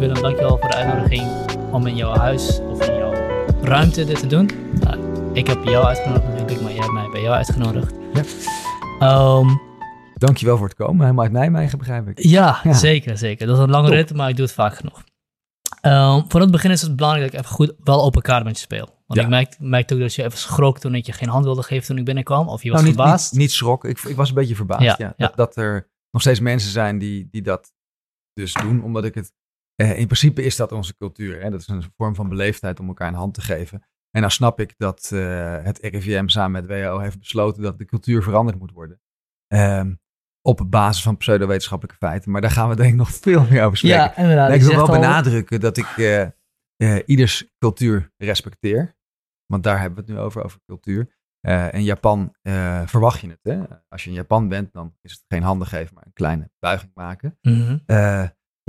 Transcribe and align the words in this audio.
Willem, 0.00 0.22
dankjewel 0.22 0.58
voor 0.58 0.68
de 0.68 0.76
uitnodiging 0.76 1.28
om 1.72 1.86
in 1.86 1.96
jouw 1.96 2.14
huis 2.14 2.60
of 2.60 2.88
in 2.88 2.94
jouw 2.94 3.12
ruimte 3.62 4.04
dit 4.04 4.20
te 4.20 4.26
doen. 4.26 4.50
Uh, 4.84 4.92
ik 5.32 5.46
heb 5.46 5.64
jou 5.64 5.84
uitgenodigd 5.84 6.26
natuurlijk, 6.26 6.60
maar 6.60 6.72
jij 6.72 6.80
hebt 6.80 6.92
mij 6.92 7.08
bij 7.10 7.20
jou 7.20 7.34
uitgenodigd. 7.34 7.94
Ja. 9.00 9.38
Um, 9.38 9.60
Dankjewel 10.14 10.56
voor 10.56 10.66
het 10.66 10.76
komen. 10.76 11.00
Helemaal 11.00 11.24
uit 11.24 11.32
Nijmegen, 11.32 11.78
begrijp 11.78 12.08
ik. 12.08 12.18
Ja, 12.22 12.74
zeker, 12.74 13.18
zeker. 13.18 13.46
Dat 13.46 13.56
is 13.56 13.62
een 13.62 13.70
lange 13.70 13.88
rit, 13.90 14.14
maar 14.14 14.28
ik 14.28 14.36
doe 14.36 14.44
het 14.44 14.54
vaak 14.54 14.74
genoeg. 14.76 15.04
Um, 15.82 16.24
voor 16.30 16.40
het 16.40 16.50
begin 16.50 16.70
is 16.70 16.82
het 16.82 16.96
belangrijk 16.96 17.32
dat 17.32 17.40
ik 17.40 17.46
even 17.46 17.56
goed 17.56 17.74
wel 17.84 18.02
open 18.02 18.22
kaart 18.22 18.44
met 18.44 18.56
je 18.56 18.62
speel. 18.62 18.88
Want 19.06 19.20
ik 19.20 19.28
merkte, 19.28 19.56
merkte 19.60 19.94
ook 19.94 20.00
dat 20.00 20.14
je 20.14 20.24
even 20.24 20.38
schrok 20.38 20.78
toen 20.78 20.94
ik 20.94 21.06
je 21.06 21.12
geen 21.12 21.28
hand 21.28 21.44
wilde 21.44 21.62
geven 21.62 21.86
toen 21.86 21.98
ik 21.98 22.04
binnenkwam. 22.04 22.48
Of 22.48 22.62
je 22.62 22.70
was 22.70 22.80
nou, 22.80 22.92
niet, 22.92 23.00
verbaasd. 23.00 23.32
Niet, 23.32 23.40
niet, 23.40 23.52
schrok. 23.52 23.84
Ik, 23.84 23.98
ik 23.98 24.16
was 24.16 24.28
een 24.28 24.34
beetje 24.34 24.54
verbaasd. 24.54 24.98
Ja, 24.98 25.14
dat, 25.16 25.36
dat, 25.36 25.56
er 25.56 25.90
nog 26.10 26.22
steeds 26.22 26.40
mensen 26.40 26.70
zijn 26.70 26.98
die, 26.98 27.28
die 27.30 27.42
dat 27.42 27.72
dus 28.32 28.52
doen. 28.52 28.82
Omdat 28.82 29.04
ik 29.04 29.14
het... 29.14 29.32
Eh, 29.80 29.98
in 29.98 30.06
principe 30.06 30.42
is 30.42 30.56
dat 30.56 30.72
onze 30.72 30.96
cultuur. 30.96 31.42
Hè? 31.42 31.50
Dat 31.50 31.60
is 31.60 31.68
een 31.68 31.92
vorm 31.96 32.14
van 32.14 32.28
beleefdheid 32.28 32.80
om 32.80 32.88
elkaar 32.88 33.08
een 33.08 33.14
hand 33.14 33.34
te 33.34 33.40
geven. 33.40 33.82
En 34.10 34.20
dan 34.20 34.30
snap 34.30 34.60
ik 34.60 34.74
dat 34.76 35.10
uh, 35.14 35.62
het 35.62 35.78
RIVM 35.78 36.28
samen 36.28 36.50
met 36.50 36.66
WHO 36.66 36.98
heeft 36.98 37.18
besloten 37.18 37.62
dat 37.62 37.78
de 37.78 37.84
cultuur 37.84 38.22
veranderd 38.22 38.58
moet 38.58 38.72
worden. 38.72 39.00
Um, 39.54 40.00
op 40.42 40.66
basis 40.66 41.02
van 41.02 41.16
pseudowetenschappelijke 41.16 41.98
feiten. 41.98 42.30
Maar 42.30 42.40
daar 42.40 42.50
gaan 42.50 42.68
we 42.68 42.76
denk 42.76 42.90
ik 42.90 42.96
nog 42.96 43.10
veel 43.10 43.46
meer 43.50 43.64
over 43.64 43.76
spreken. 43.76 43.98
Ja, 43.98 44.16
inderdaad. 44.16 44.52
ik 44.52 44.62
wil 44.62 44.76
wel 44.76 44.86
benadrukken 44.86 45.60
dat 45.60 45.76
ik 45.76 45.96
uh, 45.96 46.26
uh, 46.76 47.02
ieders 47.06 47.50
cultuur 47.58 48.12
respecteer. 48.16 48.96
Want 49.46 49.62
daar 49.62 49.80
hebben 49.80 49.98
we 49.98 50.04
het 50.04 50.18
nu 50.20 50.24
over, 50.24 50.44
over 50.44 50.60
cultuur. 50.66 51.18
Uh, 51.46 51.72
in 51.72 51.82
Japan 51.82 52.34
verwacht 52.86 53.20
je 53.20 53.28
het. 53.28 53.40
Hè? 53.42 53.62
Als 53.88 54.04
je 54.04 54.10
in 54.10 54.16
Japan 54.16 54.48
bent, 54.48 54.72
dan 54.72 54.94
is 55.02 55.12
het 55.12 55.24
geen 55.28 55.42
handen 55.42 55.66
geven, 55.66 55.94
maar 55.94 56.06
een 56.06 56.12
kleine 56.12 56.50
buiging 56.58 56.90
maken. 56.94 57.38
Mm 57.42 57.54
-hmm. 57.54 57.82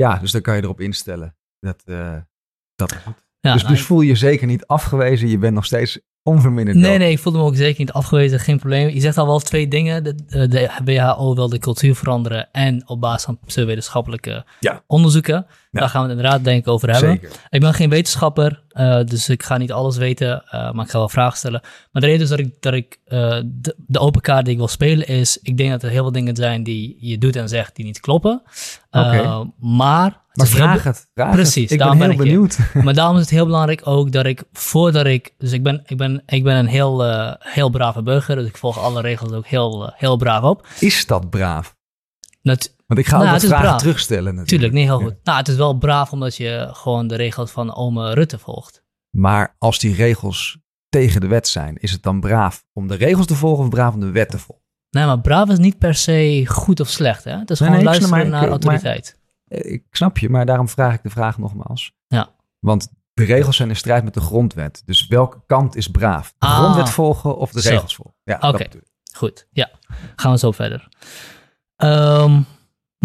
Ja, 0.02 0.18
dus 0.18 0.32
dan 0.32 0.42
kan 0.42 0.56
je 0.56 0.64
erop 0.64 0.80
instellen 0.80 1.36
dat 1.60 1.84
dat 2.76 2.92
is 2.92 2.98
goed. 2.98 3.26
Ja, 3.40 3.54
dus, 3.54 3.62
nou, 3.62 3.74
dus 3.74 3.84
voel 3.84 4.02
je 4.02 4.08
je 4.08 4.16
zeker 4.16 4.48
niet 4.48 4.66
afgewezen. 4.66 5.28
Je 5.28 5.38
bent 5.38 5.54
nog 5.54 5.66
steeds 5.66 6.00
onverminderd. 6.24 6.78
Nee, 6.78 6.98
nee, 6.98 7.12
ik 7.12 7.20
voelde 7.20 7.38
me 7.38 7.44
ook 7.44 7.56
zeker 7.56 7.80
niet 7.80 7.92
afgewezen. 7.92 8.40
Geen 8.40 8.60
probleem. 8.60 8.90
Je 8.90 9.00
zegt 9.00 9.18
al 9.18 9.26
wel 9.26 9.40
twee 9.40 9.68
dingen. 9.68 10.04
De, 10.04 10.16
de 10.48 10.70
WHO 10.84 11.36
wil 11.36 11.50
de 11.50 11.60
cultuur 11.60 11.96
veranderen. 11.96 12.52
En 12.52 12.88
op 12.88 13.02
basis 13.02 13.24
van 13.24 13.66
wetenschappelijke 13.66 14.46
ja. 14.60 14.84
onderzoeken. 14.88 15.46
Daar 15.72 15.90
gaan 15.90 16.02
we 16.04 16.08
het 16.08 16.18
inderdaad 16.18 16.44
denk 16.44 16.60
ik 16.60 16.68
over 16.68 16.90
hebben. 16.90 17.10
Zeker. 17.10 17.32
Ik 17.50 17.60
ben 17.60 17.74
geen 17.74 17.90
wetenschapper. 17.90 18.64
Uh, 18.74 19.04
dus 19.04 19.30
ik 19.30 19.44
ga 19.44 19.58
niet 19.58 19.72
alles 19.72 19.98
weten. 19.98 20.44
Uh, 20.46 20.72
maar 20.72 20.86
ik 20.86 20.92
ga 20.92 20.98
wel 20.98 21.10
vragen 21.10 21.38
stellen. 21.38 21.62
Maar 21.92 22.02
de 22.02 22.08
reden 22.08 22.22
is 22.22 22.30
dat 22.30 22.40
ik, 22.40 22.56
dat 22.60 22.74
ik 22.74 23.00
uh, 23.08 23.40
de, 23.46 23.76
de, 23.78 24.00
open 24.00 24.22
kaart 24.22 24.44
die 24.44 24.54
ik 24.54 24.60
wil 24.60 24.68
spelen 24.68 25.08
is. 25.08 25.38
Ik 25.42 25.58
denk 25.58 25.72
dat 25.72 25.84
er 25.84 25.90
heel 25.90 26.02
veel 26.02 26.12
dingen 26.12 26.36
zijn 26.36 26.64
die 26.64 26.98
je 27.00 27.18
doet 27.18 27.36
en 27.36 27.50
zegt 27.50 27.76
die 27.76 27.86
niet 27.86 28.00
kloppen. 28.00 28.42
Okay. 28.90 29.52
maar 29.60 30.20
maar 30.34 30.48
vraag 30.48 30.84
het. 30.84 31.10
Vraag 31.14 31.32
Precies. 31.32 31.70
Het. 31.70 31.82
Ik 31.82 31.88
ben 31.88 32.02
heel 32.02 32.16
benieuwd. 32.16 32.58
maar 32.84 32.94
daarom 32.94 33.16
is 33.16 33.22
het 33.22 33.30
heel 33.30 33.46
belangrijk 33.46 33.88
ook 33.88 34.12
dat 34.12 34.26
ik 34.26 34.44
voordat 34.54 35.06
ik. 35.06 35.34
Dus 35.38 35.52
ik 35.52 35.64
ben, 35.64 35.82
ik 35.86 35.98
ben, 35.98 36.24
ik 36.26 36.44
ben 36.44 36.56
een 36.56 36.68
heel, 36.68 37.04
heel 37.40 37.70
brave 37.70 38.02
burger. 38.02 38.36
Dus 38.36 38.48
ik 38.48 38.58
volg 38.58 38.80
alle 38.80 39.02
regels 39.02 39.32
ook 39.32 39.48
heel, 39.48 39.94
heel 39.96 40.18
braaf 40.18 40.44
op. 40.44 40.68
Is 40.80 41.06
dat 41.06 41.30
braaf? 41.30 41.76
Dat, 42.42 42.76
Want 42.92 43.04
ik 43.04 43.10
ga 43.10 43.18
nou, 43.18 43.32
wat 43.32 43.44
vragen 43.46 43.66
braaf. 43.66 43.80
terugstellen. 43.80 44.24
Natuurlijk. 44.36 44.48
Tuurlijk, 44.50 44.74
niet 44.74 44.86
heel 44.88 45.00
goed. 45.00 45.16
Nou, 45.24 45.38
het 45.38 45.48
is 45.48 45.56
wel 45.56 45.74
braaf 45.78 46.12
omdat 46.12 46.36
je 46.36 46.70
gewoon 46.72 47.08
de 47.08 47.16
regels 47.16 47.52
van 47.52 47.76
ome 47.76 48.14
Rutte 48.14 48.40
volgt. 48.40 48.84
Maar 49.10 49.56
als 49.58 49.80
die 49.80 49.96
regels 49.96 50.58
tegen 50.90 51.22
de 51.22 51.28
wet 51.28 51.48
zijn, 51.48 51.78
is 51.78 51.92
het 51.92 52.04
dan 52.04 52.20
braaf 52.20 52.64
om 52.74 52.88
de 52.88 52.96
regels 52.96 53.26
te 53.26 53.36
volgen 53.36 53.64
of 53.64 53.70
braaf 53.70 53.94
om 53.94 54.00
de 54.00 54.12
wet 54.12 54.30
te 54.30 54.40
volgen? 54.40 54.66
Nee, 54.90 55.06
maar 55.06 55.20
braaf 55.22 55.50
is 55.50 55.58
niet 55.58 55.78
per 55.78 55.96
se 55.96 56.44
goed 56.48 56.80
of 56.80 56.88
slecht. 56.90 57.24
Hè? 57.24 57.38
Het 57.38 57.50
is 57.50 57.58
gewoon 57.58 57.74
nee, 57.74 57.84
luisteren 57.84 58.30
naar 58.30 58.48
autoriteit. 58.50 59.18
Eh, 59.48 59.72
ik 59.72 59.84
snap 59.92 60.18
je, 60.18 60.30
maar 60.30 60.46
daarom 60.46 60.70
vraag 60.70 60.94
ik 60.94 61.04
de 61.04 61.10
vraag 61.10 61.38
nogmaals. 61.38 61.94
Ja. 62.08 62.30
Want 62.60 62.90
de 63.14 63.24
regels 63.24 63.56
zijn 63.56 63.70
in 63.70 63.76
strijd 63.76 64.04
met 64.04 64.14
de 64.14 64.22
grondwet. 64.22 64.82
Dus 64.86 65.08
welke 65.08 65.42
kant 65.48 65.76
is 65.76 65.88
braaf? 65.88 66.34
De 66.38 66.46
Ah. 66.46 66.58
grondwet 66.58 66.90
volgen 66.90 67.38
of 67.38 67.52
de 67.52 67.62
Zo. 67.62 67.70
regels 67.70 67.96
volgen? 67.96 68.16
Ja, 68.24 68.38
Oké. 68.50 68.68
Goed, 69.16 69.48
ja. 69.52 69.70
Gaan 70.16 70.32
we 70.32 70.38
zo 70.38 70.52
verder. 70.52 70.88
Ehm, 71.76 72.42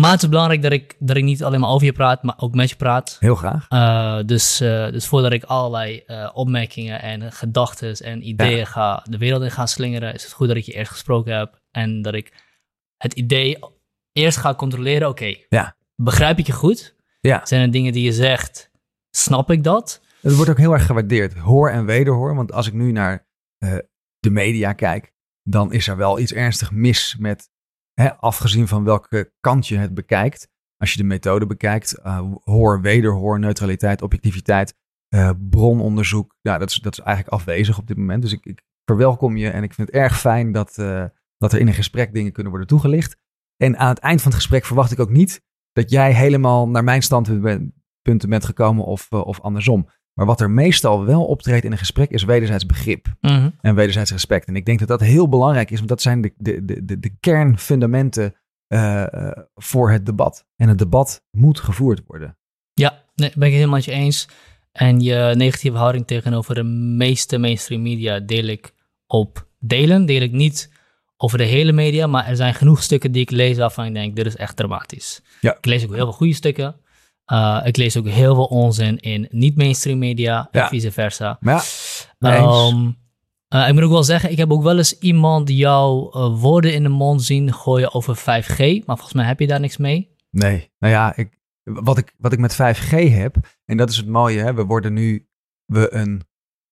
maar 0.01 0.11
het 0.11 0.23
is 0.23 0.29
belangrijk 0.29 0.63
dat 0.63 0.73
ik, 0.73 0.97
dat 0.99 1.17
ik 1.17 1.23
niet 1.25 1.45
alleen 1.45 1.61
maar 1.61 1.71
over 1.71 1.87
je 1.87 1.93
praat, 1.93 2.23
maar 2.23 2.35
ook 2.39 2.55
met 2.55 2.71
je 2.71 2.77
praat. 2.77 3.17
Heel 3.21 3.35
graag. 3.35 3.67
Eh, 3.69 4.19
dus, 4.27 4.61
eh, 4.61 4.91
dus 4.91 5.07
voordat 5.07 5.33
ik 5.33 5.45
allerlei 5.45 5.99
eh, 6.07 6.31
opmerkingen 6.35 7.03
en 7.03 7.33
gedachten 7.33 7.97
en 7.97 8.29
ideeën 8.29 8.57
Ja. 8.57 8.65
ga 8.65 9.05
de 9.11 9.19
wereld 9.19 9.43
in 9.43 9.51
ga 9.51 9.67
slingeren, 9.67 10.15
is 10.15 10.23
het 10.23 10.33
goed 10.33 10.49
dat 10.49 10.57
ik 10.57 10.65
je 10.65 10.73
eerst 10.73 10.91
gesproken 10.91 11.37
heb 11.37 11.61
en 11.71 12.03
dat 12.03 12.15
ik 12.15 12.33
het 12.97 13.13
idee 13.13 13.59
eerst 14.13 14.39
ga 14.39 14.55
controleren. 14.55 15.09
Oké, 15.09 15.35
Ja. 15.49 15.77
begrijp 15.95 16.39
ik 16.39 16.47
je 16.47 16.53
goed? 16.53 16.95
Ja. 17.21 17.41
Zijn 17.47 17.63
er 17.63 17.71
dingen 17.71 17.93
die 17.93 18.05
je 18.05 18.13
zegt, 18.13 18.71
snap 19.11 19.51
ik 19.51 19.65
dat? 19.65 20.01
Het 20.21 20.35
wordt 20.35 20.51
ook 20.51 20.59
heel 20.59 20.73
erg 20.73 20.87
gewaardeerd. 20.87 21.35
Hoor 21.35 21.71
en 21.71 21.85
wederhoor. 21.87 22.35
Want 22.35 22.53
als 22.53 22.67
ik 22.67 22.73
nu 22.73 22.93
naar 22.93 23.27
de 24.19 24.31
media 24.31 24.73
kijk, 24.73 25.13
dan 25.43 25.73
is 25.73 25.89
er 25.89 25.97
wel 25.97 26.19
iets 26.19 26.33
ernstig 26.33 26.71
mis 26.71 27.17
met, 27.19 27.51
afgezien 28.05 28.69
van 28.69 28.85
welke 28.85 29.33
kant 29.41 29.69
je 29.69 29.77
het 29.77 29.95
bekijkt. 29.95 30.49
Als 30.77 30.93
je 30.93 30.99
de 30.99 31.05
methode 31.05 31.47
bekijkt, 31.47 31.99
eh, 31.99 32.21
hoor, 32.45 32.81
wederhoor, 32.81 33.39
neutraliteit, 33.39 34.03
objectiviteit, 34.03 34.75
eh, 35.09 35.31
brononderzoek. 35.51 36.37
Ja, 36.41 36.59
dat 36.59 36.71
is, 36.71 36.77
dat 36.77 36.93
is 36.93 37.05
eigenlijk 37.05 37.35
afwezig 37.35 37.79
op 37.79 37.87
dit 37.87 37.97
moment. 37.97 38.23
Dus 38.23 38.33
ik, 38.33 38.45
ik 38.45 38.63
verwelkom 38.85 39.37
je 39.37 39.51
en 39.51 39.63
ik 39.63 39.75
vind 39.75 39.87
het 39.87 39.97
erg 39.97 40.19
fijn 40.21 40.53
dat, 40.53 40.79
eh, 40.79 41.05
dat 41.37 41.53
er 41.53 41.61
in 41.61 41.67
een 41.67 41.75
gesprek 41.75 42.13
dingen 42.13 42.33
kunnen 42.33 42.51
worden 42.51 42.69
toegelicht. 42.69 43.17
En 43.57 43.79
aan 43.79 43.89
het 43.89 43.99
eind 43.99 44.23
van 44.23 44.31
het 44.31 44.41
gesprek 44.41 44.65
verwacht 44.65 44.93
ik 44.93 45.01
ook 45.01 45.11
niet 45.11 45.43
dat 45.73 45.91
jij 45.91 46.15
helemaal 46.15 46.69
naar 46.69 46.85
mijn 46.85 47.03
standpunt 47.03 47.73
bent, 48.03 48.45
gekomen 48.45 48.85
of, 48.85 49.13
of 49.13 49.41
andersom. 49.41 49.89
Maar 50.17 50.27
wat 50.27 50.41
er 50.41 50.51
meestal 50.51 51.05
wel 51.05 51.25
optreedt 51.25 51.65
in 51.65 51.73
een 51.73 51.79
gesprek 51.79 52.11
is 52.11 52.25
wederzijds 52.25 52.67
begrip 52.67 53.07
Mhm. 53.21 53.51
en 53.61 53.75
wederzijds 53.75 54.11
respect. 54.11 54.49
En 54.49 54.57
ik 54.57 54.65
denk 54.67 54.79
dat 54.79 54.89
dat 54.89 55.01
heel 55.01 55.29
belangrijk 55.29 55.71
is, 55.71 55.77
want 55.77 55.89
dat 55.89 56.03
zijn 56.03 56.21
de, 56.21 56.33
de, 56.37 56.85
de, 56.85 56.99
de, 56.99 57.11
kernfundamenten 57.21 58.35
eh, 58.67 59.05
voor 59.55 59.91
het 59.91 60.07
debat. 60.07 60.47
En 60.57 60.69
het 60.69 60.79
debat 60.79 61.25
moet 61.31 61.61
gevoerd 61.61 62.03
worden. 62.07 62.37
Ja, 62.75 63.03
nee, 63.15 63.29
ben 63.35 63.43
ik 63.43 63.43
het 63.43 63.53
helemaal 63.53 63.75
met 63.75 63.85
je 63.85 63.91
eens. 63.93 64.29
En 64.73 65.01
je 65.01 65.35
negatieve 65.37 65.77
houding 65.77 66.07
tegenover 66.07 66.55
de 66.55 66.63
meeste 66.63 67.39
mainstream 67.39 67.83
media 67.83 68.21
deel 68.21 68.45
ik 68.45 68.75
op 69.07 69.47
delen. 69.59 70.07
Deel 70.07 70.21
ik 70.21 70.33
niet 70.33 70.71
over 71.17 71.39
de 71.39 71.45
hele 71.45 71.73
media, 71.73 72.07
maar 72.07 72.27
er 72.27 72.37
zijn 72.37 72.55
genoeg 72.55 72.83
stukken 72.83 73.13
die 73.13 73.23
ik 73.23 73.31
lees 73.31 73.57
waarvan 73.57 73.85
ik 73.87 73.95
denk, 73.95 74.17
dit 74.17 74.27
is 74.27 74.37
echt 74.37 74.57
dramatisch. 74.57 75.23
Ja. 75.41 75.57
Ik 75.57 75.67
lees 75.67 75.85
ook 75.85 75.95
heel 75.95 76.05
veel 76.05 76.13
goede 76.13 76.35
stukken. 76.35 76.77
Uh, 77.33 77.61
ik 77.65 77.77
lees 77.77 77.97
ook 77.97 78.07
heel 78.09 78.35
veel 78.35 78.45
onzin 78.45 78.99
in 78.99 79.29
niet-mainstream 79.31 79.99
media 79.99 80.49
en 80.51 80.61
Ja. 80.61 80.69
vice 80.69 80.93
versa. 80.93 81.39
Ja. 81.41 81.63
Ehm, 82.19 82.91
eh, 83.49 83.69
ik 83.69 83.75
moet 83.75 83.83
ook 83.83 83.91
wel 83.91 84.03
zeggen, 84.05 84.31
ik 84.31 84.37
heb 84.37 84.51
ook 84.53 84.63
wel 84.63 84.77
eens 84.77 84.99
iemand 84.99 85.49
jouw 85.51 86.11
eh, 86.11 86.41
woorden 86.41 86.75
in 86.75 86.83
de 86.83 86.89
mond 86.89 87.23
zien 87.23 87.53
gooien 87.53 87.95
over 87.95 88.17
5G, 88.17 88.59
maar 88.59 88.97
volgens 88.97 89.13
mij 89.13 89.25
heb 89.25 89.41
je 89.41 89.47
daar 89.47 89.61
niks 89.61 89.77
mee. 89.77 90.15
Nee, 90.31 90.71
nou 90.79 90.93
ja, 90.93 91.17
ik, 91.17 91.39
wat, 91.63 91.99
ik, 91.99 92.15
wat 92.19 92.33
ik 92.33 92.39
met 92.39 92.55
5G 92.55 92.91
heb, 92.91 93.37
en 93.65 93.77
dat 93.77 93.91
is 93.91 93.97
het 93.97 94.07
mooie, 94.09 94.41
hè, 94.41 94.55
we 94.55 94.65
worden 94.65 94.93
nu 94.93 95.29
we 95.65 95.95
een 95.95 96.23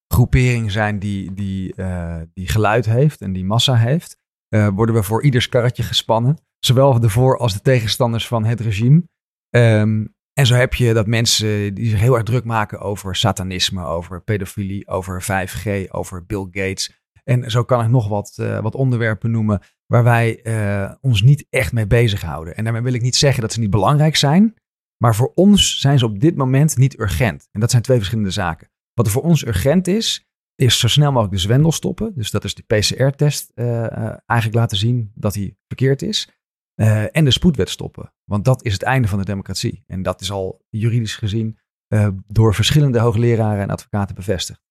groepering 0.08 0.70
zijn 0.72 0.98
die, 0.98 1.34
die, 1.34 1.74
eh, 1.74 2.20
die 2.34 2.48
geluid 2.48 2.86
heeft 2.86 3.20
en 3.20 3.32
die 3.32 3.44
massa 3.44 3.74
heeft, 3.74 4.16
eh, 4.48 4.68
worden 4.74 4.94
we 4.94 5.02
voor 5.02 5.22
ieders 5.22 5.48
karretje 5.48 5.82
gespannen. 5.82 6.38
Zowel 6.58 7.00
de 7.00 7.08
voor- 7.08 7.38
als 7.38 7.52
de 7.52 7.60
tegenstanders 7.60 8.26
van 8.26 8.44
het 8.44 8.60
regime. 8.60 9.02
Ehm, 9.50 10.04
en 10.34 10.46
zo 10.46 10.54
heb 10.54 10.74
je 10.74 10.92
dat 10.92 11.06
mensen 11.06 11.74
die 11.74 11.88
zich 11.88 12.00
heel 12.00 12.14
erg 12.14 12.22
druk 12.22 12.44
maken 12.44 12.80
over 12.80 13.16
satanisme, 13.16 13.84
over 13.84 14.22
pedofilie, 14.22 14.88
over 14.88 15.22
5G, 15.22 15.90
over 15.90 16.26
Bill 16.26 16.46
Gates. 16.50 17.02
En 17.24 17.50
zo 17.50 17.64
kan 17.64 17.84
ik 17.84 17.90
nog 17.90 18.08
wat, 18.08 18.32
eh, 18.36 18.60
wat 18.60 18.74
onderwerpen 18.74 19.30
noemen 19.30 19.62
waar 19.86 20.04
wij 20.04 20.42
eh, 20.42 20.94
ons 21.00 21.22
niet 21.22 21.46
echt 21.50 21.72
mee 21.72 21.86
bezighouden. 21.86 22.56
En 22.56 22.64
daarmee 22.64 22.82
wil 22.82 22.94
ik 22.94 23.02
niet 23.02 23.16
zeggen 23.16 23.40
dat 23.40 23.52
ze 23.52 23.60
niet 23.60 23.70
belangrijk 23.70 24.16
zijn, 24.16 24.54
maar 24.96 25.14
voor 25.14 25.32
ons 25.34 25.80
zijn 25.80 25.98
ze 25.98 26.04
op 26.04 26.20
dit 26.20 26.36
moment 26.36 26.76
niet 26.76 26.98
urgent. 26.98 27.48
En 27.52 27.60
dat 27.60 27.70
zijn 27.70 27.82
twee 27.82 27.96
verschillende 27.96 28.30
zaken. 28.30 28.70
Wat 28.94 29.06
er 29.06 29.12
voor 29.12 29.22
ons 29.22 29.46
urgent 29.46 29.86
is, 29.86 30.28
is 30.54 30.78
zo 30.78 30.88
snel 30.88 31.10
mogelijk 31.10 31.34
de 31.34 31.40
zwendel 31.40 31.72
stoppen. 31.72 32.12
Dus 32.14 32.30
dat 32.30 32.44
is 32.44 32.54
de 32.54 32.62
PCR-test 32.62 33.50
eh, 33.54 34.06
eigenlijk 34.26 34.54
laten 34.54 34.76
zien 34.76 35.12
dat 35.14 35.32
die 35.32 35.56
verkeerd 35.66 36.02
is. 36.02 36.28
Eh, 36.74 37.16
en 37.16 37.24
de 37.24 37.30
spoedwet 37.30 37.68
stoppen. 37.70 38.12
Want 38.24 38.44
dat 38.44 38.64
is 38.64 38.72
het 38.72 38.82
einde 38.82 39.08
van 39.08 39.18
de 39.18 39.24
democratie. 39.24 39.84
En 39.86 40.02
dat 40.02 40.20
is 40.20 40.30
al 40.30 40.64
juridisch 40.70 41.16
gezien 41.16 41.58
eh, 41.88 42.08
door 42.26 42.54
verschillende 42.54 42.98
hoogleraren 42.98 43.62
en 43.62 43.70
advocaten 43.70 44.14
bevestigd. 44.14 44.62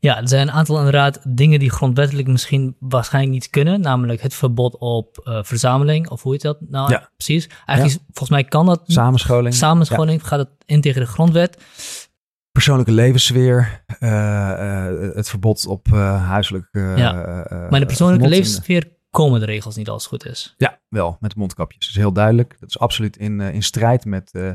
Ja, 0.00 0.20
er 0.20 0.28
zijn 0.28 0.48
een 0.48 0.54
aantal 0.54 0.76
inderdaad 0.76 1.20
dingen 1.36 1.58
die 1.58 1.70
grondwettelijk 1.70 2.28
misschien 2.28 2.76
waarschijnlijk 2.78 3.34
niet 3.34 3.50
kunnen. 3.50 3.80
Namelijk 3.80 4.20
het 4.22 4.34
verbod 4.34 4.76
op 4.78 5.18
eh, 5.18 5.42
verzameling, 5.42 6.08
of 6.08 6.22
hoe 6.22 6.32
heet 6.32 6.42
dat 6.42 6.58
nou 6.60 6.90
Ja. 6.90 7.10
precies? 7.16 7.46
Eigenlijk, 7.66 7.98
is- 7.98 8.04
volgens 8.06 8.30
mij 8.30 8.44
kan 8.44 8.66
dat. 8.66 8.82
Samenscholing. 8.86 9.54
Samenscholing 9.54 10.26
gaat 10.26 10.38
het 10.38 10.50
in 10.64 10.80
tegen 10.80 11.00
de 11.00 11.06
grondwet. 11.06 11.62
persoonlijke 12.52 12.92
levenssfeer, 12.92 13.84
het 15.14 15.28
verbod 15.28 15.66
op 15.66 15.86
huiselijk. 16.26 16.68
Maar 16.72 17.80
de 17.80 17.86
persoonlijke 17.86 18.28
levenssfeer 18.28 18.96
komen 19.10 19.40
de 19.40 19.46
regels 19.46 19.76
niet 19.76 19.88
als 19.88 20.02
het 20.02 20.12
goed 20.12 20.26
is. 20.26 20.54
Ja, 20.56 20.80
wel, 20.88 21.16
met 21.20 21.36
mondkapjes. 21.36 21.80
Dat 21.80 21.90
is 21.90 21.96
heel 21.96 22.12
duidelijk. 22.12 22.56
Dat 22.60 22.68
is 22.68 22.78
absoluut 22.78 23.16
in, 23.16 23.40
eh, 23.40 23.54
in 23.54 23.62
strijd 23.62 24.04
met, 24.04 24.32
eh, 24.32 24.52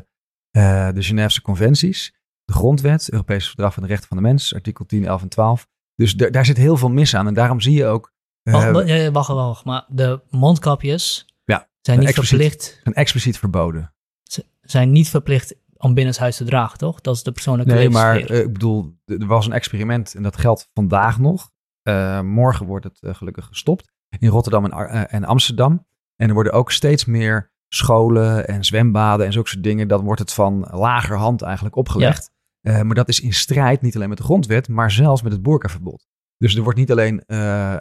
de 0.91 1.03
Geneefse 1.03 1.41
conventies, 1.41 2.13
de 2.45 2.53
grondwet, 2.53 3.11
Europese 3.11 3.47
Verdrag 3.47 3.73
van 3.73 3.83
de 3.83 3.89
Rechten 3.89 4.07
van 4.07 4.17
de 4.17 4.23
Mens, 4.23 4.53
artikel 4.53 4.85
10, 4.85 5.05
11 5.05 5.21
en 5.21 5.29
12. 5.29 5.67
Dus 5.95 6.15
daar 6.15 6.45
zit 6.45 6.57
heel 6.57 6.77
veel 6.77 6.89
mis 6.89 7.15
aan. 7.15 7.27
En 7.27 7.33
daarom 7.33 7.61
zie 7.61 7.73
je 7.73 7.85
ook. 7.85 8.11
Uh, 8.43 8.71
wacht, 8.71 9.11
wacht, 9.11 9.27
wacht, 9.27 9.65
maar 9.65 9.85
de 9.87 10.21
mondkapjes 10.29 11.25
ja, 11.43 11.69
zijn 11.81 11.99
niet 11.99 12.13
verplicht. 12.13 12.79
Zijn 12.83 12.95
expliciet 12.95 13.37
verboden. 13.37 13.93
Ze 14.23 14.45
zijn 14.61 14.91
niet 14.91 15.09
verplicht 15.09 15.55
om 15.77 15.93
binnenshuis 15.93 16.37
te 16.37 16.43
dragen, 16.43 16.77
toch? 16.77 17.01
Dat 17.01 17.15
is 17.15 17.23
de 17.23 17.31
persoonlijke 17.31 17.73
Nee, 17.73 17.89
maar 17.89 18.31
uh, 18.31 18.39
ik 18.39 18.53
bedoel, 18.53 18.97
er 19.05 19.25
was 19.25 19.45
een 19.45 19.53
experiment 19.53 20.15
en 20.15 20.23
dat 20.23 20.37
geldt 20.37 20.69
vandaag 20.73 21.19
nog. 21.19 21.51
Uh, 21.83 22.21
morgen 22.21 22.65
wordt 22.65 22.85
het 22.85 22.99
gelukkig 23.01 23.45
gestopt 23.45 23.92
in 24.19 24.29
Rotterdam 24.29 24.65
en, 24.65 25.09
en 25.09 25.23
Amsterdam. 25.23 25.85
En 26.15 26.27
er 26.27 26.33
worden 26.33 26.53
ook 26.53 26.71
steeds 26.71 27.05
meer 27.05 27.51
scholen 27.69 28.47
en 28.47 28.63
zwembaden 28.63 29.25
en 29.25 29.31
zulke 29.31 29.49
soort 29.49 29.63
dingen. 29.63 29.87
Dan 29.87 30.03
wordt 30.03 30.19
het 30.19 30.33
van 30.33 30.67
lager 30.71 31.17
hand 31.17 31.41
eigenlijk 31.41 31.75
opgelegd. 31.75 32.31
Uh, 32.61 32.81
maar 32.81 32.95
dat 32.95 33.07
is 33.07 33.19
in 33.19 33.33
strijd 33.33 33.81
niet 33.81 33.95
alleen 33.95 34.09
met 34.09 34.17
de 34.17 34.23
grondwet, 34.23 34.69
maar 34.69 34.91
zelfs 34.91 35.21
met 35.21 35.31
het 35.31 35.41
boerkaverbod. 35.41 36.07
Dus 36.37 36.55
er 36.55 36.63
wordt 36.63 36.77
niet 36.77 36.91
alleen 36.91 37.23
uh, 37.27 37.37
uh, 37.37 37.77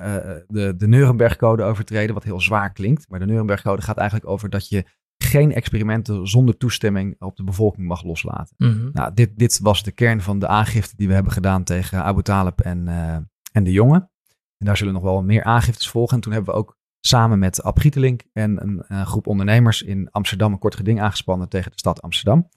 de, 0.47 0.75
de 0.77 0.89
Nuremberg-code 0.89 1.63
overtreden, 1.63 2.15
wat 2.15 2.25
heel 2.25 2.41
zwaar 2.41 2.73
klinkt. 2.73 3.09
Maar 3.09 3.19
de 3.19 3.27
Nuremberg-code 3.27 3.83
gaat 3.83 3.97
eigenlijk 3.97 4.31
over 4.31 4.51
dat 4.51 4.69
je 4.69 4.85
geen 5.17 5.53
experimenten 5.53 6.29
zonder 6.29 6.57
toestemming 6.57 7.17
op 7.19 7.37
de 7.37 7.45
bevolking 7.45 7.87
mag 7.87 8.05
loslaten. 8.05 8.55
Mm 8.59 8.71
-hmm. 8.71 8.91
Nou, 8.93 9.15
dit, 9.15 9.39
dit 9.39 9.59
was 9.59 9.83
de 9.83 9.93
kern 9.93 10.21
van 10.21 10.39
de 10.39 10.47
aangifte 10.47 10.97
die 10.97 11.09
we 11.09 11.15
hebben 11.15 11.33
gedaan 11.33 11.65
tegen 11.65 12.05
Abu 12.05 12.23
Talib 12.23 12.61
en, 12.61 12.89
en 13.53 13.65
de 13.65 13.73
jongen. 13.73 14.12
En 14.63 14.69
daar 14.69 14.77
zullen 14.77 14.93
nog 14.93 15.03
wel 15.03 15.23
meer 15.23 15.45
aangiftes 15.45 15.89
volgen. 15.89 16.17
En 16.17 16.23
toen 16.23 16.33
hebben 16.33 16.53
we 16.53 16.59
ook 16.59 16.77
samen 17.01 17.39
met 17.39 17.63
Ab 17.63 17.79
Gietelink 17.79 18.23
en 18.33 18.63
een, 18.63 19.07
groep 19.07 19.27
ondernemers 19.27 19.83
in 19.83 20.11
Amsterdam 20.11 20.53
een 20.53 20.59
kort 20.59 20.77
geding 20.77 21.01
aangespannen 21.01 21.49
tegen 21.49 21.71
de 21.71 21.79
stad 21.79 22.03
Amsterdam. 22.03 22.49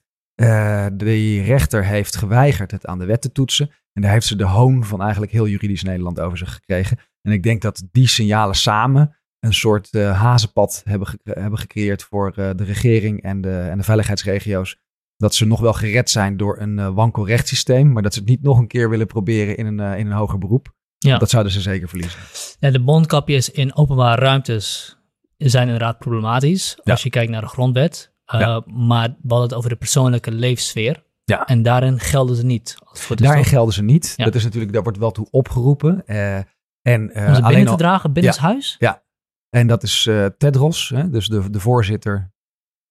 Uh, 0.41 0.85
de 0.93 1.41
rechter 1.41 1.85
heeft 1.85 2.15
geweigerd 2.15 2.71
het 2.71 2.85
aan 2.85 2.99
de 2.99 3.05
wet 3.05 3.21
te 3.21 3.31
toetsen. 3.31 3.69
En 3.93 4.01
daar 4.01 4.11
heeft 4.11 4.25
ze 4.25 4.35
de 4.35 4.43
hoon 4.43 4.83
van 4.83 5.01
eigenlijk 5.01 5.31
heel 5.31 5.47
juridisch 5.47 5.83
Nederland 5.83 6.19
over 6.19 6.37
zich 6.37 6.53
gekregen. 6.53 6.99
En 7.21 7.31
ik 7.31 7.43
denk 7.43 7.61
dat 7.61 7.83
die 7.91 8.07
signalen 8.07 8.55
samen 8.55 9.15
een 9.39 9.53
soort 9.53 9.93
uh, 9.93 10.21
hazenpad 10.21 10.81
hebben, 10.83 11.07
hebben 11.23 11.59
gecreëerd 11.59 12.03
voor 12.03 12.33
uh, 12.39 12.49
de 12.55 12.63
regering 12.63 13.21
en 13.21 13.41
de, 13.41 13.59
en 13.59 13.77
de 13.77 13.83
veiligheidsregio's. 13.83 14.77
Dat 15.17 15.35
ze 15.35 15.45
nog 15.45 15.59
wel 15.59 15.73
gered 15.73 16.09
zijn 16.09 16.37
door 16.37 16.59
een 16.59 16.93
wankel 16.93 17.27
rechtssysteem, 17.27 17.91
maar 17.91 18.03
dat 18.03 18.13
ze 18.13 18.19
het 18.19 18.29
niet 18.29 18.41
nog 18.41 18.57
een 18.57 18.67
keer 18.67 18.89
willen 18.89 19.07
proberen 19.07 19.57
in 19.57 19.65
een, 19.65 19.97
in 19.97 20.05
een 20.05 20.17
hoger 20.17 20.37
beroep. 20.37 20.73
Ja. 21.05 21.17
Dat 21.17 21.29
zouden 21.29 21.51
ze 21.51 21.61
zeker 21.61 21.89
verliezen. 21.89 22.19
Ja, 22.59 22.71
de 22.71 22.79
mondkapjes 22.79 23.51
in 23.51 23.75
openbare 23.75 24.21
ruimtes 24.21 24.97
zijn 25.37 25.63
inderdaad 25.63 25.99
problematisch. 25.99 26.79
Als 26.83 27.03
je 27.03 27.09
kijkt 27.09 27.31
naar 27.31 27.41
de 27.41 27.47
grondwet. 27.47 28.13
Uh, 28.33 28.39
ja. 28.39 28.63
Maar 28.65 29.07
we 29.07 29.27
hadden 29.27 29.47
het 29.47 29.53
over 29.53 29.69
de 29.69 29.75
persoonlijke 29.75 30.31
leefsfeer. 30.31 31.03
Ja. 31.23 31.45
En 31.45 31.63
daarin 31.63 31.99
gelden 31.99 32.35
ze 32.35 32.45
niet. 32.45 32.77
Daarin 33.15 33.45
gelden 33.45 33.73
ze 33.73 33.83
niet. 33.83 34.13
Ja. 34.15 34.25
Dat 34.25 34.35
is 34.35 34.43
natuurlijk, 34.43 34.73
daar 34.73 34.83
wordt 34.83 34.97
wel 34.97 35.11
toe 35.11 35.27
opgeroepen. 35.31 36.03
Uh, 36.05 36.37
en, 36.37 36.47
uh, 36.81 37.27
Om 37.27 37.35
ze 37.35 37.41
binnen 37.41 37.65
te 37.65 37.75
dragen, 37.75 38.13
binnen 38.13 38.33
ja. 38.33 38.41
huis? 38.41 38.75
Ja. 38.79 39.03
En 39.49 39.67
dat 39.67 39.83
is 39.83 40.09
Tedros, 40.37 40.89
hè, 40.89 41.09
dus 41.09 41.27
de, 41.27 41.49
de 41.49 41.59
voorzitter. 41.59 42.33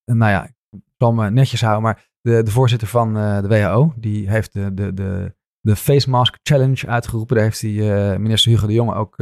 Nou 0.05 0.31
ja, 0.31 0.45
ik 0.45 0.81
zal 0.99 1.13
me 1.13 1.31
netjes 1.31 1.61
houden, 1.61 1.83
maar 1.83 2.11
de, 2.21 2.43
de 2.43 2.51
voorzitter 2.51 2.89
van 2.89 3.15
de 3.15 3.49
WHO, 3.49 3.95
die 3.97 4.31
heeft 4.31 4.53
de, 4.53 4.75
de, 4.75 4.95
de, 4.95 5.35
de 5.65 5.77
Face 5.77 6.11
Mask 6.11 6.39
Challenge 6.43 6.87
uitgeroepen. 6.87 7.37
Daar 7.37 7.45
heeft 7.45 7.61
hij 7.61 8.19
minister 8.19 8.51
Hugo 8.51 8.67
de 8.67 8.73
Jonge 8.73 8.95
ook 8.95 9.17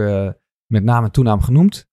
met 0.67 0.85
naam 0.85 1.05
en 1.05 1.11
toenaam 1.11 1.41
genoemd. 1.41 1.89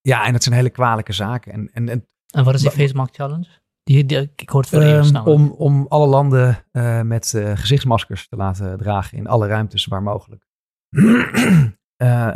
ja, 0.00 0.26
en 0.26 0.32
dat 0.32 0.42
zijn 0.42 0.54
hele 0.54 0.70
kwalijke 0.70 1.12
zaken. 1.12 1.52
En, 1.52 1.70
en, 1.72 1.88
en 1.88 2.06
en 2.28 2.44
wat 2.44 2.54
is 2.54 2.60
die 2.60 2.70
Face 2.70 2.94
Mask 2.94 3.14
Challenge? 3.14 3.46
Die, 3.82 4.04
die, 4.04 4.32
ik 4.36 4.48
hoor 4.48 4.60
het 4.60 4.70
voor 4.70 4.82
um, 4.82 5.16
om, 5.16 5.50
om 5.50 5.86
alle 5.88 6.06
landen 6.06 6.64
met 7.06 7.34
gezichtsmaskers 7.54 8.28
te 8.28 8.36
laten 8.36 8.78
dragen 8.78 9.18
in 9.18 9.26
alle 9.26 9.46
ruimtes 9.46 9.86
waar 9.86 10.02
mogelijk. 10.02 10.46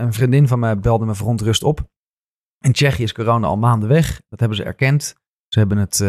een 0.02 0.12
vriendin 0.12 0.48
van 0.48 0.58
mij 0.58 0.78
belde 0.78 1.04
me 1.04 1.14
verontrust 1.14 1.62
op. 1.62 1.90
In 2.58 2.72
Tsjechië 2.72 3.02
is 3.02 3.12
corona 3.12 3.46
al 3.46 3.56
maanden 3.56 3.88
weg. 3.88 4.22
Dat 4.28 4.40
hebben 4.40 4.56
ze 4.56 4.64
erkend. 4.64 5.14
Ze 5.48 5.58
hebben 5.58 5.78
het, 5.78 6.00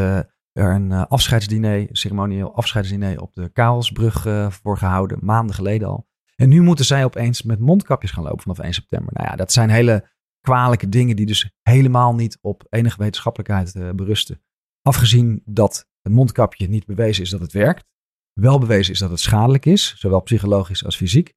er 0.54 0.74
een 0.74 0.92
afscheidsdiner, 0.92 1.80
een 1.80 1.88
ceremonieel 1.92 2.56
afscheidsdiner 2.56 3.22
op 3.22 3.34
de 3.34 3.50
Karelsbrug 3.50 4.22
voor 4.62 4.78
gehouden. 4.78 5.18
Maanden 5.22 5.56
geleden 5.56 5.88
al. 5.88 6.08
En 6.36 6.50
nu 6.50 6.62
moeten 6.62 6.86
zij 6.86 7.04
opeens 7.04 7.42
met 7.42 7.60
mondkapjes 7.60 8.12
gaan 8.12 8.24
lopen 8.24 8.42
vanaf 8.42 8.60
1 8.60 8.74
september. 8.74 9.14
Nou 9.14 9.30
ja, 9.30 9.36
dat 9.36 9.52
zijn 9.52 9.70
hele 9.70 10.10
kwalijke 10.42 10.90
dingen 10.90 11.16
die 11.16 11.26
dus 11.26 11.52
helemaal 11.62 12.16
niet 12.16 12.38
op 12.42 12.66
enige 12.70 12.98
wetenschappelijkheid 12.98 13.76
uh, 13.76 13.90
berusten. 13.90 14.42
Afgezien 14.82 15.42
dat 15.46 15.88
het 16.02 16.14
mondkapje 16.14 16.70
niet 16.70 16.86
bewezen 16.86 17.24
is 17.24 17.30
dat 17.30 17.40
het 17.40 17.52
werkt. 17.52 17.86
Wel 18.34 18.60
bewezen 18.60 18.94
is 18.94 19.00
dat 19.00 19.10
het 19.10 19.20
schadelijk 19.20 19.66
is, 19.66 19.96
zowel 19.98 20.22
psychologisch 20.22 20.86
als 20.86 20.96
fysiek. 20.96 21.34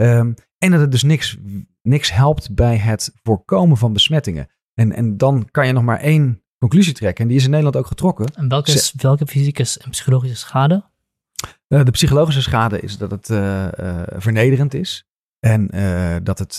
Um, 0.00 0.34
en 0.58 0.70
dat 0.70 0.80
het 0.80 0.90
dus 0.90 1.02
niks, 1.02 1.38
niks 1.82 2.12
helpt 2.12 2.54
bij 2.54 2.76
het 2.76 3.12
voorkomen 3.22 3.76
van 3.76 3.92
besmettingen. 3.92 4.48
En, 4.74 4.92
en 4.92 5.16
dan 5.16 5.48
kan 5.50 5.66
je 5.66 5.72
nog 5.72 5.82
maar 5.82 6.00
één 6.00 6.41
conclusie 6.62 6.94
trekken. 6.94 7.22
En 7.22 7.28
die 7.28 7.38
is 7.38 7.44
in 7.44 7.50
Nederland 7.50 7.76
ook 7.76 7.86
getrokken. 7.86 8.26
En 8.26 8.48
welke, 8.48 8.72
is, 8.72 8.92
welke 8.96 9.26
fysieke 9.26 9.78
en 9.84 9.90
psychologische 9.90 10.36
schade? 10.36 10.84
Uh, 11.68 11.84
de 11.84 11.90
psychologische 11.90 12.42
schade 12.42 12.80
is 12.80 12.98
dat 12.98 13.10
het 13.10 13.28
uh, 13.28 13.68
vernederend 14.06 14.74
is. 14.74 15.06
En 15.38 15.66
dat 16.24 16.38
het 16.38 16.56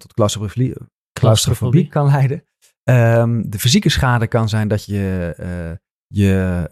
tot 0.00 0.14
claustrofobie, 0.14 0.74
claustrofobie 1.12 1.88
kan 1.88 2.06
leiden. 2.06 2.44
Um, 2.84 3.50
de 3.50 3.58
fysieke 3.58 3.88
schade 3.88 4.26
kan 4.26 4.48
zijn 4.48 4.68
dat 4.68 4.84
je, 4.84 5.34
je 6.06 6.70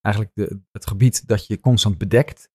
eigenlijk 0.00 0.34
de, 0.34 0.60
het 0.72 0.86
gebied 0.86 1.28
dat 1.28 1.46
je 1.46 1.60
constant 1.60 1.98
bedekt 1.98 2.50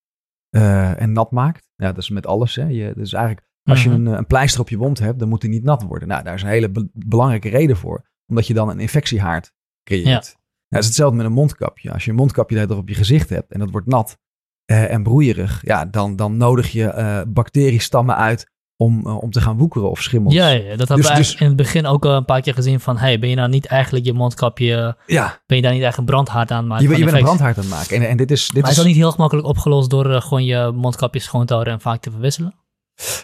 en 0.50 1.12
nat 1.12 1.30
maakt. 1.30 1.68
Ja, 1.76 1.92
dat 1.92 2.02
is 2.02 2.10
met 2.10 2.26
alles. 2.26 2.54
Hè. 2.54 2.64
Je, 2.64 2.92
dus 2.94 3.12
eigenlijk, 3.12 3.46
als 3.62 3.82
je 3.82 3.90
een, 3.90 4.06
een, 4.06 4.26
pleister 4.26 4.60
op 4.60 4.68
je 4.68 4.76
wond 4.76 4.98
hebt, 4.98 5.18
dan 5.18 5.28
moet 5.28 5.40
die 5.40 5.50
niet 5.50 5.64
nat 5.64 5.82
worden. 5.82 6.08
Nou, 6.08 6.22
daar 6.22 6.34
is 6.34 6.42
een 6.42 6.48
hele 6.48 6.70
be 6.70 6.88
belangrijke 6.92 7.48
reden 7.48 7.76
voor. 7.76 8.04
Omdat 8.26 8.46
je 8.46 8.54
dan 8.54 8.68
een 8.68 8.80
infectiehaard 8.80 9.52
creëert. 9.84 10.06
Ja. 10.06 10.10
Nou, 10.10 10.24
dat 10.68 10.80
is 10.80 10.86
hetzelfde 10.86 11.16
met 11.16 11.26
een 11.26 11.32
mondkapje. 11.32 11.92
Als 11.92 12.04
je 12.04 12.10
een 12.10 12.16
mondkapje 12.16 12.66
dat 12.66 12.78
op 12.78 12.88
je 12.88 12.94
gezicht 12.94 13.28
hebt 13.28 13.52
en 13.52 13.58
dat 13.58 13.70
wordt 13.70 13.86
nat 13.86 14.18
en 14.64 15.02
broeierig, 15.02 15.60
ja, 15.64 15.84
dan, 15.84 16.16
dan 16.16 16.36
nodig 16.36 16.72
je 16.72 17.24
bacteriestammen 17.28 18.16
uit 18.16 18.50
om, 18.76 19.06
uh, 19.06 19.22
om 19.22 19.30
te 19.30 19.40
gaan 19.40 19.56
woekeren 19.56 19.90
of 19.90 20.02
schimmels. 20.02 20.34
Ja, 20.34 20.48
ja 20.48 20.76
dat 20.76 20.88
hebben 20.88 20.96
dus, 20.96 21.08
we 21.08 21.16
dus, 21.16 21.34
in 21.34 21.46
het 21.46 21.56
begin 21.56 21.86
ook 21.86 22.04
al 22.04 22.12
een 22.12 22.24
paar 22.24 22.40
keer 22.40 22.54
gezien 22.54 22.80
van... 22.80 22.98
hey, 22.98 23.18
ben 23.18 23.28
je 23.28 23.34
nou 23.34 23.48
niet 23.48 23.66
eigenlijk 23.66 24.04
je 24.04 24.12
mondkapje... 24.12 24.96
Ja. 25.06 25.42
Ben 25.46 25.56
je 25.56 25.62
daar 25.62 25.72
niet 25.72 25.82
eigenlijk 25.82 25.96
een 25.96 26.04
brandhaard 26.04 26.50
aan 26.50 26.58
het 26.58 26.66
maken? 26.66 26.88
Je, 26.88 26.98
je 26.98 27.04
bent 27.04 27.16
een 27.16 27.22
brandhaard 27.22 27.56
aan 27.56 27.62
het 27.62 27.72
maken. 27.72 27.96
En, 27.96 28.08
en 28.08 28.16
dit 28.16 28.30
is, 28.30 28.48
dit 28.48 28.62
maar 28.62 28.70
is 28.70 28.76
dat 28.76 28.86
niet 28.86 28.96
heel 28.96 29.12
gemakkelijk 29.12 29.46
opgelost 29.46 29.90
door 29.90 30.10
uh, 30.10 30.20
gewoon 30.20 30.44
je 30.44 30.72
mondkapje 30.74 31.20
schoon 31.20 31.46
te 31.46 31.52
houden 31.52 31.74
en 31.74 31.80
vaak 31.80 32.00
te 32.00 32.10
verwisselen? 32.10 32.54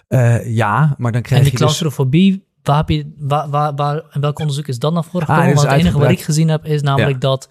Uh, 0.09 0.55
ja, 0.55 0.95
maar 0.99 1.13
dan 1.13 1.23
krijg 1.23 1.41
je 1.41 1.47
En 1.47 1.57
die 1.57 1.61
claustrofobie, 1.61 2.45
waar 2.63 2.77
heb 2.77 2.89
je, 2.89 3.15
waar, 3.19 3.51
waar, 3.51 3.75
waar, 3.75 4.03
in 4.13 4.21
welk 4.21 4.39
onderzoek 4.39 4.67
is 4.67 4.79
dat 4.79 4.93
naar 4.93 5.05
voren 5.05 5.27
gekomen? 5.27 5.49
Ah, 5.49 5.55
Want 5.55 5.69
het 5.69 5.79
enige 5.81 5.99
wat 5.99 6.11
ik 6.11 6.21
gezien 6.21 6.49
heb 6.49 6.65
is 6.65 6.83
namelijk 6.83 7.23
ja. 7.23 7.29
dat 7.29 7.49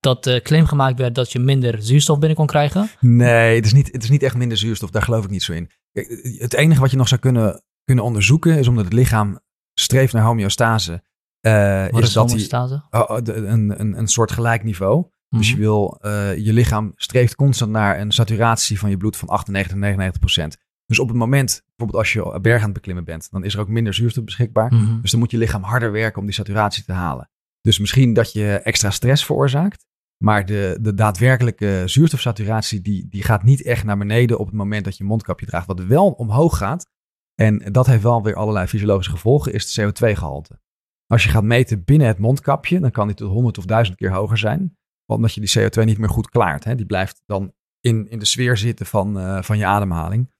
dat 0.00 0.26
uh, 0.26 0.36
claim 0.36 0.66
gemaakt 0.66 0.98
werd 0.98 1.14
dat 1.14 1.32
je 1.32 1.38
minder 1.38 1.82
zuurstof 1.82 2.18
binnen 2.18 2.36
kon 2.36 2.46
krijgen? 2.46 2.90
Nee, 3.00 3.56
het 3.56 3.64
is 3.64 3.72
niet, 3.72 3.92
het 3.92 4.02
is 4.02 4.10
niet 4.10 4.22
echt 4.22 4.36
minder 4.36 4.58
zuurstof. 4.58 4.90
Daar 4.90 5.02
geloof 5.02 5.24
ik 5.24 5.30
niet 5.30 5.42
zo 5.42 5.52
in. 5.52 5.70
Kijk, 5.92 6.38
het 6.38 6.54
enige 6.54 6.80
wat 6.80 6.90
je 6.90 6.96
nog 6.96 7.08
zou 7.08 7.20
kunnen, 7.20 7.62
kunnen 7.84 8.04
onderzoeken 8.04 8.58
is 8.58 8.68
omdat 8.68 8.84
het 8.84 8.92
lichaam 8.92 9.40
streeft 9.74 10.12
naar 10.12 10.24
homeostase. 10.24 11.02
Uh, 11.40 11.86
wat 11.90 12.00
is, 12.00 12.08
is 12.08 12.12
dat 12.12 12.28
homeostase? 12.28 12.82
Die, 12.90 13.08
oh, 13.08 13.16
een, 13.22 13.80
een, 13.80 13.98
een 13.98 14.08
soort 14.08 14.32
gelijk 14.32 14.64
niveau. 14.64 15.06
Dus 15.28 15.48
je 15.48 15.52
mhm. 15.52 15.62
wil, 15.62 15.98
uh, 16.02 16.36
je 16.36 16.52
lichaam 16.52 16.92
streeft 16.96 17.34
constant 17.34 17.70
naar 17.70 18.00
een 18.00 18.12
saturatie 18.12 18.78
van 18.78 18.90
je 18.90 18.96
bloed 18.96 19.16
van 19.16 19.28
98, 19.28 19.76
99 19.76 20.20
procent. 20.20 20.56
Dus 20.88 20.98
op 20.98 21.08
het 21.08 21.16
moment, 21.16 21.62
bijvoorbeeld 21.66 21.98
als 21.98 22.12
je 22.12 22.40
berg 22.40 22.58
aan 22.58 22.64
het 22.64 22.72
beklimmen 22.72 23.04
bent, 23.04 23.30
dan 23.30 23.44
is 23.44 23.54
er 23.54 23.60
ook 23.60 23.68
minder 23.68 23.94
zuurstof 23.94 24.24
beschikbaar. 24.24 24.72
Mm 24.72 24.78
-hmm. 24.78 25.00
Dus 25.00 25.10
dan 25.10 25.20
moet 25.20 25.30
je 25.30 25.38
lichaam 25.38 25.62
harder 25.62 25.92
werken 25.92 26.20
om 26.20 26.26
die 26.26 26.34
saturatie 26.34 26.84
te 26.84 26.92
halen. 26.92 27.30
Dus 27.60 27.78
misschien 27.78 28.12
dat 28.12 28.32
je 28.32 28.60
extra 28.62 28.90
stress 28.90 29.24
veroorzaakt. 29.24 29.86
Maar 30.24 30.46
de, 30.46 30.78
de 30.80 30.94
daadwerkelijke 30.94 31.82
zuurstofsaturatie 31.86 32.80
die, 32.80 33.08
die 33.08 33.22
gaat 33.22 33.42
niet 33.42 33.62
echt 33.62 33.84
naar 33.84 33.98
beneden 33.98 34.38
op 34.38 34.46
het 34.46 34.54
moment 34.54 34.84
dat 34.84 34.96
je 34.96 35.04
mondkapje 35.04 35.46
draagt. 35.46 35.66
Wat 35.66 35.84
wel 35.84 36.10
omhoog 36.10 36.56
gaat, 36.56 36.90
en 37.34 37.72
dat 37.72 37.86
heeft 37.86 38.02
wel 38.02 38.22
weer 38.22 38.34
allerlei 38.34 38.66
fysiologische 38.66 39.10
gevolgen, 39.10 39.52
is 39.52 39.74
het 39.74 39.94
CO2-gehalte. 39.94 40.60
Als 41.06 41.24
je 41.24 41.30
gaat 41.30 41.42
meten 41.42 41.84
binnen 41.84 42.06
het 42.06 42.18
mondkapje, 42.18 42.80
dan 42.80 42.90
kan 42.90 43.06
die 43.06 43.16
tot 43.16 43.30
100 43.30 43.58
of 43.58 43.64
1000 43.64 43.96
keer 43.96 44.12
hoger 44.12 44.38
zijn. 44.38 44.76
Omdat 45.06 45.34
je 45.34 45.40
die 45.40 45.58
CO2 45.58 45.84
niet 45.84 45.98
meer 45.98 46.08
goed 46.08 46.28
klaart. 46.28 46.64
Hè? 46.64 46.74
Die 46.74 46.86
blijft 46.86 47.22
dan 47.26 47.52
in, 47.80 48.08
in 48.08 48.18
de 48.18 48.24
sfeer 48.24 48.56
zitten 48.56 48.86
van, 48.86 49.18
uh, 49.18 49.42
van 49.42 49.58
je 49.58 49.66
ademhaling. 49.66 50.30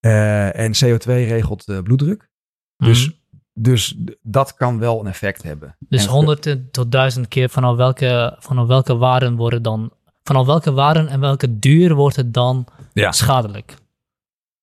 Uh, 0.00 0.58
en 0.58 0.72
CO2 0.74 1.06
regelt 1.06 1.68
uh, 1.68 1.80
bloeddruk. 1.80 2.28
Dus 2.76 3.06
mm 3.06 3.12
-hmm. 3.12 3.18
Dus 3.60 3.98
dat 4.22 4.54
kan 4.54 4.78
wel 4.78 5.00
een 5.00 5.06
effect 5.06 5.42
hebben. 5.42 5.76
Dus 5.88 6.04
en 6.04 6.10
100 6.10 6.72
tot 6.72 6.92
1000 6.92 7.28
keer 7.28 7.48
vanaf 7.48 7.76
welke, 7.76 8.36
vanaf 8.38 8.66
welke 8.66 8.96
waren 8.96 9.36
worden 9.36 9.62
dan. 9.62 9.92
Vanaf 10.22 10.46
welke 10.46 10.72
waren 10.72 11.08
en 11.08 11.20
welke 11.20 11.58
duur 11.58 11.94
wordt 11.94 12.16
het 12.16 12.34
dan 12.34 12.66
ja. 12.92 13.12
schadelijk? 13.12 13.74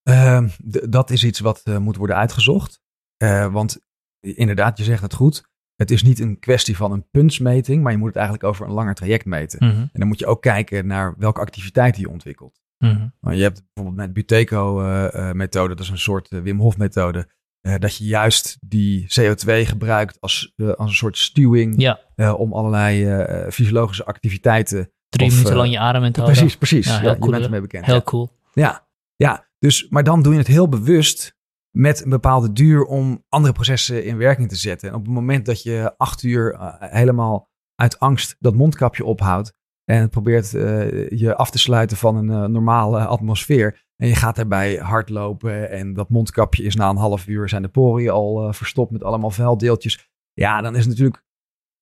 Uh, 0.10 0.48
dat 0.90 1.10
is 1.10 1.24
iets 1.24 1.40
wat 1.40 1.62
uh, 1.64 1.78
moet 1.78 1.96
worden 1.96 2.16
uitgezocht. 2.16 2.82
Uh, 3.24 3.54
want 3.54 3.80
inderdaad, 4.20 4.78
je 4.78 4.84
zegt 4.84 5.02
het 5.02 5.14
goed. 5.14 5.44
het 5.76 5.92
is 5.92 6.04
niet 6.04 6.20
een 6.20 6.40
kwestie 6.40 6.78
van 6.78 6.92
een 6.92 7.08
puntsmeting, 7.12 7.84
maar 7.84 7.92
je 7.92 7.98
moet 7.98 8.08
het 8.08 8.18
eigenlijk 8.18 8.48
over 8.48 8.66
een 8.66 8.74
langer 8.74 8.96
traject 8.96 9.26
meten. 9.26 9.68
Mhm. 9.68 9.80
En 9.80 9.90
dan 9.94 10.08
moet 10.08 10.20
je 10.20 10.26
ook 10.26 10.42
kijken 10.42 10.88
naar 10.88 11.14
welke 11.18 11.42
activiteit 11.42 11.98
je 11.98 12.10
ontwikkelt. 12.10 12.62
Mhm. 12.78 13.08
Je 13.36 13.42
hebt 13.42 13.64
bijvoorbeeld 13.74 14.06
met 14.08 14.14
Buteco-methode, 14.14 15.76
dat 15.76 15.80
is 15.86 15.90
een 15.90 15.98
soort 15.98 16.30
eh, 16.30 16.40
Wim 16.42 16.60
Hof-methode, 16.60 17.30
eh, 17.62 17.76
dat 17.80 17.98
je 17.98 18.06
juist 18.06 18.58
die 18.68 19.06
CO2 19.20 19.66
gebruikt 19.66 20.22
als, 20.22 20.54
eh, 20.56 20.68
als 20.72 20.90
een 20.90 20.96
soort 20.96 21.18
stuwing 21.18 21.82
Ja, 21.82 22.00
eh, 22.16 22.40
om 22.40 22.54
allerlei 22.54 23.06
eh, 23.06 23.52
fysiologische 23.52 24.06
activiteiten. 24.06 24.92
drie 25.10 25.28
Of, 25.28 25.34
minuten 25.34 25.54
eh, 25.54 25.60
lang 25.60 25.72
je 25.72 25.80
adem 25.80 26.04
in 26.04 26.12
te 26.12 26.20
houden. 26.20 26.40
Precies, 26.42 26.58
precies. 26.58 26.86
Ja, 26.88 26.94
Ja, 26.94 27.00
heel 27.00 27.12
je 27.12 27.18
cool, 27.20 27.32
bent 27.32 27.44
ermee 27.44 27.62
bekend. 27.62 27.86
Heel 27.86 27.96
ja. 27.96 28.02
cool. 28.02 28.30
Ja, 28.54 28.88
ja. 29.16 29.48
Dus, 29.60 29.88
maar 29.90 30.04
dan 30.04 30.22
doe 30.22 30.34
je 30.34 30.40
het 30.40 30.48
heel 30.48 30.70
bewust 30.70 31.36
met 31.72 32.04
een 32.04 32.10
bepaalde 32.10 32.52
duur 32.54 32.84
om 32.84 33.24
andere 33.30 33.54
processen 33.54 34.06
in 34.06 34.18
werking 34.18 34.50
te 34.50 34.56
zetten. 34.56 34.90
En 34.90 34.96
op 34.96 35.06
het 35.06 35.14
moment 35.14 35.46
dat 35.46 35.64
je 35.64 35.94
acht 35.98 36.24
uur 36.24 36.54
eh, 36.54 36.74
helemaal 36.80 37.50
uit 37.76 38.00
angst 38.00 38.36
dat 38.40 38.54
mondkapje 38.56 39.06
ophoudt 39.06 39.54
en 39.86 40.10
probeert 40.10 40.54
eh, 40.54 41.10
je 41.10 41.36
af 41.36 41.50
te 41.50 41.58
sluiten 41.58 41.98
van 41.98 42.16
een 42.16 42.30
eh, 42.30 42.50
normale 42.50 43.06
atmosfeer 43.06 43.84
en 43.96 44.08
je 44.08 44.16
gaat 44.16 44.36
daarbij 44.36 44.76
hardlopen 44.76 45.70
en 45.72 45.94
dat 45.94 46.10
mondkapje 46.10 46.64
is 46.64 46.76
na 46.76 46.90
een 46.90 46.98
half 46.98 47.28
uur 47.28 47.50
zijn 47.50 47.62
de 47.62 47.68
poriën 47.68 48.10
al 48.10 48.48
eh, 48.48 48.54
verstopt 48.54 48.92
met 48.92 49.04
allemaal 49.04 49.30
vuildeeltjes. 49.30 50.10
Ja, 50.34 50.62
dan 50.62 50.74
is 50.74 50.80
het 50.80 50.90
natuurlijk 50.90 51.24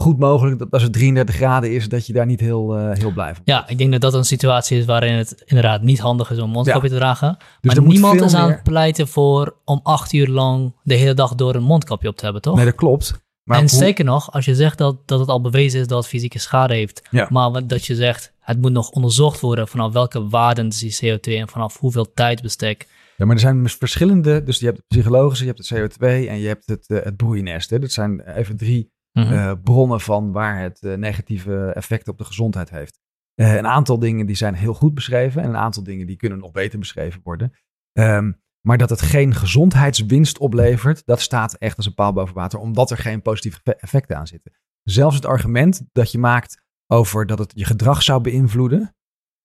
goed 0.04 0.20
mogelijk 0.20 0.60
dat 0.60 0.72
als 0.72 0.84
het 0.84 0.94
33 0.94 1.36
graden 1.36 1.72
is, 1.72 1.90
dat 1.90 2.08
je 2.08 2.14
daar 2.14 2.26
niet 2.26 2.40
heel, 2.40 2.78
heel 2.78 3.12
blij 3.12 3.34
van 3.34 3.42
Ja, 3.46 3.68
ik 3.68 3.78
denk 3.78 3.92
dat 3.92 4.02
dat 4.02 4.14
een 4.14 4.26
situatie 4.26 4.78
is 4.78 4.86
waarin 4.86 5.14
het 5.14 5.44
inderdaad 5.46 5.82
niet 5.82 6.00
handig 6.00 6.32
is 6.32 6.38
om 6.38 6.44
een 6.44 6.50
mondkapje 6.50 6.90
te 6.90 6.96
dragen. 6.96 7.38
Dus 7.62 7.76
maar 7.76 7.84
niemand 7.84 8.22
is 8.22 8.34
aan 8.34 8.46
meer- 8.48 8.56
het 8.56 8.64
pleiten 8.64 9.08
voor 9.08 9.56
om 9.66 9.80
acht 9.84 10.14
uur 10.14 10.28
lang 10.28 10.76
de 10.84 10.96
hele 10.96 11.14
dag 11.14 11.36
door 11.36 11.56
een 11.56 11.64
mondkapje 11.64 12.08
op 12.08 12.16
te 12.16 12.24
hebben, 12.24 12.42
toch? 12.42 12.56
Nee, 12.56 12.66
dat 12.66 12.76
klopt. 12.76 13.24
Maar 13.44 13.58
en 13.60 13.70
hoe- 13.70 13.80
zeker 13.80 14.06
nog, 14.06 14.32
als 14.32 14.46
je 14.46 14.56
zegt 14.56 14.78
dat, 14.78 15.08
dat 15.08 15.20
het 15.20 15.30
al 15.30 15.42
bewezen 15.42 15.80
is 15.80 15.88
dat 15.88 15.98
het 15.98 16.08
fysieke 16.08 16.40
schade 16.40 16.74
heeft, 16.74 17.08
Ja. 17.12 17.28
maar 17.30 17.52
wat- 17.52 17.70
dat 17.70 17.86
je 17.86 17.96
zegt 17.96 18.34
het 18.40 18.62
moet 18.62 18.72
nog 18.72 18.90
onderzocht 18.90 19.40
worden 19.40 19.68
vanaf 19.68 19.94
welke 19.94 20.28
waarden 20.28 20.68
is 20.68 20.80
die 20.80 20.96
CO2 20.96 21.38
en 21.38 21.48
vanaf 21.50 21.78
hoeveel 21.80 22.14
tijdsbestek. 22.14 22.88
Ja, 23.18 23.26
maar 23.26 23.36
er 23.36 23.42
zijn 23.42 23.70
verschillende. 23.70 24.44
Dus 24.44 24.60
je 24.60 24.66
hebt 24.66 24.78
het 24.78 24.88
psychologische, 24.88 25.46
je 25.46 25.52
hebt 25.56 25.70
het 25.70 25.78
CO2 25.80 26.28
en 26.30 26.40
je 26.40 26.48
hebt 26.48 26.66
het, 26.68 26.88
eh, 26.88 27.04
het 27.04 27.16
broeinest. 27.18 27.70
Hè. 27.70 27.80
Dat 27.80 27.92
zijn 27.92 28.20
even 28.20 28.58
drie 28.58 28.92
Mhm. 29.12 29.34
eh, 29.34 29.52
bronnen 29.64 30.02
van 30.02 30.32
waar 30.32 30.60
het 30.62 30.82
eh, 30.82 30.94
negatieve 30.94 31.72
effect 31.74 32.08
op 32.08 32.18
de 32.18 32.24
gezondheid 32.26 32.70
heeft. 32.70 33.00
Een 33.36 33.68
aantal 33.68 34.00
dingen 34.00 34.26
die 34.26 34.36
zijn 34.36 34.54
heel 34.54 34.74
goed 34.74 34.94
beschreven 34.94 35.42
en 35.42 35.50
een 35.50 35.56
aantal 35.58 35.84
dingen 35.84 36.08
die 36.08 36.16
kunnen 36.16 36.40
nog 36.40 36.52
beter 36.52 36.80
beschreven 36.80 37.22
worden. 37.24 37.52
Ehm, 37.94 38.32
maar 38.68 38.78
dat 38.78 38.90
het 38.90 39.02
geen 39.02 39.36
gezondheidswinst 39.36 40.38
oplevert, 40.38 41.06
dat 41.06 41.22
staat 41.22 41.54
echt 41.54 41.78
als 41.78 41.86
een 41.86 41.94
paal 41.94 42.14
boven 42.14 42.36
water, 42.36 42.60
omdat 42.60 42.92
er 42.92 42.98
geen 42.98 43.22
positieve 43.22 43.58
effe- 43.64 43.80
effecten 43.80 44.18
aan 44.18 44.28
zitten. 44.28 44.52
Zelfs 44.84 45.16
het 45.16 45.26
argument 45.26 45.82
dat 45.92 46.12
je 46.12 46.18
maakt 46.18 46.62
over 46.88 47.26
dat 47.26 47.40
het 47.40 47.52
je 47.56 47.66
gedrag 47.66 48.04
zou 48.04 48.22
beïnvloeden. 48.22 48.96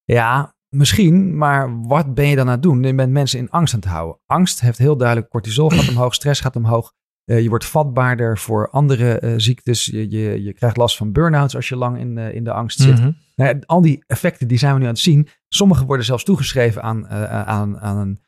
Ja, 0.05 0.55
misschien, 0.69 1.37
maar 1.37 1.83
wat 1.83 2.15
ben 2.15 2.27
je 2.27 2.37
dan 2.37 2.47
aan 2.47 2.53
het 2.53 2.63
doen? 2.63 2.83
Je 2.83 2.95
bent 2.95 3.13
mensen 3.13 3.39
in 3.39 3.51
angst 3.51 3.75
aan 3.75 3.81
het 3.81 3.89
houden. 3.89 4.21
Angst 4.27 4.61
heeft 4.61 4.79
heel 4.79 4.97
duidelijk 4.97 5.29
cortisol 5.31 5.71
gaat 5.71 5.89
omhoog, 5.89 6.15
stress 6.15 6.41
gaat 6.41 6.57
omhoog. 6.57 6.93
Eh, 7.25 7.41
je 7.41 7.49
wordt 7.49 7.65
vatbaarder 7.65 8.39
voor 8.39 8.71
andere 8.71 9.19
eh, 9.19 9.35
ziektes. 9.37 9.87
Je, 9.87 10.11
je, 10.11 10.43
je 10.43 10.53
krijgt 10.53 10.77
last 10.77 10.97
van 10.97 11.13
burn-outs 11.13 11.57
als 11.57 11.69
je 11.69 11.77
lang 11.77 11.99
in, 11.99 12.19
eh, 12.19 12.35
in 12.35 12.45
de 12.45 12.53
angst 12.53 12.79
zit. 12.79 12.99
Mhm. 12.99 13.13
Nou 13.35 13.55
ja, 13.55 13.59
al 13.67 13.81
die 13.81 14.05
effecten 14.07 14.49
die 14.49 14.59
zijn 14.59 14.73
we 14.73 14.79
nu 14.79 14.85
aan 14.85 14.93
het 14.93 15.01
zien. 15.01 15.29
Sommige 15.49 15.85
worden 15.85 16.05
zelfs 16.05 16.25
toegeschreven 16.25 16.83
aan, 16.83 17.09
aan, 17.09 17.79
aan 17.79 17.97
een 17.97 18.21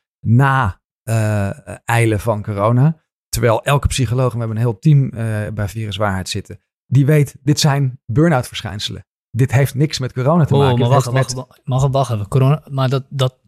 na-eilen 1.03 2.19
van 2.19 2.43
corona. 2.43 2.99
Terwijl 3.29 3.63
elke 3.63 3.87
psycholoog, 3.87 4.27
en 4.33 4.33
we 4.33 4.37
hebben 4.39 4.57
een 4.57 4.63
heel 4.63 4.79
team 4.79 5.09
eh, 5.09 5.53
bij 5.53 5.67
Viruswaarheid 5.67 6.29
zitten, 6.29 6.59
die 6.85 7.05
weet, 7.05 7.35
dit 7.43 7.59
zijn 7.59 7.99
burn-out 8.05 8.47
verschijnselen. 8.47 9.05
Dit 9.29 9.51
heeft 9.51 9.75
niks 9.75 9.99
met 9.99 10.13
corona 10.13 10.45
te 10.45 10.53
Oh, 10.53 10.59
maken. 10.59 10.79
maar 10.79 10.85
Het 10.89 10.93
wacht, 10.93 11.05
wacht, 11.05 11.35
met- 11.35 11.45
wacht, 11.47 11.61
wacht, 11.63 11.93
wacht 11.93 12.11
even. 12.11 12.27
Corona, 12.27 12.63
maar 12.69 12.89
dat, 12.89 13.03
dat, 13.09 13.39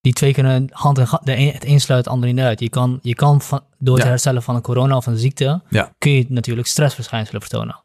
die 0.00 0.12
twee 0.12 0.32
kunnen 0.32 0.68
hand 0.72 0.98
in 0.98 1.04
hand, 1.04 1.26
de 1.26 1.36
een, 1.36 1.52
het 1.52 1.64
een 1.64 1.80
sluit 1.80 2.04
het 2.04 2.14
andere 2.14 2.32
niet 2.32 2.44
uit. 2.44 2.60
Je 2.60 2.68
kan, 2.68 2.98
je 3.02 3.14
kan 3.14 3.40
van, 3.40 3.64
door 3.78 3.98
Ja. 3.98 4.04
herstellen 4.04 4.42
van 4.42 4.54
een 4.54 4.62
corona 4.62 4.96
of 4.96 5.06
een 5.06 5.16
ziekte, 5.18 5.62
Ja. 5.68 5.94
kun 5.98 6.12
je 6.12 6.26
natuurlijk 6.28 6.66
stressverschijnselen 6.68 7.40
vertonen. 7.40 7.84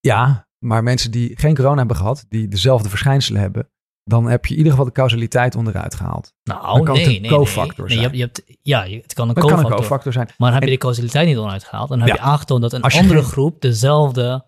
Ja, 0.00 0.48
maar 0.58 0.82
mensen 0.82 1.10
die 1.10 1.38
geen 1.38 1.54
corona 1.54 1.76
hebben 1.78 1.96
gehad, 1.96 2.24
die 2.28 2.48
dezelfde 2.48 2.88
verschijnselen 2.88 3.40
hebben, 3.40 3.70
dan 4.08 4.26
heb 4.26 4.44
je 4.44 4.50
in 4.52 4.56
ieder 4.56 4.72
geval 4.72 4.86
de 4.86 4.92
causaliteit 4.92 5.54
onderuit 5.54 5.94
gehaald. 5.94 6.34
Nou, 6.42 6.82
kan 6.82 6.94
nee, 6.94 7.04
het 7.04 7.14
een 7.14 7.20
nee, 7.22 7.30
cofactor 7.30 7.86
nee. 7.88 7.96
nee. 7.96 8.04
Je 8.10 8.16
zijn. 8.16 8.20
hebt, 8.20 8.36
je 8.36 8.42
hebt, 8.52 8.60
ja, 8.62 8.82
het 9.02 9.12
kan 9.14 9.28
een 9.28 9.34
Dat 9.34 9.44
cofactor. 9.76 10.12
zijn. 10.12 10.28
Maar 10.38 10.52
heb 10.52 10.62
je 10.62 10.70
de 10.70 10.76
causaliteit 10.76 11.26
niet 11.26 11.36
onderuit 11.36 11.64
gehaald. 11.64 11.88
Dan 11.88 11.98
heb 11.98 12.08
Ja. 12.08 12.14
je 12.14 12.20
aangetoond 12.20 12.62
dat 12.62 12.72
een 12.72 12.82
andere 12.82 13.14
geen- 13.14 13.22
groep 13.22 13.60
dezelfde 13.60 14.44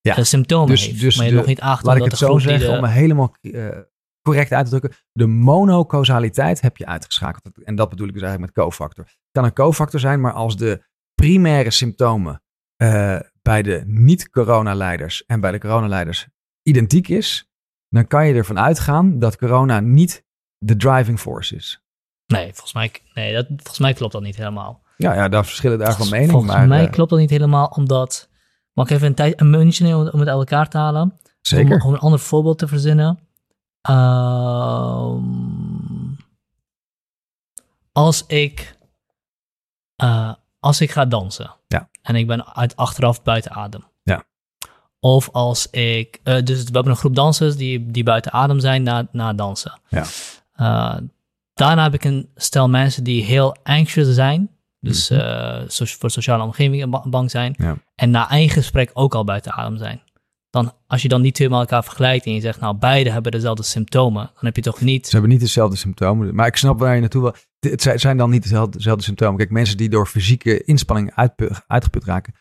Ja. 0.00 0.24
symptomen 0.24 0.68
Dus- 0.68 0.86
heeft. 0.86 1.00
dus 1.00 1.16
maar 1.16 1.24
je 1.24 1.30
de- 1.30 1.36
nog 1.36 1.46
niet 1.46 1.60
aangetoond 1.60 1.86
Laat 1.86 1.96
ik 1.96 2.02
dat 2.02 2.10
het 2.10 2.20
de 2.20 2.26
zo 2.34 2.38
zeggen, 2.38 2.68
de- 2.70 2.74
om 2.76 2.80
me 2.80 2.88
helemaal 2.88 3.36
eh, 3.40 3.68
correct 4.22 4.52
uit 4.52 4.64
te 4.64 4.70
drukken. 4.70 5.00
De 5.12 5.26
monocausaliteit 5.26 6.60
heb 6.60 6.76
je 6.76 6.86
uitgeschakeld. 6.86 7.48
En 7.64 7.74
dat 7.74 7.88
bedoel 7.88 8.06
ik 8.06 8.12
dus 8.12 8.22
eigenlijk 8.22 8.54
met 8.56 8.64
cofactor. 8.64 9.04
Het 9.04 9.14
kan 9.32 9.44
een 9.44 9.52
cofactor 9.52 10.00
zijn, 10.00 10.20
maar 10.20 10.32
als 10.32 10.56
de 10.56 10.84
primaire 11.14 11.70
symptomen 11.70 12.42
eh, 12.76 13.20
bij 13.42 13.62
de 13.62 13.82
niet-coronaleiders 13.86 15.24
en 15.26 15.40
bij 15.40 15.52
de 15.52 15.58
coronaleiders 15.58 16.26
identiek 16.62 17.08
is, 17.08 17.50
dan 17.92 18.06
kan 18.06 18.26
je 18.26 18.34
ervan 18.34 18.58
uitgaan 18.58 19.18
dat 19.18 19.36
corona 19.36 19.80
niet 19.80 20.24
de 20.58 20.76
driving 20.76 21.20
force 21.20 21.54
is. 21.56 21.82
Nee, 22.26 22.44
volgens 22.52 22.72
mij, 22.72 22.92
nee 23.14 23.34
dat, 23.34 23.46
volgens 23.48 23.78
mij 23.78 23.92
klopt 23.92 24.12
dat 24.12 24.22
niet 24.22 24.36
helemaal. 24.36 24.82
Ja, 24.96 25.14
ja 25.14 25.28
daar 25.28 25.44
verschillen 25.44 25.78
daar 25.78 25.86
van 25.86 25.96
Volgens- 25.96 26.18
mening. 26.18 26.30
Volgens 26.32 26.52
maar, 26.52 26.68
mij 26.68 26.84
eh, 26.84 26.90
klopt 26.90 27.10
dat 27.10 27.18
niet 27.18 27.30
helemaal, 27.30 27.66
omdat... 27.66 28.30
Mag 28.72 28.86
ik 28.86 28.92
even 28.96 29.06
een, 29.06 29.14
tijd, 29.14 29.40
een 29.40 29.50
muntje 29.50 29.84
nemen 29.84 30.12
om, 30.12 30.20
het 30.20 30.28
uit 30.28 30.38
elkaar 30.38 30.68
te 30.68 30.78
halen? 30.78 31.18
zeker. 31.40 31.80
Om, 31.80 31.86
om 31.86 31.92
een 31.92 31.98
ander 32.00 32.18
voorbeeld 32.20 32.58
te 32.58 32.68
verzinnen. 32.68 33.18
Ehm, 33.80 35.22
als 37.92 38.26
ik... 38.26 38.76
eh, 39.96 40.34
als 40.60 40.80
ik 40.80 40.90
ga 40.90 41.04
dansen. 41.04 41.54
Ja. 41.66 41.88
En 42.02 42.14
ik 42.14 42.26
ben 42.26 42.54
uit 42.54 42.76
achteraf 42.76 43.22
buiten 43.22 43.50
adem. 43.52 43.84
Of 45.04 45.28
als 45.32 45.70
ik... 45.70 46.20
eh, 46.22 46.42
dus 46.42 46.58
we 46.64 46.70
hebben 46.72 46.92
een 46.92 46.98
groep 46.98 47.14
dansers 47.14 47.56
die, 47.56 47.86
die 47.86 48.02
buiten 48.02 48.32
adem 48.32 48.60
zijn 48.60 48.82
na, 48.82 49.08
na 49.12 49.32
dansen. 49.32 49.80
Ja. 49.88 50.04
Eh, 50.52 50.96
daarna 51.54 51.82
heb 51.82 51.94
ik 51.94 52.04
een 52.04 52.28
stel 52.34 52.68
mensen 52.68 53.04
die 53.04 53.24
heel 53.24 53.56
anxious 53.62 54.14
zijn. 54.14 54.50
Dus 54.80 55.10
Mhm. 55.10 55.20
eh, 55.20 55.60
so- 55.66 55.84
voor 55.98 56.10
sociale 56.10 56.42
omgeving 56.42 56.90
ba- 56.90 57.08
bang 57.08 57.30
zijn. 57.30 57.54
Ja. 57.58 57.76
En 57.94 58.10
na 58.10 58.28
eigen 58.28 58.50
gesprek 58.62 58.90
ook 58.92 59.14
al 59.14 59.24
buiten 59.24 59.52
adem 59.52 59.76
zijn. 59.76 60.02
Dan, 60.50 60.72
als 60.86 61.02
je 61.02 61.08
dan 61.08 61.22
die 61.22 61.32
twee 61.32 61.48
met 61.48 61.58
elkaar 61.58 61.84
vergelijkt 61.84 62.26
en 62.26 62.34
je 62.34 62.40
zegt, 62.40 62.60
nou, 62.60 62.74
beide 62.76 63.10
hebben 63.10 63.32
dezelfde 63.32 63.62
symptomen, 63.62 64.22
dan 64.34 64.44
heb 64.44 64.56
je 64.56 64.62
toch 64.62 64.80
niet. 64.80 65.04
Ze 65.06 65.12
hebben 65.12 65.30
niet 65.30 65.40
dezelfde 65.40 65.76
symptomen. 65.76 66.34
Maar 66.34 66.46
ik 66.46 66.56
snap 66.56 66.78
waar 66.78 66.94
je 66.94 67.00
naartoe 67.00 67.22
wil. 67.22 67.34
Het 67.70 67.82
zijn- 68.00 68.16
dan 68.16 68.30
niet 68.30 68.42
dezelfde, 68.42 68.76
dezelfde 68.76 69.02
symptomen. 69.04 69.36
Kijk, 69.36 69.50
mensen 69.50 69.76
die 69.76 69.88
door 69.88 70.06
fysieke 70.06 70.64
inspanning 70.64 71.12
uitgeput 71.66 72.04
raken. 72.04 72.34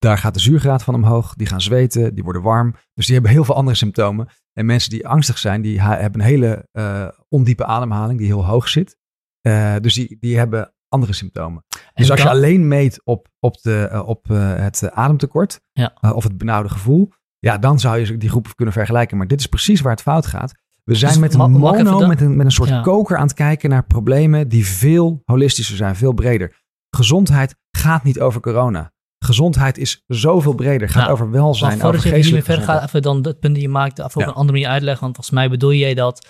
Daar 0.00 0.18
gaat 0.18 0.34
de 0.34 0.40
zuurgraad 0.40 0.82
van 0.82 0.94
omhoog. 0.94 1.34
Die 1.34 1.46
gaan 1.46 1.60
zweten, 1.60 2.14
die 2.14 2.24
worden 2.24 2.42
warm. 2.42 2.74
Dus 2.94 3.04
die 3.06 3.14
hebben 3.14 3.32
heel 3.32 3.44
veel 3.44 3.54
andere 3.54 3.76
symptomen. 3.76 4.28
En 4.52 4.66
mensen 4.66 4.90
die 4.90 5.08
angstig 5.08 5.38
zijn, 5.38 5.62
die 5.62 5.80
hebben 5.80 6.20
een 6.20 6.26
hele 6.26 6.68
eh, 6.72 7.08
ondiepe 7.28 7.64
ademhaling 7.64 8.18
die 8.18 8.26
heel 8.26 8.46
hoog 8.46 8.68
zit. 8.68 8.96
Eh, 9.40 9.74
dus 9.80 9.94
die, 9.94 10.16
die 10.20 10.38
hebben 10.38 10.74
andere 10.88 11.12
symptomen. 11.12 11.64
En 11.68 11.80
Dus 11.94 12.10
als 12.10 12.22
je 12.22 12.28
alleen 12.28 12.68
meet 12.68 13.00
op, 13.04 13.28
op, 13.38 13.62
de, 13.62 13.88
eh, 13.90 14.08
op 14.08 14.28
het 14.28 14.90
ademtekort 14.90 15.60
Ja. 15.72 15.94
of 16.00 16.24
het 16.24 16.38
benauwde 16.38 16.68
gevoel, 16.68 17.12
ja, 17.38 17.58
dan 17.58 17.80
zou 17.80 17.98
je 17.98 18.16
die 18.16 18.28
groepen 18.28 18.54
kunnen 18.54 18.74
vergelijken. 18.74 19.16
Maar 19.16 19.26
dit 19.26 19.40
is 19.40 19.46
precies 19.46 19.80
waar 19.80 19.92
het 19.92 20.02
fout 20.02 20.26
gaat. 20.26 20.52
We 20.84 20.94
zijn 20.94 21.10
Dus 21.12 21.20
met 21.20 21.34
een 21.34 21.50
mono, 21.50 21.98
dan- 21.98 22.08
met 22.08 22.20
een, 22.20 22.36
met 22.36 22.46
een 22.46 22.52
soort 22.52 22.68
Ja. 22.68 22.80
koker 22.80 23.16
aan 23.16 23.22
het 23.26 23.34
kijken 23.34 23.70
naar 23.70 23.84
problemen 23.86 24.48
die 24.48 24.66
veel 24.66 25.22
holistischer 25.24 25.76
zijn, 25.76 25.96
veel 25.96 26.12
breder. 26.12 26.62
Gezondheid 26.90 27.54
gaat 27.70 28.02
niet 28.04 28.20
over 28.20 28.40
corona. 28.40 28.92
Gezondheid 29.24 29.78
is 29.78 30.04
zoveel 30.06 30.54
breder. 30.54 30.88
Gaat 30.88 31.02
Nou, 31.02 31.12
over 31.12 31.30
welzijn, 31.30 31.70
Maar 31.70 31.80
voordat 31.80 32.00
over 32.00 32.08
je 32.16 32.22
hiermee 32.22 32.40
geestelijke 32.42 32.62
verder 32.64 32.80
gaat, 32.80 32.88
even 32.88 33.02
dan 33.02 33.22
het 33.26 33.40
punt 33.40 33.54
die 33.54 33.62
je 33.62 33.68
maakt, 33.68 33.98
even 33.98 34.14
op 34.14 34.20
Ja. 34.20 34.26
een 34.26 34.34
andere 34.34 34.52
manier 34.58 34.68
uitleggen. 34.72 35.00
Want 35.02 35.14
volgens 35.14 35.36
mij 35.36 35.48
bedoel 35.50 35.72
jij 35.72 35.94
dat 35.94 36.26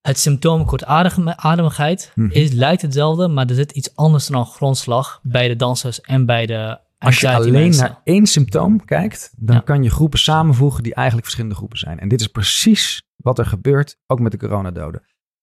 het 0.00 0.18
symptoom 0.18 0.64
kortademigheid 0.64 2.12
Mhm. 2.14 2.30
is, 2.30 2.52
lijkt 2.52 2.82
hetzelfde, 2.82 3.28
maar 3.28 3.46
er 3.46 3.54
zit 3.54 3.72
iets 3.72 3.96
anders 3.96 4.26
dan 4.26 4.46
grondslag 4.46 5.20
bij 5.22 5.48
de 5.48 5.56
dansers 5.56 6.00
en 6.00 6.26
bij 6.26 6.46
de 6.46 6.78
Als 6.98 7.20
je 7.20 7.34
alleen 7.34 7.52
mensen. 7.52 7.82
naar 7.84 8.00
één 8.04 8.26
symptoom 8.26 8.84
kijkt, 8.84 9.32
dan 9.36 9.54
Ja. 9.56 9.60
kan 9.62 9.82
je 9.82 9.90
groepen 9.90 10.18
samenvoegen 10.18 10.82
die 10.82 10.94
eigenlijk 10.94 11.24
verschillende 11.26 11.56
groepen 11.58 11.78
zijn. 11.78 11.98
En 12.00 12.08
dit 12.08 12.20
is 12.20 12.26
precies 12.26 13.02
wat 13.16 13.38
er 13.38 13.46
gebeurt, 13.46 13.98
ook 14.06 14.20
met 14.20 14.32
de 14.32 14.38
coronadoden. 14.38 15.02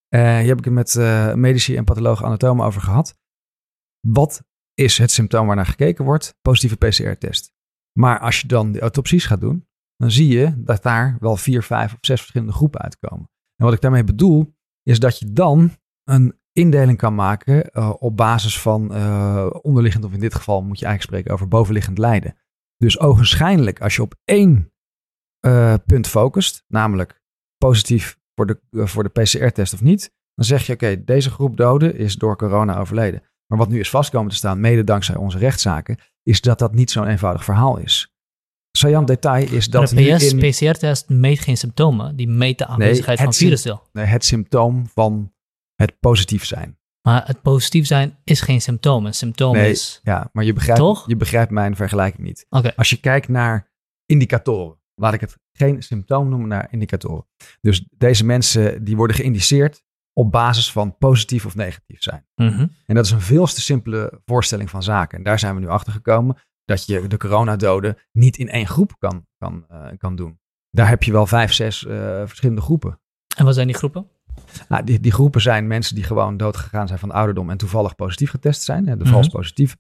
Eh 0.10 0.38
hier 0.38 0.48
heb 0.48 0.58
ik 0.58 0.66
het 0.66 0.74
met 0.74 0.96
eh, 0.96 1.34
medici 1.34 1.76
en 1.76 1.84
pathologen 1.84 2.26
anatomen 2.26 2.66
over 2.66 2.82
gehad. 2.82 3.16
Wat 4.08 4.44
is 4.74 4.98
het 4.98 5.12
symptoom 5.12 5.48
waarnaar 5.48 5.66
gekeken 5.66 6.06
wordt? 6.06 6.36
Positieve 6.42 6.76
PCR-test. 6.76 7.54
Maar 8.00 8.20
als 8.20 8.42
je 8.42 8.48
dan 8.48 8.72
de 8.72 8.80
autopsies 8.80 9.26
gaat 9.26 9.42
doen, 9.42 9.68
dan 9.98 10.12
zie 10.12 10.28
je 10.28 10.64
dat 10.64 10.84
daar 10.84 11.18
wel 11.20 11.38
vier, 11.38 11.64
vijf 11.64 11.94
of 11.94 11.98
zes 12.02 12.20
verschillende 12.20 12.54
groepen 12.54 12.82
uitkomen. 12.82 13.30
En 13.56 13.66
wat 13.66 13.74
ik 13.74 13.82
daarmee 13.82 14.04
bedoel, 14.04 14.56
is 14.84 15.00
dat 15.00 15.20
je 15.20 15.34
dan 15.34 15.72
een 16.04 16.40
indeling 16.52 16.98
kan 16.98 17.16
maken 17.16 17.70
uh, 17.74 17.94
op 18.00 18.18
basis 18.18 18.62
van 18.62 18.96
uh, 18.98 19.50
onderliggend, 19.62 20.06
of 20.06 20.14
in 20.14 20.20
dit 20.20 20.36
geval 20.36 20.62
moet 20.62 20.80
je 20.80 20.86
eigenlijk 20.86 21.04
spreken 21.04 21.34
over 21.34 21.48
bovenliggend 21.48 21.98
lijden. 21.98 22.38
Dus 22.78 23.00
ogenschijnlijk, 23.00 23.82
als 23.82 23.96
je 23.96 24.02
op 24.02 24.16
één 24.26 24.74
uh, 25.46 25.74
punt 25.86 26.08
focust, 26.08 26.64
namelijk 26.68 27.22
positief 27.58 28.20
voor 28.36 28.46
de, 28.46 28.60
voor 28.72 29.04
de 29.04 29.22
PCR-test 29.22 29.74
of 29.74 29.82
niet, 29.82 30.14
dan 30.36 30.46
zeg 30.46 30.66
je: 30.66 30.74
oké, 30.74 31.04
deze 31.04 31.30
groep 31.30 31.58
doden 31.58 31.96
is 31.96 32.16
door 32.16 32.38
corona 32.38 32.80
overleden. 32.80 33.24
Maar 33.48 33.58
wat 33.58 33.70
nu 33.70 33.80
is 33.80 33.90
vastkomen 33.90 34.30
te 34.30 34.36
staan, 34.36 34.60
mede 34.60 34.84
dankzij 34.84 35.16
onze 35.16 35.38
rechtszaken, 35.38 35.98
is 36.24 36.42
dat 36.42 36.60
dat 36.60 36.74
niet 36.74 36.92
zo'n 36.92 37.08
eenvoudig 37.08 37.44
verhaal 37.44 37.78
is. 37.78 38.14
Sajan 38.78 39.06
detail 39.06 39.52
is 39.52 39.68
dat. 39.68 39.90
de 39.90 40.04
in... 40.04 40.50
PCR-test 40.50 41.10
meet 41.10 41.40
geen 41.40 41.58
symptomen, 41.58 42.16
die 42.16 42.28
meet 42.28 42.58
de 42.58 42.66
aanwezigheid 42.66 43.18
nee, 43.18 43.28
van 43.28 43.36
virusdeel. 43.36 43.84
Nee, 43.92 44.06
het 44.06 44.26
symptoom 44.26 44.88
van 44.88 45.34
het 45.76 46.00
positief 46.00 46.46
zijn. 46.46 46.78
Maar 47.08 47.28
het 47.28 47.42
positief 47.42 47.86
zijn 47.86 48.18
is 48.24 48.42
geen 48.42 48.62
symptoom. 48.62 49.06
Een 49.06 49.14
symptoom 49.14 49.54
nee, 49.54 49.72
is. 49.72 50.00
Ja, 50.04 50.30
maar 50.32 50.44
je 50.44 50.54
begrijpt, 50.54 50.82
Toch? 50.82 51.08
je 51.08 51.16
begrijpt 51.16 51.52
mijn 51.52 51.76
vergelijking 51.76 52.28
niet. 52.28 52.46
Okay. 52.50 52.74
Als 52.76 52.90
je 52.90 53.00
kijkt 53.00 53.28
naar 53.28 53.72
indicatoren, 54.06 54.78
laat 54.96 55.14
ik 55.14 55.22
het 55.22 55.38
geen 55.52 55.84
symptoom 55.84 56.30
noemen, 56.30 56.48
naar 56.48 56.68
indicatoren. 56.72 57.26
Dus 57.62 57.88
deze 57.98 58.26
mensen 58.26 58.84
die 58.84 58.96
worden 58.96 59.16
geïndiceerd 59.16 59.84
op 60.14 60.32
basis 60.32 60.72
van 60.72 60.98
positief 60.98 61.46
of 61.46 61.56
negatief 61.56 62.04
zijn. 62.04 62.26
Mhm. 62.36 62.68
En 62.86 62.96
dat 62.96 63.06
is 63.06 63.12
een 63.12 63.22
veel 63.22 63.46
te 63.46 63.62
simpele 63.62 64.22
voorstelling 64.26 64.70
van 64.70 64.84
zaken. 64.84 65.18
En 65.18 65.24
daar 65.24 65.40
zijn 65.40 65.56
we 65.56 65.62
nu 65.62 65.68
achter 65.68 65.94
gekomen 65.94 66.38
dat 66.66 66.86
je 66.86 67.08
de 67.08 67.18
coronadoden 67.18 67.98
niet 68.12 68.38
in 68.38 68.50
één 68.50 68.68
groep 68.68 68.96
kan, 69.00 69.26
kan, 69.38 69.66
uh, 69.72 69.88
kan 69.98 70.16
doen. 70.16 70.40
Daar 70.70 70.88
heb 70.88 71.04
je 71.04 71.12
wel 71.12 71.26
vijf, 71.26 71.54
zes 71.54 71.84
uh, 71.84 71.92
verschillende 72.26 72.62
groepen. 72.62 73.00
En 73.38 73.46
wat 73.46 73.54
zijn 73.54 73.68
die 73.68 73.76
groepen? 73.76 74.08
Nou, 74.70 74.84
die, 74.84 75.00
die 75.00 75.12
groepen 75.12 75.42
zijn 75.42 75.68
mensen 75.68 75.96
die 75.96 76.04
gewoon 76.04 76.38
doodgegaan 76.38 76.88
zijn 76.88 77.00
van 77.00 77.12
ouderdom 77.12 77.50
en 77.50 77.58
toevallig 77.58 77.96
positief 77.96 78.30
getest 78.30 78.62
zijn, 78.62 78.86
de 78.86 79.06
vals 79.06 79.28
mhm. 79.28 79.36
positief. 79.36 79.78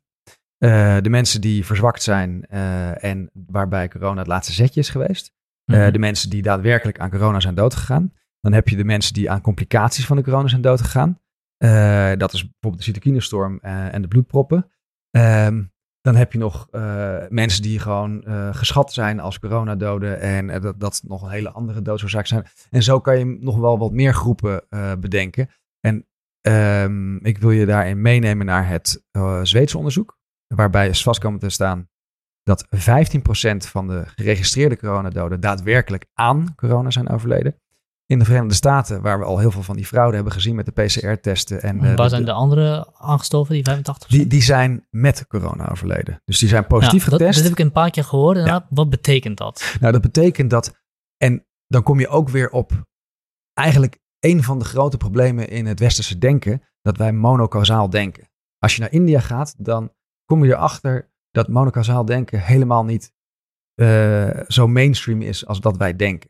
Uh, 0.59 0.97
de 1.01 1.09
mensen 1.09 1.41
die 1.41 1.65
verzwakt 1.65 2.03
zijn 2.03 2.45
en 2.45 3.29
waarbij 3.33 3.87
corona 3.87 4.19
het 4.19 4.27
laatste 4.27 4.53
zetje 4.53 4.79
is 4.79 4.89
geweest. 4.89 5.33
Mhm. 5.65 5.91
De 5.91 5.99
mensen 5.99 6.29
die 6.29 6.41
daadwerkelijk 6.41 6.99
aan 6.99 7.09
corona 7.09 7.39
zijn 7.39 7.55
doodgegaan. 7.55 8.13
Dan 8.43 8.53
heb 8.53 8.69
je 8.69 8.75
de 8.75 8.83
mensen 8.83 9.13
die 9.13 9.31
aan 9.31 9.41
complicaties 9.41 10.05
van 10.05 10.17
de 10.17 10.23
corona 10.23 10.47
zijn 10.47 10.61
doodgegaan. 10.61 11.19
dat 12.17 12.33
is 12.33 12.41
bijvoorbeeld 12.41 12.77
de 12.77 12.83
cytokinestorm 12.83 13.59
en 13.59 14.01
de 14.01 14.07
bloedproppen. 14.07 14.71
Um, 15.17 15.71
dan 16.01 16.15
heb 16.15 16.31
je 16.31 16.37
nog 16.37 16.67
uh, 16.71 17.17
mensen 17.29 17.61
die 17.61 17.79
gewoon 17.79 18.23
uh, 18.27 18.55
geschat 18.55 18.93
zijn 18.93 19.19
als 19.19 19.39
coronadoden 19.39 20.19
en 20.19 20.49
uh, 20.49 20.61
dat, 20.61 20.79
dat 20.79 21.01
nog 21.07 21.21
een 21.21 21.29
hele 21.29 21.51
andere 21.51 21.81
doodsoorzaak 21.81 22.25
zijn. 22.25 22.45
En 22.69 22.83
zo 22.83 22.99
kan 22.99 23.19
je 23.19 23.25
nog 23.25 23.57
wel 23.57 23.77
wat 23.77 23.91
meer 23.91 24.13
groepen 24.13 24.65
bedenken. 24.99 25.49
En 25.79 26.07
um, 26.47 27.25
ik 27.25 27.37
wil 27.37 27.51
je 27.51 27.65
daarin 27.65 28.01
meenemen 28.01 28.45
naar 28.45 28.67
het 28.67 29.03
Zweedse 29.43 29.77
onderzoek, 29.77 30.17
waarbij 30.55 30.93
vast 30.93 31.19
komen 31.19 31.39
te 31.39 31.49
staan 31.49 31.89
dat 32.43 32.65
15% 32.65 32.69
van 33.57 33.87
de 33.87 34.03
geregistreerde 34.05 34.77
coronadoden 34.77 35.39
daadwerkelijk 35.39 36.05
aan 36.13 36.55
corona 36.55 36.89
zijn 36.89 37.09
overleden 37.09 37.62
in 38.13 38.19
de 38.19 38.25
Verenigde 38.25 38.55
Staten, 38.55 39.01
waar 39.01 39.19
we 39.19 39.25
al 39.25 39.39
heel 39.39 39.51
veel 39.51 39.63
van 39.63 39.75
die 39.75 39.85
fraude 39.85 40.15
hebben 40.15 40.33
gezien 40.33 40.55
met 40.55 40.65
de 40.65 40.71
PCR-testen. 40.71 41.61
En, 41.61 41.79
waar 41.79 41.99
uh, 41.99 42.07
zijn 42.07 42.25
de, 42.25 42.31
andere 42.31 42.93
aangestoven, 42.97 43.53
die 43.53 43.69
85%? 43.69 44.07
Die, 44.07 44.27
die 44.27 44.41
zijn 44.41 44.87
met 44.89 45.27
corona 45.27 45.69
overleden. 45.69 46.21
Dus 46.25 46.39
die 46.39 46.49
zijn 46.49 46.67
positief 46.67 47.03
getest. 47.03 47.19
Dat, 47.19 47.33
dat, 47.33 47.43
heb 47.43 47.51
ik 47.51 47.59
een 47.59 47.71
paar 47.71 47.89
keer 47.89 48.03
gehoord. 48.03 48.37
Ja. 48.37 48.67
Wat 48.69 48.89
betekent 48.89 49.37
dat? 49.37 49.75
Nou, 49.79 49.91
dat 49.93 50.01
betekent 50.01 50.49
dat, 50.49 50.83
en 51.17 51.45
dan 51.67 51.83
kom 51.83 51.99
je 51.99 52.07
ook 52.07 52.29
weer 52.29 52.49
op 52.49 52.71
eigenlijk 53.53 53.99
een 54.19 54.43
van 54.43 54.59
de 54.59 54.65
grote 54.65 54.97
problemen 54.97 55.49
in 55.49 55.65
het 55.65 55.79
westerse 55.79 56.17
denken, 56.17 56.61
dat 56.81 56.97
wij 56.97 57.13
monocausaal 57.13 57.89
denken. 57.89 58.29
Als 58.57 58.75
je 58.75 58.81
naar 58.81 58.91
India 58.91 59.19
gaat, 59.19 59.55
dan 59.57 59.91
kom 60.25 60.45
je 60.45 60.51
erachter 60.51 61.11
dat 61.31 61.47
monocausaal 61.47 62.05
denken 62.05 62.41
helemaal 62.41 62.85
niet 62.85 63.13
uh, 63.75 64.39
zo 64.47 64.67
mainstream 64.67 65.21
is 65.21 65.45
als 65.45 65.59
dat 65.59 65.77
wij 65.77 65.95
denken. 65.95 66.29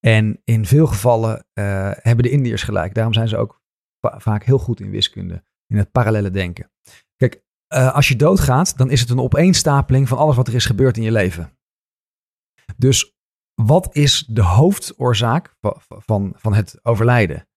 En 0.00 0.40
in 0.44 0.66
veel 0.66 0.86
gevallen 0.86 1.46
uh, 1.54 1.90
hebben 1.94 2.24
de 2.24 2.30
Indiërs 2.30 2.62
gelijk. 2.62 2.94
Daarom 2.94 3.12
zijn 3.12 3.28
ze 3.28 3.36
ook 3.36 3.62
vaak 4.00 4.44
heel 4.44 4.58
goed 4.58 4.80
in 4.80 4.90
wiskunde, 4.90 5.44
in 5.66 5.76
het 5.76 5.90
parallele 5.90 6.30
denken. 6.30 6.72
Kijk, 7.16 7.42
uh, 7.74 7.94
als 7.94 8.08
je 8.08 8.16
doodgaat, 8.16 8.76
dan 8.76 8.90
is 8.90 9.00
het 9.00 9.10
een 9.10 9.20
opeenstapeling 9.20 10.08
van 10.08 10.18
alles 10.18 10.36
wat 10.36 10.48
er 10.48 10.54
is 10.54 10.66
gebeurd 10.66 10.96
in 10.96 11.02
je 11.02 11.12
leven. 11.12 11.58
Dus 12.76 13.18
wat 13.54 13.94
is 13.94 14.24
de 14.28 14.42
hoofdoorzaak 14.42 15.56
van, 15.86 16.32
van 16.36 16.54
het 16.54 16.78
overlijden? 16.82 17.48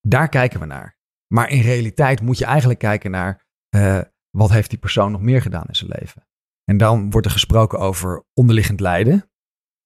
Daar 0.00 0.28
kijken 0.28 0.60
we 0.60 0.66
naar. 0.66 0.98
Maar 1.34 1.50
in 1.50 1.60
realiteit 1.60 2.20
moet 2.20 2.38
je 2.38 2.44
eigenlijk 2.44 2.78
kijken 2.78 3.10
naar 3.10 3.46
uh, 3.76 4.00
wat 4.30 4.50
heeft 4.50 4.70
die 4.70 4.78
persoon 4.78 5.12
nog 5.12 5.20
meer 5.20 5.42
gedaan 5.42 5.66
in 5.66 5.76
zijn 5.76 5.90
leven. 5.98 6.28
En 6.64 6.76
dan 6.76 7.10
wordt 7.10 7.26
er 7.26 7.32
gesproken 7.32 7.78
over 7.78 8.24
onderliggend 8.34 8.80
lijden. 8.80 9.29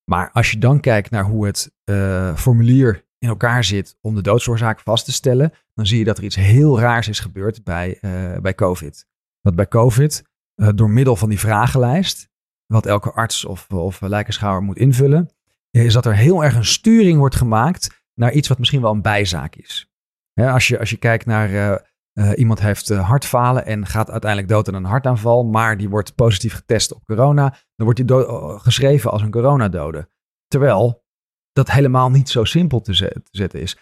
Maar 0.04 0.30
als 0.32 0.50
je 0.50 0.58
dan 0.58 0.80
kijkt 0.80 1.10
naar 1.10 1.24
hoe 1.24 1.46
het 1.46 1.72
uh, 1.84 2.36
formulier 2.36 3.04
in 3.18 3.28
elkaar 3.28 3.64
zit 3.64 3.96
om 4.00 4.14
de 4.14 4.22
doodsoorzaak 4.22 4.80
vast 4.80 5.04
te 5.04 5.12
stellen, 5.12 5.52
dan 5.74 5.86
zie 5.86 5.98
je 5.98 6.04
dat 6.04 6.18
er 6.18 6.24
iets 6.24 6.36
heel 6.36 6.80
raars 6.80 7.08
is 7.08 7.20
gebeurd 7.20 7.64
bij, 7.64 7.98
uh, 8.00 8.38
bij 8.38 8.54
COVID. 8.54 9.06
Dat 9.40 9.54
bij 9.54 9.68
COVID, 9.68 10.22
uh, 10.56 10.68
door 10.74 10.90
middel 10.90 11.16
van 11.16 11.28
die 11.28 11.38
vragenlijst, 11.38 12.28
wat 12.66 12.86
elke 12.86 13.12
arts 13.12 13.44
of, 13.44 13.68
of 13.70 14.00
lijkenschouwer 14.00 14.62
moet 14.62 14.78
invullen, 14.78 15.30
is 15.70 15.92
dat 15.92 16.06
er 16.06 16.16
heel 16.16 16.44
erg 16.44 16.54
een 16.54 16.64
sturing 16.64 17.18
wordt 17.18 17.36
gemaakt 17.36 18.04
naar 18.14 18.32
iets 18.32 18.48
wat 18.48 18.58
misschien 18.58 18.80
wel 18.80 18.92
een 18.92 19.02
bijzaak 19.02 19.56
is. 19.56 19.90
als, 20.34 20.68
je, 20.68 20.78
als 20.78 20.90
je 20.90 20.96
kijkt 20.96 21.26
naar 21.26 21.82
uh, 22.14 22.30
iemand 22.36 22.60
heeft 22.60 22.90
uh, 22.90 23.08
hartfalen 23.08 23.66
en 23.66 23.86
gaat 23.86 24.10
uiteindelijk 24.10 24.52
dood 24.52 24.68
aan 24.68 24.74
een 24.74 24.84
hartaanval, 24.84 25.44
maar 25.44 25.76
die 25.76 25.88
wordt 25.88 26.14
positief 26.14 26.54
getest 26.54 26.94
op 26.94 27.04
corona. 27.04 27.48
Dan 27.48 27.86
wordt 27.86 28.06
die 28.06 28.16
uh, 28.16 28.60
geschreven 28.60 29.10
als 29.10 29.22
een 29.22 29.30
coronadode. 29.30 30.08
Terwijl 30.46 31.04
dat 31.52 31.70
helemaal 31.70 32.10
niet 32.10 32.28
zo 32.28 32.44
simpel 32.44 32.80
te, 32.80 32.92
te, 32.94 33.22
zetten 33.30 33.60
is. 33.60 33.78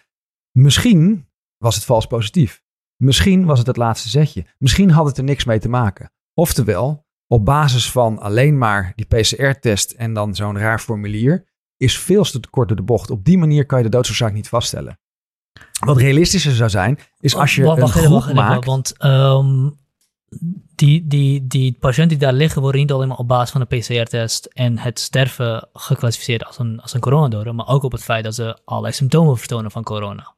Misschien 0.51 1.29
was 1.57 1.75
het 1.75 1.85
vals 1.85 2.05
positief. 2.05 2.63
Misschien 2.95 3.45
was 3.45 3.57
het 3.57 3.67
het 3.67 3.77
laatste 3.77 4.09
zetje. 4.09 4.45
Misschien 4.57 4.91
had 4.91 5.05
het 5.05 5.17
er 5.17 5.23
niks 5.23 5.45
mee 5.45 5.59
te 5.59 5.69
maken. 5.69 6.11
Oftewel, 6.33 7.05
op 7.27 7.45
basis 7.45 7.91
van 7.91 8.19
alleen 8.19 8.57
maar 8.57 8.93
die 8.95 9.05
PCR-test 9.05 9.91
en 9.91 10.13
dan 10.13 10.35
zo'n 10.35 10.57
raar 10.57 10.79
formulier, 10.79 11.45
is 11.77 11.99
veel 11.99 12.23
te 12.23 12.49
kort 12.49 12.67
door 12.67 12.77
de 12.77 12.83
bocht. 12.83 13.09
Op 13.09 13.25
die 13.25 13.37
manier 13.37 13.65
kan 13.65 13.77
je 13.77 13.83
de 13.83 13.89
doodsoorzaak 13.89 14.33
niet 14.33 14.49
vaststellen. 14.49 14.99
Wat 15.85 15.97
realistischer 15.97 16.51
zou 16.51 16.69
zijn, 16.69 16.99
is 17.19 17.35
als 17.35 17.55
je 17.55 17.63
wacht, 17.63 17.81
een 17.81 17.87
groep 17.87 18.11
wacht, 18.11 18.33
maakt... 18.33 18.65
want 18.65 18.93
um, 19.05 19.77
die, 20.75 21.07
die, 21.07 21.47
die 21.47 21.77
patiënten 21.79 22.17
die 22.17 22.27
daar 22.27 22.37
liggen, 22.37 22.61
worden 22.61 22.81
niet 22.81 22.91
alleen 22.91 23.07
maar 23.07 23.17
op 23.17 23.27
basis 23.27 23.51
van 23.51 23.65
de 23.69 23.77
PCR-test 23.77 24.45
en 24.45 24.77
het 24.77 24.99
sterven 24.99 25.69
geclassificeerd 25.73 26.45
als 26.45 26.59
een, 26.59 26.81
als 26.81 26.93
een 26.93 26.99
coronadode, 26.99 27.51
maar 27.51 27.67
ook 27.67 27.83
op 27.83 27.91
het 27.91 28.03
feit 28.03 28.23
dat 28.23 28.35
ze 28.35 28.57
allerlei 28.65 28.93
symptomen 28.93 29.37
vertonen 29.37 29.71
van 29.71 29.83
corona. 29.83 30.33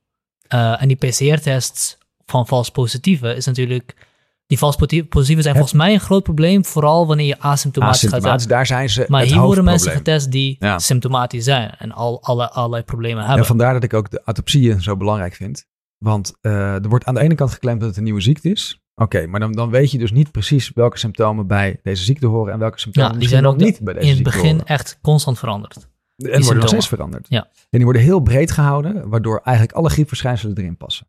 Uh, 0.53 0.81
en 0.81 0.87
die 0.87 0.97
PCR-test 0.97 1.97
van 2.25 2.47
vals 2.47 2.69
positieve 2.69 3.35
is 3.35 3.45
natuurlijk 3.45 4.04
die 4.47 4.57
vals 4.57 4.75
positieven 4.75 5.43
zijn 5.43 5.55
volgens 5.55 5.73
mij 5.73 5.93
een 5.93 5.99
groot 5.99 6.23
probleem, 6.23 6.65
vooral 6.65 7.07
wanneer 7.07 7.25
je 7.25 7.39
asymptomatisch, 7.39 8.05
asymptomatisch 8.05 8.41
gaat 8.41 8.49
daar 8.49 8.65
zijn 8.65 8.89
ze 8.89 9.05
Maar 9.07 9.23
hier 9.23 9.41
worden 9.41 9.63
mensen 9.63 9.91
getest 9.91 10.31
die 10.31 10.57
symptomatisch 10.75 11.43
zijn 11.43 11.75
en 11.77 11.91
al, 11.91 12.23
alle, 12.23 12.51
allerlei 12.51 12.83
problemen 12.83 13.23
hebben. 13.23 13.39
En 13.39 13.45
vandaar 13.45 13.73
dat 13.73 13.83
ik 13.83 13.93
ook 13.93 14.09
de 14.09 14.21
autopsieën 14.25 14.81
zo 14.81 14.97
belangrijk 14.97 15.33
vind. 15.33 15.65
Want 15.97 16.33
uh, 16.41 16.73
er 16.73 16.89
wordt 16.89 17.05
aan 17.05 17.13
de 17.13 17.21
ene 17.21 17.35
kant 17.35 17.51
geklemd 17.51 17.79
dat 17.79 17.89
het 17.89 17.97
een 17.97 18.03
nieuwe 18.03 18.21
ziekte 18.21 18.49
is. 18.49 18.79
Oké, 18.95 19.27
maar 19.27 19.39
dan, 19.39 19.51
dan 19.51 19.69
weet 19.69 19.91
je 19.91 19.97
dus 19.97 20.11
niet 20.11 20.31
precies 20.31 20.71
welke 20.73 20.97
symptomen 20.97 21.47
bij 21.47 21.79
deze 21.83 22.03
ziekte 22.03 22.27
horen 22.27 22.53
en 22.53 22.59
welke 22.59 22.79
symptomen 22.79 23.11
ja, 23.11 23.19
die 23.19 23.27
zijn 23.27 23.45
ook 23.45 23.57
niet 23.57 23.79
bij 23.81 23.93
deze 23.93 24.05
ziekte 24.05 24.29
In 24.29 24.33
het 24.33 24.41
begin 24.41 24.65
echt 24.65 24.99
constant 25.01 25.39
veranderd. 25.39 25.87
En 26.17 26.41
worden 26.41 26.57
nog 26.57 26.67
steeds 26.67 26.87
veranderd. 26.87 27.25
Ja. 27.29 27.41
En 27.43 27.67
die 27.69 27.83
worden 27.83 28.01
heel 28.01 28.19
breed 28.19 28.51
gehouden, 28.51 29.09
waardoor 29.09 29.41
eigenlijk 29.43 29.77
alle 29.77 29.89
griepverschijnselen 29.89 30.57
erin 30.57 30.77
passen. 30.77 31.07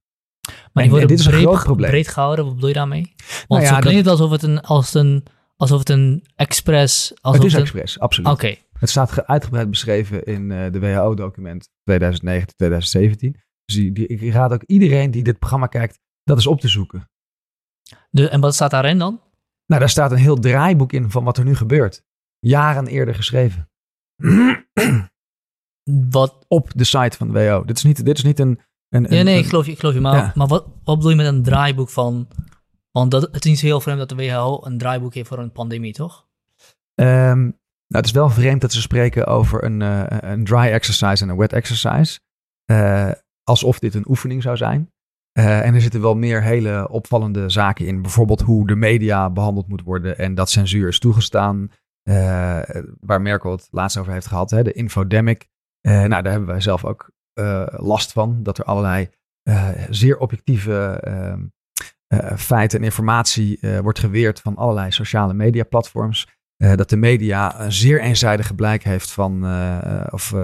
Maar 0.76 0.84
die 0.84 0.92
worden 0.92 1.16
dit 1.16 1.18
is 1.18 1.26
breed, 1.26 1.44
een 1.44 1.48
groot 1.48 1.64
probleem. 1.64 1.90
breed 1.90 2.08
gehouden, 2.08 2.44
wat 2.44 2.54
bedoel 2.54 2.68
je 2.68 2.74
daarmee? 2.74 3.14
Want 3.26 3.46
nou 3.48 3.62
ja, 3.62 3.68
zo 3.68 3.78
klinkt 3.78 3.98
het 3.98 4.08
alsof 4.08 4.30
het 4.30 4.42
een, 4.42 4.60
als 4.60 4.94
een, 4.94 5.24
alsof 5.56 5.78
het 5.78 5.88
een 5.88 6.26
expres... 6.34 7.12
Het 7.20 7.44
is 7.44 7.52
een... 7.52 7.60
expres, 7.60 7.98
absoluut. 7.98 8.30
Oké. 8.30 8.56
Het 8.78 8.90
staat 8.90 9.26
uitgebreid 9.26 9.70
beschreven 9.70 10.24
in 10.24 10.50
uh, 10.50 10.72
de 10.72 10.78
WHO-document 10.78 11.68
2019-2017. 11.68 11.72
Dus 13.64 13.74
die, 13.74 13.92
die, 13.92 14.06
ik 14.06 14.32
raad 14.32 14.52
ook 14.52 14.62
iedereen 14.62 15.10
die 15.10 15.22
dit 15.22 15.38
programma 15.38 15.66
kijkt, 15.66 16.00
dat 16.22 16.38
is 16.38 16.46
op 16.46 16.60
te 16.60 16.68
zoeken. 16.68 17.10
De, 18.10 18.28
en 18.28 18.40
wat 18.40 18.54
staat 18.54 18.70
daarin 18.70 18.98
dan? 18.98 19.20
Nou, 19.66 19.80
daar 19.80 19.90
staat 19.90 20.10
een 20.10 20.16
heel 20.16 20.38
draaiboek 20.38 20.92
in 20.92 21.10
van 21.10 21.24
wat 21.24 21.38
er 21.38 21.44
nu 21.44 21.54
gebeurt. 21.54 22.02
Jaren 22.38 22.86
eerder 22.86 23.14
geschreven. 23.14 23.70
Wat? 26.10 26.44
Op 26.48 26.70
de 26.74 26.84
site 26.84 27.16
van 27.16 27.26
de 27.26 27.32
WHO. 27.32 27.64
Dit 27.64 27.76
is 27.76 27.84
niet, 27.84 28.04
dit 28.04 28.18
is 28.18 28.24
niet 28.24 28.38
een 28.38 28.60
en, 28.88 29.06
ja, 29.08 29.22
nee, 29.22 29.38
ik 29.38 29.46
geloof 29.46 29.66
je, 29.66 29.72
ik 29.72 29.78
geloof 29.78 29.94
je. 29.94 30.00
Maar, 30.00 30.32
maar 30.34 30.46
wat, 30.46 30.66
wat 30.84 30.96
bedoel 30.96 31.10
je 31.10 31.16
met 31.16 31.26
een 31.26 31.42
draaiboek 31.42 31.88
van... 31.88 32.28
Want 32.90 33.10
dat, 33.10 33.22
het 33.22 33.44
is 33.44 33.50
niet 33.50 33.58
zo 33.58 33.66
heel 33.66 33.80
vreemd 33.80 33.98
dat 33.98 34.08
de 34.08 34.14
WHO 34.14 34.60
een 34.64 34.78
draaiboek 34.78 35.14
heeft 35.14 35.28
voor 35.28 35.38
een 35.38 35.52
pandemie, 35.52 35.92
toch? 35.92 36.26
Um, 36.94 37.42
nou, 37.88 38.04
het 38.04 38.04
is 38.04 38.10
wel 38.10 38.30
vreemd 38.30 38.60
dat 38.60 38.72
ze 38.72 38.80
spreken 38.80 39.26
over 39.26 39.64
een, 39.64 39.80
uh, 39.80 40.04
een 40.06 40.44
dry 40.44 40.66
exercise 40.66 41.22
en 41.24 41.28
een 41.28 41.36
wet 41.36 41.52
exercise. 41.52 42.20
Uh, 42.70 43.10
alsof 43.42 43.78
dit 43.78 43.94
een 43.94 44.08
oefening 44.08 44.42
zou 44.42 44.56
zijn. 44.56 44.90
en 45.32 45.74
er 45.74 45.80
zitten 45.80 46.00
wel 46.00 46.14
meer 46.14 46.42
hele 46.42 46.88
opvallende 46.88 47.48
zaken 47.48 47.86
in. 47.86 48.02
Bijvoorbeeld 48.02 48.40
hoe 48.40 48.66
de 48.66 48.76
media 48.76 49.30
behandeld 49.30 49.68
moet 49.68 49.82
worden 49.82 50.18
en 50.18 50.34
dat 50.34 50.50
censuur 50.50 50.88
is 50.88 50.98
toegestaan. 50.98 51.70
waar 53.00 53.22
Merkel 53.22 53.50
het 53.50 53.68
laatst 53.70 53.96
over 53.98 54.12
heeft 54.12 54.26
gehad, 54.26 54.50
hè, 54.50 54.62
de 54.62 54.72
infodemic. 54.72 55.46
nou, 55.80 56.08
daar 56.08 56.30
hebben 56.30 56.46
wij 56.46 56.60
zelf 56.60 56.84
ook 56.84 57.10
last 57.76 58.12
van. 58.12 58.42
Dat 58.42 58.58
er 58.58 58.64
allerlei 58.64 59.08
zeer 59.90 60.18
objectieve 60.18 61.00
ehm, 61.00 61.44
feiten 62.36 62.78
en 62.78 62.84
informatie 62.84 63.58
wordt 63.82 63.98
geweerd 63.98 64.40
van 64.40 64.56
allerlei 64.56 64.90
sociale 64.90 65.34
media 65.34 65.64
platforms. 65.64 66.28
Dat 66.56 66.88
de 66.88 66.96
media 66.96 67.60
een 67.60 67.72
zeer 67.72 68.00
eenzijdige 68.00 68.54
blijk 68.54 68.84
heeft 68.84 69.10
van, 69.10 69.44
of 70.10 70.34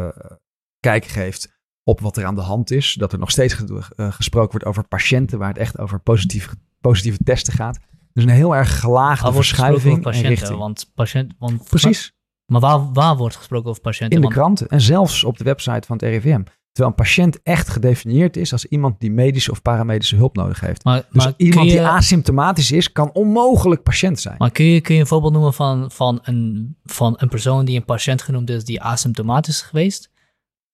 kijk 0.80 1.04
geeft 1.04 1.60
op 1.84 2.00
wat 2.00 2.16
er 2.16 2.24
aan 2.24 2.34
de 2.34 2.40
hand 2.40 2.70
is. 2.70 2.94
Dat 2.94 3.12
er 3.12 3.18
nog 3.18 3.30
steeds 3.30 3.54
gesproken 3.96 4.50
wordt 4.50 4.66
over 4.66 4.88
patiënten, 4.88 5.38
waar 5.38 5.48
het 5.48 5.58
echt 5.58 5.78
over 5.78 6.00
positieve, 6.00 6.56
positieve 6.80 7.18
testen 7.24 7.52
gaat. 7.52 7.78
Dus 8.12 8.24
een 8.24 8.30
heel 8.30 8.56
erg 8.56 8.80
gelaagde 8.80 9.32
verschuiving 9.32 9.98
over 9.98 10.02
patiënten, 10.02 10.30
richting. 10.30 10.58
Want 10.58 10.90
patiënt, 10.94 11.34
want 11.38 11.68
Precies. 11.68 12.12
Maar 12.46 12.60
waar, 12.60 12.92
waar 12.92 13.16
wordt 13.16 13.36
gesproken 13.36 13.70
over 13.70 13.82
patiënten? 13.82 14.20
In 14.20 14.28
de 14.28 14.34
kranten 14.34 14.68
en 14.68 14.80
zelfs 14.80 15.24
op 15.24 15.38
de 15.38 15.44
website 15.44 15.86
van 15.86 15.96
het 15.96 16.04
RIVM. 16.04 16.42
Terwijl 16.72 16.94
een 16.96 17.04
patiënt 17.04 17.42
echt 17.42 17.68
gedefinieerd 17.68 18.36
is 18.36 18.52
als 18.52 18.64
iemand 18.64 19.00
die 19.00 19.10
medische 19.10 19.50
of 19.50 19.62
paramedische 19.62 20.16
hulp 20.16 20.36
nodig 20.36 20.60
heeft. 20.60 20.84
Maar, 20.84 21.06
dus 21.10 21.24
maar 21.24 21.32
iemand 21.36 21.68
die 21.68 21.82
asymptomatisch 21.82 22.72
is, 22.72 22.92
kan 22.92 23.12
onmogelijk 23.12 23.82
patiënt 23.82 24.20
zijn. 24.20 24.34
Maar 24.38 24.50
kun 24.50 24.64
je, 24.64 24.80
kun 24.80 24.94
je 24.94 25.00
een 25.00 25.06
voorbeeld 25.06 25.32
noemen 25.32 25.54
van, 25.54 25.90
van, 25.90 26.20
een, 26.22 26.76
van 26.84 27.14
een 27.16 27.28
persoon 27.28 27.64
die 27.64 27.76
een 27.76 27.84
patiënt 27.84 28.22
genoemd 28.22 28.50
is 28.50 28.64
die 28.64 28.82
asymptomatisch 28.82 29.54
is 29.54 29.62
geweest? 29.62 30.10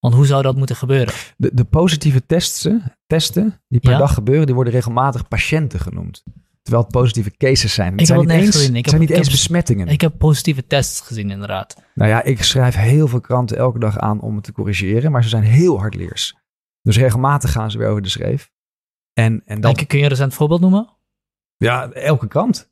Want 0.01 0.15
hoe 0.15 0.27
zou 0.27 0.43
dat 0.43 0.57
moeten 0.57 0.77
gebeuren? 0.77 1.15
De, 1.37 1.51
de 1.55 1.65
positieve 1.65 2.27
testen, 2.27 2.97
testen 3.07 3.61
die 3.69 3.81
per 3.81 3.99
dag 3.99 4.15
gebeuren, 4.15 4.47
die 4.47 4.55
worden 4.55 4.73
regelmatig 4.73 5.29
patiënten 5.29 5.81
genoemd. 5.81 6.25
Terwijl 6.69 6.87
het 6.89 6.99
positieve 6.99 7.37
cases 7.37 7.75
zijn. 7.75 7.99
Het 7.99 8.07
zijn 8.07 8.21
niet 8.21 8.31
eens, 8.31 8.67
het 8.67 8.89
zijn 8.89 9.01
niet 9.01 9.11
eens 9.11 9.31
besmettingen. 9.31 9.89
Ik 9.89 10.01
heb 10.01 10.19
positieve 10.19 10.67
tests 10.67 11.01
gezien, 11.01 11.31
inderdaad. 11.31 11.77
Nou 11.95 12.11
ja, 12.11 12.23
ik 12.23 12.43
schrijf 12.43 12.75
heel 12.75 13.09
veel 13.09 13.21
kranten 13.21 13.57
elke 13.57 13.79
dag 13.79 13.99
aan 13.99 14.21
om 14.21 14.35
het 14.35 14.45
te 14.45 14.53
corrigeren. 14.53 15.13
Maar 15.13 15.23
ze 15.23 15.29
zijn 15.29 15.43
heel 15.43 15.79
hardleers. 15.79 16.37
Dus 16.83 16.97
regelmatig 16.97 17.53
gaan 17.53 17.71
ze 17.71 17.79
weer 17.79 17.89
over 17.89 18.03
de 18.03 18.09
schreef. 18.09 18.51
En, 19.13 19.43
en 19.45 19.61
dan... 19.61 19.75
Kun 19.75 19.99
je 19.99 20.05
een 20.05 20.11
recent 20.11 20.35
voorbeeld 20.35 20.61
noemen? 20.61 20.97
Ja, 21.57 21.91
elke 21.91 22.29
krant. 22.29 22.71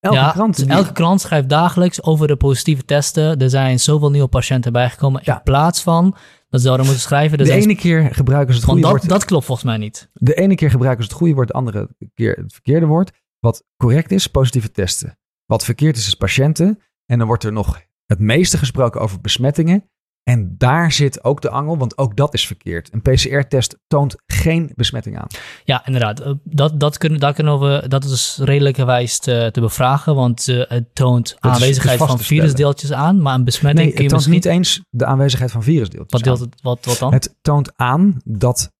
Elke, 0.00 0.16
ja, 0.16 0.30
krant, 0.30 0.56
dus 0.56 0.66
elke 0.66 0.92
krant 0.92 1.20
schrijft 1.20 1.48
dagelijks 1.48 2.02
over 2.02 2.26
de 2.26 2.36
positieve 2.36 2.84
testen. 2.84 3.38
Er 3.38 3.50
zijn 3.50 3.80
zoveel 3.80 4.10
nieuwe 4.10 4.28
patiënten 4.28 4.72
bijgekomen. 4.72 5.22
In 5.24 5.40
plaats 5.44 5.82
van 5.82 6.16
dat 6.48 6.60
zouden 6.60 6.86
moeten 6.86 7.02
schrijven. 7.02 7.38
de 7.38 7.52
ene 7.52 7.76
keer 7.76 8.14
gebruiken 8.14 8.54
ze 8.54 8.60
het 8.60 8.68
goede 8.68 8.82
dat, 8.82 8.90
woord. 8.90 9.08
Dat 9.08 9.24
klopt 9.24 9.44
volgens 9.44 9.66
mij 9.66 9.76
niet. 9.76 10.10
De 10.12 10.34
ene 10.34 10.54
keer 10.54 10.70
gebruiken 10.70 11.04
ze 11.04 11.10
het 11.10 11.18
goede 11.18 11.34
woord, 11.34 11.48
de 11.48 11.54
andere 11.54 11.88
keer 12.14 12.36
het 12.36 12.52
verkeerde 12.52 12.86
woord. 12.86 13.12
Wat 13.38 13.64
correct 13.76 14.10
is, 14.10 14.26
positieve 14.26 14.70
testen. 14.70 15.18
Wat 15.44 15.64
verkeerd 15.64 15.96
is, 15.96 16.06
is 16.06 16.14
patiënten. 16.14 16.82
En 17.06 17.18
dan 17.18 17.26
wordt 17.26 17.44
er 17.44 17.52
nog 17.52 17.82
het 18.06 18.18
meeste 18.18 18.58
gesproken 18.58 19.00
over 19.00 19.20
besmettingen. 19.20 19.90
En 20.30 20.54
daar 20.58 20.92
zit 20.92 21.24
ook 21.24 21.40
de 21.40 21.50
angel, 21.50 21.78
want 21.78 21.98
ook 21.98 22.16
dat 22.16 22.34
is 22.34 22.46
verkeerd. 22.46 22.92
Een 22.92 23.02
PCR-test 23.02 23.78
toont 23.86 24.16
geen 24.26 24.72
besmetting 24.74 25.18
aan. 25.18 25.26
Ja, 25.64 25.86
inderdaad. 25.86 26.20
Eh, 26.20 26.32
dat, 26.44 26.80
dat, 26.80 26.98
kunnen, 26.98 27.20
daar 27.20 27.34
kunnen 27.34 27.60
we, 27.60 27.88
dat 27.88 28.04
is 28.04 28.38
redelijkerwijs 28.42 29.18
te, 29.18 29.48
te 29.52 29.60
bevragen, 29.60 30.14
want 30.14 30.48
uh, 30.48 30.64
het 30.68 30.94
toont 30.94 31.36
aanwezigheid 31.38 31.98
van 31.98 32.18
virusdeeltjes 32.18 32.92
aan, 32.92 33.22
maar 33.22 33.34
een 33.34 33.44
besmetting 33.44 33.94
nee, 33.94 34.02
het 34.02 34.08
toont 34.08 34.26
niet 34.26 34.44
eens 34.44 34.80
de 34.90 35.04
aanwezigheid 35.04 35.50
van 35.50 35.62
virusdeeltjes 35.62 36.12
wat, 36.12 36.22
deelt 36.22 36.40
het, 36.40 36.62
wat, 36.62 36.84
wat 36.84 36.98
dan? 36.98 37.12
Het 37.12 37.36
toont 37.42 37.76
aan 37.76 38.20
dat 38.24 38.72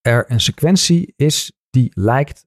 er 0.00 0.30
een 0.30 0.40
sequentie 0.40 1.12
is 1.16 1.52
die 1.70 1.90
lijkt 1.94 2.46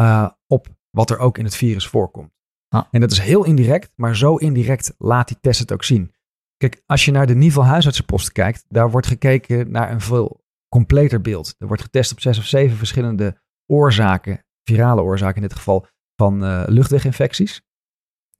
uh, 0.00 0.28
op 0.46 0.68
wat 0.92 1.10
er 1.10 1.18
ook 1.18 1.38
in 1.38 1.44
het 1.44 1.56
virus 1.56 1.86
voorkomt. 1.86 2.32
Ah. 2.68 2.84
En 2.90 3.00
dat 3.00 3.10
is 3.10 3.18
heel 3.18 3.44
indirect, 3.44 3.92
maar 3.96 4.16
zo 4.16 4.36
indirect 4.36 4.94
laat 4.98 5.28
die 5.28 5.36
test 5.40 5.60
het 5.60 5.72
ook 5.72 5.84
zien. 5.84 6.14
Kijk, 6.56 6.82
als 6.86 7.04
je 7.04 7.10
naar 7.10 7.26
de 7.26 7.34
niveau 7.34 7.68
huisartsenpost 7.68 8.32
kijkt, 8.32 8.64
daar 8.68 8.90
wordt 8.90 9.06
gekeken 9.06 9.70
naar 9.70 9.90
een 9.90 10.00
veel 10.00 10.44
completer 10.68 11.20
beeld. 11.20 11.54
Er 11.58 11.66
wordt 11.66 11.82
getest 11.82 12.12
op 12.12 12.20
zes 12.20 12.38
of 12.38 12.44
zeven 12.44 12.76
verschillende 12.76 13.40
oorzaken, 13.66 14.44
virale 14.64 15.02
oorzaken 15.02 15.36
in 15.36 15.48
dit 15.48 15.56
geval, 15.56 15.86
van 16.16 16.44
uh, 16.44 16.62
luchtweginfecties. 16.66 17.62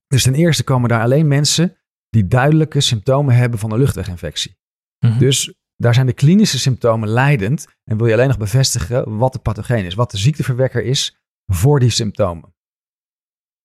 Dus 0.06 0.22
ten 0.22 0.34
eerste 0.34 0.64
komen 0.64 0.88
daar 0.88 1.02
alleen 1.02 1.28
mensen 1.28 1.76
die 2.08 2.26
duidelijke 2.26 2.80
symptomen 2.80 3.34
hebben 3.34 3.58
van 3.58 3.72
een 3.72 3.78
luchtweginfectie. 3.78 4.56
Mhm. 4.98 5.18
Dus 5.18 5.54
daar 5.76 5.94
zijn 5.94 6.06
de 6.06 6.12
klinische 6.12 6.58
symptomen 6.58 7.08
leidend 7.08 7.66
en 7.84 7.96
wil 7.96 8.06
je 8.06 8.12
alleen 8.12 8.28
nog 8.28 8.38
bevestigen 8.38 9.16
wat 9.16 9.32
de 9.32 9.38
pathogeen 9.38 9.84
is, 9.84 9.94
wat 9.94 10.10
de 10.10 10.18
ziekteverwekker 10.18 10.84
is 10.84 11.21
voor 11.54 11.80
die 11.80 11.90
symptomen. 11.90 12.54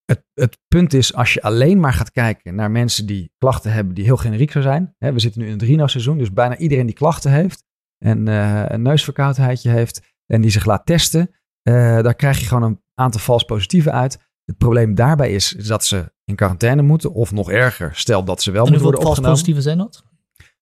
Het, 0.05 0.25
het, 0.33 0.57
punt 0.67 0.93
is, 0.93 1.13
als 1.13 1.33
je 1.33 1.41
alleen 1.41 1.79
maar 1.79 1.93
gaat 1.93 2.11
kijken 2.11 2.55
naar 2.55 2.71
mensen 2.71 3.05
die 3.05 3.31
klachten 3.37 3.71
hebben 3.71 3.93
die 3.93 4.03
heel 4.03 4.17
generiek 4.17 4.51
zou 4.51 4.63
zijn. 4.63 4.95
Hè, 4.97 5.13
we 5.13 5.19
zitten 5.19 5.41
nu 5.41 5.47
in 5.47 5.53
het 5.53 5.61
rino-seizoen, 5.61 6.17
dus 6.17 6.33
bijna 6.33 6.57
iedereen 6.57 6.85
die 6.85 6.95
klachten 6.95 7.31
heeft 7.31 7.63
en 7.97 8.27
uh, 8.27 8.63
een 8.67 8.81
neusverkoudheidje 8.81 9.69
heeft 9.69 10.01
en 10.25 10.41
die 10.41 10.51
zich 10.51 10.65
laat 10.65 10.85
testen, 10.85 11.29
uh, 11.63 11.73
daar 12.01 12.15
krijg 12.15 12.39
je 12.39 12.45
gewoon 12.45 12.63
een 12.63 12.81
aantal 12.93 13.21
vals 13.21 13.43
positieven 13.43 13.93
uit. 13.93 14.19
Het 14.45 14.57
probleem 14.57 14.95
daarbij 14.95 15.31
is, 15.31 15.49
dat 15.49 15.85
ze 15.85 16.13
in 16.23 16.35
quarantaine 16.35 16.81
moeten, 16.81 17.13
of 17.13 17.31
nog 17.31 17.51
erger, 17.51 17.95
stel 17.95 18.23
dat 18.23 18.41
ze 18.41 18.51
wel 18.51 18.65
moeten 18.65 18.81
worden 18.81 18.99
opgenomen. 18.99 19.23
vals 19.23 19.35
positieven 19.35 19.63
zijn 19.63 19.77
dat? 19.77 20.03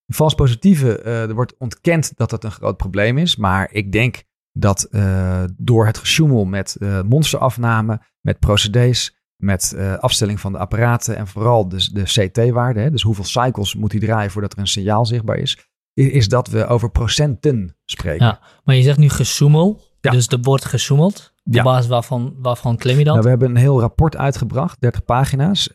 Vals 0.07 0.35
positieve, 0.35 1.01
uh, 1.05 1.21
er 1.21 1.33
wordt 1.33 1.57
ontkend 1.57 2.17
dat 2.17 2.29
dat 2.29 2.43
een 2.43 2.51
groot 2.51 2.77
probleem 2.77 3.17
is, 3.17 3.35
maar 3.35 3.71
ik 3.71 3.91
denk 3.91 4.23
dat 4.57 4.87
uh, 4.91 5.43
door 5.57 5.85
het 5.85 5.97
gesjoemel 5.97 6.45
met 6.45 6.75
uh, 6.79 7.01
monsterafname, 7.01 8.01
met 8.21 8.39
procedés, 8.39 9.15
met 9.35 9.73
uh, 9.75 9.97
afstelling 9.97 10.39
van 10.39 10.51
de 10.51 10.57
apparaten 10.57 11.17
en 11.17 11.27
vooral 11.27 11.67
de, 11.67 11.89
de 11.93 12.03
CT-waarde, 12.03 12.91
dus 12.91 13.01
hoeveel 13.01 13.23
cycles 13.23 13.75
moet 13.75 13.91
hij 13.91 14.01
draaien 14.01 14.31
voordat 14.31 14.53
er 14.53 14.59
een 14.59 14.67
signaal 14.67 15.05
zichtbaar 15.05 15.37
is, 15.37 15.69
is 15.93 16.27
dat 16.27 16.47
we 16.47 16.67
over 16.67 16.91
procenten 16.91 17.77
spreken. 17.85 18.25
Ja, 18.25 18.39
maar 18.63 18.75
je 18.75 18.81
zegt 18.81 18.97
nu 18.97 19.09
gesjoemel, 19.09 19.81
ja. 20.01 20.11
dus 20.11 20.27
er 20.27 20.39
wordt 20.41 20.65
gesjoemeld. 20.65 21.33
Op 21.43 21.53
ja. 21.53 21.63
basis 21.63 21.87
waarvan, 21.87 22.35
waarvan 22.37 22.77
claim 22.77 22.97
je 22.97 23.03
dat? 23.03 23.13
Nou, 23.13 23.23
we 23.23 23.29
hebben 23.29 23.49
een 23.49 23.55
heel 23.55 23.79
rapport 23.79 24.17
uitgebracht, 24.17 24.81
30 24.81 25.05
pagina's. 25.05 25.69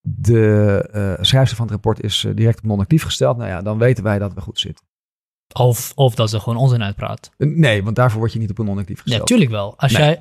de 0.00 1.18
schrijfster 1.20 1.56
van 1.56 1.66
het 1.66 1.74
rapport 1.74 2.02
is 2.02 2.26
direct 2.34 2.58
op 2.58 2.64
non-actief 2.64 3.02
gesteld. 3.02 3.36
Nou 3.36 3.48
ja, 3.48 3.62
dan 3.62 3.78
weten 3.78 4.04
wij 4.04 4.18
dat 4.18 4.34
we 4.34 4.40
goed 4.40 4.58
zitten. 4.58 4.84
Of, 5.52 5.92
of 5.94 6.14
dat 6.14 6.30
ze 6.30 6.40
gewoon 6.40 6.58
onzin 6.58 6.82
uitpraat. 6.82 7.30
Nee, 7.38 7.84
want 7.84 7.96
daarvoor 7.96 8.18
word 8.18 8.32
je 8.32 8.38
niet 8.38 8.50
op 8.50 8.58
een 8.58 8.64
non-actief 8.64 9.00
gesteld. 9.00 9.20
Ja, 9.20 9.24
tuurlijk 9.24 9.50
wel. 9.50 9.74
Als 9.76 9.92
jij... 9.92 10.20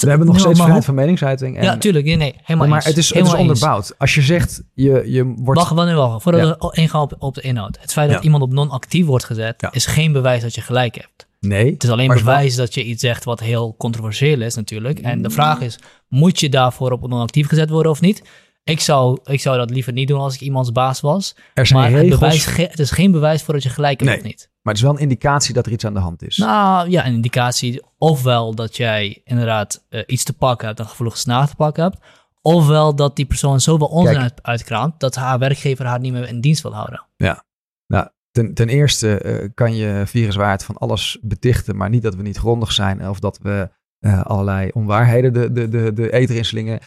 We 0.00 0.08
hebben 0.08 0.26
nog 0.26 0.40
steeds 0.40 0.58
vrijheid 0.58 0.84
van 0.84 0.94
meningsuiting. 0.94 1.56
En... 1.56 1.64
Ja, 1.64 1.76
tuurlijk. 1.76 2.04
Nee, 2.04 2.16
nee 2.16 2.34
helemaal 2.42 2.68
Maar 2.68 2.84
het 2.84 2.96
is, 2.96 3.14
het 3.14 3.26
is 3.26 3.34
onderbouwd. 3.34 3.94
Als 3.98 4.14
je 4.14 4.22
zegt, 4.22 4.62
je, 4.74 5.02
je 5.06 5.24
wordt... 5.36 5.60
Wacht, 5.60 5.74
wel 5.74 5.84
nu 5.84 5.94
wachten. 5.94 6.20
Voordat 6.20 6.56
we 6.58 6.80
ingaan 6.80 7.00
op, 7.00 7.14
op 7.18 7.34
de 7.34 7.40
inhoud. 7.40 7.78
Het 7.80 7.92
feit 7.92 8.10
dat 8.10 8.24
iemand 8.24 8.42
op 8.42 8.52
non-actief 8.52 9.06
wordt 9.06 9.24
gezet, 9.24 9.68
is 9.70 9.86
geen 9.86 10.12
bewijs 10.12 10.42
dat 10.42 10.54
je 10.54 10.60
gelijk 10.60 10.94
hebt. 10.94 11.26
Nee. 11.40 11.72
Het 11.72 11.82
is 11.82 11.90
alleen 11.90 12.08
bewijs 12.08 12.56
dat 12.56 12.74
je 12.74 12.84
iets 12.84 13.00
zegt 13.00 13.24
wat 13.24 13.40
heel 13.40 13.74
controversieel 13.78 14.40
is 14.40 14.54
natuurlijk. 14.54 14.98
En 14.98 15.22
de 15.22 15.30
vraag 15.30 15.60
is, 15.60 15.78
moet 16.08 16.40
je 16.40 16.48
daarvoor 16.48 16.92
op 16.92 17.08
non-actief 17.08 17.48
gezet 17.48 17.70
worden 17.70 17.92
of 17.92 18.00
niet? 18.00 18.22
Ik 18.68 18.80
zou, 18.80 19.18
ik 19.24 19.40
zou 19.40 19.56
dat 19.56 19.70
liever 19.70 19.92
niet 19.92 20.08
doen 20.08 20.20
als 20.20 20.34
ik 20.34 20.40
iemands 20.40 20.72
baas 20.72 21.00
was. 21.00 21.36
Er 21.54 21.66
zijn 21.66 21.80
maar 21.80 21.90
regels... 21.90 22.10
het, 22.10 22.20
bewijs, 22.20 22.70
het 22.70 22.78
is 22.78 22.90
geen 22.90 23.12
bewijs 23.12 23.42
voor 23.42 23.54
dat 23.54 23.62
je 23.62 23.68
gelijk 23.68 24.00
hebt 24.00 24.16
of 24.16 24.24
niet. 24.24 24.50
Maar 24.62 24.72
het 24.74 24.76
is 24.82 24.88
wel 24.88 24.92
een 24.92 25.02
indicatie 25.02 25.54
dat 25.54 25.66
er 25.66 25.72
iets 25.72 25.84
aan 25.84 25.94
de 25.94 26.00
hand 26.00 26.22
is. 26.22 26.36
Nou 26.36 26.90
ja, 26.90 27.06
een 27.06 27.14
indicatie 27.14 27.82
ofwel 27.98 28.54
dat 28.54 28.76
jij 28.76 29.20
inderdaad 29.24 29.84
uh, 29.90 30.02
iets 30.06 30.24
te 30.24 30.32
pakken 30.32 30.66
hebt, 30.66 30.78
een 30.78 30.86
gevoelige 30.86 31.18
snaar 31.18 31.48
te 31.48 31.56
pakken 31.56 31.82
hebt. 31.82 31.98
Ofwel 32.42 32.94
dat 32.94 33.16
die 33.16 33.26
persoon 33.26 33.60
zoveel 33.60 33.86
onzin 33.86 34.18
uit, 34.18 34.42
uitkraamt 34.42 35.00
dat 35.00 35.14
haar 35.14 35.38
werkgever 35.38 35.86
haar 35.86 36.00
niet 36.00 36.12
meer 36.12 36.28
in 36.28 36.40
dienst 36.40 36.62
wil 36.62 36.74
houden. 36.74 37.06
Ja, 37.16 37.44
nou 37.86 38.08
ten, 38.30 38.54
ten 38.54 38.68
eerste 38.68 39.22
uh, 39.24 39.48
kan 39.54 39.74
je 39.74 40.02
viruswaard 40.06 40.64
van 40.64 40.76
alles 40.76 41.18
betichten, 41.22 41.76
maar 41.76 41.88
niet 41.88 42.02
dat 42.02 42.14
we 42.14 42.22
niet 42.22 42.38
grondig 42.38 42.72
zijn 42.72 43.08
of 43.08 43.18
dat 43.18 43.38
we 43.42 43.70
uh, 44.00 44.22
allerlei 44.22 44.70
onwaarheden 44.74 45.32
de, 45.32 45.52
de, 45.52 45.68
de, 45.68 45.92
de 45.92 46.12
eter 46.12 46.36
inslingen. 46.36 46.80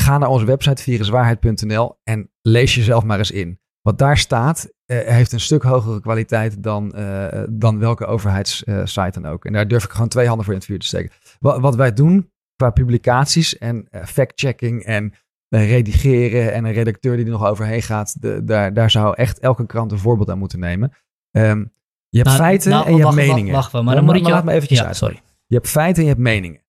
Ga 0.00 0.18
naar 0.18 0.28
onze 0.28 0.44
website 0.44 0.82
viruswaarheid.nl 0.82 1.98
en 2.04 2.30
lees 2.42 2.74
jezelf 2.74 3.04
maar 3.04 3.18
eens 3.18 3.30
in. 3.30 3.60
Wat 3.80 3.98
daar 3.98 4.18
staat, 4.18 4.72
uh, 4.86 4.98
heeft 4.98 5.32
een 5.32 5.40
stuk 5.40 5.62
hogere 5.62 6.00
kwaliteit 6.00 6.62
dan, 6.62 6.92
uh, 6.96 7.42
dan 7.50 7.78
welke 7.78 8.06
overheidssite 8.06 9.00
uh, 9.06 9.10
dan 9.10 9.26
ook. 9.26 9.44
En 9.44 9.52
daar 9.52 9.68
durf 9.68 9.84
ik 9.84 9.90
gewoon 9.90 10.08
twee 10.08 10.26
handen 10.26 10.44
voor 10.44 10.54
in 10.54 10.60
het 10.60 10.68
vuur 10.68 10.78
te 10.78 10.86
steken. 10.86 11.10
Wat, 11.38 11.60
wat 11.60 11.76
wij 11.76 11.92
doen 11.92 12.30
qua 12.56 12.70
publicaties 12.70 13.58
en 13.58 13.88
fact-checking 14.04 14.84
en 14.84 15.14
redigeren 15.48 16.52
en 16.52 16.64
een 16.64 16.72
redacteur 16.72 17.16
die 17.16 17.24
er 17.24 17.30
nog 17.30 17.46
overheen 17.46 17.82
gaat, 17.82 18.22
de, 18.22 18.44
daar, 18.44 18.72
daar 18.72 18.90
zou 18.90 19.14
echt 19.14 19.38
elke 19.38 19.66
krant 19.66 19.92
een 19.92 19.98
voorbeeld 19.98 20.30
aan 20.30 20.38
moeten 20.38 20.58
nemen. 20.58 20.92
Um, 21.30 21.72
je 22.08 22.18
hebt 22.18 22.28
nou, 22.28 22.40
feiten 22.40 22.70
nou, 22.70 22.86
en 22.86 22.96
je 22.96 23.02
wacht, 23.02 23.16
hebt 23.16 23.28
meningen. 23.28 23.54
Wacht, 23.54 23.72
wacht, 23.72 23.84
maar 23.84 23.94
dan 23.94 24.04
moet 24.04 24.14
ik 24.14 24.24
je... 24.24 24.30
laat 24.30 24.44
me 24.44 24.52
eventjes 24.52 24.78
ja, 24.78 24.86
uit. 24.86 24.96
Sorry. 24.96 25.20
Je 25.46 25.54
hebt 25.54 25.68
feiten 25.68 25.96
en 25.96 26.02
je 26.02 26.14
hebt 26.14 26.24
meningen. 26.24 26.60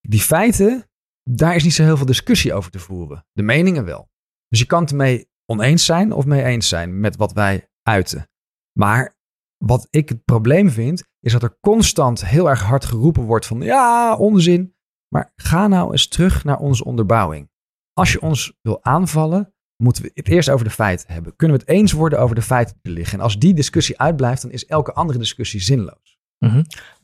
Die 0.00 0.20
feiten, 0.20 0.88
daar 1.30 1.54
is 1.54 1.64
niet 1.64 1.74
zo 1.74 1.82
heel 1.82 1.96
veel 1.96 2.06
discussie 2.06 2.54
over 2.54 2.70
te 2.70 2.78
voeren. 2.78 3.26
De 3.32 3.42
meningen 3.42 3.84
wel. 3.84 4.10
Dus 4.48 4.58
je 4.58 4.66
kan 4.66 4.80
het 4.80 4.90
ermee 4.90 5.28
oneens 5.46 5.84
zijn 5.84 6.12
of 6.12 6.24
mee 6.24 6.42
eens 6.42 6.68
zijn 6.68 7.00
met 7.00 7.16
wat 7.16 7.32
wij 7.32 7.68
uiten. 7.82 8.28
Maar 8.78 9.16
wat 9.56 9.86
ik 9.90 10.08
het 10.08 10.24
probleem 10.24 10.70
vind, 10.70 11.04
is 11.20 11.32
dat 11.32 11.42
er 11.42 11.58
constant 11.60 12.26
heel 12.26 12.48
erg 12.48 12.62
hard 12.62 12.84
geroepen 12.84 13.22
wordt 13.22 13.46
van 13.46 13.60
ja, 13.60 14.16
onzin. 14.16 14.74
Maar 15.08 15.32
ga 15.36 15.66
nou 15.66 15.90
eens 15.90 16.08
terug 16.08 16.44
naar 16.44 16.58
onze 16.58 16.84
onderbouwing. 16.84 17.50
Als 17.92 18.12
je 18.12 18.20
ons 18.20 18.58
wil 18.62 18.84
aanvallen, 18.84 19.54
moeten 19.82 20.02
we 20.02 20.10
het 20.14 20.28
eerst 20.28 20.50
over 20.50 20.64
de 20.64 20.70
feiten 20.70 21.12
hebben. 21.12 21.36
Kunnen 21.36 21.56
we 21.56 21.62
het 21.66 21.72
eens 21.72 21.92
worden 21.92 22.20
over 22.20 22.34
de 22.34 22.42
feiten 22.42 22.78
die 22.82 22.92
liggen? 22.92 23.18
En 23.18 23.24
als 23.24 23.38
die 23.38 23.54
discussie 23.54 23.98
uitblijft, 23.98 24.42
dan 24.42 24.50
is 24.50 24.66
elke 24.66 24.92
andere 24.92 25.18
discussie 25.18 25.60
zinloos. 25.60 26.18
Mm. 26.38 26.50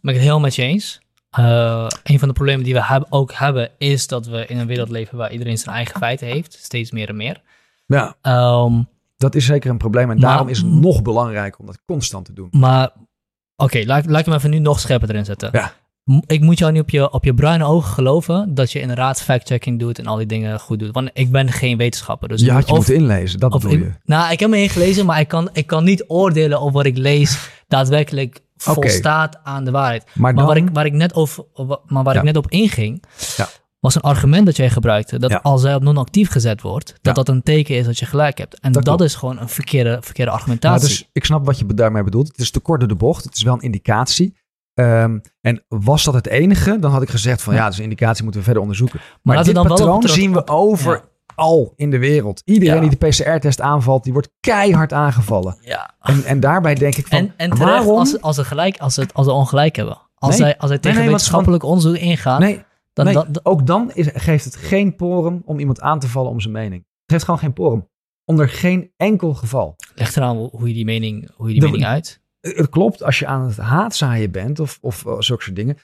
Ben 0.00 0.14
ik 0.14 0.14
het 0.14 0.20
heel 0.20 0.40
met 0.40 0.54
je 0.54 0.62
eens. 0.62 1.00
Uh, 1.38 1.86
een 2.02 2.18
van 2.18 2.28
de 2.28 2.34
problemen 2.34 2.64
die 2.64 2.74
we 2.74 3.06
ook 3.08 3.32
hebben, 3.32 3.70
is 3.78 4.06
dat 4.06 4.26
we 4.26 4.46
in 4.46 4.58
een 4.58 4.66
wereld 4.66 4.88
leven 4.88 5.18
waar 5.18 5.32
iedereen 5.32 5.58
zijn 5.58 5.74
eigen 5.74 5.98
feiten 5.98 6.26
heeft, 6.26 6.58
steeds 6.62 6.90
meer 6.90 7.08
en 7.08 7.16
meer. 7.16 7.42
Ja. 7.86 8.16
Um, 8.22 8.88
dat 9.16 9.34
is 9.34 9.44
zeker 9.44 9.70
een 9.70 9.78
probleem 9.78 10.10
en 10.10 10.18
daarom 10.18 10.48
is 10.48 10.58
het 10.58 10.66
nog 10.66 11.02
belangrijker 11.02 11.60
om 11.60 11.66
dat 11.66 11.78
constant 11.86 12.24
te 12.24 12.32
doen. 12.32 12.48
Maar 12.50 12.84
oké, 12.84 13.02
okay, 13.56 13.84
laat, 13.84 14.06
laat 14.06 14.20
ik 14.20 14.26
hem 14.26 14.34
even 14.34 14.50
nu 14.50 14.58
nog 14.58 14.80
scherper 14.80 15.10
erin 15.10 15.24
zetten. 15.24 15.48
Ja. 15.52 15.72
Ik 16.26 16.40
moet 16.40 16.58
jou 16.58 16.72
niet 16.72 16.82
op 16.82 16.90
je, 16.90 17.10
op 17.10 17.24
je 17.24 17.34
bruine 17.34 17.64
ogen 17.64 17.92
geloven 17.92 18.54
dat 18.54 18.72
je 18.72 18.80
inderdaad 18.80 19.22
fact-checking 19.22 19.78
doet 19.78 19.98
en 19.98 20.06
al 20.06 20.16
die 20.16 20.26
dingen 20.26 20.60
goed 20.60 20.78
doet. 20.78 20.94
Want 20.94 21.10
ik 21.12 21.30
ben 21.30 21.52
geen 21.52 21.76
wetenschapper. 21.76 22.28
Dus 22.28 22.40
je 22.40 22.52
had 22.52 22.68
je 22.68 22.74
moeten 22.74 22.94
inlezen, 22.94 23.40
dat 23.40 23.50
bedoel 23.50 23.70
je? 23.70 23.92
nou, 24.04 24.32
ik 24.32 24.40
heb 24.40 24.50
me 24.50 24.62
ingelezen, 24.62 25.06
maar 25.06 25.20
ik 25.20 25.28
kan, 25.28 25.48
ik 25.52 25.66
kan 25.66 25.84
niet 25.84 26.04
oordelen 26.08 26.60
of 26.60 26.72
wat 26.72 26.86
ik 26.86 26.96
lees 26.96 27.50
daadwerkelijk 27.68 28.40
volstaat 28.60 29.38
aan 29.42 29.64
de 29.64 29.70
waarheid. 29.70 30.04
Maar, 30.14 30.34
maar 30.34 30.46
waar, 30.46 30.56
ik, 30.56 30.68
waar 30.72 30.86
ik 30.86 30.92
net, 30.92 31.14
over, 31.14 31.44
maar 31.86 32.02
waar 32.02 32.16
ik 32.16 32.22
net 32.22 32.36
op 32.36 32.50
inging, 32.50 33.04
ja. 33.36 33.48
was 33.78 33.94
een 33.94 34.00
argument 34.00 34.46
dat 34.46 34.56
jij 34.56 34.70
gebruikte. 34.70 35.18
Dat 35.18 35.42
als 35.42 35.62
hij 35.62 35.74
op 35.74 35.82
non-actief 35.82 36.30
gezet 36.30 36.60
wordt, 36.60 36.94
dat 37.02 37.14
dat 37.14 37.28
een 37.28 37.42
teken 37.42 37.76
is 37.76 37.84
dat 37.86 37.98
je 37.98 38.06
gelijk 38.06 38.38
hebt. 38.38 38.60
En 38.60 38.72
dat, 38.72 39.00
is 39.00 39.14
gewoon 39.14 39.38
een 39.38 39.48
verkeerde, 39.48 39.98
verkeerde 40.00 40.30
argumentatie. 40.30 40.88
dus 40.88 41.08
ik 41.12 41.24
snap 41.24 41.46
wat 41.46 41.58
je 41.58 41.66
daarmee 41.66 42.04
bedoelt. 42.04 42.28
Het 42.28 42.38
is 42.38 42.50
te 42.50 42.60
kort 42.60 42.80
door 42.80 42.88
de 42.88 42.94
bocht. 42.94 43.24
Het 43.24 43.36
is 43.36 43.42
wel 43.42 43.54
een 43.54 43.60
indicatie. 43.60 44.38
Ehm, 44.74 45.18
en 45.40 45.64
was 45.68 46.04
dat 46.04 46.14
het 46.14 46.26
enige, 46.26 46.78
dan 46.78 46.90
had 46.90 47.02
ik 47.02 47.10
gezegd 47.10 47.42
van 47.42 47.54
ja, 47.54 47.68
dus 47.68 47.76
een 47.76 47.82
indicatie 47.82 48.22
moeten 48.22 48.40
we 48.40 48.46
verder 48.46 48.62
onderzoeken. 48.62 49.00
Maar, 49.22 49.34
maar 49.34 49.44
dit 49.44 49.54
dan 49.54 49.66
patroon 49.66 50.00
wel 50.00 50.08
zien 50.08 50.32
we 50.32 50.46
over 50.46 51.09
al 51.34 51.72
in 51.76 51.90
de 51.90 51.98
wereld. 51.98 52.42
Iedereen 52.44 52.80
die 52.80 52.98
de 52.98 53.08
PCR-test 53.08 53.60
aanvalt, 53.60 54.04
die 54.04 54.12
wordt 54.12 54.30
keihard 54.40 54.92
aangevallen. 54.92 55.56
Ja. 55.60 55.94
En, 56.00 56.24
en 56.24 56.40
daarbij 56.40 56.74
denk 56.74 56.96
ik 56.96 57.06
van, 57.06 57.18
en, 57.18 57.34
en 57.36 57.56
waarom... 57.56 57.98
Als, 57.98 58.20
als, 58.20 58.36
ze 58.36 58.44
gelijk, 58.44 58.78
als, 58.78 58.96
het, 58.96 59.14
als 59.14 59.26
ze 59.26 59.32
ongelijk 59.32 59.76
hebben. 59.76 59.98
Als, 60.14 60.36
zij, 60.36 60.58
als 60.58 60.70
zij 60.70 60.78
tegen 60.78 60.98
nee, 60.98 61.06
wetenschappelijk 61.06 61.62
onderzoek 61.62 61.96
ingaan... 61.96 62.40
Nee, 62.40 62.64
dan, 62.92 63.12
dan, 63.12 63.40
ook 63.42 63.66
dan 63.66 63.90
is, 63.92 64.08
geeft 64.12 64.44
het 64.44 64.56
geen 64.56 64.96
porum 64.96 65.42
om 65.44 65.58
iemand 65.58 65.80
aan 65.80 65.98
te 65.98 66.08
vallen 66.08 66.30
om 66.30 66.40
zijn 66.40 66.52
mening. 66.52 66.82
Het 66.82 67.12
geeft 67.12 67.24
gewoon 67.24 67.40
geen 67.40 67.52
porum. 67.52 67.88
Onder 68.24 68.48
geen 68.48 68.92
enkel 68.96 69.34
geval. 69.34 69.76
Leg 69.94 70.16
eraan 70.16 70.36
hoe 70.36 70.68
je 70.68 70.74
die 70.74 70.84
mening, 70.84 71.30
hoe 71.34 71.48
je 71.48 71.52
die 71.52 71.62
mening 71.62 71.84
uit. 71.84 72.22
Het 72.40 72.68
klopt, 72.68 73.02
als 73.02 73.18
je 73.18 73.26
aan 73.26 73.46
het 73.46 73.56
haatzaaien 73.56 74.30
bent 74.30 74.60
of, 74.60 74.78
of 74.80 74.98
zulke 75.18 75.42
soort 75.42 75.56
dingen, 75.56 75.76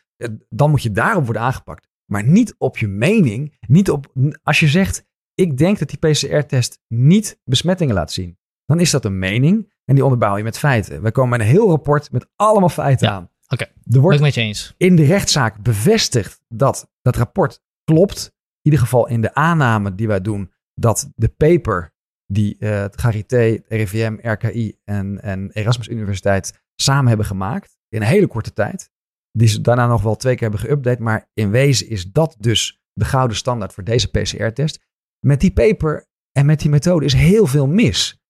dan 0.48 0.70
moet 0.70 0.82
je 0.82 0.90
daarop 0.90 1.24
worden 1.24 1.42
aangepakt. 1.42 1.88
Maar 2.06 2.24
niet 2.24 2.54
op 2.58 2.78
je 2.78 2.88
mening. 2.88 3.56
Niet 3.68 3.90
op, 3.90 4.12
als 4.42 4.60
je 4.60 4.68
zegt, 4.68 5.04
ik 5.36 5.56
denk 5.56 5.78
dat 5.78 5.88
die 5.88 5.98
PCR-test 5.98 6.80
niet 6.88 7.40
besmettingen 7.44 7.94
laat 7.94 8.12
zien. 8.12 8.38
Dan 8.64 8.80
is 8.80 8.90
dat 8.90 9.04
een 9.04 9.18
mening 9.18 9.72
en 9.84 9.94
die 9.94 10.04
onderbouw 10.04 10.36
je 10.36 10.42
met 10.42 10.58
feiten. 10.58 11.02
We 11.02 11.12
komen 11.12 11.30
met 11.30 11.40
een 11.40 11.52
heel 11.52 11.68
rapport 11.68 12.12
met 12.12 12.28
allemaal 12.36 12.68
feiten 12.68 13.10
aan. 13.10 13.30
Oké, 13.48 13.66
okay. 13.88 14.00
wordt 14.00 14.20
met 14.20 14.34
je 14.34 14.40
eens. 14.40 14.74
in 14.76 14.96
de 14.96 15.04
rechtszaak 15.04 15.62
bevestigd 15.62 16.42
dat 16.48 16.90
dat 17.02 17.16
rapport 17.16 17.62
klopt. 17.84 18.24
In 18.34 18.72
ieder 18.72 18.80
geval 18.80 19.08
in 19.08 19.20
de 19.20 19.34
aanname 19.34 19.94
die 19.94 20.06
wij 20.06 20.20
doen 20.20 20.52
dat 20.74 21.10
de 21.14 21.28
paper 21.28 21.94
die 22.26 22.56
uh, 22.58 22.80
het 22.80 22.94
Charité, 22.94 23.62
RIVM, 23.68 24.16
RKI 24.20 24.78
en, 24.84 25.22
en 25.22 25.50
Erasmus 25.52 25.88
Universiteit 25.88 26.62
samen 26.74 27.08
hebben 27.08 27.26
gemaakt 27.26 27.76
in 27.88 28.00
een 28.00 28.08
hele 28.08 28.26
korte 28.26 28.52
tijd. 28.52 28.90
Die 29.32 29.48
ze 29.48 29.60
daarna 29.60 29.86
nog 29.86 30.02
wel 30.02 30.16
twee 30.16 30.36
keer 30.36 30.50
hebben 30.50 30.68
geüpdate. 30.68 31.02
Maar 31.02 31.30
in 31.34 31.50
wezen 31.50 31.88
is 31.88 32.12
dat 32.12 32.36
dus 32.38 32.80
de 32.92 33.04
gouden 33.04 33.36
standaard 33.36 33.72
voor 33.72 33.84
deze 33.84 34.10
PCR-test 34.10 34.84
met 35.20 35.40
die 35.40 35.52
paper 35.52 36.06
en 36.32 36.46
met 36.46 36.60
die 36.60 36.70
methode 36.70 37.04
is 37.04 37.12
heel 37.12 37.46
veel 37.46 37.66
mis. 37.66 38.20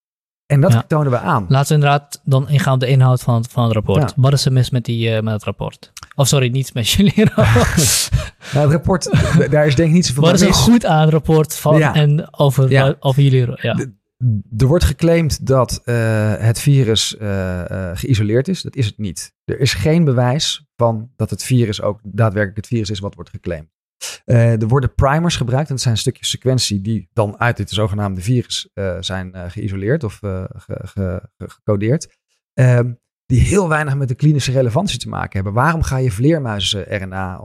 En 0.45 0.61
dat 0.61 0.83
tonen 0.87 1.11
we 1.11 1.17
aan. 1.17 1.45
Laten 1.49 1.67
we 1.67 1.73
inderdaad 1.73 2.21
dan 2.23 2.49
ingaan 2.49 2.73
op 2.73 2.79
de 2.79 2.87
inhoud 2.87 3.21
van 3.21 3.35
het, 3.35 3.51
van 3.51 3.63
het 3.63 3.73
rapport. 3.73 4.13
Wat 4.15 4.33
is 4.33 4.45
er 4.45 4.53
mis 4.53 4.69
met, 4.69 4.85
die, 4.85 5.09
uh, 5.09 5.19
met 5.19 5.33
het 5.33 5.43
rapport? 5.43 5.91
Of 6.15 6.27
sorry, 6.27 6.49
niet 6.49 6.73
met 6.73 6.89
jullie 6.89 7.25
rapport. 7.35 8.09
nou, 8.53 8.65
het 8.65 8.71
rapport, 8.71 9.09
daar 9.51 9.67
is 9.67 9.75
denk 9.75 9.89
ik 9.89 9.95
niet 9.95 10.05
zoveel 10.05 10.23
Wat 10.23 10.33
is 10.33 10.41
er 10.41 10.53
goed 10.53 10.85
aan 10.85 11.01
het 11.01 11.09
rapport 11.09 11.55
van 11.55 11.81
en 11.81 12.33
over, 12.33 12.69
ja. 12.69 12.95
over 12.99 13.23
jullie? 13.23 13.57
Ja. 13.61 13.77
er 14.57 14.67
wordt 14.67 14.83
geclaimd 14.83 15.45
dat 15.45 15.81
uh, 15.85 16.33
het 16.37 16.59
virus 16.59 17.15
uh, 17.21 17.61
geïsoleerd 17.93 18.47
is. 18.47 18.61
Dat 18.61 18.75
is 18.75 18.85
het 18.85 18.97
niet. 18.97 19.33
Er 19.45 19.59
is 19.59 19.73
geen 19.73 20.03
bewijs 20.03 20.65
van 20.75 21.09
dat 21.15 21.29
het 21.29 21.43
virus 21.43 21.81
ook 21.81 21.99
daadwerkelijk 22.03 22.57
het 22.57 22.67
virus 22.67 22.89
is 22.89 22.99
wat 22.99 23.15
wordt 23.15 23.29
geclaimd. 23.29 23.76
Uh, 24.25 24.61
er 24.61 24.67
worden 24.67 24.93
primers 24.93 25.35
gebruikt. 25.35 25.69
En 25.69 25.75
dat 25.75 25.83
zijn 25.83 25.97
stukjes 25.97 26.29
sequentie 26.29 26.81
die 26.81 27.09
dan 27.13 27.39
uit 27.39 27.57
dit 27.57 27.69
zogenaamde 27.69 28.21
virus 28.21 28.69
uh, 28.73 28.97
zijn 28.99 29.31
uh, 29.35 29.43
geïsoleerd 29.47 30.03
of 30.03 30.17
ge, 30.17 30.49
ge, 30.83 31.29
gecodeerd. 31.37 32.17
Ehm, 32.53 32.93
die 33.25 33.41
heel 33.41 33.69
weinig 33.69 33.95
met 33.95 34.07
de 34.07 34.15
klinische 34.15 34.51
relevantie 34.51 34.99
te 34.99 35.09
maken 35.09 35.33
hebben. 35.33 35.53
Waarom 35.53 35.81
ga 35.81 35.97
je 35.97 36.11
vleermuizen-RNA, 36.11 37.41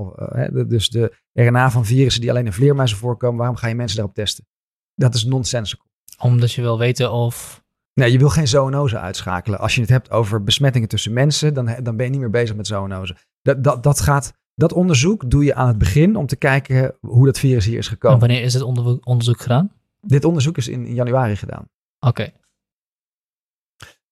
dus 0.67 0.88
de 0.88 1.17
RNA 1.33 1.71
van 1.71 1.85
virussen 1.85 2.21
die 2.21 2.31
alleen 2.31 2.47
in 2.47 2.53
vleermuizen 2.53 2.99
voorkomen, 2.99 3.38
waarom 3.38 3.57
ga 3.57 3.67
je 3.67 3.75
mensen 3.75 3.97
daarop 3.97 4.15
testen? 4.15 4.47
Dat 4.95 5.15
is 5.15 5.25
nonsensical. 5.25 5.87
Omdat 6.19 6.53
je 6.53 6.62
wil 6.62 6.79
weten 6.79 7.12
of 7.12 7.62
Nee, 7.95 8.12
je 8.12 8.19
wil 8.19 8.29
geen 8.29 8.49
zoonose 8.49 8.99
uitschakelen. 8.99 9.59
Als 9.59 9.75
je 9.75 9.81
het 9.81 9.91
hebt 9.91 10.11
over 10.11 10.43
besmettingen 10.43 10.88
tussen 10.88 11.12
mensen, 11.12 11.55
dan, 11.55 11.75
dan 11.83 11.97
ben 11.97 12.07
je 12.07 12.12
niet 12.12 12.21
meer 12.21 12.31
bezig 12.31 12.57
met 12.57 12.67
zoonose. 12.67 13.17
Dat, 13.43 13.65
dat, 13.65 13.83
dat 13.83 14.01
gaat 14.01 14.33
dat 14.62 14.72
onderzoek 14.72 15.31
doe 15.31 15.44
je 15.44 15.55
aan 15.55 15.68
het 15.68 15.79
begin 15.79 16.16
om 16.16 16.27
te 16.27 16.37
kijken 16.37 16.94
hoe 17.01 17.27
dat 17.27 17.38
virus 17.38 17.64
hier 17.64 17.79
is 17.79 17.88
gekomen. 17.88 18.20
En 18.20 18.27
wanneer 18.27 18.44
is 18.44 18.55
het 18.55 18.62
onderzoek 19.05 19.40
gedaan? 19.40 19.72
Dit 20.01 20.25
onderzoek 20.25 20.57
is 20.57 20.68
in, 20.68 20.94
januari 20.94 21.37
gedaan. 21.37 21.68
Oké. 21.98 22.33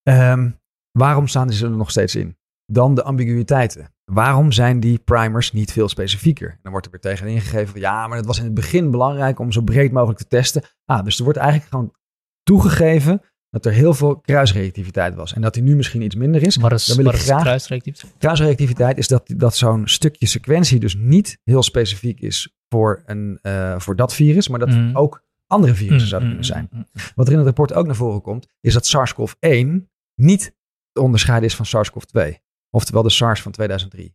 Ehm, 0.02 0.50
waarom 0.90 1.26
staan 1.26 1.50
ze 1.50 1.64
er 1.64 1.70
nog 1.70 1.90
steeds 1.90 2.14
in? 2.14 2.36
Dan 2.66 2.94
de 2.94 3.02
ambiguïteiten. 3.02 3.94
Waarom 4.04 4.52
zijn 4.52 4.80
die 4.80 4.98
primers 4.98 5.52
niet 5.52 5.72
veel 5.72 5.88
specifieker? 5.88 6.58
Dan 6.62 6.72
wordt 6.72 6.86
er 6.86 6.92
weer 6.92 7.00
tegen 7.00 7.26
ingegeven 7.26 7.68
van 7.68 7.80
ja, 7.80 8.06
maar 8.06 8.16
het 8.16 8.26
was 8.26 8.38
in 8.38 8.44
het 8.44 8.54
begin 8.54 8.90
belangrijk 8.90 9.38
om 9.38 9.52
zo 9.52 9.60
breed 9.60 9.92
mogelijk 9.92 10.18
te 10.18 10.28
testen. 10.28 10.62
Ah, 10.84 11.04
dus 11.04 11.18
er 11.18 11.24
wordt 11.24 11.38
eigenlijk 11.38 11.70
gewoon 11.70 11.94
toegegeven 12.42 13.22
dat 13.50 13.66
er 13.66 13.72
heel 13.72 13.94
veel 13.94 14.16
kruisreactiviteit 14.16 15.14
was. 15.14 15.34
En 15.34 15.40
dat 15.40 15.54
die 15.54 15.62
nu 15.62 15.76
misschien 15.76 16.02
iets 16.02 16.14
minder 16.14 16.42
is. 16.42 16.56
Wat 16.56 16.72
is, 16.72 16.86
dan 16.86 16.96
wil 16.96 17.06
ik 17.06 17.20
graag, 17.20 17.42
kruisreactiviteit? 17.42 18.14
Kruisreactiviteit 18.18 18.98
is 18.98 19.08
dat, 19.08 19.32
dat 19.36 19.56
zo'n 19.56 19.88
stukje 19.88 20.26
sequentie 20.26 20.80
dus 20.80 20.94
niet 20.94 21.38
heel 21.44 21.62
specifiek 21.62 22.20
is 22.20 22.54
voor, 22.68 23.02
een, 23.06 23.38
uh, 23.42 23.78
voor 23.78 23.96
dat 23.96 24.14
virus, 24.14 24.48
maar 24.48 24.58
dat 24.58 24.68
mm. 24.68 24.96
ook 24.96 25.24
andere 25.46 25.74
virussen 25.74 26.02
mm, 26.02 26.08
zouden 26.08 26.28
mm, 26.28 26.36
kunnen 26.36 26.54
zijn. 26.54 26.86
Wat 27.14 27.26
er 27.26 27.32
in 27.32 27.38
het 27.38 27.46
rapport 27.46 27.72
ook 27.72 27.86
naar 27.86 27.96
voren 27.96 28.20
komt, 28.20 28.46
is 28.60 28.72
dat 28.72 28.86
SARS-CoV-1 28.86 29.88
niet 30.14 30.54
te 30.92 31.00
onderscheiden 31.00 31.48
is 31.48 31.56
van 31.56 31.66
SARS-CoV-2. 31.66 32.34
Oftewel 32.70 33.02
de 33.02 33.10
SARS 33.10 33.42
van 33.42 33.52
2003. 33.52 34.14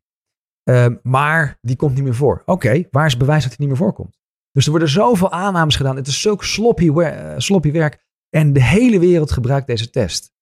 Uh, 0.64 0.86
ehm, 0.86 0.96
maar 1.04 1.58
die 1.62 1.76
komt 1.76 1.96
niet 1.96 2.04
meer 2.04 2.16
voor. 2.16 2.42
Oké, 2.46 2.84
waar 2.92 3.06
is 3.06 3.18
bewijs 3.18 3.42
dat 3.42 3.50
hij 3.50 3.60
niet 3.60 3.68
meer 3.68 3.78
voorkomt? 3.78 4.18
Dus 4.52 4.66
er 4.66 4.72
worden 4.72 4.90
zoveel 4.90 5.32
aannames 5.32 5.76
gedaan. 5.76 5.96
Het 5.96 6.08
is 6.08 6.22
zulk 6.22 6.44
sloppy, 6.44 6.86
uh, 6.86 7.34
sloppy 7.38 7.72
werk 7.72 8.05
en 8.36 8.54
de 8.54 8.64
hele 8.64 9.00
wereld 9.00 9.32
gebruikt 9.32 9.68
deze 9.68 9.90
test. 9.90 10.34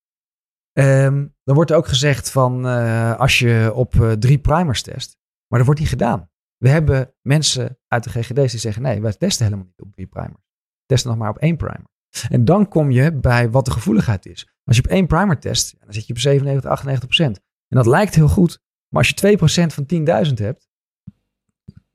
Um, 0.79 1.35
dan 1.43 1.55
wordt 1.55 1.71
er 1.71 1.77
ook 1.77 1.87
gezegd 1.87 2.31
van 2.31 2.65
uh, 2.65 3.19
als 3.19 3.39
je 3.39 3.71
op 3.75 3.93
uh, 3.93 4.11
drie 4.11 4.39
primers 4.39 4.81
test, 4.81 5.17
maar 5.47 5.57
dat 5.57 5.65
wordt 5.65 5.79
niet 5.79 5.89
gedaan. 5.89 6.29
We 6.57 6.69
hebben 6.69 7.13
mensen 7.21 7.79
uit 7.87 8.03
de 8.03 8.09
GGD's 8.09 8.51
die 8.51 8.59
zeggen 8.59 8.81
nee, 8.81 9.01
wij 9.01 9.13
testen 9.13 9.45
helemaal 9.45 9.65
niet 9.65 9.81
op 9.81 9.93
drie 9.93 10.07
primers. 10.07 10.43
We 10.79 10.85
testen 10.85 11.09
nog 11.09 11.19
maar 11.19 11.29
op 11.29 11.37
één 11.37 11.57
primer. 11.57 11.87
En 12.29 12.45
dan 12.45 12.67
kom 12.67 12.91
je 12.91 13.13
bij 13.13 13.49
wat 13.49 13.65
de 13.65 13.71
gevoeligheid 13.71 14.25
is. 14.25 14.47
Als 14.63 14.75
je 14.75 14.83
op 14.83 14.89
één 14.89 15.07
primer 15.07 15.39
test, 15.39 15.75
dan 15.79 15.93
zit 15.93 16.07
je 16.07 16.13
op 16.13 16.19
97, 16.19 16.71
98 16.71 17.07
procent. 17.07 17.37
En 17.67 17.77
dat 17.77 17.85
lijkt 17.85 18.15
heel 18.15 18.29
goed. 18.29 18.61
Maar 18.87 19.01
als 19.01 19.09
je 19.09 19.15
2 19.15 19.37
procent 19.37 19.73
van 19.73 19.85
10.000 19.93 20.33
hebt... 20.33 20.69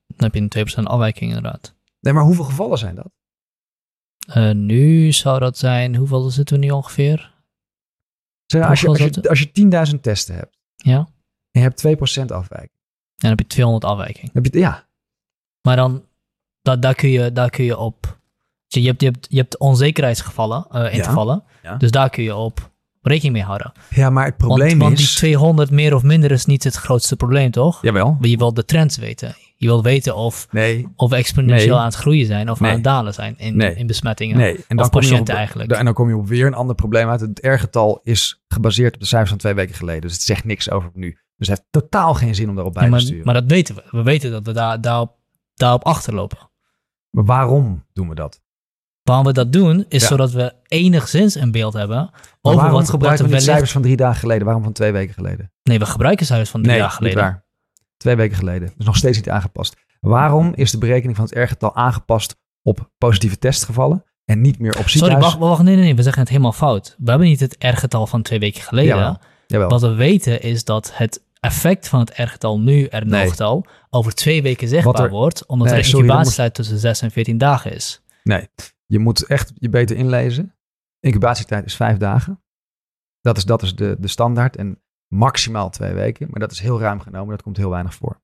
Dan 0.07 0.27
heb 0.27 0.33
je 0.33 0.41
een 0.41 0.49
2 0.49 0.63
procent 0.63 0.87
afwijking 0.87 1.29
inderdaad. 1.35 1.75
Nee, 1.99 2.13
maar 2.13 2.23
hoeveel 2.23 2.43
gevallen 2.43 2.77
zijn 2.77 2.95
dat? 2.95 3.18
Uh, 4.35 4.51
nu 4.51 5.11
zou 5.11 5.39
dat 5.39 5.57
zijn, 5.57 5.95
hoeveel 5.95 6.29
zitten 6.29 6.59
we 6.59 6.65
nu 6.65 6.71
ongeveer? 6.71 7.33
Zeg, 8.45 8.69
als, 8.69 8.81
je, 8.81 8.87
als, 8.87 8.97
je, 8.97 9.29
als 9.29 9.39
je 9.39 9.91
10.000 9.93 9.99
testen 10.01 10.35
hebt 10.35 10.57
ja. 10.75 10.97
en 11.51 11.61
je 11.61 11.67
hebt 11.67 11.87
2% 11.87 12.25
afwijking. 12.25 12.77
Dan 13.15 13.29
heb 13.29 13.39
je 13.39 13.47
200 13.47 13.85
afwijking. 13.85 14.29
Heb 14.33 14.45
je, 14.45 14.59
ja. 14.59 14.87
Maar 15.61 15.75
dan, 15.75 16.03
dat, 16.61 16.81
daar, 16.81 16.95
kun 16.95 17.09
je, 17.09 17.31
daar 17.31 17.49
kun 17.49 17.63
je 17.63 17.77
op... 17.77 18.17
Je 18.67 18.81
hebt, 18.81 19.01
je 19.01 19.07
hebt, 19.07 19.27
je 19.29 19.37
hebt 19.37 19.57
onzekerheidsgevallen, 19.57 20.67
uh, 20.71 20.93
intervallen. 20.93 21.43
Ja. 21.63 21.75
Dus 21.75 21.91
daar 21.91 22.09
kun 22.09 22.23
je 22.23 22.35
op 22.35 22.71
rekening 23.01 23.33
mee 23.33 23.43
houden. 23.43 23.71
Ja, 23.89 24.09
maar 24.09 24.25
het 24.25 24.37
probleem 24.37 24.79
want, 24.79 24.99
is... 24.99 24.99
Want 24.99 25.09
die 25.09 25.17
200 25.17 25.71
meer 25.71 25.95
of 25.95 26.03
minder 26.03 26.31
is 26.31 26.45
niet 26.45 26.63
het 26.63 26.75
grootste 26.75 27.15
probleem, 27.15 27.51
toch? 27.51 27.81
Jawel. 27.81 28.17
Je 28.21 28.37
wil 28.37 28.53
de 28.53 28.65
trends 28.65 28.97
weten. 28.97 29.35
Je 29.61 29.67
wil 29.67 29.83
weten 29.83 30.15
of, 30.15 30.47
nee. 30.51 30.87
of 30.95 31.09
we 31.09 31.15
exponentieel 31.15 31.77
aan 31.77 31.85
het 31.85 31.95
groeien 31.95 32.25
zijn 32.25 32.49
of 32.49 32.61
aan 32.61 32.69
het 32.69 32.83
dalen 32.83 33.13
zijn 33.13 33.37
in, 33.37 33.59
in 33.59 33.87
besmettingen. 33.87 34.37
Nee. 34.37 34.65
En 34.67 34.77
dan 34.77 34.89
patiënten 34.89 35.35
eigenlijk. 35.35 35.71
En 35.71 35.85
dan 35.85 35.93
kom 35.93 36.09
je 36.09 36.15
op 36.15 36.27
weer 36.27 36.45
een 36.45 36.53
ander 36.53 36.75
probleem 36.75 37.09
uit. 37.09 37.19
Het 37.19 37.39
R-getal 37.41 37.99
is 38.03 38.43
gebaseerd 38.47 38.93
op 38.93 38.99
de 38.99 39.05
cijfers 39.05 39.29
van 39.29 39.39
twee 39.39 39.53
weken 39.53 39.75
geleden. 39.75 40.01
Dus 40.01 40.13
het 40.13 40.21
zegt 40.21 40.43
niks 40.43 40.71
over 40.71 40.89
nu. 40.93 41.17
Dus 41.35 41.47
het 41.47 41.57
heeft 41.57 41.71
totaal 41.71 42.13
geen 42.13 42.35
zin 42.35 42.49
om 42.49 42.55
daarop 42.55 42.73
bij 42.73 42.89
te 42.89 42.99
sturen. 42.99 43.25
Maar 43.25 43.33
dat 43.33 43.43
weten 43.47 43.75
we. 43.75 43.83
We 43.91 44.03
weten 44.03 44.31
dat 44.31 44.45
we 44.45 44.51
daar, 44.51 44.81
daarop, 44.81 45.15
daarop 45.53 45.83
achterlopen. 45.83 46.37
Maar 47.09 47.25
waarom 47.25 47.85
doen 47.93 48.09
we 48.09 48.15
dat? 48.15 48.41
Waarom 49.03 49.25
we 49.25 49.33
dat 49.33 49.53
doen, 49.53 49.85
is 49.87 50.07
zodat 50.07 50.31
we 50.31 50.53
enigszins 50.67 51.35
een 51.35 51.51
beeld 51.51 51.73
hebben 51.73 52.11
over 52.41 52.71
wat 52.71 52.89
gebruiken 52.89 53.23
we 53.23 53.29
wellicht... 53.29 53.49
cijfers 53.49 53.71
van 53.71 53.81
drie 53.81 53.95
dagen 53.95 54.19
geleden? 54.19 54.45
Waarom 54.45 54.63
van 54.63 54.73
twee 54.73 54.91
weken 54.91 55.13
geleden? 55.13 55.51
Nee, 55.63 55.79
we 55.79 55.85
gebruiken 55.85 56.25
cijfers 56.25 56.49
van 56.49 56.61
drie 56.61 56.77
dagen 56.77 56.95
geleden. 56.95 57.17
Nee, 57.17 57.27
waar. 57.31 57.47
Twee 57.99 58.15
weken 58.15 58.37
geleden. 58.37 58.71
Dus 58.77 58.85
nog 58.85 58.95
steeds 58.95 59.17
niet 59.17 59.29
aangepast. 59.29 59.75
Waarom 59.99 60.53
is 60.55 60.71
de 60.71 60.77
berekening 60.77 61.15
van 61.15 61.25
het 61.25 61.37
R-getal 61.37 61.75
aangepast 61.75 62.39
op 62.61 62.91
positieve 62.97 63.37
testgevallen 63.37 64.03
en 64.25 64.41
niet 64.41 64.59
meer 64.59 64.77
op 64.77 64.89
ziekenhuis? 64.89 65.23
Sorry, 65.23 65.39
wacht, 65.39 65.49
wacht, 65.49 65.63
nee, 65.63 65.75
nee, 65.75 65.83
nee, 65.83 65.95
we 65.95 66.03
zeggen 66.03 66.21
het 66.21 66.29
helemaal 66.29 66.51
fout. 66.51 66.95
We 66.97 67.09
hebben 67.09 67.27
niet 67.27 67.39
het 67.39 67.55
R-getal 67.59 68.07
van 68.07 68.21
twee 68.21 68.39
weken 68.39 68.61
geleden. 68.61 68.95
Jawel. 68.95 69.17
Jawel. 69.47 69.69
Wat 69.69 69.81
we 69.81 69.93
weten 69.93 70.41
is 70.41 70.63
dat 70.63 70.91
het 70.93 71.23
effect 71.39 71.87
van 71.87 71.99
het 71.99 72.17
R-getal 72.17 72.59
nu, 72.59 72.85
er 72.85 73.05
nee. 73.05 73.41
al, 73.41 73.65
over 73.89 74.15
twee 74.15 74.41
weken 74.41 74.67
zichtbaar 74.67 75.09
wordt, 75.09 75.45
omdat 75.45 75.71
nee, 75.71 75.81
de 75.81 75.87
incubatietijd 75.87 76.53
tussen 76.53 76.77
6 76.77 77.01
en 77.01 77.11
14 77.11 77.37
dagen 77.37 77.73
is. 77.73 78.01
Nee, 78.23 78.47
je 78.85 78.99
moet 78.99 79.25
echt 79.25 79.51
je 79.55 79.69
beter 79.69 79.95
inlezen. 79.95 80.55
Incubatietijd 80.99 81.65
is 81.65 81.75
vijf 81.75 81.97
dagen. 81.97 82.43
Dat 83.21 83.37
is, 83.37 83.45
dat 83.45 83.61
is 83.61 83.75
de, 83.75 83.95
de 83.99 84.07
standaard. 84.07 84.55
En 84.55 84.81
maximaal 85.09 85.69
twee 85.69 85.93
weken. 85.93 86.27
Maar 86.29 86.39
dat 86.39 86.51
is 86.51 86.59
heel 86.59 86.79
ruim 86.79 86.99
genomen. 86.99 87.29
Dat 87.29 87.41
komt 87.41 87.57
heel 87.57 87.69
weinig 87.69 87.93
voor. 87.93 88.21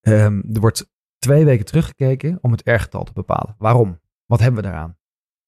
Um, 0.00 0.44
er 0.52 0.60
wordt 0.60 0.90
twee 1.18 1.44
weken 1.44 1.64
teruggekeken 1.64 2.38
om 2.40 2.52
het 2.52 2.62
R-getal 2.64 3.04
te 3.04 3.12
bepalen. 3.12 3.54
Waarom? 3.58 4.00
Wat 4.26 4.40
hebben 4.40 4.62
we 4.62 4.68
daaraan? 4.68 4.96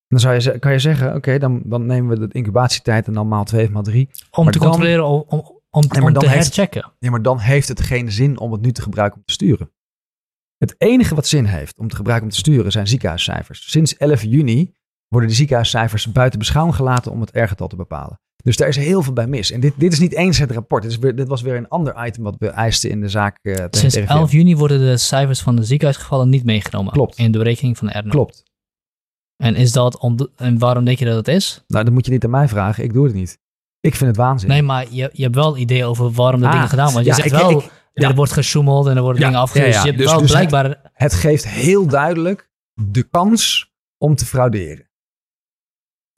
Dan 0.08 0.20
zou 0.20 0.40
je, 0.40 0.58
kan 0.58 0.72
je 0.72 0.78
zeggen, 0.78 1.14
oké, 1.14 1.38
dan, 1.38 1.62
dan 1.64 1.86
nemen 1.86 2.18
we 2.18 2.26
de 2.26 2.34
incubatietijd 2.34 3.06
en 3.06 3.12
dan 3.12 3.28
maal 3.28 3.44
2 3.44 3.70
maal 3.70 3.82
3. 3.82 4.08
Om 4.30 4.50
te 4.50 4.58
controleren, 4.58 5.04
om, 5.04 5.24
om, 5.26 5.58
om, 5.70 6.02
om 6.02 6.12
te 6.12 6.28
herchecken. 6.28 6.92
Ja, 6.98 7.10
maar 7.10 7.22
dan 7.22 7.38
heeft 7.38 7.68
het 7.68 7.80
geen 7.80 8.12
zin 8.12 8.38
om 8.38 8.52
het 8.52 8.60
nu 8.60 8.72
te 8.72 8.82
gebruiken 8.82 9.18
om 9.18 9.24
te 9.24 9.32
sturen. 9.32 9.72
Het 10.56 10.74
enige 10.78 11.14
wat 11.14 11.26
zin 11.26 11.44
heeft 11.44 11.78
om 11.78 11.88
te 11.88 11.96
gebruiken 11.96 12.28
om 12.28 12.34
te 12.34 12.40
sturen 12.40 12.72
zijn 12.72 12.86
ziekenhuiscijfers. 12.86 13.70
Sinds 13.70 13.96
11 13.96 14.22
juni 14.22 14.74
worden 15.08 15.28
de 15.28 15.34
ziekenhuiscijfers 15.34 16.12
buiten 16.12 16.38
beschouwing 16.38 16.76
gelaten 16.76 17.12
om 17.12 17.20
het 17.20 17.30
R-getal 17.32 17.68
te 17.68 17.76
bepalen. 17.76 18.20
Dus 18.44 18.56
daar 18.56 18.68
is 18.68 18.76
heel 18.76 19.02
veel 19.02 19.12
bij 19.12 19.26
mis. 19.26 19.50
En 19.50 19.60
dit, 19.60 19.72
dit 19.76 19.92
is 19.92 19.98
niet 19.98 20.14
eens 20.14 20.38
het 20.38 20.50
rapport. 20.50 20.82
Dit, 20.82 20.90
is 20.90 20.98
weer, 20.98 21.16
dit 21.16 21.28
was 21.28 21.42
weer 21.42 21.56
een 21.56 21.68
ander 21.68 22.06
item 22.06 22.22
wat 22.22 22.36
we 22.38 22.48
eisten 22.48 22.90
in 22.90 23.00
de 23.00 23.08
zaak. 23.08 23.38
Uh, 23.42 23.64
Sinds 23.70 23.96
11 23.96 24.32
juni 24.32 24.56
worden 24.56 24.78
de 24.78 24.96
cijfers 24.96 25.40
van 25.40 25.56
de 25.56 25.64
ziekenhuisgevallen 25.64 26.28
niet 26.28 26.44
meegenomen. 26.44 26.92
Klopt. 26.92 27.18
In 27.18 27.32
de 27.32 27.38
berekening 27.38 27.78
van 27.78 27.86
de 27.86 27.98
R. 27.98 28.08
Klopt. 28.08 28.42
En, 29.36 29.54
is 29.54 29.72
dat 29.72 29.98
om 29.98 30.28
en 30.36 30.58
waarom 30.58 30.84
denk 30.84 30.98
je 30.98 31.04
dat 31.04 31.16
het 31.16 31.28
is? 31.28 31.64
Nou, 31.66 31.84
dat 31.84 31.92
moet 31.92 32.06
je 32.06 32.12
niet 32.12 32.24
aan 32.24 32.30
mij 32.30 32.48
vragen. 32.48 32.84
Ik 32.84 32.92
doe 32.92 33.04
het 33.04 33.14
niet. 33.14 33.38
Ik 33.80 33.94
vind 33.94 34.10
het 34.10 34.16
waanzin. 34.16 34.48
Nee, 34.48 34.62
maar 34.62 34.86
je, 34.90 35.10
je 35.12 35.22
hebt 35.22 35.34
wel 35.34 35.56
idee 35.56 35.84
over 35.84 36.10
waarom 36.10 36.40
de 36.40 36.46
ah, 36.46 36.52
dingen 36.52 36.68
gedaan 36.68 36.92
worden. 36.92 37.14
Je 37.14 37.22
zegt 37.22 37.30
wel, 37.30 37.62
er 37.92 38.14
wordt 38.14 38.32
gesjoemeld 38.32 38.86
en 38.86 38.96
er 38.96 39.02
worden 39.02 39.22
dingen 39.22 39.40
afgewezen. 39.40 39.80
je 39.80 39.86
hebt 39.86 39.98
dus, 39.98 40.10
wel 40.10 40.20
dus 40.20 40.30
blijkbaar... 40.30 40.64
Het, 40.64 40.78
het 40.92 41.14
geeft 41.14 41.48
heel 41.48 41.86
duidelijk 41.86 42.50
de 42.74 43.02
kans 43.02 43.72
om 43.98 44.14
te 44.14 44.24
frauderen. 44.26 44.87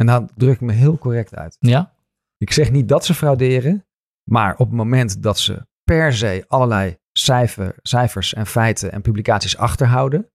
En 0.00 0.06
dan 0.06 0.30
druk 0.36 0.54
ik 0.54 0.60
me 0.60 0.72
heel 0.72 0.98
correct 0.98 1.34
uit. 1.34 1.56
Ja? 1.58 1.94
Ik 2.36 2.52
zeg 2.52 2.70
niet 2.70 2.88
dat 2.88 3.04
ze 3.04 3.14
frauderen, 3.14 3.86
maar 4.30 4.52
op 4.52 4.66
het 4.66 4.76
moment 4.76 5.22
dat 5.22 5.38
ze 5.38 5.66
per 5.84 6.12
se 6.12 6.44
allerlei 6.48 6.96
cijfer, 7.12 7.74
cijfers 7.82 8.34
en 8.34 8.46
feiten 8.46 8.92
en 8.92 9.02
publicaties 9.02 9.56
achterhouden. 9.56 10.30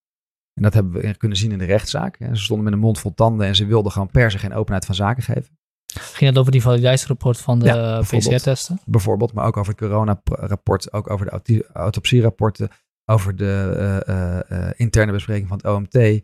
En 0.53 0.63
dat 0.63 0.73
hebben 0.73 1.01
we 1.01 1.17
kunnen 1.17 1.37
zien 1.37 1.51
in 1.51 1.57
de 1.57 1.65
rechtszaak. 1.65 2.17
Ze 2.17 2.35
stonden 2.35 2.63
met 2.65 2.73
een 2.73 2.79
mond 2.79 2.99
vol 2.99 3.13
tanden 3.13 3.47
en 3.47 3.55
ze 3.55 3.65
wilden 3.65 3.91
gewoon 3.91 4.11
per 4.11 4.31
se 4.31 4.37
geen 4.37 4.53
openheid 4.53 4.85
van 4.85 4.95
zaken 4.95 5.23
geven. 5.23 5.57
Ging 5.93 6.29
het 6.29 6.39
over 6.39 6.51
die 6.51 6.61
validiteitsrapport 6.61 7.37
van 7.37 7.59
de 7.59 7.65
ja, 7.65 8.01
PCR-testen? 8.01 8.79
Bijvoorbeeld, 8.85 9.33
maar 9.33 9.45
ook 9.45 9.57
over 9.57 9.71
het 9.71 9.81
corona-rapport, 9.81 10.93
ook 10.93 11.09
over 11.09 11.43
de 11.43 11.69
autopsierapporten, 11.73 12.69
over 13.05 13.35
de 13.35 14.03
uh, 14.07 14.57
uh, 14.57 14.69
interne 14.75 15.11
bespreking 15.11 15.47
van 15.47 15.57
het 15.57 15.65
OMT, 15.65 16.21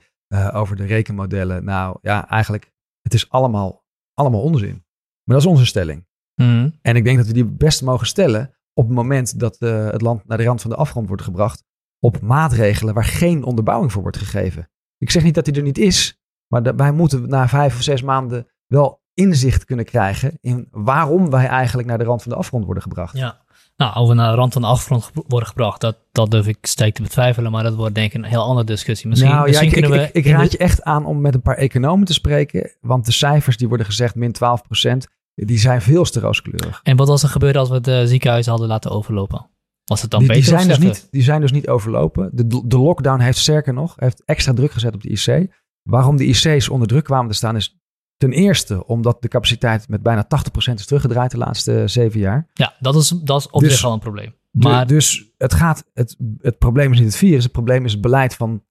over 0.54 0.76
de 0.76 0.86
rekenmodellen. 0.86 1.64
Nou 1.64 1.98
ja, 2.02 2.30
eigenlijk, 2.30 2.71
het 3.02 3.14
is 3.14 3.30
allemaal, 3.30 3.86
allemaal 4.14 4.42
onzin. 4.42 4.86
Maar 5.24 5.36
dat 5.36 5.46
is 5.46 5.46
onze 5.46 5.66
stelling. 5.66 6.08
Mhm. 6.36 6.70
En 6.82 6.96
ik 6.96 7.04
denk 7.04 7.18
dat 7.18 7.28
we 7.28 7.34
die 7.34 7.46
best 7.46 7.82
mogen 7.82 8.08
stellen 8.08 8.56
op 8.74 8.86
het 8.86 8.96
moment 8.96 9.40
dat 9.40 9.60
het 9.60 10.02
land 10.02 10.28
naar 10.28 10.38
de 10.38 10.44
rand 10.44 10.62
van 10.62 10.70
de 10.70 10.76
afgrond 10.76 11.08
wordt 11.08 11.24
gebracht, 11.24 11.64
op 12.00 12.22
maatregelen 12.22 12.94
waar 12.94 13.06
geen 13.06 13.44
onderbouwing 13.44 13.92
voor 13.92 14.02
wordt 14.02 14.18
gegeven. 14.18 14.70
Ik 14.98 15.12
zeg 15.12 15.24
niet 15.24 15.36
dat 15.36 15.46
die 15.46 15.54
er 15.54 15.62
niet 15.62 15.78
is, 15.78 16.20
maar 16.48 16.76
wij 16.76 16.92
moeten 16.92 17.30
na 17.30 17.48
vijf 17.48 17.76
of 17.76 17.82
zes 17.82 18.02
maanden 18.02 18.48
wel 18.68 19.02
inzicht 19.14 19.66
kunnen 19.66 19.86
krijgen 19.86 20.38
in 20.40 20.68
waarom 20.72 21.30
wij 21.30 21.48
eigenlijk 21.48 21.88
naar 21.88 21.98
de 21.98 22.04
rand 22.04 22.22
van 22.22 22.32
de 22.32 22.38
afgrond 22.38 22.66
worden 22.66 22.84
gebracht. 22.84 23.18
Ja, 23.18 23.46
nou, 23.82 23.96
over 23.96 24.16
naar 24.16 24.32
de 24.32 24.38
rand 24.38 24.54
van 24.54 24.62
de 24.62 24.68
afgrond 24.68 25.12
worden 25.28 25.48
gebracht, 25.48 25.82
dat, 25.82 25.98
dat 26.12 26.32
durf 26.32 26.48
ik 26.48 26.58
sterk 26.62 26.94
te 26.94 27.02
betwijfelen, 27.02 27.52
maar 27.52 27.64
dat 27.64 27.76
wordt 27.76 27.96
denk 27.96 28.14
ik 28.14 28.24
een 28.24 28.30
heel 28.30 28.44
andere 28.44 28.66
discussie. 28.66 29.10
Misschien, 29.10 29.32
nou, 29.32 29.48
misschien 29.48 29.72
kunnen 29.72 29.92
we... 29.92 30.10
Ik, 30.12 30.26
raad 30.26 30.52
je 30.52 30.58
echt 30.58 30.84
aan 30.84 31.06
om 31.06 31.22
met 31.22 31.34
een 31.34 31.42
paar 31.42 31.58
economen 31.58 32.06
te 32.06 32.14
spreken, 32.14 32.72
want 32.82 33.06
de 33.06 33.12
cijfers 33.12 33.58
die 33.58 33.68
worden 33.68 33.86
gezegd, 33.86 34.16
min 34.16 34.36
12% 34.36 34.98
die 35.34 35.60
zijn 35.60 35.82
veel 35.82 36.04
te 36.04 36.20
rooskleurig. 36.20 36.80
En 36.84 36.98
wat 36.98 37.08
was 37.08 37.24
er 37.24 37.30
gebeurd 37.30 37.56
als 37.56 37.70
we 37.70 37.82
de 37.82 38.08
ziekenhuizen 38.08 38.52
hadden 38.52 38.70
laten 38.70 38.92
overlopen? 38.92 39.50
Was 39.86 40.02
het 40.02 40.12
dan 40.12 40.20
die, 40.20 40.28
beter 40.28 40.44
die 40.44 40.58
zijn, 40.58 40.68
dus 40.68 40.78
niet, 40.78 41.08
die 41.12 41.24
zijn 41.24 41.42
dus 41.42 41.52
niet 41.52 41.68
overlopen. 41.68 42.30
De, 42.34 42.68
de 42.68 42.78
lockdown 42.78 43.20
heeft 43.20 43.38
sterker 43.38 43.74
nog, 43.74 43.94
heeft 43.98 44.24
extra 44.26 44.54
druk 44.54 44.72
gezet 44.72 44.94
op 44.94 45.02
de 45.02 45.10
IC. 45.10 45.52
Waarom 45.82 46.18
de 46.18 46.26
IC's 46.26 46.70
onder 46.70 46.88
druk 46.88 47.04
kwamen 47.04 47.32
te 47.32 47.38
staan 47.38 47.56
is 47.56 47.81
Ten 48.22 48.32
eerste 48.32 48.86
omdat 48.86 49.22
de 49.22 49.28
capaciteit 49.28 49.88
met 49.90 50.02
bijna 50.02 50.26
80% 50.26 50.74
is 50.74 50.86
teruggedraaid 50.86 51.32
de 51.32 51.38
laatste 51.38 51.88
zeven 51.88 52.20
jaar. 52.20 52.50
Ja, 52.54 52.76
dat 52.80 52.96
is, 52.96 53.08
dat 53.08 53.40
is 53.40 53.50
op 53.50 53.62
dus, 53.62 53.74
zich 53.74 53.84
al 53.84 53.94
een 53.94 54.00
probleem. 54.00 54.34
Maar... 54.52 54.88
dus 54.88 55.32
het, 55.38 55.54
gaat, 55.54 55.90
het, 55.94 56.18
het 56.38 56.58
probleem 56.58 56.92
is 56.92 56.98
niet 56.98 57.08
het 57.08 57.18
virus, 57.18 57.44
het 57.44 57.52
probleem 57.52 57.86
is 57.86 57.92
het 57.92 58.02
beleid 58.02 58.36
van 58.36 58.64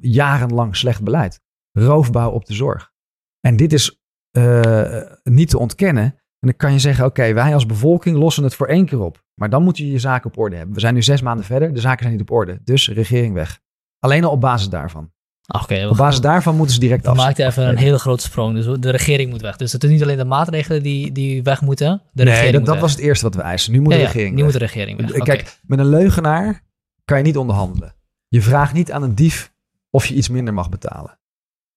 jarenlang 0.00 0.76
slecht 0.76 1.02
beleid. 1.02 1.42
Roofbouw 1.72 2.30
op 2.30 2.44
de 2.44 2.54
zorg. 2.54 2.92
En 3.40 3.56
dit 3.56 3.72
is 3.72 4.02
uh, 4.36 5.02
niet 5.22 5.48
te 5.48 5.58
ontkennen. 5.58 6.04
En 6.04 6.48
dan 6.48 6.56
kan 6.56 6.72
je 6.72 6.78
zeggen, 6.78 7.04
oké, 7.04 7.32
wij 7.32 7.54
als 7.54 7.66
bevolking 7.66 8.16
lossen 8.16 8.44
het 8.44 8.54
voor 8.54 8.66
één 8.66 8.86
keer 8.86 9.00
op. 9.00 9.24
Maar 9.34 9.50
dan 9.50 9.62
moet 9.62 9.78
je 9.78 9.90
je 9.90 9.98
zaken 9.98 10.30
op 10.30 10.38
orde 10.38 10.56
hebben. 10.56 10.74
We 10.74 10.80
zijn 10.80 10.94
nu 10.94 11.02
zes 11.02 11.22
maanden 11.22 11.44
verder, 11.44 11.74
de 11.74 11.80
zaken 11.80 12.02
zijn 12.02 12.12
niet 12.12 12.28
op 12.28 12.30
orde. 12.30 12.60
Dus 12.64 12.88
regering 12.88 13.34
weg. 13.34 13.60
Alleen 13.98 14.24
al 14.24 14.30
op 14.30 14.40
basis 14.40 14.68
daarvan. 14.68 15.12
Okay, 15.52 15.84
Op 15.84 15.96
basis 15.96 16.20
daarvan 16.20 16.56
moeten 16.56 16.74
ze 16.74 16.80
direct 16.80 17.06
af. 17.06 17.16
We 17.16 17.22
maakten 17.22 17.46
even 17.46 17.68
een 17.68 17.76
hele 17.76 17.98
grote 17.98 18.22
sprong. 18.22 18.54
Dus 18.54 18.80
de 18.80 18.90
regering 18.90 19.30
moet 19.30 19.40
weg. 19.40 19.56
Dus 19.56 19.72
het 19.72 19.84
is 19.84 19.90
niet 19.90 20.02
alleen 20.02 20.16
de 20.16 20.24
maatregelen 20.24 20.82
die, 20.82 21.12
die 21.12 21.42
weg 21.42 21.60
moeten. 21.60 22.02
De 22.12 22.24
nee, 22.24 22.52
dat, 22.52 22.66
dat 22.66 22.78
was 22.78 22.90
het 22.90 23.00
eerste 23.00 23.24
wat 23.24 23.34
we 23.34 23.42
eisen. 23.42 23.72
Nu 23.72 23.80
moet 23.80 23.92
de 23.92 23.98
regering 23.98 24.30
Nu 24.30 24.36
weg. 24.36 24.44
moet 24.44 24.52
de 24.52 24.58
regering 24.58 25.00
weg. 25.00 25.22
Kijk, 25.22 25.58
met 25.62 25.78
een 25.78 25.88
leugenaar 25.88 26.62
kan 27.04 27.18
je 27.18 27.24
niet 27.24 27.36
onderhandelen. 27.36 27.94
Je 28.28 28.42
vraagt 28.42 28.72
niet 28.72 28.92
aan 28.92 29.02
een 29.02 29.14
dief 29.14 29.52
of 29.90 30.06
je 30.06 30.14
iets 30.14 30.28
minder 30.28 30.54
mag 30.54 30.68
betalen. 30.68 31.18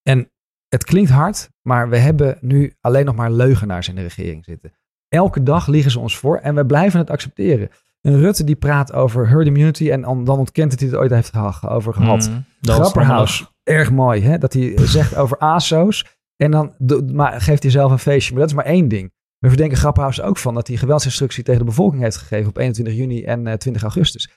En 0.04 0.32
het 0.70 0.84
klinkt 0.84 1.10
hard, 1.10 1.50
maar 1.62 1.90
we 1.90 1.98
hebben 1.98 2.38
nu 2.42 2.74
alleen 2.82 3.06
nog 3.06 3.16
maar 3.16 3.32
leugenaars 3.32 3.88
in 3.88 3.96
de 3.96 4.02
regering 4.02 4.46
zitten. 4.46 4.74
Elke 5.08 5.44
dag 5.44 5.68
liegen 5.68 5.92
ze 5.92 6.00
ons 6.00 6.18
voor 6.18 6.38
en 6.38 6.56
we 6.56 6.66
blijven 6.66 7.00
het 7.00 7.10
accepteren. 7.10 7.70
Een 8.02 8.20
Rutte 8.20 8.44
die 8.44 8.56
praat 8.56 8.94
over 8.94 9.30
herd 9.30 9.46
immunity 9.46 9.92
en 9.92 10.02
dan 10.02 10.38
ontkent 10.38 10.72
dat 10.72 10.80
hij 10.80 10.90
het 10.90 10.98
ooit 10.98 11.12
heeft 11.12 11.36
over 11.66 11.94
gehad. 11.94 12.30
Mm, 12.30 12.46
Grapperhaus, 12.62 13.53
erg 13.64 13.92
mooi 13.92 14.22
hè, 14.22 14.38
dat 14.38 14.54
hij 14.54 14.74
zegt 14.78 15.16
over 15.16 15.38
ASO's 15.38 16.06
en 16.36 16.52
dan 16.52 16.74
maar 17.14 17.42
geeft 17.42 17.64
hij 17.64 17.72
zelf 17.72 17.92
een 17.92 18.00
feestje. 18.00 18.32
Maar 18.32 18.42
dat 18.42 18.50
is 18.50 18.56
maar 18.56 18.66
één 18.66 18.88
ding. 18.88 19.12
We 19.38 19.48
verdenken 19.48 19.78
Grapperhaus 19.78 20.22
ook 20.22 20.38
van 20.38 20.54
dat 20.54 20.68
hij 20.68 20.78
geweldsinstructie 20.78 21.44
tegen 21.44 21.60
de 21.60 21.66
bevolking 21.66 22.02
heeft 22.02 22.18
gegeven 22.18 22.50
op 22.50 22.58
21 22.58 22.96
juni 22.96 23.24
en 23.24 23.44
20 23.44 23.76
eh, 23.76 23.82
augustus. 23.82 24.30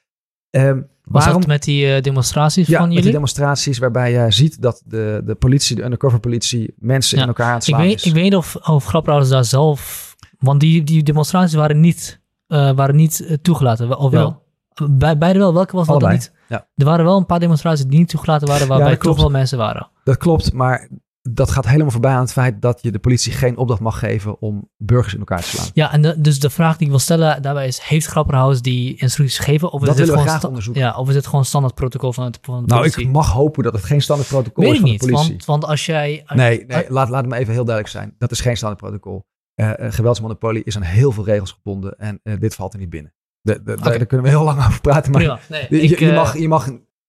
Um, 0.50 0.88
Was 1.02 1.24
waarom, 1.24 1.40
dat 1.40 1.50
met 1.50 1.62
die 1.62 1.86
uh, 1.86 2.00
demonstraties 2.00 2.66
ja, 2.66 2.72
van 2.72 2.80
jullie? 2.80 2.94
met 2.94 3.02
die 3.02 3.12
demonstraties 3.12 3.78
waarbij 3.78 4.12
je 4.12 4.30
ziet 4.30 4.62
dat 4.62 4.82
de, 4.84 5.22
de 5.24 5.34
politie, 5.34 5.76
de 5.76 5.82
undercover 5.82 6.20
politie, 6.20 6.74
mensen 6.76 7.18
in 7.18 7.26
elkaar 7.26 7.48
aan 7.48 7.54
het 7.54 7.64
slaan 7.64 7.80
ik 7.80 7.86
weet, 7.86 8.04
Ik 8.04 8.12
weet 8.12 8.22
niet 8.22 8.36
of, 8.36 8.56
of 8.56 8.84
Grapperhaus 8.84 9.28
daar 9.28 9.44
zelf... 9.44 10.04
Want 10.38 10.60
die, 10.60 10.82
die 10.82 11.02
demonstraties 11.02 11.54
waren 11.54 11.81
niet 11.81 12.20
uh, 12.48 12.72
waren 12.72 12.96
niet 12.96 13.38
toegelaten, 13.42 13.98
of 13.98 14.10
wel? 14.10 14.42
Bij, 14.90 15.18
beide 15.18 15.38
wel. 15.38 15.54
Welke 15.54 15.77
was 15.77 15.87
dat 15.87 16.10
niet? 16.10 16.33
Ja. 16.49 16.69
Er 16.75 16.85
waren 16.85 17.05
wel 17.05 17.17
een 17.17 17.27
paar 17.27 17.40
demonstraties 17.40 17.87
die 17.87 17.99
niet 17.99 18.09
toegelaten 18.09 18.49
waren, 18.49 18.69
waarbij 18.69 18.90
ja, 18.90 18.97
toch 18.97 19.17
wel 19.17 19.31
mensen 19.31 19.59
waren. 19.59 19.90
Dat 20.05 20.17
klopt, 20.17 20.53
maar 20.53 20.88
dat 21.33 21.51
gaat 21.51 21.67
helemaal 21.67 21.90
voorbij 21.90 22.13
aan 22.13 22.21
het 22.21 22.33
feit 22.33 22.63
dat 22.63 22.79
je 22.83 22.92
de 22.92 22.99
politie 22.99 23.33
geen 23.33 23.57
opdracht 23.57 23.81
mag 23.81 23.99
geven 23.99 24.40
om 24.40 24.71
burgers 24.77 25.13
in 25.13 25.19
elkaar 25.19 25.40
te 25.40 25.49
slaan. 25.49 25.67
Ja, 25.73 25.92
en 25.92 26.03
de, 26.03 26.21
dus 26.21 26.40
de 26.40 26.51
vraag 26.51 26.77
die 26.77 26.85
ik 26.85 26.90
wil 26.90 26.99
stellen 26.99 27.42
daarbij 27.42 27.67
is, 27.67 27.81
heeft 27.81 28.07
Grapperhaus 28.07 28.63
die 28.63 28.97
instructies 28.97 29.38
gegeven? 29.38 29.73
Of 29.73 29.81
is 29.81 29.87
dat 29.87 29.97
willen 29.97 30.15
we 30.15 30.21
graag 30.21 30.44
onderzoeken. 30.44 30.83
Ja, 30.83 30.97
of 30.97 31.09
is 31.09 31.15
het 31.15 31.27
gewoon 31.27 31.44
standaard 31.44 31.75
protocol 31.75 32.13
van, 32.13 32.25
het, 32.25 32.38
van 32.42 32.65
de 32.65 32.75
politie? 32.75 32.97
Nou, 32.97 33.09
ik 33.09 33.15
mag 33.15 33.33
hopen 33.33 33.63
dat 33.63 33.73
het 33.73 33.85
geen 33.85 34.03
standaard 34.03 34.29
protocol 34.29 34.65
Weet 34.65 34.73
is 34.73 34.81
van 34.81 34.90
niet, 34.90 35.01
de 35.01 35.07
politie. 35.07 35.31
Want, 35.31 35.44
want 35.44 35.65
als 35.65 35.87
jij... 35.87 36.25
nee, 36.35 36.65
nee 36.67 36.85
laat, 36.88 37.09
laat 37.09 37.21
het 37.21 37.31
me 37.31 37.37
even 37.38 37.53
heel 37.53 37.65
duidelijk 37.65 37.94
zijn. 37.94 38.15
Dat 38.19 38.31
is 38.31 38.40
geen 38.40 38.57
standaard 38.57 38.83
protocol. 38.83 39.25
Uh, 39.61 39.73
geweldsmonopolie 39.77 40.65
is 40.65 40.77
aan 40.77 40.83
heel 40.83 41.13
veel 41.13 41.25
regels 41.25 41.53
gebonden 41.53 41.99
en 41.99 42.21
uh, 42.23 42.40
dit 42.40 42.55
valt 42.55 42.73
er 42.73 42.79
niet 42.79 42.90
binnen. 42.90 43.15
De, 43.47 43.63
de, 43.63 43.73
okay. 43.73 43.99
Daar 43.99 44.07
kunnen 44.07 44.27
we 44.27 44.33
heel 44.33 44.44
lang 44.44 44.59
over 44.59 44.81
praten. 44.81 45.13
Maar 45.13 45.40
nee, 45.49 45.67
je, 45.71 45.81
ik, 45.81 45.99
je, 45.99 46.13
mag, 46.13 46.38
je 46.38 46.49
mag 46.49 46.69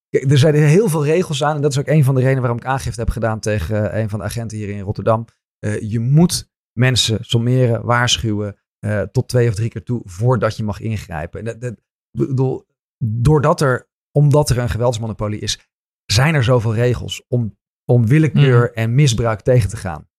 er 0.10 0.38
zijn 0.38 0.56
heel 0.56 0.90
veel 0.90 1.06
regels 1.06 1.44
aan. 1.44 1.56
En 1.56 1.62
dat 1.62 1.72
is 1.72 1.80
ook 1.80 1.88
een 1.88 2.04
van 2.04 2.16
de 2.16 2.22
redenen 2.22 2.42
waarom 2.42 2.60
ik 2.60 2.66
aangifte 2.66 3.00
heb 3.00 3.10
gedaan 3.10 3.40
tegen 3.40 3.84
uh, 3.84 4.00
een 4.02 4.10
van 4.10 4.20
de 4.20 4.26
agenten 4.26 4.58
hier 4.58 4.70
in 4.70 4.80
Rotterdam. 4.80 5.26
Uh, 5.60 5.82
je 5.82 6.00
moet 6.00 6.52
mensen 6.72 7.18
sommeren, 7.22 7.86
waarschuwen. 7.86 8.58
Uh, 8.86 9.02
tot 9.02 9.28
twee 9.28 9.48
of 9.48 9.56
drie 9.56 9.70
keer 9.70 9.84
toe 9.84 10.02
voordat 10.06 10.58
je 10.58 10.64
mag 10.64 10.80
ingrijpen. 10.80 11.40
En 11.40 11.46
dat, 11.46 11.62
dat, 11.62 11.76
bedoel, 12.12 12.68
doordat 12.98 13.62
er, 13.62 13.90
omdat 14.12 14.50
er 14.50 14.58
een 14.58 14.70
geweldsmonopolie 14.70 15.40
is, 15.40 15.70
zijn 16.06 16.36
er 16.36 16.44
zoveel 16.44 16.76
regels 16.76 17.26
om, 17.28 17.58
om 17.86 18.08
willekeur 18.08 18.62
mm. 18.62 18.74
en 18.74 18.96
misbruik 18.96 19.42
tegen 19.42 19.70
te 19.70 19.78
gaan. 19.78 20.10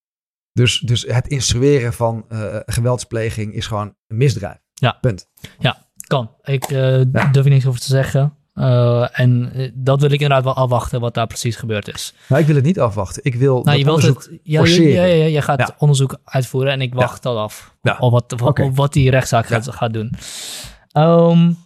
Dus, 0.52 0.80
dus 0.80 1.02
het 1.02 1.28
instrueren 1.28 1.92
van 1.92 2.26
geweldspleging 2.66 3.54
is 3.54 3.66
gewoon 3.66 3.96
een 4.06 4.16
misdrijf. 4.16 4.60
Ja. 4.74 4.92
Punt. 4.92 5.30
Ja, 5.58 5.87
kan. 6.08 6.30
Ik 6.42 6.70
uh, 6.70 6.98
ja. 7.12 7.28
durf 7.32 7.44
er 7.44 7.50
niks 7.50 7.66
over 7.66 7.80
te 7.80 7.86
zeggen. 7.86 8.32
Uh, 8.54 9.20
en 9.20 9.52
dat 9.74 10.00
wil 10.00 10.10
ik 10.10 10.20
inderdaad 10.20 10.44
wel 10.44 10.54
afwachten 10.54 11.00
wat 11.00 11.14
daar 11.14 11.26
precies 11.26 11.56
gebeurd 11.56 11.94
is. 11.94 12.14
Maar 12.26 12.40
ik 12.40 12.46
wil 12.46 12.54
het 12.54 12.64
niet 12.64 12.80
afwachten. 12.80 13.24
Ik 13.24 13.34
wil 13.34 13.62
nou, 13.62 13.78
je 13.78 13.84
wilt 13.84 14.02
het, 14.02 14.30
ja, 14.42 14.64
ja, 14.64 15.04
ja, 15.04 15.24
je 15.24 15.42
gaat 15.42 15.58
ja. 15.58 15.74
onderzoek 15.78 16.18
uitvoeren 16.24 16.72
en 16.72 16.80
ik 16.80 16.94
wacht 16.94 17.26
al 17.26 17.38
af 17.38 17.74
op 17.98 18.12
wat, 18.12 18.42
okay. 18.42 18.66
op 18.66 18.76
wat 18.76 18.92
die 18.92 19.10
rechtszaak 19.10 19.46
gaat, 19.46 19.68
gaat 19.70 19.92
doen. 19.92 20.14
Um, 20.92 21.56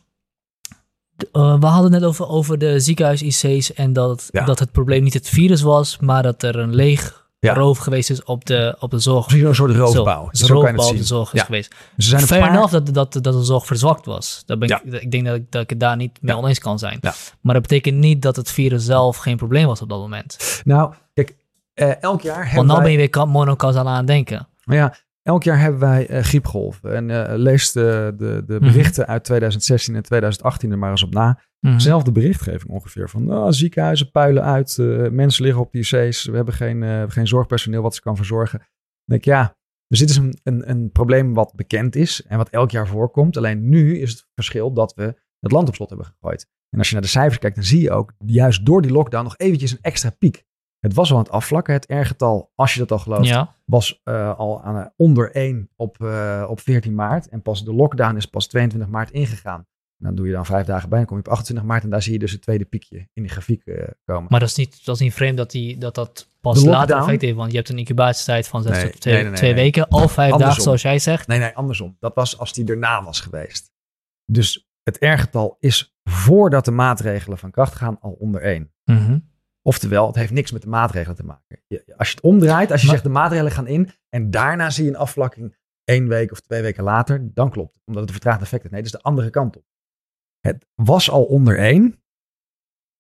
uh, 1.33 1.59
we 1.61 1.67
hadden 1.67 1.93
het 1.93 2.01
net 2.01 2.11
over, 2.11 2.29
over 2.29 2.59
de 2.59 2.81
ziekenhuis-IC's 2.81 3.73
en 3.73 3.93
dat, 3.93 4.29
dat 4.31 4.59
het 4.59 4.73
probleem 4.73 5.03
niet 5.03 5.15
het 5.15 5.29
virus 5.29 5.63
was, 5.63 5.99
maar 5.99 6.23
dat 6.23 6.43
er 6.43 6.59
een 6.59 6.75
leeg 6.75 7.22
ja. 7.47 7.55
roof 7.55 7.79
geweest 7.79 8.11
is 8.11 8.23
op 8.25 8.45
de, 8.45 8.77
op 8.79 8.91
de 8.91 8.99
zorg. 8.99 9.27
Misschien 9.27 9.47
een 9.47 9.55
soort 9.55 9.75
roofbouw. 9.75 10.29
Zo, 10.33 10.47
roofbouw 10.47 10.89
op 10.89 10.97
de 10.97 11.05
zorg 11.05 11.33
is 11.33 11.41
ja. 11.41 11.45
geweest. 11.45 11.75
Dus 11.97 12.09
zijn 12.09 12.23
Fair 12.23 12.41
paar... 12.41 12.51
enough 12.51 12.73
dat, 12.73 12.87
dat, 12.87 13.13
dat 13.13 13.25
de 13.25 13.45
zorg 13.45 13.67
verzwakt 13.67 14.07
was. 14.07 14.43
Dat 14.47 14.59
ben 14.59 14.69
ik, 14.69 14.83
ik 14.83 15.11
denk 15.11 15.25
dat 15.27 15.35
ik, 15.35 15.51
dat 15.51 15.63
ik 15.63 15.71
het 15.71 15.81
daar 15.81 15.97
niet 15.97 16.19
mee 16.21 16.37
oneens 16.37 16.59
kan 16.59 16.79
zijn. 16.79 16.99
Maar 17.41 17.55
dat 17.55 17.63
betekent 17.63 17.97
niet 17.97 18.23
dat 18.23 18.37
het 18.37 18.51
virus 18.51 18.85
zelf 18.85 19.17
geen 19.17 19.37
probleem 19.37 19.67
was 19.67 19.83
op 19.83 19.89
dat 19.89 19.99
moment. 19.99 20.63
Nou, 20.65 20.95
kijk, 21.15 21.37
uh, 21.75 22.03
elk 22.03 22.21
jaar 22.21 22.37
hebben 22.37 22.55
Want 22.55 22.67
nou 22.67 22.81
wij... 22.81 22.97
ben 22.97 23.03
je 23.03 23.11
weer 23.11 23.29
monocausaal 23.29 23.89
aan 23.89 23.97
het 23.97 24.07
denken. 24.07 24.49
Ja, 24.65 24.95
Elk 25.23 25.43
jaar 25.43 25.61
hebben 25.61 25.81
wij 25.81 26.11
uh, 26.11 26.19
griepgolven. 26.23 26.95
En 26.95 27.09
uh, 27.09 27.33
lees 27.37 27.73
de, 27.73 28.15
de, 28.17 28.43
de 28.47 28.59
berichten 28.59 29.07
uit 29.07 29.25
2016 29.25 29.95
en 29.95 30.03
2018 30.03 30.71
er 30.71 30.79
maar 30.79 30.91
eens 30.91 31.03
op 31.03 31.15
na. 31.15 31.41
Mm 31.61 31.81
Zelfde 31.81 32.13
berichtgeving 32.13 32.73
ongeveer. 32.73 33.11
Van 33.11 33.33
oh, 33.33 33.47
ziekenhuizen 33.51 34.11
puilen 34.11 34.43
uit, 34.43 34.77
uh, 34.81 35.09
mensen 35.09 35.45
liggen 35.45 35.63
op 35.63 35.73
die 35.73 35.81
IC's. 35.81 36.25
We 36.25 36.37
hebben 36.37 36.55
geen, 36.55 37.11
geen 37.11 37.27
zorgpersoneel 37.27 37.83
wat 37.83 37.95
ze 37.95 38.01
kan 38.01 38.17
verzorgen. 38.17 38.59
Dan 38.59 38.69
denk 39.05 39.21
ik, 39.21 39.27
ja, 39.27 39.57
dus 39.93 39.99
dit 39.99 40.11
is 40.11 40.17
een, 40.17 40.39
een, 40.43 40.71
een 40.71 40.91
probleem 40.91 41.35
wat 41.35 41.53
bekend 41.55 41.97
is 41.97 42.23
en 42.23 42.37
wat 42.37 42.49
elk 42.49 42.71
jaar 42.71 42.87
voorkomt. 42.87 43.37
Alleen 43.37 43.69
nu 43.69 43.99
is 43.99 44.11
het 44.11 44.27
verschil 44.35 44.73
dat 44.73 44.95
we 44.95 45.21
het 45.41 45.53
land 45.53 45.69
op 45.69 45.75
slot 45.75 45.89
hebben 45.89 46.07
gegooid. 46.07 46.47
En 46.71 46.79
als 46.79 46.89
je 46.89 46.95
naar 46.95 47.03
de 47.03 47.09
cijfers 47.09 47.39
kijkt, 47.39 47.57
dan 47.57 47.65
zie 47.65 47.81
je 47.81 47.91
ook 47.91 48.13
juist 48.27 48.67
door 48.67 48.83
die 48.83 48.93
lockdown 48.93 49.25
nog 49.25 49.37
eventjes 49.37 49.73
een 49.73 49.79
extra 49.81 50.11
piek. 50.11 50.45
Het 50.83 50.95
was 50.95 51.11
al 51.11 51.17
aan 51.17 51.23
het 51.23 51.33
afvlakken. 51.33 51.75
Het 51.75 51.85
R-getal, 51.89 52.53
als 52.55 52.73
je 52.73 52.79
dat 52.79 52.93
al 52.93 52.99
gelooft, 52.99 53.37
was 53.65 54.01
uh, 54.05 54.39
al 54.39 54.63
aan, 54.63 54.77
uh, 54.77 54.87
onder 54.97 55.31
1 55.31 55.71
op, 55.77 55.99
uh, 56.01 56.47
op 56.49 56.61
14 56.61 56.95
maart. 56.95 57.29
En 57.29 57.43
pas 57.43 57.65
de 57.65 57.75
lockdown 57.75 58.17
is 58.17 58.27
pas 58.27 58.47
22 58.47 58.91
maart 58.91 59.11
ingegaan. 59.11 59.67
dan 59.97 60.15
doe 60.15 60.27
je 60.27 60.33
dan 60.33 60.47
vijf 60.47 60.67
dagen 60.67 60.89
bij 60.89 60.99
en 60.99 61.07
kom 61.07 61.17
je 61.17 61.23
op 61.23 61.31
28 61.31 61.67
maart. 61.67 61.85
En 61.85 61.91
daar 61.91 62.03
zie 62.03 62.13
je 62.13 62.19
dus 62.19 62.33
het 62.33 62.43
tweede 62.43 62.65
piekje 62.65 63.09
in 63.13 63.23
die 63.23 63.31
grafiek 63.31 63.65
komen. 64.05 64.27
Maar 64.29 64.41
dat 64.41 64.49
is 64.49 64.55
niet, 64.55 64.85
dat 64.85 64.95
is 64.95 65.01
niet 65.01 65.15
vreemd 65.15 65.37
dat 65.37 65.51
die, 65.51 65.79
dat, 65.79 65.95
dat 65.95 66.29
pas 66.41 66.65
later 66.65 66.97
effect 66.97 67.23
heeft. 67.23 67.37
Want 67.37 67.51
je 67.51 67.57
hebt 67.57 67.69
een 67.69 67.79
incubatietijd 67.79 68.49
van 68.49 68.63
zes 68.63 68.83
nee, 68.83 68.91
tot 68.91 69.01
twee, 69.01 69.15
nee, 69.15 69.25
nee, 69.25 69.33
twee 69.33 69.55
weken. 69.55 69.91
Of 69.91 70.13
vijf 70.13 70.37
dagen, 70.37 70.63
zoals 70.63 70.83
jij 70.83 70.99
zegt. 70.99 71.27
Nee, 71.27 71.39
nee, 71.39 71.57
andersom. 71.57 71.97
Dat 72.01 72.15
was 72.15 72.39
als 72.39 72.53
die 72.53 72.65
erna 72.65 73.05
was 73.05 73.21
geweest. 73.21 73.71
Dus 74.25 74.71
het 74.83 74.97
R-getal 75.01 75.57
is 75.59 75.97
voordat 76.05 76.65
de 76.65 76.71
maatregelen 76.71 77.39
van 77.39 77.51
kracht 77.51 77.75
gaan 77.75 78.01
al 78.01 78.13
onder 78.13 78.41
1. 78.41 78.73
Mm 78.85 79.31
Oftewel, 79.63 80.07
het 80.07 80.17
heeft 80.17 80.33
niks 80.33 80.53
met 80.53 80.63
de 80.63 80.69
maatregelen 80.69 81.17
te 81.17 81.25
maken. 81.25 81.63
als 81.97 82.09
je 82.09 82.15
het 82.15 82.21
omdraait, 82.21 82.71
als 82.71 82.83
je 82.83 82.89
zegt 82.89 83.03
de 83.03 83.09
maatregelen 83.09 83.53
gaan 83.53 83.67
in 83.67 83.91
en 84.09 84.31
daarna 84.31 84.71
zie 84.71 84.85
je 84.85 84.91
een 84.91 84.97
afvlakking 84.97 85.57
één 85.85 86.09
week 86.09 86.33
of 86.33 86.41
twee 86.41 86.63
weken 86.63 86.85
later, 86.85 87.35
dan 87.35 87.51
klopt 87.51 87.75
het. 87.75 87.83
Omdat 87.87 88.01
het 88.01 88.11
een 88.11 88.21
vertraagd 88.21 88.43
effect 88.43 88.63
heeft. 88.63 88.75
Nee, 88.75 88.83
dat 88.83 88.93
is 88.93 88.99
de 89.01 89.09
andere 89.09 89.31
kant 89.31 89.57
op. 89.57 89.65
Het 90.41 90.67
was 90.75 91.11
al 91.11 91.25
onder 91.25 91.59
één 91.59 92.03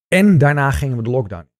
en 0.08 0.38
daarna 0.38 0.70
gingen 0.70 0.96
we 0.96 1.02
de 1.02 1.10
lockdown. 1.10 1.50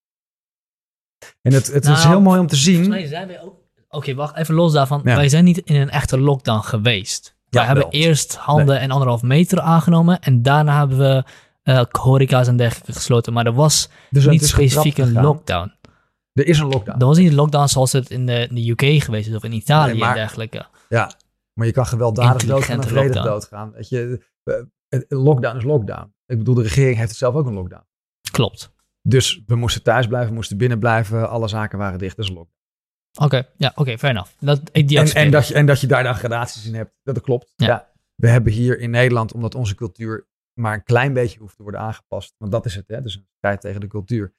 En 1.43 1.53
het, 1.53 1.67
het 1.67 1.83
is 1.85 1.89
nou, 1.89 2.09
heel 2.09 2.21
mooi 2.21 2.41
om 2.41 2.47
te 2.47 2.57
zien. 2.57 2.85
Volgens 2.85 3.09
zijn 3.09 3.27
wij 3.27 3.43
ook. 3.43 3.61
Oké, 3.89 4.15
wacht 4.15 4.37
even 4.37 4.55
los 4.55 4.73
daarvan. 4.73 5.03
Wij 5.03 5.29
zijn 5.29 5.45
niet 5.45 5.59
in 5.59 5.77
een 5.77 5.91
echte 5.91 6.21
lockdown 6.21 6.63
geweest. 6.63 7.37
Wij 7.49 7.65
hebben 7.65 7.89
eerst 7.89 8.37
handen 8.37 8.81
en 8.81 8.91
anderhalf 8.91 9.23
meter 9.23 9.61
aangenomen 9.61 10.21
en 10.21 10.43
daarna 10.43 10.79
hebben 10.79 10.99
we 10.99 11.25
uh, 11.65 11.83
horeca's 11.91 12.49
en 12.49 12.57
dergelijke 12.57 12.93
gesloten. 12.93 13.33
Maar 13.33 13.47
er 13.47 13.53
was 13.53 13.89
dus 14.11 14.27
niet 14.27 14.47
specifiek 14.47 14.99
een 14.99 15.13
lockdown. 15.13 15.73
Er 16.33 16.47
is 16.47 16.59
een 16.59 16.69
lockdown. 16.69 17.01
Er 17.01 17.07
was 17.07 17.19
niet 17.19 17.29
een 17.29 17.35
lockdown 17.35 17.67
zoals 17.67 17.93
het 17.93 18.11
in 18.11 18.27
de, 18.27 18.47
in 18.51 18.55
de 18.55 18.71
UK 18.71 19.03
geweest 19.03 19.29
is 19.29 19.35
of 19.35 19.45
in 19.45 19.53
Italië 19.53 20.01
en 20.01 20.15
dergelijke. 20.15 20.67
Ja, 20.89 21.11
maar 21.53 21.67
je 21.67 21.73
kan 21.73 21.87
gewelddadig 21.87 22.45
doodgaan 22.45 22.81
en 22.81 22.89
vredig 22.89 23.23
doodgaan. 23.23 23.73
Weet 23.73 23.89
je, 23.89 24.25
lockdown 25.09 25.57
is 25.57 25.65
lockdown. 25.65 26.15
Ik 26.27 26.39
bedoel, 26.39 26.55
de 26.55 26.63
regering 26.63 26.97
heeft 26.97 27.09
het 27.09 27.19
zelf 27.19 27.35
ook 27.35 27.47
een 27.47 27.55
lockdown. 27.55 27.85
Klopt. 28.31 28.73
Dus 29.03 29.43
we 29.47 29.55
moesten 29.55 29.83
thuis 29.83 30.07
blijven, 30.07 30.29
we 30.29 30.35
moesten 30.35 30.57
binnen 30.57 30.79
blijven. 30.79 31.29
Alle 31.29 31.49
zaken 31.49 31.79
waren 31.79 31.99
dicht, 31.99 32.17
dat 32.17 32.25
is 32.25 32.31
een 32.31 32.37
lockdown. 32.37 32.61
Oké, 33.21 33.49
ja, 33.57 33.69
oké, 33.69 33.81
okay, 33.81 33.99
fair 33.99 34.13
enough. 34.13 34.31
Dat, 34.39 34.61
die 34.73 34.99
en, 34.99 35.15
en, 35.15 35.31
dat 35.31 35.49
je, 35.49 35.55
en 35.55 35.67
dat 35.67 35.81
je 35.81 35.87
daar 35.87 36.03
dan 36.03 36.15
gradaties 36.15 36.67
in 36.67 36.75
hebt, 36.75 36.93
dat 37.03 37.21
klopt. 37.21 37.53
Ja. 37.57 37.67
ja. 37.67 37.91
We 38.15 38.29
hebben 38.29 38.53
hier 38.53 38.79
in 38.79 38.91
Nederland, 38.91 39.33
omdat 39.33 39.55
onze 39.55 39.75
cultuur 39.75 40.27
maar 40.61 40.75
een 40.75 40.83
klein 40.83 41.13
beetje 41.13 41.39
hoeft 41.39 41.57
te 41.57 41.63
worden 41.63 41.81
aangepast. 41.81 42.35
Want 42.39 42.53
dat 42.53 42.67
is 42.67 42.75
het, 42.75 42.89
hè? 42.89 43.03
dus 43.03 43.17
een 43.17 43.27
strijd 43.37 43.61
tegen 43.61 43.81
de 43.81 43.87
cultuur. 43.87 44.35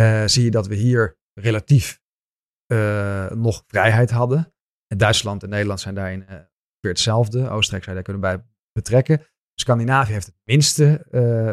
Uh, 0.00 0.26
zie 0.26 0.44
je 0.44 0.50
dat 0.50 0.66
we 0.66 0.74
hier 0.74 1.18
relatief 1.34 2.00
uh, 2.72 3.30
nog 3.30 3.64
vrijheid 3.66 4.10
hadden. 4.10 4.54
En 4.86 4.98
Duitsland 4.98 5.42
en 5.42 5.48
Nederland 5.48 5.80
zijn 5.80 5.94
daarin 5.94 6.20
uh, 6.20 6.28
weer 6.80 6.92
hetzelfde. 6.92 7.48
Oostenrijk 7.48 7.84
zou 7.84 7.94
daar 7.94 8.04
kunnen 8.04 8.22
bij 8.22 8.44
betrekken. 8.72 9.26
Scandinavië 9.54 10.12
heeft 10.12 10.26
het 10.26 10.40
minste 10.44 11.06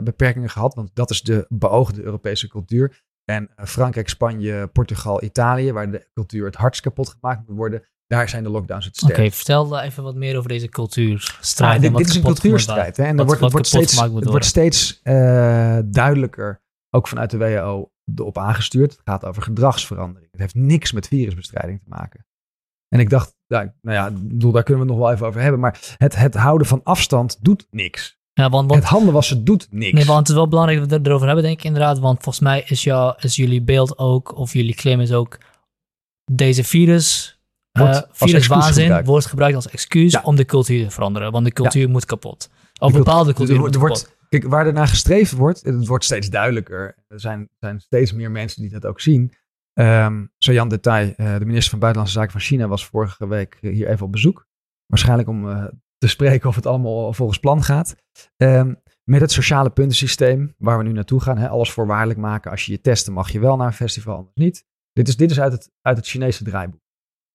beperkingen 0.03 0.49
gehad, 0.49 0.73
want 0.73 0.95
dat 0.95 1.09
is 1.09 1.21
de 1.21 1.45
beoogde 1.49 2.03
Europese 2.03 2.47
cultuur. 2.47 3.03
En 3.23 3.49
Frankrijk, 3.55 4.09
Spanje, 4.09 4.67
Portugal, 4.67 5.23
Italië, 5.23 5.71
waar 5.71 5.91
de 5.91 6.07
cultuur 6.13 6.45
het 6.45 6.55
hardst 6.55 6.81
kapot 6.81 7.09
gemaakt 7.09 7.47
moet 7.47 7.57
worden, 7.57 7.83
daar 8.07 8.29
zijn 8.29 8.43
de 8.43 8.49
lockdowns 8.49 8.85
het 8.85 8.97
sterkst. 8.97 9.19
Oké, 9.19 9.31
vertel 9.31 9.79
even 9.79 10.03
wat 10.03 10.15
meer 10.15 10.37
over 10.37 10.49
deze 10.49 10.69
cultuurstrijd. 10.69 11.85
Ah, 11.85 11.95
dit, 11.95 12.07
is 12.07 12.15
een 12.15 12.23
cultuurstrijd. 12.23 12.97
Hè? 12.97 13.03
En 13.03 13.15
wat, 13.15 13.25
wordt, 13.25 13.41
het 13.41 13.51
wordt 13.51 13.67
steeds, 13.67 14.01
het 14.01 14.25
wordt 14.25 14.45
steeds 14.45 14.99
uh, 15.03 15.79
duidelijker, 15.85 16.61
ook 16.89 17.07
vanuit 17.07 17.29
de 17.29 17.37
WHO, 17.37 17.91
op 18.23 18.37
aangestuurd. 18.37 18.91
Het 18.91 19.01
gaat 19.03 19.25
over 19.25 19.41
gedragsverandering. 19.41 20.31
Het 20.31 20.39
heeft 20.39 20.55
niks 20.55 20.91
met 20.91 21.07
virusbestrijding 21.07 21.79
te 21.79 21.89
maken. 21.89 22.25
En 22.87 22.99
ik 22.99 23.09
dacht, 23.09 23.35
nou, 23.47 23.71
nou 23.81 23.97
ja, 23.97 24.11
bedoel, 24.11 24.51
daar 24.51 24.63
kunnen 24.63 24.83
we 24.83 24.89
het 24.89 24.99
nog 24.99 25.07
wel 25.07 25.15
even 25.15 25.27
over 25.27 25.41
hebben. 25.41 25.59
Maar 25.59 25.95
het, 25.97 26.15
het 26.15 26.35
houden 26.35 26.67
van 26.67 26.81
afstand 26.83 27.37
doet 27.41 27.67
niks. 27.69 28.17
Ja, 28.33 28.49
want, 28.49 28.69
want, 28.69 28.81
het 28.81 28.89
handen 28.89 29.13
wassen 29.13 29.43
doet 29.43 29.67
niks. 29.71 29.93
Nee, 29.93 30.05
want 30.05 30.19
het 30.19 30.29
is 30.29 30.35
wel 30.35 30.47
belangrijk 30.47 30.79
dat 30.79 30.89
we 30.89 30.95
het 30.95 31.05
erover 31.07 31.25
hebben, 31.25 31.43
denk 31.43 31.59
ik 31.59 31.65
inderdaad. 31.65 31.99
Want 31.99 32.23
volgens 32.23 32.43
mij 32.43 32.63
is, 32.67 32.83
jou, 32.83 33.15
is 33.19 33.35
jullie 33.35 33.61
beeld 33.61 33.97
ook, 33.97 34.37
of 34.37 34.53
jullie 34.53 34.75
claim 34.75 34.99
is 34.99 35.11
ook, 35.11 35.37
deze 36.31 36.63
virus 36.63 37.34
wordt 37.77 37.95
uh, 37.95 38.01
viruswaanzin 38.11 39.03
wordt 39.03 39.25
gebruikt 39.25 39.55
als 39.55 39.69
excuus 39.69 40.21
om 40.21 40.35
de 40.35 40.45
cultuur 40.45 40.83
te 40.83 40.91
veranderen. 40.91 41.31
Want 41.31 41.45
de 41.45 41.51
cultuur 41.51 41.89
moet 41.89 42.05
kapot. 42.05 42.49
Of 42.79 42.93
bepaalde 42.93 43.33
cultuur 43.33 43.59
moet 43.59 43.75
wordt, 43.75 44.15
Kijk, 44.29 44.47
waar 44.47 44.67
er 44.67 44.73
naar 44.73 44.87
gestreefd 44.87 45.31
wordt, 45.31 45.61
het 45.61 45.87
wordt 45.87 46.03
steeds 46.03 46.29
duidelijker. 46.29 46.95
Er 47.07 47.19
zijn, 47.19 47.49
zijn 47.59 47.79
steeds 47.79 48.13
meer 48.13 48.31
mensen 48.31 48.61
die 48.61 48.71
dat 48.71 48.85
ook 48.85 49.01
zien. 49.01 49.33
Um, 49.73 50.31
Jan 50.37 50.67
Detail, 50.67 51.13
uh, 51.17 51.37
de 51.37 51.45
minister 51.45 51.69
van 51.69 51.79
Buitenlandse 51.79 52.19
Zaken 52.19 52.31
van 52.31 52.41
China, 52.41 52.67
was 52.67 52.85
vorige 52.85 53.27
week 53.27 53.57
hier 53.61 53.87
even 53.87 54.05
op 54.05 54.11
bezoek. 54.11 54.47
Waarschijnlijk 54.85 55.29
om 55.29 55.49
uh, 55.49 55.65
te 55.97 56.07
spreken 56.07 56.49
of 56.49 56.55
het 56.55 56.65
allemaal 56.65 57.13
volgens 57.13 57.39
plan 57.39 57.63
gaat. 57.63 57.95
Um, 58.37 58.81
met 59.03 59.21
het 59.21 59.31
sociale 59.31 59.69
puntensysteem 59.69 60.55
waar 60.57 60.77
we 60.77 60.83
nu 60.83 60.91
naartoe 60.91 61.21
gaan. 61.21 61.37
Hè, 61.37 61.49
alles 61.49 61.71
voorwaardelijk 61.71 62.19
maken. 62.19 62.51
Als 62.51 62.65
je 62.65 62.71
je 62.71 62.81
testen 62.81 63.13
mag 63.13 63.31
je 63.31 63.39
wel 63.39 63.55
naar 63.55 63.67
een 63.67 63.73
festival, 63.73 64.15
anders 64.15 64.35
niet. 64.35 64.65
Dit 64.93 65.07
is, 65.07 65.17
dit 65.17 65.31
is 65.31 65.39
uit, 65.39 65.51
het, 65.51 65.71
uit 65.81 65.97
het 65.97 66.07
Chinese 66.07 66.43
draaiboek. 66.43 66.81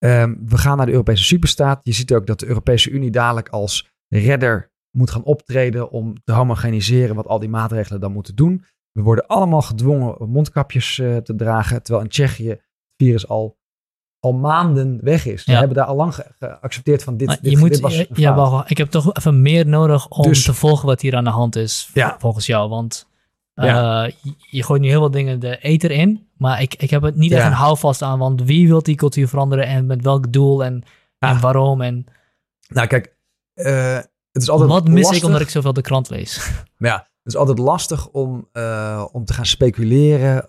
Um, 0.04 0.42
we 0.46 0.58
gaan 0.58 0.76
naar 0.76 0.86
de 0.86 0.92
Europese 0.92 1.24
superstaat. 1.24 1.80
Je 1.82 1.92
ziet 1.92 2.12
ook 2.12 2.26
dat 2.26 2.40
de 2.40 2.46
Europese 2.46 2.90
Unie 2.90 3.10
dadelijk 3.10 3.48
als 3.48 3.90
redder 4.08 4.72
moet 4.90 5.10
gaan 5.10 5.22
optreden 5.22 5.90
om 5.90 6.14
te 6.24 6.32
homogeniseren 6.32 7.14
wat 7.14 7.26
al 7.26 7.38
die 7.38 7.48
maatregelen 7.48 8.00
dan 8.00 8.12
moeten 8.12 8.34
doen. 8.34 8.64
We 8.92 9.02
worden 9.02 9.26
allemaal 9.26 9.62
gedwongen 9.62 10.30
mondkapjes 10.30 10.98
uh, 10.98 11.16
te 11.16 11.34
dragen, 11.34 11.82
terwijl 11.82 12.04
in 12.04 12.10
Tsjechië 12.10 12.48
het 12.48 12.62
virus 12.96 13.28
al, 13.28 13.58
al 14.18 14.32
maanden 14.32 14.98
weg 15.02 15.26
is. 15.26 15.44
Ja. 15.44 15.52
We 15.52 15.58
hebben 15.58 15.76
daar 15.76 15.86
al 15.86 15.96
lang 15.96 16.14
geaccepteerd 16.38 17.02
van 17.02 17.16
dit, 17.16 17.28
dit, 17.28 17.52
je 17.52 17.58
moet, 17.58 17.70
dit 17.70 17.80
was 17.80 18.04
Ja, 18.12 18.34
wacht, 18.34 18.70
ik 18.70 18.78
heb 18.78 18.90
toch 18.90 19.14
even 19.14 19.42
meer 19.42 19.66
nodig 19.66 20.08
om 20.08 20.22
dus, 20.22 20.44
te 20.44 20.54
volgen 20.54 20.86
wat 20.86 21.00
hier 21.00 21.16
aan 21.16 21.24
de 21.24 21.30
hand 21.30 21.56
is, 21.56 21.90
ja. 21.94 22.16
volgens 22.18 22.46
jou. 22.46 22.68
Want 22.68 23.09
uh, 23.64 24.04
je 24.38 24.62
gooit 24.62 24.80
nu 24.80 24.88
heel 24.88 24.98
veel 24.98 25.10
dingen 25.10 25.40
de 25.40 25.58
ether 25.58 25.90
in. 25.90 26.28
Maar 26.36 26.62
ik, 26.62 26.74
ik 26.74 26.90
heb 26.90 27.02
het 27.02 27.16
niet 27.16 27.32
echt 27.32 27.46
een 27.46 27.52
houvast 27.52 28.02
aan, 28.02 28.18
want 28.18 28.42
wie 28.42 28.68
wil 28.68 28.82
die 28.82 28.96
cultuur 28.96 29.28
veranderen 29.28 29.66
en 29.66 29.86
met 29.86 30.02
welk 30.02 30.32
doel 30.32 30.64
en, 30.64 30.82
en 31.18 31.40
waarom? 31.40 31.80
En... 31.80 32.04
Nou, 32.68 32.86
kijk, 32.86 33.16
uh, 33.54 33.96
het 34.32 34.42
is 34.42 34.50
altijd. 34.50 34.70
Wat 34.70 34.88
mis 34.88 35.10
ik 35.10 35.24
omdat 35.24 35.40
ik 35.40 35.48
zoveel 35.48 35.72
de 35.72 35.80
krant 35.80 36.10
lees? 36.10 36.40
Ja, 36.76 36.96
Het 36.96 37.32
is 37.32 37.36
altijd 37.36 37.58
lastig 37.58 38.08
om, 38.08 38.48
uh, 38.52 39.06
om 39.12 39.24
te 39.24 39.32
gaan 39.32 39.46
speculeren 39.46 40.48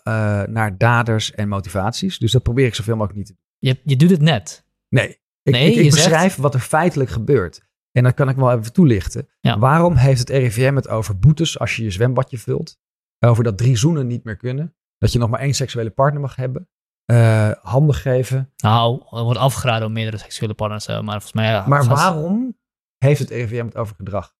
naar 0.53 0.77
daders 0.77 1.31
en 1.31 1.47
motivaties. 1.47 2.17
Dus 2.17 2.31
dat 2.31 2.43
probeer 2.43 2.65
ik 2.65 2.75
zoveel 2.75 2.95
mogelijk 2.95 3.17
niet 3.17 3.27
te 3.27 3.33
doen. 3.33 3.69
Je, 3.69 3.79
je 3.83 3.95
doet 3.95 4.09
het 4.09 4.21
net. 4.21 4.65
Nee, 4.89 5.19
ik, 5.43 5.53
nee, 5.53 5.71
ik, 5.71 5.75
ik 5.75 5.91
beschrijf 5.91 6.35
wat 6.35 6.53
er 6.53 6.59
feitelijk 6.59 7.09
gebeurt. 7.09 7.61
En 7.91 8.03
dat 8.03 8.13
kan 8.13 8.29
ik 8.29 8.35
wel 8.35 8.51
even 8.51 8.73
toelichten. 8.73 9.27
Ja. 9.39 9.59
Waarom 9.59 9.95
heeft 9.95 10.19
het 10.19 10.29
RIVM 10.29 10.75
het 10.75 10.87
over 10.87 11.19
boetes 11.19 11.59
als 11.59 11.75
je 11.75 11.83
je 11.83 11.91
zwembadje 11.91 12.37
vult? 12.37 12.79
Over 13.25 13.43
dat 13.43 13.57
drie 13.57 13.77
zoenen 13.77 14.07
niet 14.07 14.23
meer 14.23 14.37
kunnen. 14.37 14.75
Dat 14.97 15.11
je 15.11 15.19
nog 15.19 15.29
maar 15.29 15.39
één 15.39 15.53
seksuele 15.53 15.89
partner 15.89 16.21
mag 16.21 16.35
hebben. 16.35 16.69
Uh, 17.11 17.51
handen 17.61 17.95
geven. 17.95 18.53
Nou, 18.57 19.01
er 19.09 19.23
wordt 19.23 19.39
afgeraden 19.39 19.87
om 19.87 19.93
meerdere 19.93 20.17
seksuele 20.17 20.53
partners 20.53 20.85
te 20.85 20.91
hebben. 20.91 21.09
Maar 21.09 21.21
volgens 21.21 21.41
mij... 21.41 21.51
Ja, 21.51 21.67
maar 21.67 21.85
waarom 21.85 22.57
heeft 22.97 23.19
het 23.19 23.29
RIVM 23.29 23.65
het 23.65 23.77
over 23.77 23.95
gedrag? 23.95 24.35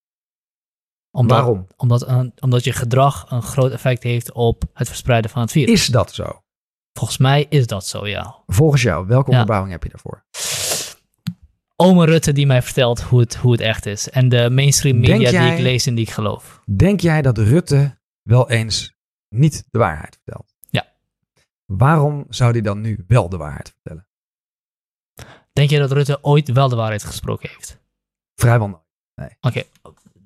Omdat, 1.11 1.37
waarom? 1.37 1.67
Omdat, 1.77 2.07
een, 2.07 2.33
omdat 2.39 2.63
je 2.63 2.71
gedrag 2.71 3.31
een 3.31 3.41
groot 3.41 3.71
effect 3.71 4.03
heeft 4.03 4.31
op 4.31 4.63
het 4.73 4.87
verspreiden 4.87 5.31
van 5.31 5.41
het 5.41 5.51
virus. 5.51 5.71
Is 5.71 5.87
dat 5.87 6.13
zo? 6.13 6.43
Volgens 6.93 7.17
mij 7.17 7.45
is 7.49 7.67
dat 7.67 7.85
zo, 7.85 8.07
ja. 8.07 8.35
Volgens 8.47 8.81
jou, 8.81 9.07
welke 9.07 9.29
onderbouwing 9.29 9.71
heb 9.71 9.83
je 9.83 9.89
daarvoor? 9.89 10.25
Ome 11.75 12.05
Rutte 12.05 12.31
die 12.31 12.45
mij 12.45 12.61
vertelt 12.61 13.01
hoe 13.01 13.19
het, 13.19 13.35
hoe 13.35 13.51
het 13.51 13.61
echt 13.61 13.85
is. 13.85 14.09
En 14.09 14.29
de 14.29 14.49
mainstream 14.49 14.99
media 14.99 15.29
die 15.29 15.53
ik 15.53 15.59
lees 15.59 15.85
en 15.85 15.95
die 15.95 16.05
ik 16.05 16.11
geloof. 16.11 16.61
Denk 16.65 16.99
jij 16.99 17.21
dat 17.21 17.37
Rutte 17.37 17.99
wel 18.31 18.49
eens 18.49 18.93
niet 19.29 19.63
de 19.71 19.77
waarheid 19.77 20.19
vertelt? 20.23 20.55
Ja. 20.69 20.87
Waarom 21.65 22.25
zou 22.29 22.51
hij 22.51 22.61
dan 22.61 22.81
nu 22.81 23.03
wel 23.07 23.29
de 23.29 23.37
waarheid 23.37 23.69
vertellen? 23.69 24.07
Denk 25.53 25.69
je 25.69 25.79
dat 25.79 25.91
Rutte 25.91 26.23
ooit 26.23 26.51
wel 26.51 26.69
de 26.69 26.75
waarheid 26.75 27.03
gesproken 27.03 27.49
heeft? 27.49 27.79
Vrijwel 28.35 28.67
nooit. 28.67 28.83
Nee. 29.15 29.37
Oké, 29.41 29.63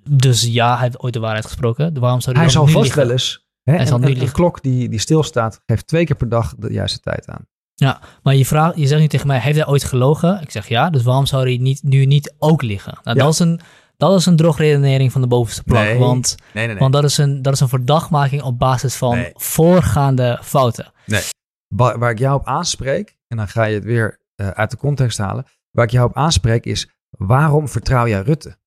dus 0.10 0.42
ja, 0.42 0.74
hij 0.74 0.84
heeft 0.84 1.00
ooit 1.00 1.14
de 1.14 1.20
waarheid 1.20 1.46
gesproken. 1.46 2.00
Waarom 2.00 2.22
zou 2.22 2.36
hij, 2.36 2.46
hij 2.46 2.54
zal 2.54 2.68
vast 2.68 2.94
wel 2.94 3.12
eens. 3.12 3.48
Hè, 3.64 3.76
hij 3.76 3.86
zal 3.86 4.04
een, 4.04 4.22
een 4.22 4.32
klok 4.32 4.62
die, 4.62 4.90
die 4.90 5.00
stilstaat, 5.00 5.62
geeft 5.66 5.88
twee 5.88 6.06
keer 6.06 6.16
per 6.16 6.30
dag 6.30 6.56
de 6.56 6.72
juiste 6.72 7.00
tijd 7.00 7.28
aan. 7.28 7.48
Ja, 7.76 8.02
maar 8.24 8.36
je, 8.36 8.46
vraagt, 8.46 8.78
je 8.78 8.88
zegt 8.88 9.02
nu 9.02 9.08
tegen 9.08 9.28
mij, 9.28 9.40
heeft 9.40 9.58
hij 9.58 9.68
ooit 9.68 9.84
gelogen? 9.84 10.42
Ik 10.42 10.52
zeg 10.52 10.68
ja, 10.68 10.90
dus 10.90 11.04
waarom 11.04 11.26
zou 11.26 11.44
hij 11.44 11.58
niet, 11.58 11.84
nu 11.84 12.06
niet 12.06 12.36
ook 12.38 12.62
liegen? 12.62 13.00
Nou, 13.04 13.18
dat, 13.18 13.34
is 13.34 13.40
een, 13.40 13.60
dat 13.98 14.20
is 14.20 14.26
een 14.26 14.36
drogredenering 14.36 15.12
van 15.12 15.22
de 15.22 15.28
bovenste 15.28 15.64
plank. 15.64 15.86
Nee. 15.88 15.98
Want, 16.00 16.36
nee, 16.54 16.68
nee, 16.68 16.76
want 16.78 16.94
dat, 16.94 17.04
is 17.04 17.18
een, 17.18 17.42
dat 17.42 17.54
is 17.54 17.60
een 17.60 17.70
verdachtmaking 17.70 18.42
op 18.42 18.60
basis 18.60 18.96
van 18.96 19.26
voorgaande 19.34 20.40
fouten. 20.44 20.92
Nee, 21.06 21.22
waar, 21.68 22.00
waar, 22.00 22.12
ik 22.12 22.20
jou 22.20 22.40
op 22.40 22.46
aanspreek, 22.48 23.16
en 23.28 23.38
dan 23.38 23.48
ga 23.48 23.64
je 23.64 23.76
het 23.76 23.84
weer 23.84 24.20
uh, 24.36 24.48
uit 24.48 24.72
de 24.72 24.78
context 24.78 25.18
halen. 25.18 25.46
Waar 25.72 25.86
ik 25.86 25.92
jou 25.92 26.10
op 26.10 26.16
aanspreek 26.16 26.66
is, 26.66 26.90
waarom 27.10 27.70
vertrouw 27.70 28.08
jij 28.08 28.22
Rutte? 28.22 28.58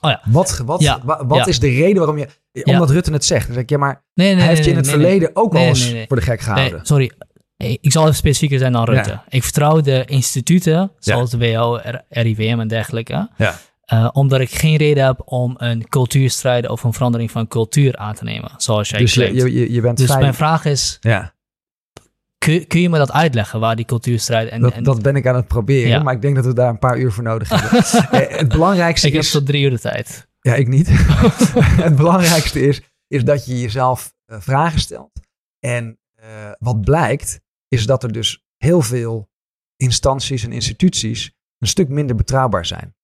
Oh 0.00 0.10
ja. 0.10 0.20
Wat, 0.24 0.62
wat, 0.64 0.80
Ja. 0.80 1.00
wa- 1.04 1.26
wat 1.26 1.38
Ja. 1.38 1.46
is 1.46 1.58
de 1.60 1.68
reden 1.68 1.96
waarom 1.96 2.18
je... 2.18 2.28
Omdat 2.64 2.90
Rutte 2.90 3.12
het 3.12 3.24
zegt. 3.24 3.44
Dan 3.44 3.54
zeg 3.54 3.62
ik, 3.62 3.70
ja, 3.70 3.78
maar 3.78 4.04
Nee, 4.14 4.28
nee, 4.34 4.38
hij 4.42 4.48
heeft 4.48 4.64
je 4.64 4.70
in 4.70 4.76
het 4.76 4.88
verleden 4.88 5.30
ook 5.32 5.54
al 5.54 5.60
eens 5.60 5.94
voor 6.06 6.16
de 6.16 6.22
gek 6.22 6.40
gehouden. 6.40 6.86
Sorry. 6.86 7.12
Ik 7.56 7.92
zal 7.92 8.02
even 8.02 8.14
specifieker 8.14 8.58
zijn 8.58 8.72
dan 8.72 8.84
Rutte. 8.84 9.10
Ja. 9.10 9.24
Ik 9.28 9.42
vertrouw 9.42 9.80
de 9.80 10.04
instituten, 10.04 10.90
zoals 10.98 11.30
de 11.30 11.38
WHO, 11.38 11.76
R- 11.76 12.04
RIVM 12.08 12.60
en 12.60 12.68
dergelijke. 12.68 13.30
Ja. 13.36 13.58
Eh, 13.88 14.08
omdat 14.12 14.40
ik 14.40 14.50
geen 14.50 14.76
reden 14.76 15.04
heb 15.04 15.22
om 15.24 15.54
een 15.58 15.88
cultuurstrijd 15.88 16.68
of 16.68 16.82
een 16.82 16.92
verandering 16.92 17.30
van 17.30 17.48
cultuur 17.48 17.96
aan 17.96 18.14
te 18.14 18.24
nemen, 18.24 18.50
zoals 18.56 18.88
jij 18.88 18.98
dus 18.98 19.14
je, 19.14 19.80
bent 19.82 19.98
dus 19.98 20.16
mijn 20.16 20.34
vraag 20.34 20.64
is, 20.64 20.96
ja, 21.00 21.34
kun, 22.38 22.66
kun 22.66 22.80
je 22.80 22.88
me 22.88 22.98
dat 22.98 23.12
uitleggen, 23.12 23.60
waar 23.60 23.76
die 23.76 23.84
cultuurstrijd... 23.84 24.48
En, 24.48 24.60
dat, 24.60 24.72
en, 24.72 24.82
dat 24.82 25.02
ben 25.02 25.16
ik 25.16 25.26
aan 25.26 25.34
het 25.34 25.46
proberen. 25.46 25.88
Ja. 25.88 26.02
Maar 26.02 26.14
ik 26.14 26.22
denk 26.22 26.34
dat 26.36 26.44
we 26.44 26.52
daar 26.52 26.68
een 26.68 26.78
paar 26.78 26.98
uur 26.98 27.12
voor 27.12 27.24
nodig 27.24 27.48
hebben. 27.48 27.84
Eh, 28.20 28.38
het 28.38 28.48
belangrijkste 28.48 29.06
ik 29.06 29.12
heb 29.12 29.22
is... 29.22 29.30
tot 29.30 29.46
drie 29.46 29.64
uur 29.64 29.70
de 29.70 29.78
tijd. 29.78 30.28
Ja, 30.40 30.54
ik 30.54 30.68
niet. 30.68 30.88
het 31.86 31.96
belangrijkste 31.96 32.60
is, 32.60 32.82
is 33.06 33.24
dat 33.24 33.46
je 33.46 33.60
jezelf 33.60 34.14
eh, 34.24 34.40
vragen 34.40 34.80
stelt. 34.80 35.10
En 35.58 35.98
wat 36.58 36.80
blijkt, 36.80 37.40
is 37.68 37.86
dat 37.86 38.02
er 38.02 38.12
dus 38.12 38.44
heel 38.56 38.82
veel 38.82 39.28
instanties 39.76 40.44
en 40.44 40.52
instituties 40.52 41.32
een 41.58 41.68
stuk 41.68 41.88
minder 41.88 42.16
betrouwbaar 42.16 42.66
zijn. 42.66 42.96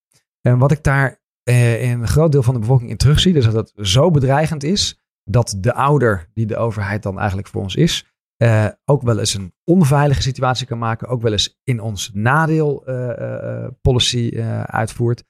En 0.46 0.58
wat 0.58 0.72
ik 0.72 0.82
daar 0.82 1.22
eh, 1.42 1.82
in 1.82 2.00
een 2.00 2.08
groot 2.08 2.32
deel 2.32 2.42
van 2.42 2.54
de 2.54 2.60
bevolking 2.60 2.90
in 2.90 2.96
terugzie, 2.96 3.34
is 3.34 3.44
dat 3.44 3.54
het 3.54 3.72
zo 3.86 4.10
bedreigend 4.10 4.62
is 4.62 5.02
dat 5.24 5.56
de 5.58 5.74
ouder, 5.74 6.30
die 6.34 6.46
de 6.46 6.56
overheid 6.56 7.02
dan 7.02 7.18
eigenlijk 7.18 7.48
voor 7.48 7.62
ons 7.62 7.74
is, 7.74 8.12
eh, 8.36 8.68
ook 8.84 9.02
wel 9.02 9.18
eens 9.18 9.34
een 9.34 9.54
onveilige 9.64 10.22
situatie 10.22 10.66
kan 10.66 10.78
maken, 10.78 11.08
ook 11.08 11.22
wel 11.22 11.32
eens 11.32 11.60
in 11.62 11.80
ons 11.80 12.10
nadeel 12.12 12.86
eh, 12.86 13.66
policy 13.80 14.40
uitvoert. 14.64 15.24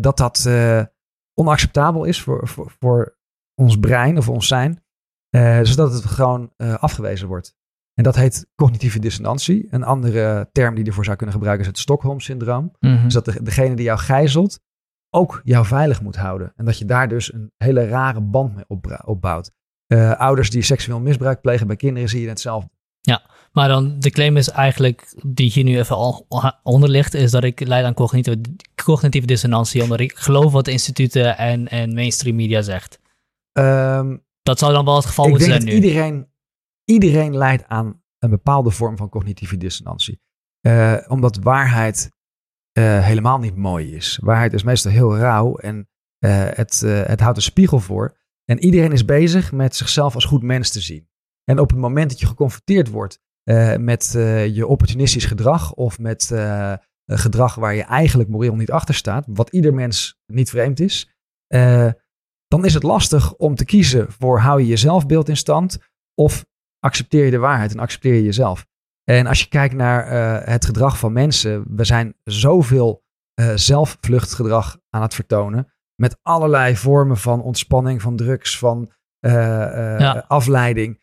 Dat 0.00 0.16
dat 0.16 0.48
onacceptabel 1.34 2.04
is 2.04 2.22
voor, 2.22 2.48
voor, 2.48 2.72
voor 2.78 3.18
ons 3.54 3.78
brein 3.78 4.18
of 4.18 4.28
ons 4.28 4.46
zijn, 4.46 4.84
zodat 5.62 5.92
het 5.92 6.04
gewoon 6.04 6.52
afgewezen 6.56 7.28
wordt. 7.28 7.56
En 7.94 8.02
dat 8.04 8.16
heet 8.16 8.46
cognitieve 8.54 8.98
dissonantie. 8.98 9.66
Een 9.70 9.84
andere 9.84 10.48
term 10.52 10.74
die 10.74 10.84
je 10.84 10.88
ervoor 10.90 11.04
zou 11.04 11.16
kunnen 11.16 11.34
gebruiken 11.34 11.64
is 11.64 11.70
het 11.70 11.80
Stockholm-syndroom. 11.80 12.72
Mhm. 12.78 13.02
Dus 13.04 13.12
dat 13.12 13.24
de, 13.24 13.42
degene 13.42 13.74
die 13.74 13.84
jou 13.84 13.98
gijzelt 13.98 14.60
ook 15.10 15.40
jou 15.44 15.66
veilig 15.66 16.02
moet 16.02 16.16
houden. 16.16 16.52
En 16.56 16.64
dat 16.64 16.78
je 16.78 16.84
daar 16.84 17.08
dus 17.08 17.32
een 17.32 17.52
hele 17.56 17.86
rare 17.86 18.20
band 18.20 18.54
mee 18.54 18.64
opbouwt. 19.04 19.50
Eh, 19.86 20.12
ouders 20.12 20.50
die 20.50 20.62
seksueel 20.62 21.00
misbruik 21.00 21.40
plegen 21.40 21.66
bij 21.66 21.76
kinderen 21.76 22.08
zie 22.08 22.20
je 22.20 22.28
hetzelfde. 22.28 22.70
Maar 23.52 23.68
dan, 23.68 23.98
de 23.98 24.10
claim 24.10 24.36
is 24.36 24.48
eigenlijk, 24.48 25.14
die 25.26 25.50
hier 25.50 25.64
nu 25.64 25.78
even 25.78 25.96
al 25.96 26.26
onder 26.62 26.88
ligt, 26.88 27.14
is 27.14 27.30
dat 27.30 27.44
ik 27.44 27.60
leid 27.60 27.84
aan 27.84 27.94
cognitieve, 27.94 28.40
cognitieve 28.84 29.26
dissonantie, 29.26 29.82
omdat 29.82 30.00
ik 30.00 30.16
geloof 30.16 30.52
wat 30.52 30.64
de 30.64 30.70
instituten 30.70 31.38
en, 31.38 31.68
en 31.68 31.94
mainstream 31.94 32.36
media 32.36 32.62
zegt. 32.62 33.00
Ehm, 33.52 34.16
Dat 34.42 34.58
zou 34.58 34.72
dan 34.72 34.84
wel 34.84 34.96
het 34.96 35.06
geval 35.06 35.24
ik 35.24 35.30
moeten 35.30 35.48
denk 35.48 35.62
zijn 35.62 35.72
dat 35.72 35.80
nu. 35.80 35.88
iedereen, 35.88 36.26
iedereen 36.92 37.36
leidt 37.36 37.64
aan 37.66 38.02
een 38.18 38.30
bepaalde 38.30 38.70
vorm 38.70 38.96
van 38.96 39.08
cognitieve 39.08 39.56
dissonantie. 39.56 40.20
Eh, 40.60 40.96
omdat 41.08 41.36
waarheid 41.36 42.10
eh, 42.72 43.04
helemaal 43.04 43.38
niet 43.38 43.56
mooi 43.56 43.94
is. 43.94 44.18
Waarheid 44.22 44.52
is 44.52 44.62
meestal 44.62 44.90
heel 44.90 45.16
rauw 45.16 45.56
en 45.56 45.88
eh, 46.18 46.44
het, 46.50 46.80
het 46.80 47.20
houdt 47.20 47.36
een 47.36 47.42
spiegel 47.42 47.80
voor. 47.80 48.20
En 48.44 48.58
iedereen 48.58 48.92
is 48.92 49.04
bezig 49.04 49.52
met 49.52 49.76
zichzelf 49.76 50.14
als 50.14 50.24
goed 50.24 50.42
mens 50.42 50.70
te 50.70 50.80
zien. 50.80 51.08
En 51.44 51.58
op 51.58 51.70
het 51.70 51.78
moment 51.78 52.10
dat 52.10 52.20
je 52.20 52.26
geconfronteerd 52.26 52.88
wordt 52.88 53.20
met 53.78 54.10
je 54.52 54.66
opportunistisch 54.66 55.24
gedrag 55.24 55.72
of 55.72 55.98
met 55.98 56.24
gedrag 57.06 57.54
waar 57.54 57.74
je 57.74 57.82
eigenlijk 57.82 58.28
moreel 58.28 58.56
niet 58.56 58.70
achter 58.70 58.94
staat, 58.94 59.26
wat 59.28 59.50
ieder 59.50 59.74
mens 59.74 60.18
niet 60.26 60.50
vreemd 60.50 60.80
is, 60.80 61.16
dan 62.46 62.64
is 62.64 62.74
het 62.74 62.82
lastig 62.82 63.34
om 63.34 63.54
te 63.54 63.64
kiezen 63.64 64.12
voor 64.12 64.38
hou 64.38 64.60
je 64.60 64.66
je 64.66 64.76
zelfbeeld 64.76 65.28
in 65.28 65.36
stand 65.36 65.78
of 66.14 66.44
accepteer 66.84 67.24
je 67.24 67.30
de 67.30 67.38
waarheid 67.38 67.72
en 67.72 67.78
accepteer 67.78 68.14
je 68.14 68.22
jezelf. 68.24 68.66
En 69.04 69.26
als 69.26 69.40
je 69.40 69.48
kijkt 69.48 69.74
naar 69.74 70.06
eh, 70.06 70.48
het 70.52 70.64
gedrag 70.64 70.98
van 70.98 71.12
mensen, 71.12 71.64
we 71.76 71.84
zijn 71.84 72.14
zoveel 72.24 73.02
eh 73.34 73.52
zelfvluchtgedrag 73.54 74.78
aan 74.90 75.02
het 75.02 75.14
vertonen. 75.14 75.72
Met 75.94 76.16
allerlei 76.22 76.76
vormen 76.76 77.16
van 77.16 77.42
ontspanning, 77.42 78.02
van 78.02 78.16
drugs, 78.16 78.58
van 78.58 78.92
eh, 79.20 79.32
Ja. 79.98 80.24
afleiding. 80.28 81.00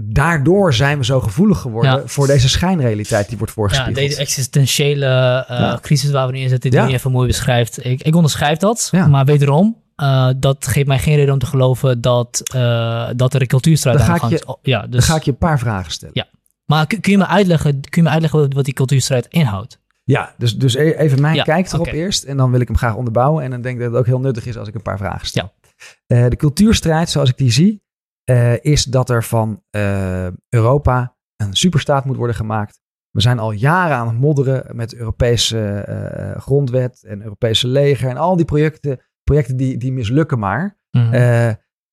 Daardoor 0.00 0.74
zijn 0.74 0.98
we 0.98 1.04
zo 1.04 1.20
gevoelig 1.20 1.58
geworden 1.60 1.90
Ja. 1.90 2.06
voor 2.06 2.26
deze 2.26 2.48
schijnrealiteit 2.48 3.28
die 3.28 3.36
wordt 3.38 3.52
Ja, 3.52 3.58
voorgespiegeld. 3.60 3.96
deze 4.08 4.20
existentiële 4.20 5.06
Ja. 5.06 5.78
crisis 5.82 6.10
waar 6.10 6.26
we 6.26 6.32
nu 6.32 6.38
in 6.38 6.48
zitten, 6.48 6.70
die 6.70 6.80
Ja. 6.80 6.86
je 6.86 6.92
even 6.94 7.10
mooi 7.10 7.26
beschrijft. 7.26 7.84
Ik, 7.84 8.02
ik 8.02 8.14
onderschrijf 8.14 8.58
dat, 8.58 8.88
Ja. 8.90 9.06
maar 9.06 9.24
wederom, 9.24 9.82
eh, 9.96 10.30
dat 10.36 10.66
geeft 10.66 10.86
mij 10.86 10.98
geen 10.98 11.16
reden 11.16 11.32
om 11.32 11.38
te 11.38 11.46
geloven 11.46 12.00
dat, 12.00 12.40
eh, 12.54 13.08
dat 13.16 13.34
er 13.34 13.40
een 13.40 13.46
cultuurstrijd 13.46 13.98
Dan 13.98 14.06
aan 14.06 14.12
de 14.12 14.20
ga 14.20 14.26
gang 14.26 14.38
ik 14.38 14.46
is. 14.46 14.54
Oh, 14.54 14.58
ja, 14.62 14.80
Dan 14.80 14.90
dus, 14.90 15.04
ga 15.04 15.16
ik 15.16 15.22
je 15.22 15.30
een 15.30 15.38
paar 15.38 15.58
vragen 15.58 15.92
stellen. 15.92 16.14
Ja. 16.14 16.26
Maar 16.64 16.86
kun, 16.86 17.00
kun 17.00 17.12
je 17.12 17.18
me 17.18 17.26
uitleggen, 17.26 17.80
kun 17.80 18.02
je 18.02 18.02
me 18.02 18.08
uitleggen 18.08 18.54
wat, 18.54 18.64
die 18.64 18.74
cultuurstrijd 18.74 19.26
inhoudt? 19.26 19.82
Ja, 20.04 20.34
dus, 20.38 20.58
dus 20.58 20.74
e- 20.74 20.90
even 20.90 21.20
mijn 21.20 21.34
Ja, 21.34 21.42
kijk 21.42 21.72
erop 21.72 21.86
eerst. 21.86 22.24
En 22.24 22.36
dan 22.36 22.50
wil 22.50 22.60
ik 22.60 22.68
hem 22.68 22.76
graag 22.76 22.94
onderbouwen. 22.94 23.44
En 23.44 23.50
dan 23.50 23.60
denk 23.60 23.74
ik 23.74 23.80
dat 23.82 23.90
het 23.90 24.00
ook 24.00 24.06
heel 24.06 24.20
nuttig 24.20 24.46
is 24.46 24.56
als 24.58 24.68
ik 24.68 24.74
een 24.74 24.82
paar 24.82 24.98
vragen 24.98 25.26
stel. 25.26 25.52
Eh, 26.06 26.28
de 26.28 26.36
cultuurstrijd, 26.36 27.10
zoals 27.10 27.28
ik 27.28 27.36
die 27.36 27.50
zie, 27.50 27.82
is 28.60 28.84
dat 28.84 29.10
er 29.10 29.24
van 29.24 29.62
Europa 30.48 31.16
een 31.36 31.54
superstaat 31.56 32.04
moet 32.04 32.16
worden 32.16 32.36
gemaakt. 32.36 32.80
We 33.10 33.20
zijn 33.20 33.38
al 33.38 33.50
jaren 33.50 33.96
aan 33.96 34.06
het 34.06 34.18
modderen 34.18 34.76
met 34.76 34.94
Europese 34.94 35.84
grondwet 36.38 37.02
en 37.02 37.22
Europese 37.22 37.68
leger. 37.68 38.08
En 38.08 38.16
al 38.16 38.36
die 38.36 38.44
projecten, 38.44 39.00
projecten 39.24 39.56
die, 39.56 39.76
die 39.76 39.92
mislukken 39.92 40.38
maar. 40.38 40.78
Mhm. 40.90 41.12
Eh, 41.12 41.48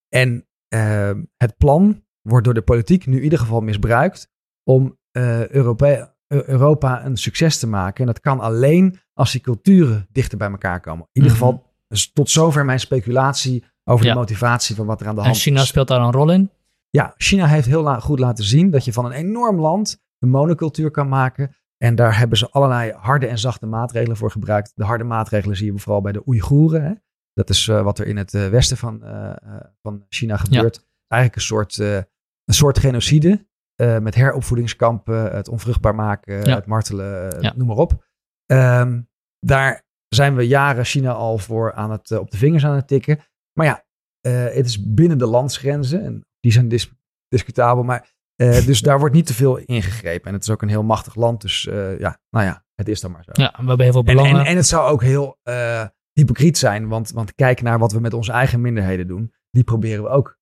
en 0.10 0.48
eh, 0.68 1.12
het 1.38 1.58
plan 1.58 2.04
wordt 2.22 2.46
door 2.46 2.54
de 2.54 2.62
politiek 2.62 3.06
nu 3.06 3.18
in 3.18 3.24
ieder 3.24 3.40
geval 3.40 3.62
misbruikt 3.62 4.30
om 4.64 4.98
eh, 5.12 5.48
Europe- 5.48 6.14
Eu- 6.28 6.44
Europa 6.46 7.06
een 7.06 7.18
succes 7.18 7.58
te 7.60 7.68
maken. 7.68 8.00
En 8.00 8.06
dat 8.06 8.20
kan 8.20 8.40
alleen 8.40 9.00
als 9.14 9.32
die 9.32 9.42
culturen 9.42 10.08
dichter 10.12 10.38
bij 10.38 10.50
elkaar 10.52 10.80
komen. 10.80 11.02
In 11.12 11.22
ieder 11.22 11.32
Mhm. 11.32 11.40
geval 11.40 11.70
dus 11.88 12.12
tot 12.14 12.30
zover 12.30 12.66
mijn 12.66 12.80
speculatie 12.80 13.66
over 13.84 14.06
Ja. 14.06 14.14
de 14.14 14.20
motivatie 14.20 14.76
van 14.76 14.86
wat 14.86 15.02
er 15.02 15.08
aan 15.08 15.14
de 15.16 15.20
en 15.22 15.26
hand 15.28 15.38
China 15.40 15.62
is. 15.62 15.68
speelt 15.68 15.88
daar 15.88 16.02
een 16.02 16.12
rol 16.12 16.32
in? 16.32 16.52
Ja, 16.90 17.14
China 17.18 17.46
heeft 17.48 17.68
heel 17.68 17.82
la- 17.84 18.00
goed 18.00 18.20
laten 18.20 18.44
zien 18.44 18.70
dat 18.72 18.86
je 18.86 18.94
van 18.94 19.06
een 19.06 19.12
enorm 19.12 19.60
land 19.60 20.02
een 20.20 20.30
monocultuur 20.30 20.92
kan 20.92 21.10
maken. 21.10 21.56
En 21.78 21.96
daar 21.96 22.18
hebben 22.18 22.38
ze 22.38 22.50
allerlei 22.50 22.92
harde 22.92 23.28
en 23.28 23.38
zachte 23.40 23.66
maatregelen 23.66 24.18
voor 24.18 24.32
gebruikt. 24.32 24.72
De 24.76 24.84
harde 24.84 25.04
maatregelen 25.04 25.58
zie 25.58 25.74
je 25.74 25.80
vooral 25.80 26.02
bij 26.02 26.12
de 26.12 26.28
Oeigoeren. 26.28 27.04
Dat 27.34 27.50
is 27.50 27.66
wat 27.66 28.00
er 28.00 28.08
in 28.08 28.18
het 28.18 28.32
westen 28.32 28.78
van, 28.78 29.04
van 29.82 30.06
China 30.10 30.38
gebeurt. 30.38 30.86
Eigenlijk 31.08 31.42
een 31.42 31.48
soort, 31.48 31.78
een 31.78 32.06
soort 32.46 32.80
genocide. 32.80 33.48
met 33.76 34.16
heropvoedingskampen, 34.16 35.32
het 35.36 35.48
onvruchtbaar 35.48 35.96
maken, 35.96 36.50
het 36.50 36.66
martelen, 36.66 37.40
noem 37.56 37.68
maar 37.68 37.78
op. 37.78 38.06
Um, 38.46 39.10
daar 39.40 39.86
zijn 40.08 40.36
we 40.36 40.48
jaren 40.48 40.86
China 40.86 41.12
al 41.12 41.38
voor 41.38 41.74
aan 41.74 41.92
het, 41.92 42.12
op 42.12 42.32
de 42.32 42.38
vingers 42.38 42.66
aan 42.66 42.76
het 42.76 42.88
tikken. 42.88 43.20
Maar 43.54 43.66
ja, 43.66 43.86
het 44.30 44.66
is 44.66 44.94
binnen 44.94 45.18
de 45.18 45.28
landsgrenzen. 45.28 46.04
En 46.04 46.26
die 46.40 46.52
zijn 46.52 46.68
dis 46.68 46.92
discutabel. 47.28 47.84
Maar 47.84 48.14
uh, 48.42 48.66
dus 48.66 48.82
daar 48.88 49.00
wordt 49.00 49.16
niet 49.16 49.26
te 49.26 49.34
veel 49.34 49.58
ingegrepen. 49.58 50.28
En 50.28 50.34
het 50.34 50.44
is 50.44 50.50
ook 50.50 50.62
een 50.62 50.70
heel 50.70 50.84
machtig 50.84 51.16
land. 51.16 51.42
Dus 51.42 51.66
uh, 51.66 52.00
ja, 52.00 52.20
nou 52.30 52.46
ja, 52.46 52.66
het 52.76 52.88
is 52.88 53.02
dan 53.02 53.12
maar 53.12 53.24
zo. 53.24 53.32
Ja, 53.34 53.52
we 53.52 53.68
hebben 53.68 53.82
heel 53.82 53.92
veel 53.92 54.04
belangen. 54.04 54.32
En, 54.32 54.40
en, 54.40 54.46
en 54.46 54.56
het 54.56 54.68
zou 54.68 54.90
ook 54.90 55.02
heel 55.02 55.40
hypocriet 56.22 56.58
zijn. 56.58 56.88
Want, 56.88 57.12
want 57.12 57.36
kijk 57.36 57.62
naar 57.62 57.80
wat 57.80 57.92
we 57.92 58.00
met 58.00 58.14
onze 58.14 58.32
eigen 58.32 58.62
minderheden 58.62 59.08
doen. 59.08 59.34
Die 59.52 59.64
proberen 59.64 60.04
we 60.04 60.10
ook 60.10 60.40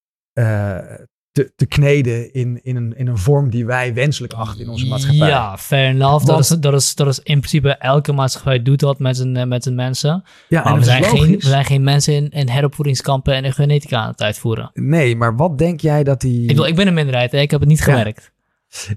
te, 1.31 1.51
te 1.55 1.65
kneden 1.65 2.33
in, 2.33 2.59
in, 2.63 2.75
een, 2.75 2.97
in 2.97 3.07
een 3.07 3.17
vorm 3.17 3.49
die 3.49 3.65
wij 3.65 3.93
wenselijk 3.93 4.33
achten 4.33 4.63
in 4.63 4.69
onze 4.69 4.87
maatschappij. 4.87 5.27
Ja, 5.27 5.57
fair 5.57 5.89
enough. 5.89 6.25
dat, 6.25 6.39
is, 6.39 6.47
dat, 6.47 6.73
is, 6.73 6.95
dat 6.95 7.07
is 7.07 7.19
in 7.19 7.37
principe 7.37 7.69
elke 7.69 8.11
maatschappij 8.11 8.61
doet 8.61 8.79
dat 8.79 8.99
met 8.99 9.17
zijn, 9.17 9.47
met 9.47 9.63
zijn 9.63 9.75
mensen. 9.75 10.23
Ja, 10.47 10.63
maar 10.63 10.75
we 10.75 10.83
zijn, 10.83 11.03
geen, 11.03 11.31
we 11.31 11.45
zijn 11.45 11.65
geen 11.65 11.83
mensen 11.83 12.13
in, 12.13 12.29
in 12.29 12.49
heropvoedingskampen 12.49 13.33
en 13.33 13.45
in 13.45 13.53
genetica 13.53 13.97
aan 13.97 14.11
het 14.11 14.21
uitvoeren. 14.21 14.71
Nee, 14.73 15.15
maar 15.15 15.35
wat 15.35 15.57
denk 15.57 15.81
jij 15.81 16.03
dat 16.03 16.21
die... 16.21 16.41
Ik, 16.41 16.47
bedoel, 16.47 16.67
ik 16.67 16.75
ben 16.75 16.87
een 16.87 16.93
minderheid, 16.93 17.31
hè? 17.31 17.39
ik 17.39 17.51
heb 17.51 17.59
het 17.59 17.69
niet 17.69 17.81
gemerkt. 17.81 18.31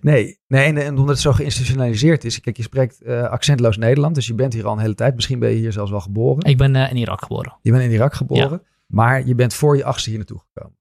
Nee, 0.01 0.41
nee 0.47 0.64
en, 0.64 0.89
omdat 0.89 1.09
het 1.09 1.18
zo 1.18 1.33
geïnstitutionaliseerd 1.33 2.25
is. 2.25 2.41
Kijk, 2.41 2.57
je 2.57 2.62
spreekt 2.62 3.03
uh, 3.03 3.23
accentloos 3.23 3.77
Nederland, 3.77 4.14
dus 4.14 4.27
je 4.27 4.35
bent 4.35 4.53
hier 4.53 4.66
al 4.66 4.73
een 4.73 4.79
hele 4.79 4.95
tijd. 4.95 5.14
Misschien 5.14 5.39
ben 5.39 5.51
je 5.51 5.57
hier 5.57 5.73
zelfs 5.73 5.91
wel 5.91 6.01
geboren. 6.01 6.45
Ik 6.45 6.57
ben 6.57 6.75
uh, 6.75 6.91
in 6.91 6.97
Irak 6.97 7.23
geboren. 7.23 7.59
Je 7.62 7.70
bent 7.70 7.83
in 7.83 7.91
Irak 7.91 8.14
geboren, 8.14 8.62
maar 8.87 9.27
je 9.27 9.35
bent 9.35 9.55
voor 9.55 9.77
je 9.77 9.85
achtste 9.85 10.09
hier 10.09 10.18
naartoe 10.18 10.39
gekomen. 10.39 10.79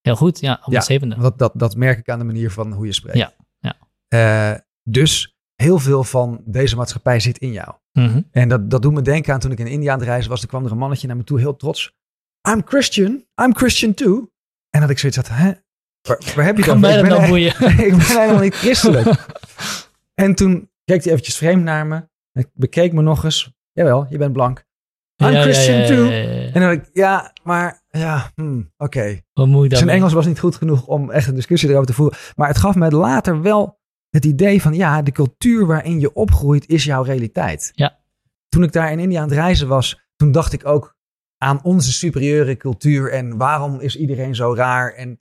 Heel 0.00 0.16
goed, 0.16 0.40
ja, 0.40 0.60
op 0.64 0.72
ja, 0.72 0.78
de 0.78 0.84
zevende. 0.84 1.16
Dat, 1.18 1.38
dat, 1.38 1.52
dat 1.54 1.76
merk 1.76 1.98
ik 1.98 2.08
aan 2.08 2.18
de 2.18 2.24
manier 2.24 2.50
van 2.50 2.72
hoe 2.72 2.86
je 2.86 2.92
spreekt. 2.92 3.18
Ja, 3.18 3.34
ja. 3.58 3.76
Uh, 4.54 4.58
dus 4.82 5.36
heel 5.54 5.78
veel 5.78 6.04
van 6.04 6.42
deze 6.44 6.76
maatschappij 6.76 7.20
zit 7.20 7.38
in 7.38 7.52
jou. 7.52 7.74
Mm 7.92 8.06
-hmm. 8.06 8.28
En 8.30 8.48
dat, 8.48 8.70
dat 8.70 8.82
doet 8.82 8.92
me 8.92 9.02
denken 9.02 9.32
aan 9.32 9.40
toen 9.40 9.50
ik 9.50 9.58
in 9.58 9.66
India 9.66 9.92
aan 9.92 9.98
het 9.98 10.08
reizen 10.08 10.30
was. 10.30 10.42
Er 10.42 10.48
kwam 10.48 10.64
er 10.64 10.70
een 10.70 10.78
mannetje 10.78 11.06
naar 11.06 11.16
me 11.16 11.24
toe, 11.24 11.38
heel 11.38 11.56
trots. 11.56 11.96
I'm 12.48 12.62
Christian, 12.64 13.24
I'm 13.42 13.56
Christian 13.56 13.94
too. 13.94 14.30
En 14.70 14.80
dat 14.80 14.90
ik 14.90 14.98
zoiets 14.98 15.18
had, 15.18 15.28
hè? 15.28 15.52
Waar, 16.08 16.32
waar 16.36 16.44
heb 16.44 16.56
je 16.56 16.64
dat? 16.64 16.76
Ik 16.94 17.08
ben, 17.08 17.28
boeien. 17.28 17.54
ik 17.60 17.96
ben 17.96 18.20
helemaal 18.20 18.42
niet 18.42 18.54
christelijk. 18.54 19.26
en 20.24 20.34
toen 20.34 20.70
keek 20.84 21.02
hij 21.02 21.12
eventjes 21.12 21.36
vreemd 21.36 21.64
naar 21.64 21.86
me. 21.86 22.08
En 22.32 22.50
bekeek 22.54 22.92
me 22.92 23.02
nog 23.02 23.24
eens. 23.24 23.52
Jawel, 23.72 24.06
je 24.10 24.18
bent 24.18 24.32
blank. 24.32 24.66
I'm 25.22 25.30
ja, 25.30 25.42
Christian 25.42 25.76
ja, 25.76 25.82
ja, 25.82 25.88
too. 25.88 26.10
En 26.52 26.60
dan 26.60 26.70
ik, 26.70 26.90
ja, 26.92 27.32
maar 27.42 27.82
ja, 27.90 28.30
hmm, 28.34 28.72
oké. 28.76 29.22
Okay. 29.34 29.68
Zijn 29.68 29.88
Engels 29.88 30.12
was 30.12 30.26
niet 30.26 30.38
goed 30.38 30.56
genoeg 30.56 30.86
om 30.86 31.10
echt 31.10 31.28
een 31.28 31.34
discussie 31.34 31.68
erover 31.68 31.86
te 31.86 31.92
voeren. 31.92 32.18
Maar 32.36 32.48
het 32.48 32.58
gaf 32.58 32.74
me 32.74 32.90
later 32.90 33.42
wel 33.42 33.78
het 34.10 34.24
idee 34.24 34.62
van, 34.62 34.74
ja, 34.74 35.02
de 35.02 35.12
cultuur 35.12 35.66
waarin 35.66 36.00
je 36.00 36.14
opgroeit 36.14 36.68
is 36.68 36.84
jouw 36.84 37.02
realiteit. 37.02 37.70
Ja. 37.74 37.98
Toen 38.48 38.62
ik 38.62 38.72
daar 38.72 38.92
in 38.92 38.98
India 38.98 39.20
aan 39.20 39.28
het 39.28 39.38
reizen 39.38 39.68
was, 39.68 40.00
toen 40.16 40.32
dacht 40.32 40.52
ik 40.52 40.66
ook 40.66 40.96
aan 41.38 41.62
onze 41.62 41.92
superieure 41.92 42.56
cultuur 42.56 43.12
en 43.12 43.36
waarom 43.36 43.80
is 43.80 43.96
iedereen 43.96 44.34
zo 44.34 44.54
raar. 44.54 44.92
En 44.92 45.20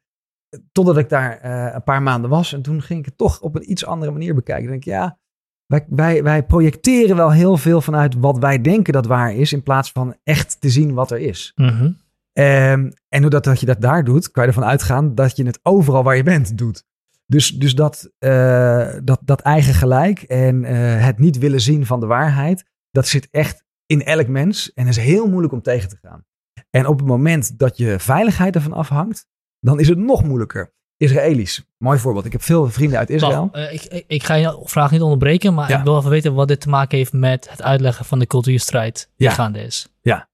totdat 0.72 0.98
ik 0.98 1.10
daar 1.10 1.46
uh, 1.46 1.74
een 1.74 1.84
paar 1.84 2.02
maanden 2.02 2.30
was 2.30 2.54
en 2.54 2.62
toen 2.62 2.82
ging 2.82 3.00
ik 3.00 3.06
het 3.06 3.18
toch 3.18 3.42
op 3.42 3.56
een 3.56 3.72
iets 3.72 3.86
andere 3.86 4.12
manier 4.12 4.36
bekijken. 4.36 4.64
Dan 4.64 4.72
denk 4.72 4.86
ik, 4.86 4.92
ja, 4.92 5.18
wij, 5.66 5.86
wij, 5.90 6.24
wij 6.24 6.44
projecteren 6.46 7.16
wel 7.16 7.32
heel 7.32 7.58
veel 7.58 7.82
vanuit 7.82 8.16
wat 8.16 8.38
wij 8.38 8.62
denken 8.62 8.94
dat 8.94 9.06
waar 9.06 9.34
is, 9.34 9.54
in 9.54 9.64
plaats 9.64 9.92
van 9.92 10.16
echt 10.24 10.62
te 10.62 10.70
zien 10.70 10.94
wat 10.94 11.12
er 11.12 11.20
is. 11.20 11.52
Mhm. 11.56 11.92
Ehm, 12.34 12.92
en 13.10 13.22
doordat 13.22 13.44
dat 13.44 13.60
je 13.60 13.66
dat 13.66 13.82
daar 13.82 14.04
doet, 14.04 14.32
kan 14.32 14.44
je 14.44 14.50
ervan 14.50 14.66
uitgaan 14.66 15.16
dat 15.16 15.36
je 15.36 15.46
het 15.46 15.60
overal 15.64 16.04
waar 16.04 16.16
je 16.16 16.24
bent 16.24 16.58
doet. 16.58 16.86
Dus, 17.26 17.52
dus 17.52 17.76
dat, 17.76 18.12
uh, 18.20 18.94
dat, 19.04 19.20
dat 19.24 19.42
eigen 19.42 19.74
gelijk 19.74 20.22
en 20.22 20.64
uh, 20.64 20.70
het 21.06 21.20
niet 21.20 21.38
willen 21.38 21.62
zien 21.62 21.86
van 21.86 22.00
de 22.00 22.06
waarheid, 22.06 22.66
dat 22.92 23.08
zit 23.08 23.28
echt 23.32 23.64
in 23.86 24.04
elk 24.04 24.28
mens 24.28 24.74
en 24.74 24.88
is 24.88 24.98
heel 24.98 25.28
moeilijk 25.28 25.54
om 25.54 25.62
tegen 25.62 25.90
te 25.90 25.98
gaan. 26.02 26.26
En 26.70 26.86
op 26.86 26.98
het 26.98 27.08
moment 27.08 27.60
dat 27.60 27.78
je 27.78 28.00
veiligheid 28.00 28.56
ervan 28.56 28.74
afhangt, 28.74 29.28
dan 29.60 29.80
is 29.80 29.88
het 29.88 29.98
nog 29.98 30.24
moeilijker. 30.24 30.76
Israëli's. 30.98 31.66
Mooi 31.78 32.00
voorbeeld. 32.00 32.26
Ik 32.26 32.32
heb 32.32 32.42
veel 32.42 32.70
vrienden 32.70 33.00
uit 33.00 33.10
Israël. 33.10 33.50
Uh, 33.54 33.74
ik, 33.74 33.84
ik, 33.84 34.04
ik, 34.08 34.24
ga 34.24 34.34
je 34.34 34.62
vraag 34.64 34.92
niet 34.92 35.02
onderbreken, 35.02 35.54
maar 35.54 35.72
ik 35.72 35.84
wil 35.84 35.98
even 35.98 36.10
weten 36.10 36.34
wat 36.34 36.48
dit 36.48 36.62
te 36.62 36.70
maken 36.70 36.98
heeft 36.98 37.14
met 37.14 37.50
het 37.50 37.62
uitleggen 37.62 38.06
van 38.06 38.20
de 38.20 38.28
cultuurstrijd 38.28 39.10
die 39.16 39.30
gaande 39.30 39.60
is. 39.60 39.88
Ja. 40.02 40.30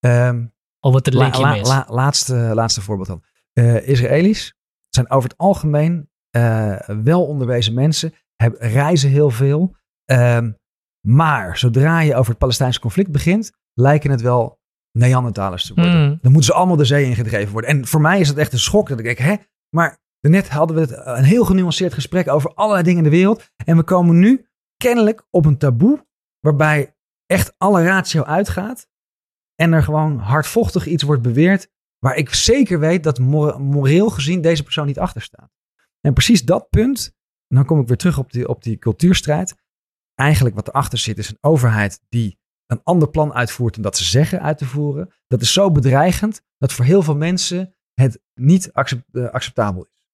Um, 0.00 0.54
of 0.80 0.92
wat 0.92 1.04
de 1.04 1.16
linkje 1.16 1.42
la, 1.42 1.60
la, 1.60 1.86
laatste, 1.88 2.34
laatste 2.34 2.80
voorbeeld 2.80 3.08
dan. 3.08 3.22
Uh, 3.54 3.88
Israëli's 3.88 4.54
zijn 4.88 5.10
over 5.10 5.28
het 5.28 5.38
algemeen 5.38 6.10
uh, 6.36 6.78
wel 7.02 7.26
onderwezen 7.26 7.74
mensen, 7.74 8.14
hebben, 8.36 8.60
reizen 8.60 9.10
heel 9.10 9.30
veel. 9.30 9.76
Um, 10.04 10.58
maar 11.06 11.58
zodra 11.58 12.00
je 12.00 12.14
over 12.14 12.30
het 12.30 12.38
Palestijnse 12.38 12.80
conflict 12.80 13.10
begint, 13.10 13.52
lijken 13.74 14.10
het 14.10 14.20
wel 14.20 14.60
Neandertalers 14.96 15.66
te 15.66 15.74
worden. 15.74 16.00
Mm. 16.00 16.18
Dan 16.22 16.32
moeten 16.32 16.52
ze 16.52 16.58
allemaal 16.58 16.76
de 16.76 16.84
zee 16.84 17.04
ingedreven 17.04 17.52
worden. 17.52 17.70
En 17.70 17.86
voor 17.86 18.00
mij 18.00 18.20
is 18.20 18.28
het 18.28 18.38
echt 18.38 18.52
een 18.52 18.58
schok 18.58 18.88
dat 18.88 18.98
ik 18.98 19.04
denk, 19.04 19.18
hè, 19.18 19.34
maar 19.76 19.98
net 20.20 20.48
hadden 20.48 20.76
we 20.76 20.82
het, 20.82 21.06
een 21.06 21.24
heel 21.24 21.44
genuanceerd 21.44 21.94
gesprek 21.94 22.28
over 22.28 22.54
allerlei 22.54 22.84
dingen 22.84 23.04
in 23.04 23.10
de 23.10 23.16
wereld. 23.16 23.50
En 23.64 23.76
we 23.76 23.82
komen 23.82 24.18
nu 24.18 24.46
kennelijk 24.76 25.26
op 25.30 25.46
een 25.46 25.58
taboe 25.58 26.06
waarbij 26.40 26.96
echt 27.26 27.54
alle 27.58 27.84
ratio 27.84 28.22
uitgaat. 28.22 28.88
En 29.54 29.72
er 29.72 29.82
gewoon 29.82 30.18
hardvochtig 30.18 30.86
iets 30.86 31.02
wordt 31.02 31.22
beweerd 31.22 31.68
waar 31.98 32.16
ik 32.16 32.34
zeker 32.34 32.78
weet 32.78 33.02
dat 33.02 33.18
moreel 33.58 34.10
gezien 34.10 34.40
deze 34.40 34.62
persoon 34.62 34.86
niet 34.86 34.98
achter 34.98 35.22
staat. 35.22 35.50
En 36.00 36.12
precies 36.12 36.44
dat 36.44 36.68
punt, 36.68 37.12
en 37.48 37.56
dan 37.56 37.64
kom 37.64 37.80
ik 37.80 37.88
weer 37.88 37.96
terug 37.96 38.18
op 38.18 38.32
die, 38.32 38.48
op 38.48 38.62
die 38.62 38.78
cultuurstrijd. 38.78 39.54
Eigenlijk 40.14 40.54
wat 40.54 40.68
erachter 40.68 40.98
zit 40.98 41.18
is 41.18 41.28
een 41.28 41.38
overheid 41.40 42.00
die 42.08 42.38
een 42.66 42.80
ander 42.82 43.10
plan 43.10 43.34
uitvoert 43.34 43.74
dan 43.74 43.82
dat 43.82 43.96
ze 43.96 44.04
zeggen 44.04 44.42
uit 44.42 44.58
te 44.58 44.64
voeren. 44.64 45.14
Dat 45.26 45.40
is 45.40 45.52
zo 45.52 45.70
bedreigend 45.70 46.42
dat 46.58 46.72
voor 46.72 46.84
heel 46.84 47.02
veel 47.02 47.16
mensen 47.16 47.74
het 47.94 48.22
niet 48.34 48.72
accept, 48.72 49.04
uh, 49.12 49.28
acceptabel 49.28 49.84
is. 49.84 50.08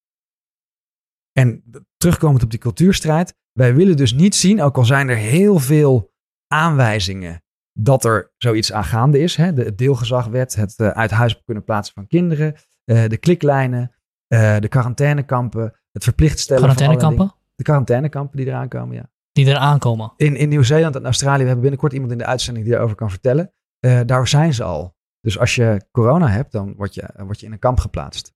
En 1.33 1.65
terugkomend 1.97 2.43
op 2.43 2.51
die 2.51 2.59
cultuurstrijd, 2.59 3.35
wij 3.53 3.75
willen 3.75 3.97
dus 3.97 4.13
niet 4.13 4.35
zien, 4.35 4.63
ook 4.63 4.77
al 4.77 4.85
zijn 4.85 5.09
er 5.09 5.17
heel 5.17 5.59
veel 5.59 6.13
aanwijzingen 6.47 7.43
dat 7.73 8.05
er 8.05 8.33
zoiets 8.37 8.73
aan 8.73 8.85
gaande 8.85 9.19
is. 9.19 9.37
Hè? 9.37 9.53
De 9.53 9.75
deelgezagwet, 9.75 10.55
het 10.55 10.79
uh, 10.79 10.89
uit 10.89 11.11
huis 11.11 11.43
kunnen 11.45 11.65
plaatsen 11.65 11.95
van 11.95 12.07
kinderen, 12.07 12.55
uh, 12.85 13.09
de 13.09 13.17
kliklijnen, 13.17 13.95
de 14.29 14.67
quarantainekampen, 14.69 15.81
het 15.91 16.05
verplicht 16.05 16.39
stellen 16.39 16.63
quarantainekampen? 16.63 17.29
van 17.29 17.37
De 17.55 17.63
quarantainekampen 17.63 18.37
die 18.37 18.47
eraan 18.47 18.69
komen, 18.69 18.97
ja. 18.97 19.12
Die 19.33 19.47
eraan 19.47 19.79
komen? 19.79 20.13
In, 20.17 20.37
in 20.37 20.49
Nieuw-Zeeland 20.49 20.97
en 20.97 21.05
Australië, 21.05 21.39
we 21.39 21.45
hebben 21.45 21.61
binnenkort 21.61 21.93
iemand 21.93 22.13
in 22.13 22.19
de 22.19 22.27
uitzending 22.27 22.65
die 22.65 22.75
daarover 22.75 22.97
kan 22.97 23.11
vertellen. 23.11 23.53
daar 24.07 24.29
zijn 24.29 24.55
ze 24.55 24.63
al. 24.63 24.95
Dus 25.21 25.39
als 25.39 25.55
je 25.55 25.87
corona 25.91 26.29
hebt, 26.29 26.53
dan 26.53 26.75
word 26.77 26.95
je, 26.95 27.09
word 27.17 27.41
je 27.41 27.47
in 27.47 27.53
een 27.53 27.59
kamp 27.59 27.81
geplaatst. 27.81 28.35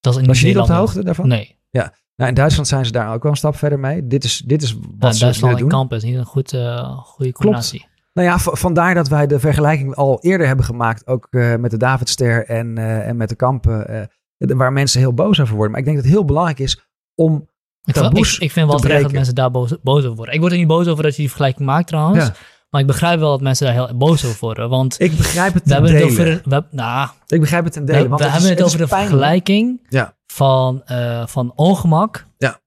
Dat 0.00 0.14
is 0.14 0.20
in 0.20 0.26
Was 0.26 0.40
je 0.40 0.46
niet 0.46 0.58
op 0.58 0.66
de 0.66 0.72
hoogte 0.72 1.04
daarvan? 1.04 1.28
Nee. 1.28 1.58
Ja, 1.70 1.94
nou, 2.16 2.28
in 2.28 2.34
Duitsland 2.34 2.68
zijn 2.68 2.86
ze 2.86 2.92
daar 2.92 3.14
ook 3.14 3.22
wel 3.22 3.32
een 3.32 3.38
stap 3.38 3.56
verder 3.56 3.78
mee. 3.78 4.06
Dit 4.06 4.24
is, 4.24 4.38
dit 4.38 4.62
is 4.62 4.72
wat 4.72 4.98
nou, 4.98 5.12
ze 5.12 5.20
Duitsland 5.20 5.60
en 5.60 5.68
kamp 5.68 5.92
is 5.92 6.02
niet 6.02 6.16
een 6.16 6.24
goed, 6.24 6.52
uh, 6.52 6.98
goede 6.98 7.32
combinatie. 7.32 7.78
Klopt. 7.78 7.98
Nou 8.12 8.28
ja, 8.28 8.38
vandaar 8.38 8.94
dat 8.94 9.08
wij 9.08 9.26
de 9.26 9.40
vergelijking 9.40 9.94
al 9.94 10.20
eerder 10.20 10.46
hebben 10.46 10.64
gemaakt. 10.64 11.06
Ook 11.06 11.26
uh, 11.30 11.56
met 11.56 11.70
de 11.70 11.76
Davidster 11.76 12.46
en, 12.46 12.78
en 12.78 13.16
met 13.16 13.28
de 13.28 13.34
kampen. 13.34 14.08
waar 14.36 14.72
mensen 14.72 15.00
heel 15.00 15.14
boos 15.14 15.40
over 15.40 15.54
worden. 15.54 15.70
Maar 15.70 15.80
ik 15.80 15.86
denk 15.86 15.96
dat 15.96 16.06
het 16.06 16.14
heel 16.14 16.24
belangrijk 16.24 16.58
is 16.58 16.84
om 17.14 17.48
ik, 17.84 17.96
ik, 17.96 18.36
ik, 18.38 18.52
vind 18.52 18.68
wel 18.68 18.78
terecht 18.78 19.02
dat 19.02 19.12
mensen 19.12 19.34
daar 19.34 19.50
boos, 19.50 19.74
boos, 19.82 20.04
over 20.04 20.16
worden. 20.16 20.34
Ik 20.34 20.40
word 20.40 20.52
er 20.52 20.58
niet 20.58 20.66
boos 20.66 20.86
over 20.86 21.02
dat 21.02 21.12
je 21.12 21.20
die 21.20 21.28
vergelijking 21.28 21.66
maakt 21.66 21.86
trouwens. 21.86 22.24
Ja. 22.24 22.34
Maar 22.70 22.80
ik 22.80 22.86
begrijp 22.86 23.18
wel 23.18 23.30
dat 23.30 23.40
mensen 23.40 23.66
daar 23.66 23.74
heel 23.74 23.96
boos 23.96 24.24
over 24.24 24.38
worden. 24.40 24.68
Want 24.68 25.00
ik 25.00 25.16
begrijp 25.16 25.54
het 25.54 25.64
ten 25.64 25.82
we 25.82 25.88
hebben 25.88 26.08
het 26.08 26.18
over, 26.18 26.42
we, 26.44 26.64
nou, 26.70 27.08
ik 27.26 27.40
begrijp 27.40 27.64
het 27.64 27.72
ten 27.72 27.84
dele. 27.84 28.02
We, 28.02 28.08
want 28.08 28.20
we 28.20 28.26
hebben 28.26 28.48
het, 28.48 28.58
het 28.58 28.66
over 28.66 28.78
de 28.78 28.88
vergelijking 28.88 29.86
ja. 29.88 30.16
van, 30.26 30.82
uh, 30.86 31.26
van 31.26 31.52
ongemak 31.54 32.26
ja. 32.38 32.60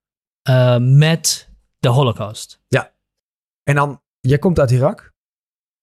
uh, 0.49 0.78
met 0.80 1.49
de 1.80 1.88
holocaust. 1.88 2.59
Ja. 2.68 2.91
En 3.64 3.76
dan, 3.76 4.01
jij 4.20 4.38
komt 4.38 4.59
uit 4.59 4.72
Irak. 4.72 5.11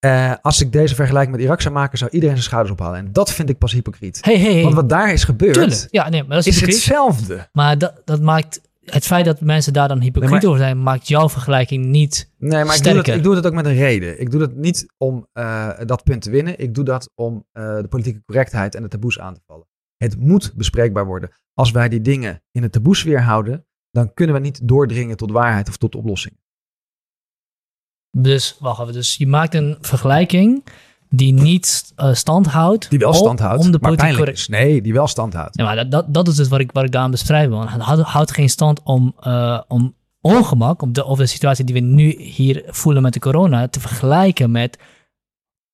Uh, 0.04 0.34
als 0.42 0.60
ik 0.60 0.72
deze 0.72 0.94
vergelijking 0.94 1.36
met 1.36 1.44
Irak 1.44 1.60
zou 1.60 1.74
maken, 1.74 1.98
zou 1.98 2.10
iedereen 2.10 2.34
zijn 2.34 2.48
schouders 2.48 2.72
ophalen. 2.72 2.98
En 2.98 3.12
dat 3.12 3.32
vind 3.32 3.48
ik 3.48 3.58
pas 3.58 3.72
hypocriet. 3.72 4.18
Hey, 4.20 4.38
hey, 4.38 4.52
hey. 4.52 4.62
Want 4.62 4.74
wat 4.74 4.88
daar 4.88 5.12
is 5.12 5.24
gebeurd. 5.24 5.86
Ja, 5.90 6.08
nee, 6.08 6.24
maar 6.24 6.36
dat 6.36 6.46
is, 6.46 6.62
is 6.62 6.74
hetzelfde. 6.74 7.48
Maar 7.52 7.78
dat, 7.78 8.02
dat 8.04 8.20
maakt 8.20 8.60
het 8.84 9.06
feit 9.06 9.24
dat 9.24 9.40
mensen 9.40 9.72
daar 9.72 9.88
dan 9.88 10.00
hypocriet 10.00 10.30
nee, 10.30 10.40
maar, 10.40 10.50
over 10.50 10.64
zijn, 10.64 10.82
maakt 10.82 11.08
jouw 11.08 11.28
vergelijking 11.28 11.84
niet 11.84 12.30
Nee, 12.38 12.64
maar 12.64 12.76
ik 12.76 12.82
doe, 12.82 12.94
dat, 12.94 13.06
ik 13.06 13.22
doe, 13.22 13.34
dat, 13.34 13.46
ook 13.46 13.52
met 13.52 13.66
een 13.66 13.74
reden. 13.74 14.20
Ik 14.20 14.30
doe 14.30 14.40
dat 14.40 14.54
niet 14.54 14.86
om 14.96 15.26
uh, 15.34 15.70
dat 15.84 16.04
punt 16.04 16.22
te 16.22 16.30
winnen. 16.30 16.58
Ik 16.58 16.74
doe 16.74 16.84
dat 16.84 17.10
om 17.14 17.46
uh, 17.52 17.76
de 17.76 17.88
politieke 17.88 18.22
correctheid 18.24 18.74
en 18.74 18.82
de 18.82 18.88
taboes 18.88 19.18
aan 19.18 19.34
te 19.34 19.40
vallen. 19.46 19.66
Het 19.96 20.16
moet 20.16 20.52
bespreekbaar 20.54 21.06
worden. 21.06 21.30
Als 21.54 21.70
wij 21.70 21.88
die 21.88 22.00
dingen 22.00 22.42
in 22.50 22.62
het 22.62 22.72
taboesfeer 22.72 23.22
houden, 23.22 23.66
dan 23.90 24.14
kunnen 24.14 24.34
we 24.34 24.40
niet 24.40 24.68
doordringen 24.68 25.16
tot 25.16 25.30
waarheid 25.30 25.68
of 25.68 25.76
tot 25.76 25.94
oplossingen. 25.94 26.38
Dus, 28.16 28.56
wacht 28.60 28.80
even. 28.80 28.92
Dus 28.92 29.16
je 29.16 29.26
maakt 29.26 29.54
een 29.54 29.78
vergelijking 29.80 30.64
die 31.10 31.32
niet 31.32 31.92
uh, 31.96 32.14
stand 32.14 32.46
houdt. 32.46 32.90
Die 32.90 32.98
wel 32.98 33.14
stand 33.14 33.40
houdt, 33.40 33.64
om 33.64 33.70
de 33.70 33.78
politiek 33.78 34.16
correct... 34.16 34.48
Nee, 34.48 34.82
die 34.82 34.92
wel 34.92 35.06
stand 35.06 35.34
houdt. 35.34 35.58
Ja, 35.58 35.64
maar 35.64 35.76
dat, 35.76 35.90
dat, 35.90 36.14
dat 36.14 36.28
is 36.28 36.34
dus 36.34 36.48
wat 36.48 36.60
ik, 36.60 36.72
wat 36.72 36.84
ik 36.84 36.92
daar 36.92 37.02
aan 37.02 37.10
beschrijf. 37.10 37.50
Het 37.50 38.00
houdt, 38.00 38.32
geen 38.32 38.50
stand 38.50 38.80
om, 38.84 39.14
uh, 39.26 39.60
om 39.68 39.94
ongemak, 40.20 40.82
om 40.82 40.92
de, 40.92 41.04
of 41.04 41.18
de 41.18 41.26
situatie 41.26 41.64
die 41.64 41.74
we 41.74 41.80
nu 41.80 42.22
hier 42.22 42.62
voelen 42.66 43.02
met 43.02 43.12
de 43.12 43.20
corona, 43.20 43.68
te 43.68 43.80
vergelijken 43.80 44.50
met 44.50 44.78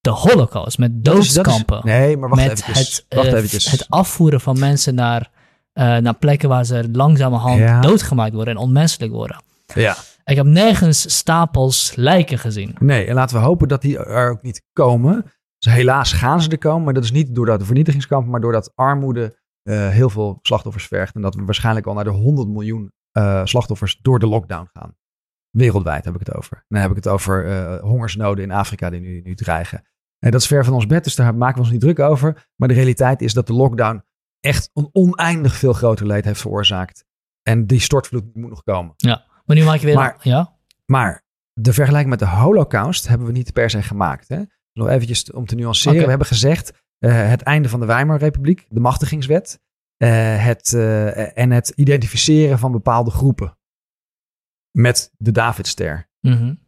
de 0.01 0.11
holocaust, 0.11 0.79
met 0.79 1.05
doodskampen. 1.05 1.81
nee, 1.85 2.17
maar 2.17 2.29
wacht 2.29 2.43
met 2.43 2.51
eventjes. 2.51 3.05
Het, 3.09 3.19
wacht 3.19 3.33
eventjes. 3.33 3.71
het 3.71 3.87
afvoeren 3.89 4.41
van 4.41 4.59
mensen 4.59 4.95
naar, 4.95 5.31
naar 5.75 6.15
plekken 6.15 6.49
waar 6.49 6.65
ze 6.65 6.89
langzamerhand 6.93 7.59
ja. 7.59 7.81
doodgemaakt 7.81 8.35
worden 8.35 8.55
en 8.55 8.61
onmenselijk 8.61 9.13
worden. 9.13 9.43
Ja. 9.75 9.97
Ik 10.31 10.37
heb 10.37 10.47
nergens 10.47 11.17
stapels 11.17 11.95
lijken 11.95 12.39
gezien. 12.39 12.77
Nee, 12.79 13.07
en 13.07 13.15
laten 13.15 13.37
we 13.37 13.43
hopen 13.43 13.69
dat 13.69 13.83
die 13.83 13.99
er 13.99 14.31
ook 14.31 14.43
niet 14.43 14.63
komen. 14.73 15.25
Dus 15.59 15.73
helaas 15.73 16.13
gaan 16.13 16.43
ze 16.43 16.51
er 16.51 16.59
komen, 16.59 16.85
maar 16.85 16.95
dat 16.95 17.05
is 17.05 17.11
niet 17.11 17.35
doordat 17.35 17.59
de 17.59 17.65
vernietigingskampen, 17.65 18.31
maar 18.31 18.41
doordat 18.41 18.73
armoede 18.75 19.39
uh, 19.63 19.89
heel 19.89 20.11
veel 20.11 20.39
slachtoffers 20.43 20.87
vergt. 20.87 21.15
En 21.15 21.23
dat 21.23 21.35
we 21.35 21.45
waarschijnlijk 21.45 21.87
al 21.87 21.95
naar 21.95 22.05
de 22.05 22.11
100 22.11 22.49
miljoen 22.49 22.93
uh, 23.13 23.45
slachtoffers 23.45 23.99
door 24.03 24.19
de 24.19 24.27
lockdown 24.27 24.69
gaan. 24.73 24.97
Wereldwijd 25.51 26.05
heb 26.05 26.15
ik 26.15 26.21
het 26.27 26.35
over. 26.35 26.65
dan 26.69 26.81
heb 26.81 26.91
ik 26.91 26.97
het 26.97 27.09
over 27.09 27.47
uh, 27.47 27.81
hongersnoden 27.81 28.45
in 28.45 28.51
Afrika 28.51 28.91
die 28.91 29.01
nu, 29.01 29.21
nu 29.21 29.35
dreigen. 29.35 29.83
En 30.19 30.31
dat 30.31 30.41
is 30.41 30.47
ver 30.47 30.65
van 30.65 30.75
ons 30.75 30.87
bed, 30.87 31.05
dus 31.05 31.15
daar 31.15 31.35
maken 31.35 31.55
we 31.55 31.63
ons 31.63 31.71
niet 31.71 31.81
druk 31.81 31.99
over. 31.99 32.49
Maar 32.57 32.69
de 32.69 32.75
realiteit 32.75 33.23
is 33.23 33.35
dat 33.35 33.47
de 33.47 33.53
lockdown 33.53 34.05
echt 34.41 34.71
een 34.75 34.89
oneindig 34.93 35.57
veel 35.57 35.73
groter 35.73 36.07
leed 36.07 36.25
heeft 36.25 36.41
veroorzaakt. 36.41 37.05
En 37.43 37.67
die 37.67 37.81
stortvloed 37.81 38.35
moet 38.35 38.51
nog 38.51 38.63
komen. 38.63 38.95
Ja. 38.97 39.25
Maar 39.47 39.57
nu 39.57 39.65
maak 39.65 39.79
je 39.79 39.87
weer... 39.87 39.95
Maar, 39.95 40.17
ja? 40.21 40.53
maar 40.87 41.25
de 41.53 41.73
vergelijking 41.73 42.11
met 42.11 42.19
de 42.19 42.27
holocaust 42.27 43.09
hebben 43.09 43.27
we 43.27 43.33
niet 43.33 43.53
per 43.53 43.71
se 43.71 43.83
gemaakt. 43.83 44.29
Hè? 44.29 44.43
Nog 44.73 44.89
eventjes 44.89 45.33
om 45.33 45.47
te 45.47 45.55
nuanceren. 45.55 46.03
We 46.03 46.09
hebben 46.09 46.27
gezegd 46.27 46.73
uh, 46.99 47.29
het 47.29 47.43
einde 47.43 47.69
van 47.69 47.81
de 47.81 47.87
Weimarrepubliek, 47.87 48.67
de 48.69 48.81
machtigingswet. 48.81 49.61
Uh, 49.99 50.45
het, 50.45 50.73
uh, 50.73 51.39
en 51.39 51.51
het 51.51 51.69
identificeren 51.69 52.59
van 52.59 52.73
bepaalde 52.73 53.11
groepen. 53.11 53.59
Met 54.71 55.11
de 55.17 55.33
Davidster. 55.33 56.09
Mm 56.21 56.33
-hmm. 56.33 56.59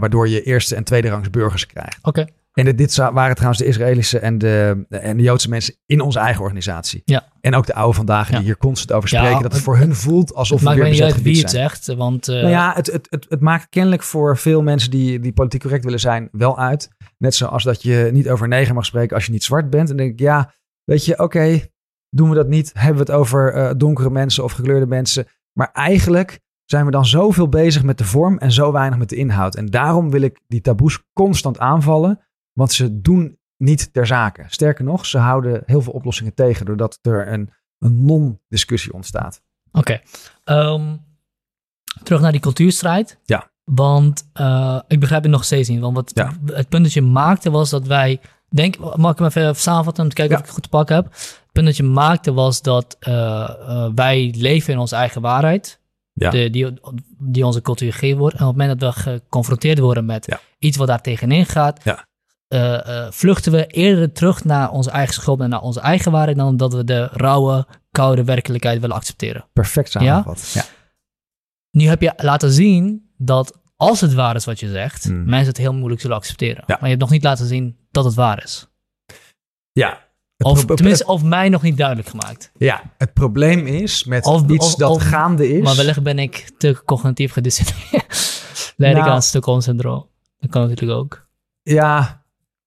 waardoor 0.00 0.28
je 0.28 0.42
eerste 0.42 0.76
en 0.76 0.84
tweede 0.84 1.08
rangs 1.08 1.30
burgers 1.30 1.66
krijgt. 1.66 1.98
Oké. 2.02 2.26
En 2.56 2.76
dit 2.76 2.96
waren 2.96 3.34
trouwens 3.34 3.60
de 3.60 3.66
Israëlische 3.66 4.18
en 4.18 4.38
de, 4.38 4.84
en 4.88 5.16
de 5.16 5.22
Joodse 5.22 5.48
mensen 5.48 5.74
in 5.86 6.00
onze 6.00 6.18
eigen 6.18 6.42
organisatie. 6.42 7.02
Ja. 7.04 7.28
En 7.40 7.54
ook 7.54 7.66
de 7.66 7.74
oude 7.74 7.96
vandaag 7.96 8.30
die 8.30 8.38
hier 8.38 8.56
constant 8.56 8.92
over 8.92 9.08
spreken. 9.08 9.32
dat 9.32 9.42
het, 9.42 9.52
het 9.52 9.62
voor 9.62 9.76
hun 9.76 9.94
voelt 9.94 10.34
alsof 10.34 10.60
het 10.60 10.68
we 10.68 10.74
weer 10.74 10.90
niet 10.90 11.02
uit 11.02 11.22
wie 11.22 11.38
het 11.38 11.50
zijn. 11.50 11.62
zegt. 11.62 11.86
Want, 11.86 12.28
uh... 12.28 12.34
Nou 12.34 12.48
ja, 12.48 12.72
het, 12.74 12.86
het, 12.86 13.06
het, 13.10 13.26
het, 13.28 13.40
maakt 13.40 13.68
kennelijk 13.68 14.02
voor 14.02 14.36
veel 14.36 14.62
mensen 14.62 14.90
die, 14.90 15.20
die 15.20 15.32
politiek 15.32 15.60
correct 15.60 15.84
willen 15.84 16.00
zijn 16.00 16.28
wel 16.32 16.58
uit. 16.58 16.88
Net 17.18 17.34
zoals 17.34 17.64
dat 17.64 17.82
je 17.82 18.10
niet 18.12 18.28
over 18.28 18.48
negen 18.48 18.74
mag 18.74 18.84
spreken 18.84 19.16
als 19.16 19.26
je 19.26 19.32
niet 19.32 19.44
zwart 19.44 19.70
bent. 19.70 19.90
En 19.90 19.96
denk 19.96 20.12
ik, 20.12 20.20
ja, 20.20 20.54
weet 20.84 21.04
je, 21.04 21.18
oké, 21.18 21.60
doen 22.10 22.28
we 22.28 22.34
dat 22.34 22.48
niet? 22.48 22.70
Hebben 22.74 23.06
we 23.06 23.12
het 23.12 23.20
over 23.20 23.56
uh, 23.56 23.70
donkere 23.76 24.10
mensen 24.10 24.44
of 24.44 24.52
gekleurde 24.52 24.86
mensen? 24.86 25.26
Maar 25.52 25.70
eigenlijk 25.72 26.40
zijn 26.64 26.84
we 26.84 26.90
dan 26.90 27.06
zoveel 27.06 27.48
bezig 27.48 27.82
met 27.82 27.98
de 27.98 28.04
vorm 28.04 28.38
en 28.38 28.52
zo 28.52 28.72
weinig 28.72 28.98
met 28.98 29.08
de 29.08 29.16
inhoud. 29.16 29.54
En 29.54 29.66
daarom 29.66 30.10
wil 30.10 30.20
ik 30.20 30.40
die 30.46 30.60
taboes 30.60 31.02
constant 31.12 31.58
aanvallen. 31.58 32.25
Want 32.56 32.72
ze 32.72 33.00
doen 33.00 33.38
niet 33.56 33.92
ter 33.92 34.06
zake. 34.06 34.44
Sterker 34.48 34.84
nog, 34.84 35.06
ze 35.06 35.18
houden 35.18 35.62
heel 35.66 35.80
veel 35.80 35.92
oplossingen 35.92 36.34
tegen, 36.34 36.66
doordat 36.66 36.98
er 37.02 37.32
een, 37.32 37.50
een 37.78 38.04
non-discussie 38.04 38.92
ontstaat. 38.92 39.42
Oké. 39.72 40.00
Okay. 40.44 40.72
Um, 40.74 41.04
terug 42.02 42.20
naar 42.20 42.32
die 42.32 42.40
cultuurstrijd. 42.40 43.18
Ja. 43.24 43.50
Want 43.64 44.30
uh, 44.34 44.80
ik 44.88 45.00
begrijp 45.00 45.22
het 45.22 45.32
nog 45.32 45.44
steeds 45.44 45.68
niet. 45.68 45.80
Want 45.80 45.94
wat 45.94 46.10
ja. 46.14 46.32
het 46.44 46.68
punt 46.68 46.84
dat 46.84 46.92
je 46.92 47.02
maakte 47.02 47.50
was 47.50 47.70
dat 47.70 47.86
wij. 47.86 48.20
Denk, 48.48 48.96
mag 48.96 49.12
ik 49.12 49.18
hem 49.18 49.26
even 49.26 49.56
samenvatten 49.56 50.02
om 50.02 50.08
te 50.08 50.16
kijken 50.16 50.36
ja. 50.36 50.42
of 50.42 50.48
ik 50.48 50.54
het 50.54 50.54
goed 50.54 50.70
te 50.70 50.76
pakken 50.76 50.96
heb? 50.96 51.04
Het 51.12 51.52
punt 51.52 51.66
dat 51.66 51.76
je 51.76 51.82
maakte 51.82 52.32
was 52.32 52.62
dat 52.62 52.96
uh, 53.00 53.14
uh, 53.14 53.88
wij 53.94 54.34
leven 54.36 54.72
in 54.72 54.78
onze 54.78 54.96
eigen 54.96 55.20
waarheid. 55.20 55.80
Ja. 56.12 56.30
De, 56.30 56.50
die, 56.50 56.80
die 57.18 57.46
onze 57.46 57.62
cultuur 57.62 57.92
gegeven 57.92 58.18
wordt. 58.18 58.36
En 58.36 58.40
op 58.42 58.48
het 58.48 58.56
moment 58.56 58.80
dat 58.80 58.94
we 58.94 59.00
geconfronteerd 59.00 59.78
worden 59.78 60.04
met 60.04 60.38
iets 60.58 60.76
wat 60.76 60.86
daar 60.86 61.00
tegenin 61.00 61.46
gaat, 61.46 61.84
ja. 61.84 62.06
Uh, 62.48 62.60
uh, 62.60 63.06
vluchten 63.10 63.52
we 63.52 63.66
eerder 63.66 64.12
terug 64.12 64.44
naar 64.44 64.70
onze 64.70 64.90
eigen 64.90 65.14
schuld 65.14 65.40
en 65.40 65.48
naar 65.48 65.60
onze 65.60 65.80
eigen 65.80 66.12
waarheid 66.12 66.36
dan 66.36 66.56
dat 66.56 66.72
we 66.72 66.84
de 66.84 67.08
rauwe, 67.12 67.66
koude 67.90 68.24
werkelijkheid 68.24 68.80
willen 68.80 68.96
accepteren. 68.96 69.44
Perfect 69.52 69.90
samengevat. 69.90 70.50
Ja? 70.52 70.60
ja? 70.60 70.66
Nu 71.70 71.86
heb 71.86 72.02
je 72.02 72.12
laten 72.16 72.52
zien 72.52 73.10
dat 73.16 73.58
als 73.76 74.00
het 74.00 74.14
waar 74.14 74.36
is 74.36 74.44
wat 74.44 74.60
je 74.60 74.68
zegt, 74.68 75.08
mm. 75.08 75.24
mensen 75.24 75.48
het 75.48 75.56
heel 75.56 75.74
moeilijk 75.74 76.00
zullen 76.00 76.16
accepteren. 76.16 76.64
Ja. 76.66 76.74
Maar 76.74 76.82
je 76.82 76.88
hebt 76.88 77.00
nog 77.00 77.10
niet 77.10 77.22
laten 77.22 77.46
zien 77.46 77.76
dat 77.90 78.04
het 78.04 78.14
waar 78.14 78.42
is. 78.44 78.68
Ja. 79.72 80.04
Of 80.38 80.64
tenminste, 80.64 81.06
of 81.06 81.22
mij 81.22 81.48
nog 81.48 81.62
niet 81.62 81.76
duidelijk 81.76 82.08
gemaakt. 82.08 82.50
Ja, 82.58 82.82
het 82.98 83.12
probleem 83.12 83.66
is 83.66 84.04
met 84.04 84.24
of, 84.24 84.48
iets 84.48 84.66
of, 84.66 84.74
dat 84.74 84.90
of, 84.90 85.02
gaande 85.02 85.48
is. 85.48 85.62
Maar 85.62 85.76
wellicht 85.76 86.02
ben 86.02 86.18
ik 86.18 86.50
te 86.58 86.82
cognitief 86.84 87.32
gedisciplineerd. 87.32 88.42
Leid 88.76 88.94
Nou. 88.94 89.06
ik 89.06 89.12
aan 89.12 89.22
Stockholm-syndroom. 89.22 90.08
Dat 90.38 90.50
kan 90.50 90.68
natuurlijk 90.68 91.00
ook. 91.00 91.28
Ja. 91.62 92.24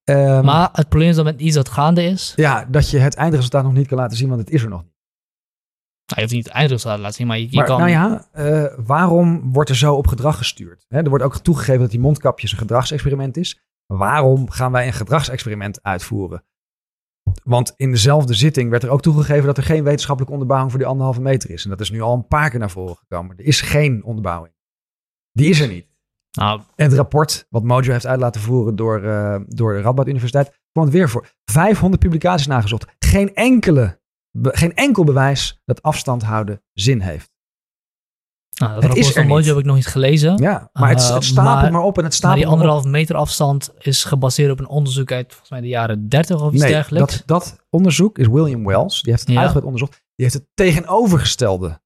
Um, 0.10 0.46
maar 0.46 0.70
het 0.72 0.90
probleem 0.90 1.10
is 1.10 1.16
dat 1.16 1.26
met 1.26 1.42
iets 1.42 1.56
dat 1.56 1.70
gaande 1.70 2.04
is. 2.04 2.34
Ja, 2.36 2.66
dat 2.66 2.90
je 2.90 2.98
het 2.98 3.16
eindresultaat 3.16 3.64
nog 3.64 3.74
niet 3.74 3.88
kan 3.88 3.98
laten 3.98 4.18
zien, 4.18 4.28
want 4.28 4.40
het 4.40 4.50
is 4.50 4.64
er 4.64 4.70
nog 4.70 4.84
niet. 4.84 4.98
Nou, 6.06 6.22
je 6.22 6.22
hoeft 6.22 6.34
niet 6.34 6.46
het 6.46 6.54
eindresultaat 6.54 6.96
te 6.96 7.02
laten 7.02 7.18
zien, 7.18 7.28
maar 7.28 7.38
je, 7.38 7.48
je 7.50 7.56
maar, 7.56 7.66
kan... 7.66 7.80
Nou 7.80 7.92
ja, 7.92 8.28
uh, 8.36 8.86
waarom 8.86 9.54
wordt 9.54 9.70
er 9.70 9.76
zo 9.76 9.96
op 9.96 10.08
gedrag 10.08 10.38
gestuurd? 10.38 10.86
Er 10.88 11.10
wordt 11.10 11.24
ook 11.24 11.38
toegegeven 11.38 11.82
dat 11.82 11.92
die 11.92 12.00
mondkapjes 12.00 12.52
een 12.52 12.58
gedragsexperiment 12.58 13.38
is. 13.38 13.62
Waarom 13.86 14.50
gaan 14.50 14.72
wij 14.72 14.88
een 14.88 14.94
gedragsexperiment 14.94 15.84
uitvoeren? 15.84 16.44
Want 17.44 17.74
in 17.76 17.92
dezelfde 17.92 18.34
zitting 18.34 18.70
werd 18.70 18.84
er 18.84 18.90
ook 18.90 19.02
toegegeven 19.02 19.46
dat 19.46 19.58
er 19.58 19.64
geen 19.64 19.84
wetenschappelijke 19.84 20.34
onderbouwing 20.34 20.72
voor 20.72 20.80
die 20.80 20.90
anderhalve 20.90 21.22
meter 21.22 21.50
is. 21.50 21.64
En 21.64 21.70
dat 21.70 21.82
is 21.82 21.92
nu 21.92 22.02
al 22.02 22.14
een 22.14 22.28
paar 22.28 22.50
keer 22.50 22.60
naar 22.60 22.70
voren 22.70 22.96
gekomen. 22.96 23.38
Er 23.38 23.46
is 23.46 23.62
geen 23.62 24.04
onderbouwing. 24.04 24.54
Die 25.32 25.50
is 25.50 25.60
er 25.60 25.68
niet. 25.68 25.88
Nou, 26.32 26.62
en 26.76 26.86
het 26.86 26.94
rapport 26.94 27.46
wat 27.50 27.64
Mojo 27.64 27.92
heeft 27.92 28.06
uit 28.06 28.20
laten 28.20 28.42
voeren 28.42 28.76
door, 28.76 29.04
uh, 29.04 29.36
door 29.48 29.74
de 29.74 29.82
Radboud 29.82 30.08
Universiteit 30.08 30.60
kwam 30.72 30.86
het 30.86 30.94
weer 30.94 31.10
voor. 31.10 31.28
500 31.52 32.02
publicaties 32.02 32.48
nagezocht. 32.48 32.86
Geen, 33.00 33.36
enkele, 33.36 34.02
be, 34.32 34.50
geen 34.58 34.76
enkel 34.76 35.04
bewijs 35.04 35.62
dat 35.66 35.82
afstand 35.82 36.24
houden 36.24 36.64
zin 36.74 37.02
heeft. 37.02 37.32
Nou, 38.60 38.74
dat 38.74 38.84
het 38.84 38.92
rapport 38.92 39.14
van 39.14 39.28
Mojo 39.28 39.48
heb 39.48 39.58
ik 39.58 39.66
nog 39.66 39.76
niet 39.76 39.88
gelezen. 39.88 40.38
Ja, 40.38 40.70
maar 40.74 40.90
het, 40.90 41.10
het 41.10 41.24
stapelt 41.24 41.56
uh, 41.56 41.62
maar, 41.62 41.72
maar, 41.72 41.82
op 41.82 41.98
en 41.98 42.04
het 42.04 42.14
stapelt 42.14 42.40
Maar 42.40 42.46
die 42.46 42.54
anderhalf 42.54 42.84
meter 42.92 43.16
afstand 43.16 43.74
is 43.78 44.04
gebaseerd 44.04 44.52
op 44.52 44.60
een 44.60 44.68
onderzoek 44.68 45.12
uit 45.12 45.28
volgens 45.28 45.50
mij 45.50 45.62
de 45.62 45.68
jaren 45.68 46.10
30 46.10 46.42
of 46.42 46.54
iets 46.54 46.62
nee, 46.62 46.72
dergelijks. 46.72 47.16
Dat, 47.16 47.24
dat 47.26 47.66
onderzoek 47.70 48.18
is 48.18 48.28
William 48.28 48.66
Wells. 48.66 49.02
Die 49.02 49.12
heeft 49.12 49.24
het 49.24 49.32
ja. 49.32 49.38
uitgebreid 49.38 49.66
onderzocht. 49.66 49.92
Die 50.16 50.26
heeft 50.26 50.34
het 50.34 50.48
tegenovergestelde 50.54 51.82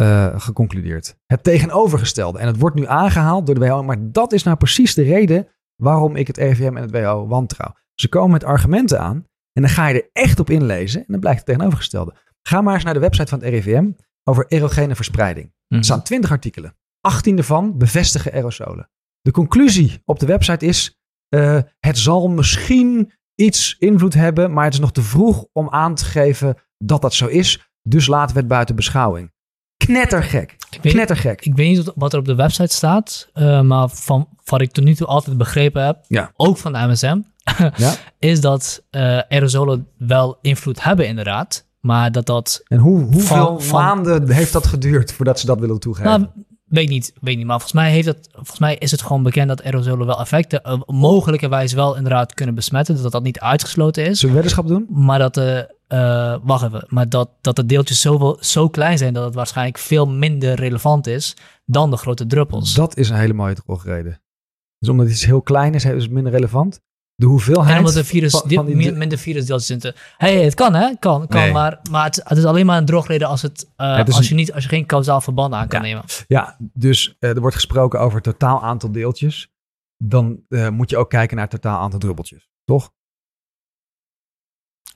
uh, 0.00 0.40
geconcludeerd. 0.40 1.16
Het 1.26 1.42
tegenovergestelde. 1.42 2.38
En 2.38 2.46
het 2.46 2.58
wordt 2.58 2.76
nu 2.76 2.86
aangehaald 2.86 3.46
door 3.46 3.54
de 3.54 3.60
WHO. 3.60 3.82
Maar 3.82 4.12
dat 4.12 4.32
is 4.32 4.42
nou 4.42 4.56
precies 4.56 4.94
de 4.94 5.02
reden 5.02 5.48
waarom 5.76 6.16
ik 6.16 6.26
het 6.26 6.36
RIVM 6.36 6.76
en 6.76 6.82
het 6.82 6.90
WHO 6.90 7.26
wantrouw. 7.26 7.74
Ze 7.94 8.08
komen 8.08 8.30
met 8.30 8.44
argumenten 8.44 9.00
aan. 9.00 9.26
En 9.52 9.62
dan 9.62 9.70
ga 9.70 9.86
je 9.86 10.02
er 10.02 10.08
echt 10.12 10.40
op 10.40 10.50
inlezen. 10.50 11.00
En 11.00 11.06
dan 11.08 11.20
blijkt 11.20 11.38
het 11.38 11.46
tegenovergestelde. 11.46 12.14
Ga 12.42 12.60
maar 12.60 12.74
eens 12.74 12.84
naar 12.84 12.94
de 12.94 13.00
website 13.00 13.28
van 13.28 13.40
het 13.40 13.48
RIVM 13.48 13.90
over 14.24 14.46
erogene 14.48 14.94
verspreiding. 14.94 15.52
Mhm. 15.68 15.78
Er 15.78 15.84
staan 15.84 16.02
20 16.02 16.30
artikelen. 16.30 16.76
18 17.00 17.38
ervan 17.38 17.78
bevestigen 17.78 18.32
aerosolen. 18.32 18.90
De 19.20 19.30
conclusie 19.30 20.02
op 20.04 20.18
de 20.18 20.26
website 20.26 20.66
is: 20.66 21.00
uh, 21.34 21.60
het 21.78 21.98
zal 21.98 22.28
misschien 22.28 23.12
iets 23.34 23.76
invloed 23.78 24.14
hebben, 24.14 24.52
maar 24.52 24.64
het 24.64 24.72
is 24.72 24.80
nog 24.80 24.92
te 24.92 25.02
vroeg 25.02 25.46
om 25.52 25.70
aan 25.70 25.94
te 25.94 26.04
geven 26.04 26.56
dat 26.78 27.02
dat 27.02 27.14
zo 27.14 27.26
is. 27.26 27.70
Dus 27.82 28.06
laten 28.06 28.34
we 28.34 28.40
het 28.40 28.48
buiten 28.48 28.76
beschouwing. 28.76 29.34
Knettergek. 29.76 30.56
Ik 30.70 30.82
weet, 30.82 30.92
Knettergek. 30.92 31.44
Ik 31.44 31.54
weet 31.54 31.76
niet 31.76 31.92
wat 31.94 32.12
er 32.12 32.18
op 32.18 32.24
de 32.24 32.34
website 32.34 32.74
staat, 32.74 33.28
uh, 33.34 33.60
maar 33.60 33.88
van 33.88 34.28
wat 34.44 34.60
ik 34.60 34.72
tot 34.72 34.84
nu 34.84 34.94
toe 34.94 35.06
altijd 35.06 35.36
begrepen 35.36 35.84
heb, 35.84 36.04
ja. 36.08 36.32
ook 36.36 36.58
van 36.58 36.72
de 36.72 36.78
MSM, 36.78 37.20
ja. 37.76 37.94
is 38.18 38.40
dat 38.40 38.82
uh, 38.90 39.18
aerosolen 39.28 39.86
wel 39.98 40.38
invloed 40.42 40.82
hebben 40.82 41.06
inderdaad, 41.06 41.66
maar 41.80 42.12
dat 42.12 42.26
dat... 42.26 42.62
En 42.66 42.78
hoe, 42.78 43.00
hoeveel 43.00 43.60
van, 43.60 43.80
maanden 43.80 44.30
heeft 44.30 44.52
dat 44.52 44.66
geduurd 44.66 45.12
voordat 45.12 45.40
ze 45.40 45.46
dat 45.46 45.60
willen 45.60 45.80
toegeven? 45.80 46.10
Nou, 46.10 46.26
weet 46.64 46.88
niet, 46.88 47.12
weet 47.20 47.36
niet, 47.36 47.46
maar 47.46 47.60
volgens 47.60 47.80
mij, 47.80 47.90
heeft 47.90 48.06
het, 48.06 48.28
volgens 48.32 48.58
mij 48.58 48.76
is 48.76 48.90
het 48.90 49.02
gewoon 49.02 49.22
bekend 49.22 49.48
dat 49.48 49.62
aerosolen 49.62 50.06
wel 50.06 50.20
effecten, 50.20 50.60
uh, 50.66 50.80
mogelijkerwijs 50.86 51.72
wel 51.72 51.96
inderdaad 51.96 52.34
kunnen 52.34 52.54
besmetten, 52.54 53.02
dat 53.02 53.12
dat 53.12 53.22
niet 53.22 53.40
uitgesloten 53.40 54.06
is. 54.06 54.18
Zullen 54.18 54.34
we 54.34 54.40
weddenschap 54.40 54.68
doen? 54.68 54.86
Maar 54.88 55.18
dat 55.18 55.34
de, 55.34 55.74
uh, 55.92 56.36
wacht 56.42 56.64
even, 56.64 56.84
maar 56.88 57.08
dat, 57.08 57.30
dat 57.40 57.56
de 57.56 57.66
deeltjes 57.66 58.00
zo, 58.00 58.36
zo 58.40 58.68
klein 58.68 58.98
zijn 58.98 59.12
dat 59.14 59.24
het 59.24 59.34
waarschijnlijk 59.34 59.78
veel 59.78 60.06
minder 60.08 60.54
relevant 60.54 61.06
is 61.06 61.36
dan 61.64 61.90
de 61.90 61.96
grote 61.96 62.26
druppels. 62.26 62.74
Dat 62.74 62.96
is 62.96 63.08
een 63.08 63.16
hele 63.16 63.32
mooie 63.32 63.54
drogreden. 63.54 64.20
Dus 64.78 64.88
omdat 64.88 65.08
iets 65.08 65.24
heel 65.24 65.42
klein 65.42 65.74
is, 65.74 65.84
is 65.84 66.02
het 66.02 66.12
minder 66.12 66.32
relevant. 66.32 66.80
De 67.14 67.26
hoeveelheid 67.26 67.70
en 67.70 67.78
omdat 67.78 67.94
de 67.94 68.04
virus, 68.04 68.30
van, 68.30 68.50
van 68.50 68.66
die, 68.66 68.92
minder 68.92 69.18
virusdeeltjes 69.18 69.66
zitten. 69.68 69.94
Hey, 70.16 70.44
het 70.44 70.54
kan 70.54 70.74
hè, 70.74 70.94
kan, 70.98 71.26
kan 71.26 71.40
Nee. 71.40 71.52
maar, 71.52 71.80
maar 71.90 72.04
het, 72.04 72.20
het 72.24 72.38
is 72.38 72.44
alleen 72.44 72.66
maar 72.66 72.78
een 72.78 72.84
drogreden 72.84 73.28
als, 73.28 73.42
het, 73.42 73.70
uh, 73.76 73.96
Het 73.96 74.08
is 74.08 74.14
als, 74.14 74.22
een- 74.24 74.36
je 74.36 74.42
niet, 74.42 74.52
als 74.52 74.62
je 74.62 74.68
geen 74.68 74.86
kausaal 74.86 75.20
verband 75.20 75.54
aan 75.54 75.68
kan 75.68 75.80
Ja. 75.80 75.86
nemen. 75.86 76.04
Ja, 76.26 76.56
dus 76.58 77.16
eh, 77.18 77.30
er 77.30 77.40
wordt 77.40 77.54
gesproken 77.56 78.00
over 78.00 78.14
het 78.14 78.24
totaal 78.24 78.62
aantal 78.62 78.92
deeltjes. 78.92 79.48
Dan 80.04 80.40
eh, 80.48 80.68
moet 80.68 80.90
je 80.90 80.96
ook 80.96 81.10
kijken 81.10 81.36
naar 81.36 81.48
het 81.50 81.62
totaal 81.62 81.78
aantal 81.80 81.98
druppeltjes. 81.98 82.48
Toch? 82.64 82.90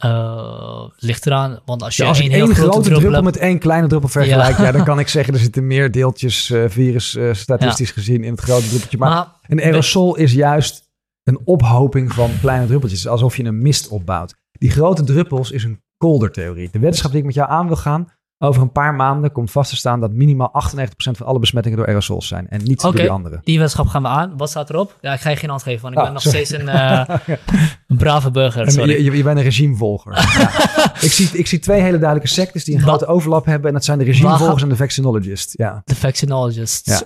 Uh, 0.04 0.84
ligt 0.96 1.26
eraan, 1.26 1.60
want 1.64 1.82
als 1.82 1.96
je, 1.96 2.02
ja, 2.02 2.08
als 2.08 2.20
één 2.20 2.30
ik 2.30 2.36
één 2.36 2.54
grote 2.54 2.90
druppel, 2.90 3.22
met 3.22 3.36
één 3.36 3.58
kleine 3.58 3.86
druppel 3.86 4.08
vergelijk, 4.08 4.58
ja. 4.58 4.72
dan 4.72 4.84
kan 4.90 4.98
ik 4.98 5.08
zeggen 5.08 5.34
er 5.34 5.40
zitten 5.40 5.66
meer 5.66 5.90
deeltjes 5.90 6.50
uh, 6.50 6.64
virus 6.68 7.14
uh, 7.14 7.34
statistisch 7.34 7.88
ja. 7.88 7.94
gezien 7.94 8.24
in 8.24 8.30
het 8.30 8.40
grote 8.40 8.68
druppeltje. 8.68 8.98
Maar, 8.98 9.10
maar 9.10 9.38
een 9.48 9.60
aerosol 9.60 10.16
is 10.16 10.32
juist 10.32 10.88
een 11.24 11.40
ophoping 11.44 12.12
van 12.12 12.30
kleine 12.40 12.66
druppeltjes, 12.66 13.08
alsof 13.08 13.36
je 13.36 13.44
een 13.44 13.62
mist 13.62 13.88
opbouwt. 13.88 14.34
Die 14.52 14.70
grote 14.70 15.04
druppels 15.04 15.50
is 15.50 15.64
een 15.64 15.82
koldertheorie. 15.96 16.68
De 16.72 16.78
wetenschap 16.78 17.10
die 17.10 17.20
ik 17.20 17.26
met 17.26 17.34
jou 17.34 17.50
aan 17.50 17.66
wil 17.66 17.76
gaan, 17.76 18.12
over 18.42 18.62
een 18.62 18.72
paar 18.72 18.94
maanden 18.94 19.32
komt 19.32 19.50
vast 19.50 19.70
te 19.70 19.76
staan 19.76 20.00
dat 20.00 20.12
minimaal 20.12 20.52
98% 20.76 20.88
van 20.96 21.26
alle 21.26 21.38
besmettingen 21.38 21.78
door 21.78 21.86
aerosols 21.86 22.28
zijn. 22.28 22.48
En 22.48 22.62
niet 22.62 22.80
door 22.80 22.94
die 22.94 23.10
andere. 23.10 23.40
Die 23.42 23.58
wetenschap 23.58 23.86
gaan 23.86 24.02
we 24.02 24.08
aan. 24.08 24.36
Wat 24.36 24.50
staat 24.50 24.70
erop? 24.70 24.98
Ja, 25.00 25.12
ik 25.12 25.20
ga 25.20 25.30
je 25.30 25.36
geen 25.36 25.48
hand 25.48 25.62
geven, 25.62 25.82
want 25.82 25.94
ik 25.94 25.98
oh, 25.98 26.04
ben 26.04 26.12
nog 26.12 26.22
steeds 26.22 26.50
een, 26.50 26.66
uh, 26.66 27.02
een, 27.88 27.96
brave 27.96 28.30
burger. 28.30 28.70
Sorry. 28.70 29.04
Je, 29.04 29.16
je, 29.16 29.22
bent 29.22 29.36
een 29.36 29.42
regimevolger. 29.42 30.14
ja. 30.38 30.94
ik, 31.00 31.12
zie, 31.12 31.28
ik 31.32 31.46
zie 31.46 31.58
twee 31.58 31.80
hele 31.80 31.98
duidelijke 31.98 32.32
sectes 32.32 32.64
die 32.64 32.74
een 32.74 32.80
grote 32.80 33.06
overlap 33.06 33.44
hebben. 33.44 33.68
En 33.68 33.74
dat 33.74 33.84
zijn 33.84 33.98
de 33.98 34.04
regimevolgers 34.04 34.62
en 34.62 34.68
de 34.68 34.76
vaccinologists. 34.76 35.54
Ja. 35.56 35.82
De 35.84 35.96
vaccinologists. 35.96 36.88
Ja. 36.88 37.02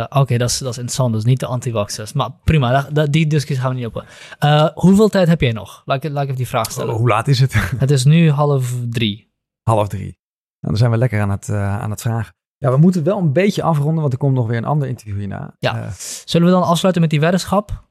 Uh, 0.00 0.20
Oké, 0.20 0.36
dat, 0.36 0.50
is, 0.50 0.58
dat 0.58 0.70
is 0.70 0.76
interessant. 0.76 1.14
Dus 1.14 1.24
niet 1.24 1.40
de 1.40 1.46
anti-vaxxers. 1.46 2.12
Maar 2.12 2.30
prima, 2.44 2.88
dat, 2.92 3.12
die 3.12 3.26
discussie 3.26 3.64
gaan 3.64 3.74
we 3.74 3.80
niet 3.80 3.86
op. 3.86 4.04
Uh, 4.44 4.68
hoeveel 4.74 5.08
tijd 5.08 5.28
heb 5.28 5.40
jij 5.40 5.52
nog? 5.52 5.82
Laat 5.84 6.04
ik, 6.04 6.10
laat 6.10 6.22
ik 6.22 6.28
even 6.28 6.36
die 6.36 6.48
vraag 6.48 6.70
stellen. 6.70 6.92
Oh, 6.92 6.98
hoe 6.98 7.08
laat 7.08 7.28
is 7.28 7.40
het? 7.40 7.54
het 7.76 7.90
is 7.90 8.04
nu 8.04 8.30
half 8.30 8.74
drie. 8.90 9.32
Half 9.62 9.88
drie. 9.88 10.22
Nou, 10.64 10.76
dan 10.76 10.76
zijn 10.76 10.90
we 10.90 10.96
lekker 10.96 11.20
aan 11.20 11.30
het, 11.30 11.48
uh, 11.48 11.80
aan 11.80 11.90
het 11.90 12.00
vragen. 12.00 12.34
Ja, 12.56 12.70
we 12.70 12.76
moeten 12.76 13.04
wel 13.04 13.18
een 13.18 13.32
beetje 13.32 13.62
afronden, 13.62 14.00
want 14.00 14.12
er 14.12 14.18
komt 14.18 14.34
nog 14.34 14.46
weer 14.46 14.56
een 14.56 14.64
ander 14.64 14.88
interview 14.88 15.18
hierna. 15.18 15.56
Ja. 15.58 15.82
Uh, 15.82 15.90
Zullen 16.24 16.46
we 16.46 16.52
dan 16.52 16.62
afsluiten 16.62 17.02
met 17.02 17.10
die 17.10 17.20
weddenschap 17.20 17.88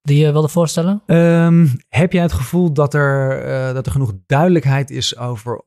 die 0.00 0.18
je 0.18 0.32
wilde 0.32 0.48
voorstellen? 0.48 1.02
Um, 1.06 1.70
heb 1.88 2.12
jij 2.12 2.22
het 2.22 2.32
gevoel 2.32 2.72
dat 2.72 2.94
er, 2.94 3.46
uh, 3.46 3.74
dat 3.74 3.86
er 3.86 3.92
genoeg 3.92 4.12
duidelijkheid 4.26 4.90
is 4.90 5.18
over 5.18 5.62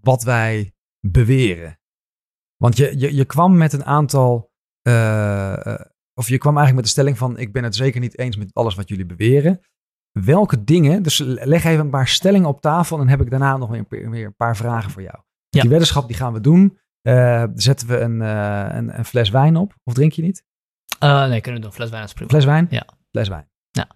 wat 0.00 0.22
wij 0.22 0.72
beweren? 1.00 1.78
Want 2.56 2.76
je, 2.76 2.98
je, 2.98 3.14
je 3.14 3.24
kwam 3.24 3.56
met 3.56 3.72
een 3.72 3.84
aantal, 3.84 4.50
of 6.14 6.28
je 6.28 6.38
kwam 6.38 6.56
eigenlijk 6.56 6.74
met 6.74 6.84
de 6.84 6.90
stelling 6.90 7.18
van 7.18 7.38
ik 7.38 7.52
ben 7.52 7.64
het 7.64 7.76
zeker 7.76 8.00
niet 8.00 8.18
eens 8.18 8.36
met 8.36 8.54
alles 8.54 8.74
wat 8.74 8.88
jullie 8.88 9.06
beweren 9.06 9.60
welke 10.12 10.64
dingen, 10.64 11.02
dus 11.02 11.18
leg 11.18 11.64
even 11.64 11.84
een 11.84 11.90
paar 11.90 12.08
stellingen 12.08 12.48
op 12.48 12.60
tafel 12.60 12.96
en 12.96 13.02
dan 13.02 13.10
heb 13.10 13.20
ik 13.20 13.30
daarna 13.30 13.56
nog 13.56 13.70
weer 13.88 14.24
een 14.24 14.36
paar 14.36 14.56
vragen 14.56 14.90
voor 14.90 15.02
jou. 15.02 15.18
Ja. 15.54 15.60
Die 15.60 15.70
weddenschap 15.70 16.06
die 16.06 16.16
gaan 16.16 16.32
we 16.32 16.40
doen. 16.40 16.78
Uh, 17.02 17.44
zetten 17.54 17.88
we 17.88 17.98
een, 17.98 18.20
uh, 18.20 18.66
een, 18.68 18.98
een, 18.98 19.04
fles 19.04 19.30
wijn 19.30 19.56
op? 19.56 19.74
Of 19.84 19.94
drink 19.94 20.12
je 20.12 20.22
niet? 20.22 20.44
Uh, 21.04 21.26
nee, 21.28 21.40
kunnen 21.40 21.60
we 21.60 21.66
doen. 21.66 21.76
Fles 21.76 21.90
wijn 21.90 22.04
is 22.04 22.12
prima. 22.12 22.30
Fles 22.30 22.44
wijn? 22.44 22.66
Ja. 22.70 22.86
Fles 23.10 23.28
wijn. 23.28 23.48
Ja. 23.70 23.88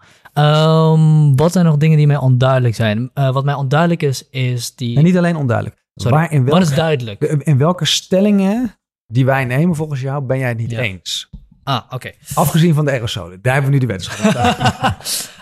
Um, 0.92 1.36
wat 1.36 1.52
zijn 1.52 1.64
nog 1.64 1.76
dingen 1.76 1.96
die 1.96 2.06
mij 2.06 2.16
onduidelijk 2.16 2.74
zijn? 2.74 3.10
wat 3.14 3.44
mij 3.44 3.54
onduidelijk 3.54 4.02
is, 4.02 4.28
is 4.28 4.74
die... 4.74 4.96
En 4.96 5.04
niet 5.04 5.16
alleen 5.16 5.36
onduidelijk. 5.36 5.84
Sorry, 5.94 6.16
Waar, 6.16 6.32
in 6.32 6.44
welke, 6.44 6.60
wat 6.60 6.68
is 6.68 6.76
duidelijk? 6.76 7.22
In 7.22 7.58
welke 7.58 7.84
stellingen 7.84 8.78
die 9.06 9.24
wij 9.24 9.44
nemen 9.44 9.76
volgens 9.76 10.00
jou, 10.00 10.24
ben 10.24 10.38
jij 10.38 10.48
het 10.48 10.58
niet 10.58 10.72
eens? 10.72 11.30
Ah, 11.64 11.82
oké. 11.84 11.94
Okay. 11.94 12.14
Afgezien 12.34 12.74
van 12.74 12.84
de 12.84 12.90
aerosolen. 12.90 13.42
Daar 13.42 13.52
hebben 13.52 13.70
we 13.70 13.76
nu 13.76 13.86
de 13.86 13.92
weddenschap. 13.92 14.32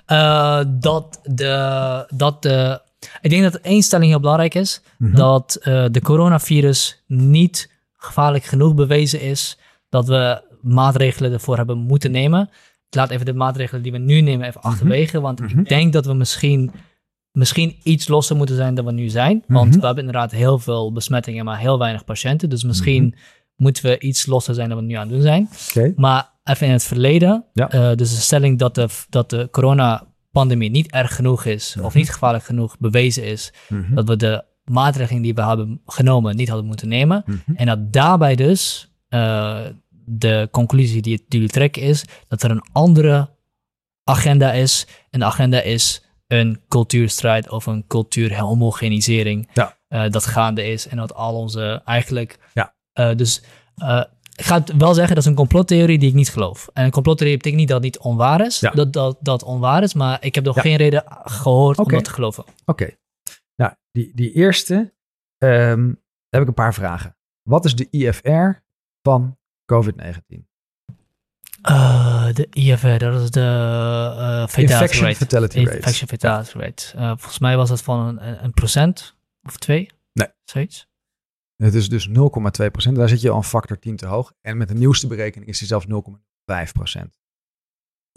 dat 0.82 1.20
de... 1.22 2.04
Dat 2.14 2.42
de 2.42 2.84
ik 3.20 3.30
denk 3.30 3.42
dat 3.42 3.54
één 3.54 3.82
stelling 3.82 4.10
heel 4.10 4.20
belangrijk 4.20 4.54
is. 4.54 4.82
Mhm. 4.98 5.16
Dat 5.16 5.58
uh, 5.60 5.84
de 5.90 6.00
coronavirus 6.00 7.02
niet 7.06 7.72
gevaarlijk 7.92 8.44
genoeg 8.44 8.74
bewezen 8.74 9.20
is. 9.20 9.58
Dat 9.88 10.06
we 10.06 10.42
maatregelen 10.60 11.32
ervoor 11.32 11.56
hebben 11.56 11.78
moeten 11.78 12.10
nemen. 12.10 12.50
Ik 12.88 12.94
laat 12.94 13.10
even 13.10 13.26
de 13.26 13.34
maatregelen 13.34 13.82
die 13.82 13.92
we 13.92 13.98
nu 13.98 14.20
nemen 14.20 14.46
even 14.46 14.60
mhm. 14.60 14.68
achterwege. 14.68 15.20
Want 15.20 15.40
ik 15.40 15.54
mhm. 15.54 15.62
denk 15.62 15.92
dat 15.92 16.06
we 16.06 16.14
misschien, 16.14 16.70
misschien 17.32 17.76
iets 17.82 18.08
losser 18.08 18.36
moeten 18.36 18.56
zijn 18.56 18.74
dan 18.74 18.84
we 18.84 18.92
nu 18.92 19.08
zijn. 19.08 19.44
Want 19.46 19.74
we 19.74 19.86
hebben 19.86 20.04
inderdaad 20.04 20.30
heel 20.30 20.58
veel 20.58 20.92
besmettingen, 20.92 21.44
maar 21.44 21.58
heel 21.58 21.78
weinig 21.78 22.04
patiënten. 22.04 22.50
Dus 22.50 22.64
misschien 22.64 23.14
moeten 23.56 23.84
we 23.84 23.98
iets 23.98 24.26
losser 24.26 24.54
zijn 24.54 24.68
dan 24.68 24.78
we 24.78 24.84
nu 24.84 24.94
aan 24.94 25.00
het 25.00 25.10
doen 25.10 25.22
zijn. 25.22 25.48
Okay. 25.70 25.92
Maar 25.96 26.34
even 26.44 26.66
in 26.66 26.72
het 26.72 26.84
verleden. 26.84 27.44
Ja. 27.52 27.74
Uh, 27.74 27.96
dus 27.96 28.14
de 28.14 28.20
stelling 28.20 28.58
dat 28.58 28.74
de, 28.74 28.88
dat 29.08 29.30
de 29.30 29.48
corona 29.50 30.06
pandemie 30.38 30.70
niet 30.70 30.90
erg 30.90 31.14
genoeg 31.14 31.44
is, 31.44 31.76
of 31.80 31.88
mhm. 31.88 31.98
niet 31.98 32.10
gevaarlijk 32.10 32.44
genoeg 32.44 32.78
bewezen 32.78 33.24
is, 33.24 33.52
mhm. 33.68 33.94
dat 33.94 34.08
we 34.08 34.16
de 34.16 34.44
maatregelen 34.64 35.22
die 35.22 35.34
we 35.34 35.42
hebben 35.42 35.80
genomen 35.86 36.36
niet 36.36 36.48
hadden 36.48 36.66
moeten 36.66 36.88
nemen. 36.88 37.22
Mhm. 37.26 37.56
En 37.56 37.66
dat 37.66 37.92
daarbij 37.92 38.34
dus 38.34 38.90
uh, 39.10 39.58
de 40.04 40.48
conclusie 40.50 41.02
die, 41.02 41.24
die 41.28 41.40
we 41.40 41.48
trekken 41.48 41.82
is 41.82 42.04
dat 42.28 42.42
er 42.42 42.50
een 42.50 42.64
andere 42.72 43.28
agenda 44.04 44.52
is. 44.52 44.86
En 45.10 45.18
de 45.18 45.26
agenda 45.26 45.60
is 45.60 46.02
een 46.26 46.60
cultuurstrijd 46.68 47.50
of 47.50 47.66
een 47.66 47.84
cultuurhomogenisering 47.86 49.48
ja. 49.52 49.76
uh, 49.88 50.10
dat 50.10 50.26
gaande 50.26 50.66
is. 50.66 50.88
En 50.88 50.96
dat 50.96 51.14
al 51.14 51.34
onze 51.34 51.82
eigenlijk... 51.84 52.38
Ja. 52.54 52.74
Uh, 52.94 53.16
dus 53.16 53.42
ik 54.36 54.44
ga 54.44 54.58
het 54.58 54.76
wel 54.76 54.94
zeggen, 54.94 55.14
dat 55.14 55.24
is 55.24 55.30
een 55.30 55.36
complottheorie 55.36 55.98
die 55.98 56.08
ik 56.08 56.14
niet 56.14 56.30
geloof. 56.30 56.68
En 56.72 56.84
een 56.84 56.90
complottheorie 56.90 57.36
betekent 57.36 57.60
niet 57.60 57.70
dat 57.70 57.82
het 57.82 57.94
niet 57.94 57.98
onwaar 57.98 58.40
is, 58.40 58.58
dat, 58.58 58.92
dat 58.92 59.16
dat 59.20 59.42
onwaar 59.42 59.82
is, 59.82 59.94
maar 59.94 60.24
ik 60.24 60.34
heb 60.34 60.44
nog 60.44 60.60
geen 60.60 60.76
reden 60.76 61.04
gehoord 61.24 61.78
om 61.78 61.88
dat 61.88 62.04
te 62.04 62.10
geloven. 62.10 62.44
Oké. 62.64 62.96
Nou, 63.56 63.72
die, 63.90 64.12
die 64.14 64.32
eerste, 64.32 64.94
um, 65.38 66.02
heb 66.28 66.42
ik 66.42 66.48
een 66.48 66.54
paar 66.54 66.74
vragen. 66.74 67.16
Wat 67.42 67.64
is 67.64 67.74
de 67.74 67.88
IFR 67.90 68.50
van 69.02 69.38
COVID-19? 69.72 70.44
Uh, 71.70 72.32
de 72.32 72.46
IFR, 72.50 72.98
dat 72.98 73.22
is 73.22 73.30
de 73.30 73.40
uh, 73.40 74.46
fatality 74.46 74.60
Infection 74.60 75.04
rate. 75.04 75.16
fatality 75.16 75.58
rate. 75.58 75.76
Infection 75.76 76.08
fatality 76.08 76.58
rate. 76.58 76.92
Uh, 76.96 77.08
volgens 77.08 77.38
mij 77.38 77.56
was 77.56 77.68
dat 77.68 77.82
van 77.82 78.06
een, 78.06 78.44
een 78.44 78.52
procent 78.52 79.16
of 79.42 79.56
twee. 79.56 79.90
Nee. 80.12 80.28
Zoiets. 80.44 80.88
Het 81.56 81.74
is 81.74 81.88
dus 81.88 82.08
0,2% 82.08 82.12
Daar 82.92 83.08
zit 83.08 83.20
je 83.20 83.30
al 83.30 83.36
een 83.36 83.42
factor 83.42 83.78
10 83.78 83.96
te 83.96 84.06
hoog. 84.06 84.32
En 84.40 84.56
met 84.56 84.68
de 84.68 84.74
nieuwste 84.74 85.06
berekening 85.06 85.50
is 85.50 85.58
die 85.58 85.68
zelfs 85.68 85.86
0,5 85.86 85.92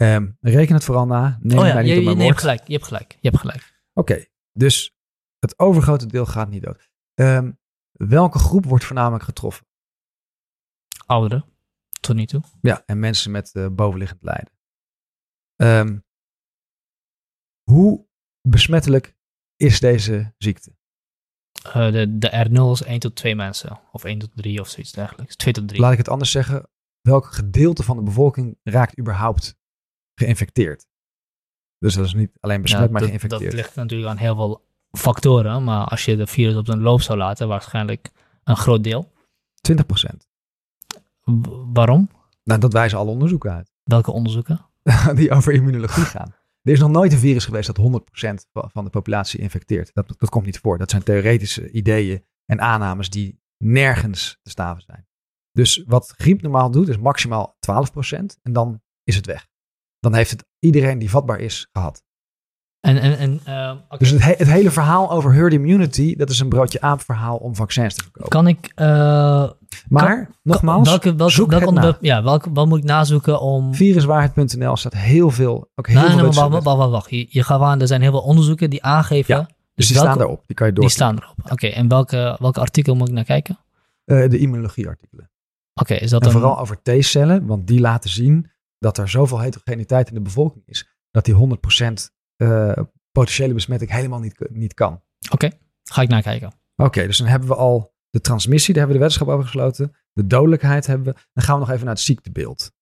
Um, 0.02 0.36
reken 0.40 0.74
het 0.74 0.84
vooral 0.84 1.06
na. 1.06 1.38
Neem 1.40 1.58
oh 1.58 1.66
ja, 1.66 1.74
mij 1.74 1.82
niet 1.82 1.92
je, 1.92 1.98
op 1.98 2.04
mijn 2.04 2.16
je, 2.16 2.22
je, 2.22 2.28
hebt 2.28 2.40
gelijk. 2.40 2.66
Je 2.66 2.72
hebt 2.72 2.86
gelijk. 2.86 3.12
Je 3.20 3.28
hebt 3.28 3.40
gelijk. 3.40 3.82
Oké, 3.92 4.24
dus 4.52 4.96
het 5.38 5.58
overgrote 5.58 6.06
deel 6.06 6.26
gaat 6.26 6.48
niet 6.48 6.62
dood. 6.62 6.90
Um, 7.14 7.58
welke 7.92 8.38
groep 8.38 8.64
wordt 8.64 8.84
voornamelijk 8.84 9.24
getroffen? 9.24 9.66
Ouderen, 11.06 11.44
tot 12.00 12.16
nu 12.16 12.26
toe. 12.26 12.42
Ja, 12.60 12.82
en 12.86 12.98
mensen 12.98 13.30
met 13.30 13.54
uh, 13.54 13.66
bovenliggend 13.68 14.22
lijden. 14.22 14.52
Um, 15.56 16.04
hoe 17.62 18.06
besmettelijk 18.40 19.16
is 19.56 19.80
deze 19.80 20.34
ziekte? 20.38 20.78
Uh, 21.66 21.92
de, 21.92 22.18
de 22.18 22.46
R0 22.48 22.70
is 22.72 22.82
1 22.82 22.98
tot 22.98 23.14
2 23.14 23.34
mensen. 23.34 23.80
Of 23.92 24.04
1 24.04 24.18
tot 24.18 24.30
3 24.34 24.60
of 24.60 24.68
zoiets 24.68 24.92
dergelijks. 24.92 25.36
2 25.36 25.52
tot 25.52 25.68
3. 25.68 25.80
Laat 25.80 25.92
ik 25.92 25.98
het 25.98 26.08
anders 26.08 26.30
zeggen. 26.30 26.68
Welk 27.00 27.26
gedeelte 27.26 27.82
van 27.82 27.96
de 27.96 28.02
bevolking 28.02 28.58
raakt 28.62 28.98
überhaupt 28.98 29.56
geïnfecteerd? 30.14 30.86
Dus 31.78 31.94
dat 31.94 32.04
is 32.04 32.14
niet 32.14 32.30
alleen 32.40 32.62
besmet, 32.62 32.82
ja, 32.82 32.90
maar 32.90 33.00
dat, 33.00 33.08
geïnfecteerd. 33.08 33.42
Dat 33.42 33.52
ligt 33.52 33.74
natuurlijk 33.74 34.10
aan 34.10 34.16
heel 34.16 34.34
veel 34.34 34.64
factoren. 34.90 35.64
Maar 35.64 35.84
als 35.84 36.04
je 36.04 36.16
de 36.16 36.26
virus 36.26 36.56
op 36.56 36.66
zijn 36.66 36.80
loop 36.80 37.02
zou 37.02 37.18
laten, 37.18 37.48
waarschijnlijk 37.48 38.10
een 38.44 38.56
groot 38.56 38.84
deel. 38.84 39.12
20% 39.72 40.30
waarom? 41.72 42.10
Nou, 42.44 42.60
dat 42.60 42.72
wijzen 42.72 42.98
alle 42.98 43.10
onderzoeken 43.10 43.52
uit. 43.52 43.72
Welke 43.84 44.10
onderzoeken? 44.10 44.66
Die 45.14 45.30
over 45.30 45.52
immunologie 45.52 46.04
gaan. 46.04 46.34
Er 46.62 46.72
is 46.72 46.80
nog 46.80 46.90
nooit 46.90 47.12
een 47.12 47.18
virus 47.18 47.44
geweest 47.44 47.74
dat 47.74 48.02
100% 48.26 48.34
van 48.52 48.84
de 48.84 48.90
populatie 48.90 49.40
infecteert. 49.40 49.90
Dat, 49.94 50.14
dat 50.18 50.30
komt 50.30 50.44
niet 50.44 50.58
voor. 50.58 50.78
Dat 50.78 50.90
zijn 50.90 51.02
theoretische 51.02 51.70
ideeën 51.70 52.24
en 52.44 52.60
aannames 52.60 53.10
die 53.10 53.40
nergens 53.64 54.38
te 54.42 54.50
staven 54.50 54.82
zijn. 54.82 55.08
Dus 55.52 55.84
wat 55.86 56.14
griep 56.16 56.42
normaal 56.42 56.70
doet, 56.70 56.88
is 56.88 56.98
maximaal 56.98 57.56
12% 57.56 57.60
en 58.42 58.52
dan 58.52 58.82
is 59.02 59.16
het 59.16 59.26
weg. 59.26 59.48
Dan 59.98 60.14
heeft 60.14 60.30
het 60.30 60.46
iedereen 60.58 60.98
die 60.98 61.10
vatbaar 61.10 61.40
is 61.40 61.68
gehad. 61.72 62.04
En, 62.80 62.98
en, 62.98 63.18
en, 63.18 63.40
uh, 63.48 63.98
Dus 63.98 64.10
het, 64.10 64.22
het, 64.22 64.48
hele 64.48 64.70
verhaal 64.70 65.10
over 65.10 65.32
herd 65.32 65.52
immunity, 65.52 66.16
dat 66.16 66.30
is 66.30 66.40
een 66.40 66.48
broodje 66.48 66.80
aap 66.80 67.00
verhaal 67.00 67.36
om 67.36 67.54
vaccins 67.54 67.94
te 67.94 68.02
verkopen. 68.02 68.30
Kan 68.30 68.46
ik... 68.46 68.72
Uh, 68.76 69.50
maar, 69.88 70.30
nogmaals, 70.42 70.88
welke, 70.88 71.14
welke, 71.14 71.32
zoek 71.32 71.50
welke 71.50 71.96
Ja, 72.00 72.22
welke, 72.22 72.52
wat 72.52 72.66
moet 72.66 72.78
ik 72.78 72.84
nazoeken 72.84 73.40
om... 73.40 73.74
Viruswaarheid.nl 73.74 74.76
staat 74.76 74.94
heel 74.94 75.30
veel... 75.30 75.70
Ook 75.74 75.86
heel 75.86 75.96
nou, 75.96 76.06
veel 76.10 76.22
nee, 76.22 76.50
wacht, 76.50 76.64
wacht, 76.64 76.90
wacht, 76.90 77.10
Je, 77.10 77.26
je 77.28 77.42
gaat 77.42 77.60
aan, 77.60 77.80
er 77.80 77.86
zijn 77.86 78.02
heel 78.02 78.10
veel 78.10 78.20
onderzoeken 78.20 78.70
die 78.70 78.82
aangeven... 78.82 79.36
Ja, 79.36 79.48
dus 79.74 79.88
die 79.88 79.96
staan 79.96 80.20
erop, 80.20 80.42
die 80.46 80.56
kan 80.56 80.66
je 80.66 80.72
door. 80.72 80.84
Die 80.84 80.92
staan 80.92 81.16
erop, 81.16 81.50
oké. 81.50 81.66
En 81.66 81.88
welke, 81.88 82.36
welke 82.40 82.60
artikel 82.60 82.94
moet 82.94 83.08
ik 83.08 83.14
naar 83.14 83.24
kijken? 83.24 83.58
Uh, 84.04 84.28
de 84.28 84.38
immunologieartikelen. 84.38 85.30
Oké, 85.74 85.94
is 85.94 86.10
dat 86.10 86.24
en 86.24 86.30
vooral 86.30 86.58
over 86.58 86.82
T-cellen, 86.82 87.46
want 87.46 87.66
die 87.66 87.80
laten 87.80 88.10
zien 88.10 88.50
dat 88.78 88.98
er 88.98 89.08
zoveel 89.08 89.40
heterogeniteit 89.40 90.08
in 90.08 90.14
de 90.14 90.20
bevolking 90.20 90.62
is, 90.66 90.88
dat 91.10 91.24
die 91.24 91.34
100% 91.34 91.38
uh, 92.42 92.72
potentiële 93.12 93.54
besmetting 93.54 93.90
helemaal 93.90 94.20
niet, 94.20 94.46
niet 94.50 94.74
kan. 94.74 95.02
Oké, 95.30 95.50
ga 95.82 96.02
ik 96.02 96.08
nakijken. 96.08 96.52
Oké, 96.76 97.06
dus 97.06 97.18
dan 97.18 97.26
hebben 97.26 97.48
we 97.48 97.54
al 97.54 97.94
de 98.10 98.20
transmissie, 98.20 98.74
daar 98.74 98.86
hebben 98.86 99.00
we 99.00 99.06
de 99.06 99.08
wetenschap 99.08 99.34
over 99.38 99.50
gesloten. 99.50 99.96
De 100.12 100.26
dodelijkheid 100.26 100.86
hebben 100.86 101.06
we. 101.06 101.20
Dan 101.32 101.44
gaan 101.44 101.54
we 101.54 101.60
nog 101.60 101.70
even 101.70 101.84
naar 101.84 101.94
het 101.94 102.04
ziektebeeld. 102.04 102.72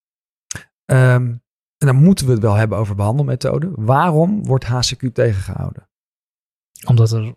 Um, 0.84 1.42
en 1.78 1.86
dan 1.86 1.96
moeten 1.96 2.26
we 2.26 2.32
het 2.32 2.42
wel 2.42 2.54
hebben 2.54 2.78
over 2.78 2.94
behandelmethoden. 2.94 3.72
Waarom 3.84 4.44
wordt 4.44 4.64
HCQ 4.64 5.12
tegengehouden? 5.12 5.88
Omdat 6.86 7.12
er 7.12 7.34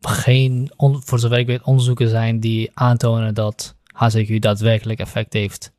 geen, 0.00 0.70
voor 0.76 1.18
zover 1.18 1.38
ik 1.38 1.46
weet, 1.46 1.62
onderzoeken 1.62 2.08
zijn 2.08 2.40
die 2.40 2.70
aantonen 2.74 3.34
dat 3.34 3.76
HCQ 3.86 4.40
daadwerkelijk 4.40 5.00
effect 5.00 5.32
heeft. 5.32 5.72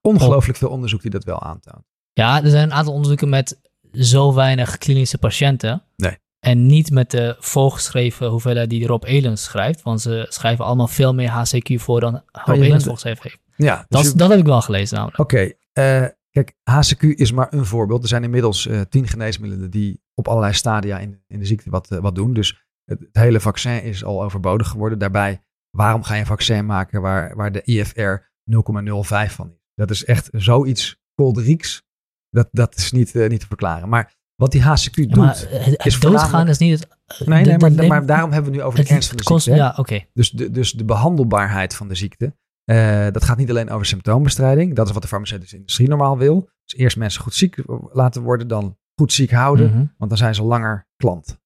Ongelooflijk 0.00 0.58
veel 0.58 0.68
onderzoek 0.68 1.02
die 1.02 1.10
dat 1.10 1.24
wel 1.24 1.42
aantoont. 1.42 1.84
Ja, 2.12 2.42
er 2.42 2.50
zijn 2.50 2.62
een 2.62 2.72
aantal 2.72 2.92
onderzoeken 2.92 3.28
met 3.28 3.69
zo 3.92 4.34
weinig 4.34 4.78
klinische 4.78 5.18
patiënten. 5.18 5.82
Nee. 5.96 6.18
En 6.40 6.66
niet 6.66 6.90
met 6.90 7.10
de 7.10 7.36
voorgeschreven 7.38 8.28
hoeveelheid 8.28 8.70
die 8.70 8.86
Rob 8.86 9.04
Elens 9.04 9.44
schrijft. 9.44 9.82
Want 9.82 10.00
ze 10.00 10.26
schrijven 10.28 10.64
allemaal 10.64 10.88
veel 10.88 11.14
meer 11.14 11.28
HCQ 11.28 11.80
voor 11.80 12.00
dan 12.00 12.22
Rob 12.32 12.56
oh, 12.56 12.64
Elens 12.64 12.84
volgens 12.84 13.04
heeft. 13.04 13.38
Ja, 13.56 13.84
dus 13.88 14.04
dat, 14.04 14.18
dat 14.18 14.30
heb 14.30 14.38
ik 14.38 14.44
wel 14.44 14.62
gelezen 14.62 14.96
namelijk. 14.96 15.18
Oké, 15.18 15.52
eh, 15.72 16.06
kijk, 16.30 16.54
HCQ 16.70 17.02
is 17.02 17.32
maar 17.32 17.46
een 17.50 17.64
voorbeeld. 17.64 18.02
Er 18.02 18.08
zijn 18.08 18.24
inmiddels 18.24 18.66
uh, 18.66 18.80
tien 18.80 19.08
geneesmiddelen 19.08 19.70
die 19.70 20.02
op 20.14 20.28
allerlei 20.28 20.54
stadia 20.54 20.98
in, 20.98 21.22
in 21.26 21.38
de 21.38 21.44
ziekte 21.44 21.70
wat, 21.70 21.90
uh, 21.92 21.98
wat 21.98 22.14
doen. 22.14 22.32
Dus 22.34 22.64
het, 22.84 23.08
hele 23.12 23.40
vaccin 23.40 23.82
is 23.82 24.04
al 24.04 24.22
overbodig 24.22 24.68
geworden. 24.68 24.98
Daarbij, 24.98 25.40
waarom 25.70 26.02
ga 26.02 26.14
je 26.14 26.20
een 26.20 26.26
vaccin 26.26 26.66
maken 26.66 27.00
waar, 27.00 27.36
waar 27.36 27.52
de 27.52 27.62
IFR 27.62 28.28
0,05 28.44 29.34
van 29.34 29.50
is? 29.50 29.58
Dat 29.74 29.90
is 29.90 30.04
echt 30.04 30.28
zoiets 30.32 31.00
kolderieks. 31.14 31.82
Dat, 32.30 32.48
dat 32.52 32.76
is 32.76 32.92
niet, 32.92 33.14
niet 33.14 33.40
te 33.40 33.46
verklaren. 33.46 33.88
Maar 33.88 34.14
wat 34.40 34.52
die 34.52 34.62
HCQ 34.62 34.94
doet. 34.94 35.16
Maar 35.16 35.44
het, 35.48 35.86
is 35.86 36.00
doodgaan 36.00 36.48
is 36.48 36.58
niet 36.58 36.80
het. 36.80 36.88
Nee, 37.26 37.44
nee 37.44 37.58
maar, 37.58 37.86
maar, 37.86 38.06
daarom 38.06 38.32
hebben 38.32 38.50
we 38.50 38.56
nu 38.56 38.62
over 38.62 38.84
de 38.84 38.88
ernst 38.88 39.08
van 39.08 39.16
de 39.16 39.22
ziekte. 39.22 39.54
Ja, 39.54 39.74
oké. 39.76 40.04
Dus, 40.12 40.30
de, 40.30 40.50
dus 40.50 40.72
de 40.72 40.84
behandelbaarheid 40.84 41.74
van 41.74 41.88
de 41.88 41.94
ziekte. 41.94 42.34
Uh, 42.64 43.06
dat 43.10 43.24
gaat 43.24 43.36
niet 43.36 43.50
alleen 43.50 43.70
over 43.70 43.86
symptoombestrijding. 43.86 44.74
Dat 44.74 44.86
is 44.86 44.92
wat 44.92 45.02
de 45.02 45.08
farmaceutische 45.08 45.56
industrie 45.56 45.88
normaal 45.88 46.18
wil. 46.18 46.48
Dus 46.64 46.78
eerst 46.78 46.96
mensen 46.96 47.22
goed 47.22 47.34
ziek 47.34 47.56
laten 47.92 48.22
worden, 48.22 48.48
dan 48.48 48.78
goed 48.94 49.12
ziek 49.12 49.30
houden, 49.30 49.66
mm 49.66 49.72
-hmm. 49.72 49.94
want 49.96 50.10
dan 50.10 50.18
zijn 50.18 50.34
ze 50.34 50.42
langer 50.42 50.88
klant. 50.96 51.38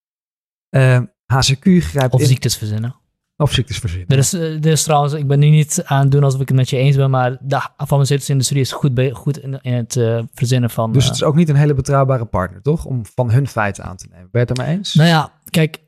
Uh, 0.71 0.97
eh, 0.97 1.03
HCQ 1.27 1.63
grijpt 1.63 2.15
of 2.15 2.21
in. 2.21 2.27
ziektes 2.27 2.57
verzinnen. 2.57 2.97
Of 3.37 3.51
verzinnen. 3.51 4.09
Er 4.09 4.19
is, 4.19 4.33
er 4.33 4.67
is 4.67 4.83
trouwens, 4.83 5.13
ik 5.13 5.27
ben 5.27 5.39
nu 5.39 5.49
niet 5.49 5.83
aan 5.85 6.01
het 6.01 6.11
doen 6.11 6.25
alsof 6.25 6.41
ik 6.41 6.49
het 6.49 6.57
met 6.57 6.71
je 6.71 6.77
eens 6.77 6.97
ben, 6.97 7.11
maar 7.11 7.37
de 7.41 7.61
farmaceutische 7.87 8.33
industrie 8.33 8.61
is 8.61 8.73
goed, 8.73 9.11
goed 9.13 9.39
in, 9.39 9.59
in, 9.63 9.73
het 9.73 9.97
uh, 9.97 10.23
verzinnen 10.35 10.71
van. 10.71 10.93
Dus 10.93 11.05
het 11.05 11.15
is 11.15 11.23
ook 11.23 11.35
niet 11.35 11.49
een 11.49 11.57
hele 11.57 11.75
betrouwbare 11.75 12.25
partner, 12.25 12.63
toch? 12.63 12.85
Om 12.85 13.07
van 13.15 13.31
hun 13.31 13.49
feiten 13.49 13.85
aan 13.85 13.97
te 13.97 14.07
nemen. 14.11 14.29
Ben 14.31 14.41
je 14.41 14.47
het 14.49 14.59
er 14.59 14.65
mee 14.65 14.77
eens? 14.77 14.95
Nou 14.95 15.09
ja, 15.09 15.33
kijk, 15.51 15.81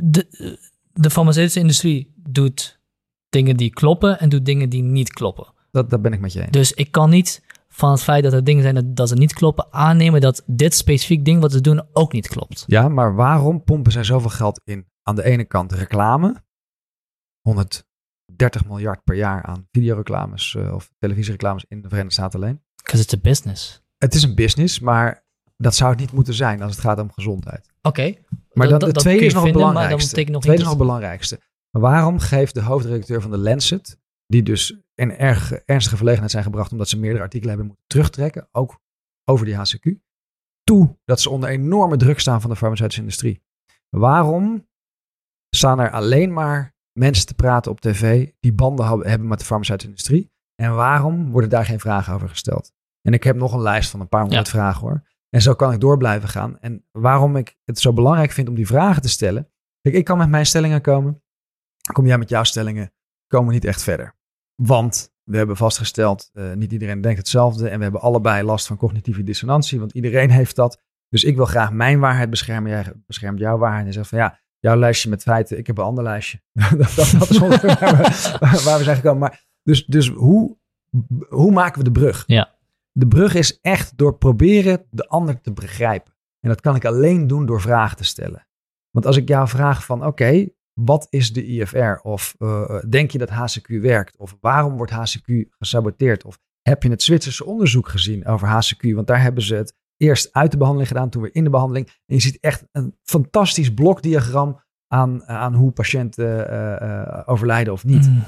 de, 0.00 0.58
de 0.92 1.10
farmaceutische 1.10 1.60
industrie 1.60 2.12
doet 2.16 2.80
dingen 3.28 3.56
die 3.56 3.70
kloppen 3.70 4.20
en 4.20 4.28
doet 4.28 4.44
dingen 4.44 4.68
die 4.68 4.82
niet 4.82 5.12
kloppen. 5.12 5.46
Dat, 5.70 5.90
dat 5.90 6.02
ben 6.02 6.12
ik 6.12 6.20
met 6.20 6.32
je 6.32 6.40
eens. 6.40 6.50
Dus 6.50 6.72
ik 6.72 6.90
kan 6.90 7.10
niet 7.10 7.42
van 7.68 7.90
het 7.90 8.02
feit 8.02 8.22
dat 8.22 8.32
er 8.32 8.44
dingen 8.44 8.62
zijn 8.62 8.74
dat, 8.74 8.96
dat 8.96 9.08
ze 9.08 9.14
niet 9.14 9.32
kloppen, 9.32 9.66
aannemen 9.70 10.20
dat 10.20 10.42
dit 10.46 10.74
specifiek 10.74 11.24
ding 11.24 11.40
wat 11.40 11.52
ze 11.52 11.60
doen 11.60 11.82
ook 11.92 12.12
niet 12.12 12.28
klopt. 12.28 12.64
Ja, 12.66 12.88
maar 12.88 13.14
waarom 13.14 13.64
pompen 13.64 13.92
zij 13.92 14.04
zoveel 14.04 14.30
geld 14.30 14.60
in? 14.64 14.86
Aan 15.02 15.14
de 15.14 15.24
ene 15.24 15.44
kant 15.44 15.72
reclame, 15.72 16.42
130 17.48 18.66
miljard 18.66 19.04
per 19.04 19.16
jaar 19.16 19.42
aan 19.42 19.68
videoreclames 19.70 20.54
uh, 20.54 20.74
of 20.74 20.90
televisiereclames 20.98 21.64
in 21.68 21.82
de 21.82 21.88
Verenigde 21.88 22.14
Staten 22.14 22.40
alleen. 22.40 22.62
Because 22.76 23.02
it's 23.02 23.14
a 23.14 23.18
business. 23.18 23.82
Het 23.98 24.14
is 24.14 24.22
een 24.22 24.34
business, 24.34 24.80
maar 24.80 25.24
dat 25.56 25.74
zou 25.74 25.90
het 25.90 26.00
niet 26.00 26.12
moeten 26.12 26.34
zijn 26.34 26.62
als 26.62 26.72
het 26.72 26.80
gaat 26.80 27.00
om 27.00 27.12
gezondheid. 27.12 27.70
Oké. 27.82 28.14
Maar 28.52 28.68
dan, 28.68 28.78
de 28.78 28.92
tweede 28.92 29.24
is 29.24 29.34
nog 29.34 29.44
het 29.44 29.52
belangrijkste. 29.52 30.14
De 30.14 30.38
tweede 30.38 30.52
is 30.52 30.58
nog 30.58 30.68
het 30.68 30.78
belangrijkste. 30.78 31.40
waarom 31.70 32.18
geeft 32.18 32.54
de 32.54 32.62
hoofdredacteur 32.62 33.22
van 33.22 33.30
de 33.30 33.38
Lancet, 33.38 33.98
die 34.26 34.42
dus 34.42 34.78
in 34.94 35.16
erg 35.16 35.52
ernstige 35.52 35.96
verlegenheid 35.96 36.30
zijn 36.30 36.44
gebracht 36.44 36.72
omdat 36.72 36.88
ze 36.88 36.98
meerdere 36.98 37.22
artikelen 37.22 37.48
hebben 37.48 37.66
moeten 37.66 37.86
terugtrekken, 37.86 38.48
ook 38.52 38.80
over 39.24 39.46
die 39.46 39.54
HCQ, 39.54 40.02
toe 40.62 40.98
dat 41.04 41.20
ze 41.20 41.30
onder 41.30 41.48
enorme 41.48 41.96
druk 41.96 42.20
staan 42.20 42.40
van 42.40 42.50
de 42.50 42.56
farmaceutische 42.56 43.02
industrie? 43.02 43.42
Waarom 43.88 44.68
staan 45.50 45.80
er 45.80 45.90
alleen 45.90 46.32
maar 46.32 46.73
mensen 46.98 47.26
te 47.26 47.34
praten 47.34 47.70
op 47.70 47.80
tv 47.80 48.30
die 48.40 48.52
banden 48.52 49.08
hebben 49.08 49.28
met 49.28 49.38
de 49.38 49.44
farmaceutische 49.44 49.90
industrie? 49.90 50.32
En 50.54 50.74
waarom 50.74 51.30
worden 51.30 51.50
daar 51.50 51.64
geen 51.64 51.80
vragen 51.80 52.14
over 52.14 52.28
gesteld? 52.28 52.72
En 53.02 53.12
ik 53.12 53.24
heb 53.24 53.36
nog 53.36 53.52
een 53.52 53.62
lijst 53.62 53.90
van 53.90 54.00
een 54.00 54.08
paar 54.08 54.20
honderd 54.20 54.48
vragen 54.48 54.80
hoor. 54.80 55.08
En 55.30 55.42
zo 55.42 55.54
kan 55.54 55.72
ik 55.72 55.80
door 55.80 55.96
blijven 55.96 56.28
gaan. 56.28 56.58
En 56.58 56.84
waarom 56.90 57.36
ik 57.36 57.56
het 57.64 57.78
zo 57.78 57.92
belangrijk 57.92 58.30
vind 58.30 58.48
om 58.48 58.54
die 58.54 58.66
vragen 58.66 59.02
te 59.02 59.08
stellen. 59.08 59.48
Kijk, 59.80 59.94
ik 59.94 60.04
kan 60.04 60.18
met 60.18 60.28
mijn 60.28 60.46
stellingen 60.46 60.80
komen. 60.80 61.22
Kom 61.92 62.06
jij 62.06 62.18
met 62.18 62.28
jouw 62.28 62.44
stellingen, 62.44 62.92
komen 63.26 63.48
we 63.48 63.54
niet 63.54 63.64
echt 63.64 63.82
verder. 63.82 64.16
Want 64.54 65.12
we 65.22 65.36
hebben 65.36 65.56
vastgesteld, 65.56 66.30
uh, 66.32 66.52
niet 66.52 66.72
iedereen 66.72 67.00
denkt 67.00 67.18
hetzelfde. 67.18 67.68
En 67.68 67.76
we 67.76 67.82
hebben 67.82 68.00
allebei 68.00 68.42
last 68.42 68.66
van 68.66 68.76
cognitieve 68.76 69.22
dissonantie, 69.22 69.78
want 69.78 69.92
iedereen 69.92 70.30
heeft 70.30 70.56
dat. 70.56 70.82
Dus 71.08 71.24
ik 71.24 71.36
wil 71.36 71.44
graag 71.44 71.72
mijn 71.72 72.00
waarheid 72.00 72.30
beschermen. 72.30 72.70
Jij 72.70 72.92
beschermt 73.06 73.38
jouw 73.38 73.58
waarheid. 73.58 73.86
En 73.86 73.92
zegt 73.92 74.08
van 74.08 74.18
ja, 74.18 74.40
jouw 74.64 74.76
lijstje 74.76 75.10
met 75.10 75.22
feiten, 75.22 75.58
ik 75.58 75.66
heb 75.66 75.78
een 75.78 75.84
ander 75.84 76.04
lijstje. 76.04 76.40
dat, 76.78 76.94
dat, 76.94 77.14
dat, 77.18 77.30
is 77.30 77.40
ongeveer 77.40 77.76
waar, 77.80 77.96
we, 77.96 78.62
waar 78.64 78.78
we 78.78 78.84
zijn 78.84 78.96
gekomen. 78.96 79.18
Maar 79.18 79.44
dus, 79.62 79.86
dus 79.86 80.08
hoe, 80.08 80.56
hoe 81.28 81.52
maken 81.52 81.78
we 81.78 81.84
de 81.84 82.00
brug? 82.00 82.24
Ja. 82.26 82.54
De 82.92 83.06
brug 83.06 83.34
is 83.34 83.60
echt 83.60 83.96
door 83.96 84.18
proberen 84.18 84.86
de 84.90 85.08
ander 85.08 85.40
te 85.40 85.52
begrijpen. 85.52 86.12
En 86.40 86.48
dat 86.48 86.60
kan 86.60 86.76
ik 86.76 86.84
alleen 86.84 87.26
doen 87.26 87.46
door 87.46 87.60
vragen 87.60 87.96
te 87.96 88.04
stellen. 88.04 88.46
Want 88.90 89.06
als 89.06 89.16
ik 89.16 89.28
jou 89.28 89.48
vraag 89.48 89.84
van 89.84 90.06
oké, 90.06 90.48
wat 90.72 91.06
is 91.10 91.32
de 91.32 91.46
IFR? 91.46 91.98
Of 92.02 92.34
uh, 92.38 92.78
denk 92.88 93.10
je 93.10 93.18
dat 93.18 93.30
HCQ 93.30 93.80
werkt? 93.80 94.16
Of 94.16 94.36
waarom 94.40 94.76
wordt 94.76 94.92
HCQ 94.92 95.44
gesaboteerd? 95.58 96.24
Of 96.24 96.38
heb 96.62 96.82
je 96.82 96.90
het 96.90 97.02
Zwitserse 97.02 97.44
onderzoek 97.44 97.88
gezien 97.88 98.26
over 98.26 98.48
HCQ? 98.48 98.94
Want 98.94 99.06
daar 99.06 99.22
hebben 99.22 99.42
ze 99.42 99.54
het 99.54 99.74
eerst 99.96 100.32
uit 100.32 100.50
de 100.50 100.56
behandeling 100.56 100.90
gedaan, 100.90 101.10
toen 101.10 101.22
weer 101.22 101.34
in 101.34 101.44
de 101.44 101.50
behandeling. 101.50 101.86
En 101.86 102.14
je 102.14 102.20
ziet 102.20 102.38
echt 102.40 102.64
een 102.72 102.98
fantastisch 103.02 103.74
blokdiagram 103.74 104.60
aan, 104.88 105.28
aan 105.28 105.54
hoe 105.54 105.70
patiënten 105.70 106.52
uh, 106.52 107.22
overlijden 107.26 107.72
of 107.72 107.84
niet. 107.84 108.08
Mm. 108.08 108.24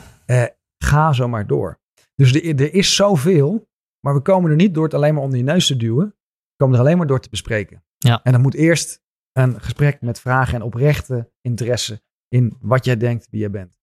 ga 0.79 1.13
zo 1.13 1.29
maar 1.29 1.47
door. 1.47 1.81
Dus 2.15 2.35
er, 2.35 2.61
er 2.61 2.75
is 2.75 2.95
zoveel, 2.95 3.69
maar 4.01 4.15
we 4.15 4.21
komen 4.21 4.51
er 4.51 4.57
niet 4.57 4.75
door 4.75 4.85
het 4.85 4.95
alleen 4.95 5.15
maar 5.15 5.23
onder 5.23 5.39
je 5.39 5.45
neus 5.45 5.67
te 5.67 5.77
duwen. 5.77 6.07
We 6.07 6.57
komen 6.57 6.75
er 6.75 6.81
alleen 6.81 6.99
maar 6.99 7.07
door 7.07 7.21
te 7.21 7.31
bespreken. 7.31 7.85
Ja. 7.97 8.21
En 8.23 8.33
dan 8.33 8.41
moet 8.41 8.55
eerst 8.55 9.05
een 9.33 9.61
gesprek 9.61 10.01
met 10.01 10.21
vragen 10.21 10.55
en 10.55 10.63
oprechte 10.63 11.31
interesse 11.41 12.03
in 12.29 12.57
wat 12.61 12.85
jij 12.85 12.97
denkt, 12.97 13.29
wie 13.31 13.41
jij 13.41 13.51
bent. 13.51 13.79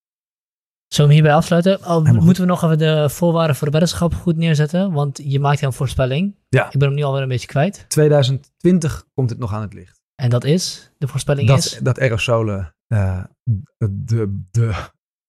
Zullen 0.94 1.10
we 1.10 1.16
hierbij 1.16 1.34
afsluiten? 1.34 1.80
Oh, 1.88 2.12
moeten 2.12 2.44
we 2.44 2.50
nog 2.50 2.64
even 2.64 2.78
de 2.78 3.10
voorwaarden 3.10 3.56
voor 3.56 3.66
de 3.66 3.72
weddenschap 3.72 4.14
goed 4.14 4.38
neerzetten? 4.38 4.92
Want 4.92 5.20
je 5.24 5.40
maakt 5.40 5.62
een 5.62 5.74
voorspelling. 5.74 6.36
Ja. 6.50 6.66
Ik 6.66 6.80
ben 6.80 6.88
hem 6.88 6.98
nu 6.98 7.04
alweer 7.04 7.22
een 7.22 7.28
beetje 7.28 7.48
kwijt. 7.48 7.86
2020 7.88 9.06
komt 9.14 9.30
het 9.30 9.40
nog 9.40 9.54
aan 9.54 9.62
het 9.62 9.74
licht. 9.74 10.02
En 10.16 10.30
dat 10.30 10.44
is? 10.44 10.92
De 10.98 11.08
voorspelling 11.08 11.48
dat, 11.48 11.58
is? 11.58 11.80
Dat 11.82 12.00
aerosolen 12.00 12.76
uh, 12.88 13.24
de, 13.78 14.42
de 14.52 14.74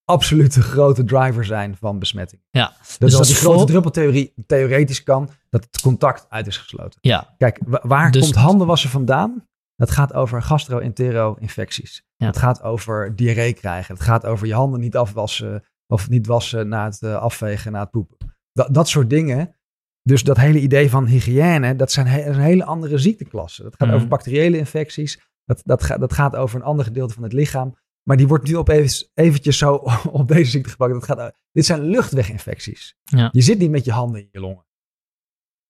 absolute 0.05 0.62
grote 0.62 1.05
driver 1.05 1.45
zijn 1.45 1.77
van 1.77 1.99
besmetting. 1.99 2.43
Ja. 2.51 2.73
Dat 2.79 2.97
dus 2.99 3.15
als 3.15 3.27
die 3.27 3.37
grote 3.37 3.65
druppeltheorie 3.65 4.33
theoretisch 4.47 5.03
kan, 5.03 5.31
dat 5.51 5.65
het 5.71 5.81
contact 5.81 6.27
uit 6.29 6.47
is 6.47 6.57
gesloten. 6.57 6.99
Ja. 7.01 7.35
Kijk, 7.39 7.59
waar 7.67 8.11
dus 8.11 8.23
komt 8.23 8.35
handenwassen 8.35 8.91
vandaan? 8.91 9.47
Dat 9.85 9.93
gaat 9.93 10.14
over 10.14 10.43
gastro-entero-infecties. 10.43 12.03
Het 12.16 12.37
gaat 12.37 12.62
over 12.62 13.16
diarree 13.16 13.53
krijgen. 13.53 13.95
Het 13.95 14.03
gaat 14.03 14.26
over 14.26 14.47
je 14.47 14.55
handen 14.55 14.80
niet 14.80 14.97
afwassen 14.97 15.64
of 15.87 16.09
niet 16.09 16.26
wassen 16.26 16.68
na 16.68 16.85
het 16.85 17.01
uh, 17.01 17.16
afvegen, 17.16 17.72
na 17.72 17.80
het 17.80 17.91
poepen. 17.91 18.16
Dat, 18.53 18.74
dat 18.74 18.89
soort 18.89 19.11
dingen. 19.11 19.57
Dus 20.03 20.22
dat 20.22 20.37
hele 20.37 20.61
idee 20.61 20.91
van 20.91 21.07
hygiëne, 21.07 21.76
dat 21.76 21.93
zijn 21.93 22.07
he 22.07 22.26
een 22.26 22.39
hele 22.39 22.64
andere 22.64 22.99
ziekteklassen. 22.99 23.64
Dat 23.64 23.74
gaat 23.76 23.87
mhm. 23.87 23.97
over 23.97 24.09
bacteriële 24.09 24.57
infecties. 24.57 25.20
Dat, 25.45 25.62
dat, 25.64 25.82
ga 25.82 25.99
dat 25.99 26.12
gaat 26.12 26.37
over 26.37 26.57
een 26.57 26.66
ander 26.66 26.85
gedeelte 26.85 27.14
van 27.14 27.22
het 27.22 27.32
lichaam. 27.32 27.76
Maar 28.03 28.16
die 28.16 28.28
wordt 28.28 28.49
nu 28.49 28.55
op 28.55 28.68
even, 28.68 29.09
eventjes 29.14 29.59
zo 29.59 29.74
op 30.20 30.28
deze 30.28 30.51
ziekte 30.51 30.70
gepakt. 30.70 30.93
Dat 30.93 31.05
gaat, 31.05 31.32
dit 31.53 31.66
zijn 31.66 31.82
luchtweginfecties. 31.82 32.97
Ja. 33.03 33.28
Je 33.32 33.41
zit 33.41 33.59
niet 33.59 33.70
met 33.70 33.85
je 33.85 33.93
handen 33.93 34.20
in 34.20 34.28
je 34.30 34.41
longen. 34.41 34.64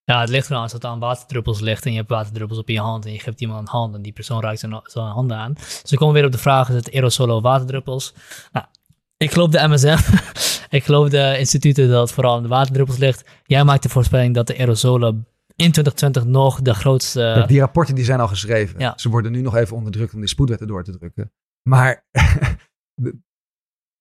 Ja, 0.05 0.21
het 0.21 0.29
ligt 0.29 0.51
eraan 0.51 0.63
als 0.63 0.73
het 0.73 0.85
aan 0.85 0.99
waterdruppels 0.99 1.61
ligt 1.61 1.85
en 1.85 1.91
je 1.91 1.97
hebt 1.97 2.11
waterdruppels 2.11 2.59
op 2.59 2.69
je 2.69 2.81
hand 2.81 3.07
en 3.07 3.13
je 3.13 3.19
geeft 3.19 3.41
iemand 3.41 3.61
een 3.61 3.73
hand 3.73 3.95
en 3.95 4.03
die 4.03 4.13
persoon 4.13 4.41
raakt 4.41 4.59
zijn, 4.59 4.81
zijn 4.85 5.05
handen 5.05 5.37
aan. 5.37 5.53
Dus 5.53 5.91
we 5.91 5.97
komen 5.97 6.15
weer 6.15 6.25
op 6.25 6.33
de 6.33 6.39
vraag, 6.39 6.69
is 6.69 6.75
het 6.75 6.93
aerosolen 6.93 7.37
of 7.37 7.43
waterdruppels? 7.43 8.15
Nou, 8.53 8.67
ik 9.17 9.33
geloof 9.33 9.49
de 9.49 9.69
MSM, 9.69 9.99
ik 10.77 10.85
geloof 10.85 11.09
de 11.09 11.39
instituten 11.39 11.89
dat 11.89 12.01
het 12.01 12.13
vooral 12.13 12.37
aan 12.37 12.43
de 12.43 12.49
waterdruppels 12.49 12.99
ligt. 12.99 13.25
Jij 13.45 13.65
maakt 13.65 13.83
de 13.83 13.89
voorspelling 13.89 14.35
dat 14.35 14.47
de 14.47 14.59
aerosolen 14.59 15.27
in 15.57 15.73
2020 15.73 16.25
nog 16.25 16.63
de 16.63 16.75
grootste... 16.75 17.45
die 17.47 17.61
rapporten 17.61 17.95
die 17.95 18.05
zijn 18.05 18.21
al 18.21 18.29
geschreven. 18.29 18.81
Ja. 18.81 18.93
Ze 18.97 19.09
worden 19.09 19.33
nu 19.33 19.41
nog 19.41 19.57
even 19.57 19.77
onderdrukt 19.77 20.15
om 20.15 20.21
die 20.21 20.29
spoedwetten 20.29 20.67
door 20.67 20.85
te 20.85 20.99
drukken. 20.99 21.33
Maar 21.69 22.07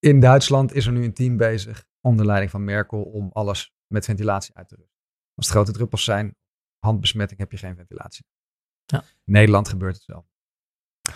in 0.10 0.20
Duitsland 0.20 0.74
is 0.74 0.86
er 0.86 0.92
nu 0.92 1.04
een 1.04 1.14
team 1.14 1.38
bezig 1.38 1.86
onder 2.02 2.26
leiding 2.26 2.52
van 2.52 2.64
Merkel 2.64 3.02
om 3.02 3.30
alles 3.34 3.74
met 3.88 4.06
ventilatie 4.06 4.56
uit 4.56 4.68
te 4.68 4.76
rusten. 4.76 4.93
Als 5.36 5.46
het 5.46 5.56
grote 5.56 5.72
druppels 5.72 6.04
zijn, 6.04 6.36
handbesmetting, 6.80 7.40
heb 7.40 7.52
je 7.52 7.58
geen 7.58 7.76
ventilatie. 7.76 8.26
Ja. 8.86 9.00
In 9.00 9.34
Nederland 9.34 9.68
gebeurt 9.68 9.96
het 9.96 10.06
wel. 10.06 10.26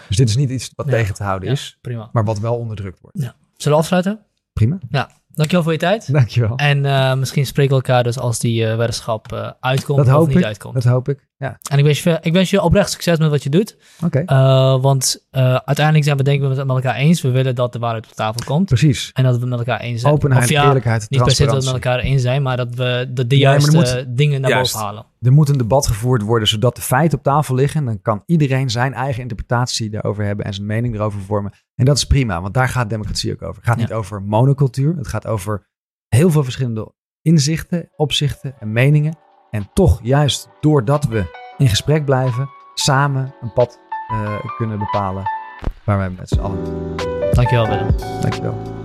Dus 0.08 0.18
dit 0.18 0.30
is 0.30 0.36
niet 0.36 0.50
iets 0.50 0.72
wat 0.76 0.88
tegen 0.88 1.14
te 1.14 1.24
houden 1.24 1.48
ja, 1.48 1.54
is, 1.54 1.78
prima. 1.82 2.10
maar 2.12 2.24
wat 2.24 2.40
wel 2.40 2.58
onderdrukt 2.58 3.00
wordt. 3.00 3.22
Ja. 3.22 3.36
Zullen 3.56 3.78
we 3.78 3.84
afsluiten? 3.84 4.26
Prima. 4.54 4.80
Ja. 4.90 5.12
Dankjewel 5.28 5.64
voor 5.64 5.72
je 5.72 5.78
tijd. 5.78 6.12
Dankjewel. 6.12 6.56
En 6.56 6.84
uh, 6.84 7.16
misschien 7.16 7.46
spreken 7.46 7.70
we 7.70 7.82
elkaar 7.82 8.04
dus 8.04 8.18
als 8.18 8.40
die 8.40 8.62
uh, 8.62 8.76
weddenschap 8.76 9.32
uh, 9.34 9.52
uitkomt 9.60 10.06
dat 10.06 10.22
of 10.22 10.28
niet 10.28 10.38
ik. 10.38 10.44
uitkomt. 10.44 10.74
Dat 10.74 10.84
hoop 10.84 11.10
ik, 11.10 11.27
ja. 11.38 11.58
En 11.72 11.78
ik 11.78 11.84
wens 11.84 12.04
je, 12.04 12.18
ik 12.22 12.34
wens 12.34 12.50
je 12.50 12.62
oprecht 12.62 12.92
succes 12.92 13.18
met 13.18 13.30
wat 13.30 13.44
je 13.44 13.50
doet. 13.50 13.78
Oké. 14.04 14.20
Okay. 14.20 14.80
want 14.80 15.26
uiteindelijk 15.66 16.06
zijn 16.06 16.18
we 16.18 16.24
denk 16.24 16.42
ik 16.42 16.48
met, 16.48 16.58
met 16.58 16.76
elkaar 16.76 16.96
eens. 16.96 17.22
We 17.22 17.30
willen 17.32 17.56
dat 17.56 17.74
de 17.74 17.80
waarheid 17.80 18.06
op 18.06 18.12
tafel 18.12 18.42
komt. 18.46 18.66
Precies. 18.66 19.12
En 19.14 19.24
dat 19.24 19.34
we 19.34 19.40
het 19.40 19.50
met 19.50 19.60
elkaar 19.60 19.80
eens 19.80 20.02
zijn. 20.02 20.14
Openheid, 20.14 20.44
of 20.44 20.50
ja, 20.50 20.66
eerlijkheid, 20.66 21.10
Niet 21.10 21.24
per 21.24 21.32
se 21.32 21.46
dat 21.46 21.58
we 21.58 21.64
met 21.64 21.74
elkaar 21.74 22.00
eens 22.00 22.22
zijn, 22.22 22.42
maar 22.42 22.58
dat 22.58 22.76
we 22.76 23.10
de, 23.14 23.28
de 23.28 23.38
juiste 23.38 23.76
moet, 23.76 24.06
dingen 24.08 24.42
naar 24.42 24.50
juist. 24.50 24.74
boven 24.74 24.88
halen. 24.88 25.06
Er 25.22 25.32
moet 25.32 25.50
een 25.50 25.58
debat 25.58 25.88
gevoerd 25.88 26.22
worden 26.22 26.48
zodat 26.48 26.76
de 26.76 26.82
feiten 26.82 27.18
op 27.18 27.24
tafel 27.24 27.56
liggen. 27.56 27.86
Dan 27.86 28.02
kan 28.02 28.24
iedereen 28.26 28.70
zijn 28.70 28.94
eigen 28.94 29.22
interpretatie 29.22 29.90
daarover 29.90 30.24
hebben 30.24 30.46
en 30.46 30.54
zijn 30.54 30.68
mening 30.68 30.96
erover 30.96 31.22
vormen. 31.22 31.54
En 31.76 31.86
dat 31.86 31.98
is 31.98 32.04
prima, 32.04 32.42
want 32.42 32.54
daar 32.54 32.70
gaat 32.70 32.90
democratie 32.90 33.32
ook 33.34 33.42
over. 33.42 33.56
Het 33.56 33.66
gaat 33.66 33.76
ja. 33.76 33.82
niet 33.82 33.94
over 33.94 34.22
monocultuur. 34.22 34.96
Het 34.98 35.08
gaat 35.08 35.28
over 35.28 35.68
heel 36.08 36.32
veel 36.32 36.44
verschillende 36.44 36.94
inzichten, 37.22 37.90
opzichten 37.96 38.56
en 38.60 38.72
meningen. 38.72 39.18
En 39.58 39.70
toch, 39.74 40.00
juist 40.04 40.50
doordat 40.60 41.06
we 41.06 41.54
in 41.58 41.68
gesprek 41.68 42.06
blijven, 42.06 42.50
samen 42.74 43.36
een 43.42 43.54
pad 43.54 43.80
uh, 44.12 44.36
kunnen 44.58 44.80
bepalen 44.80 45.24
waar 45.84 45.98
wij 45.98 46.10
met 46.10 46.30
z'n 46.30 46.40
allen. 46.40 46.64
Dankjewel, 47.32 47.68
Willem. 47.68 47.96
Dankjewel. 48.22 48.77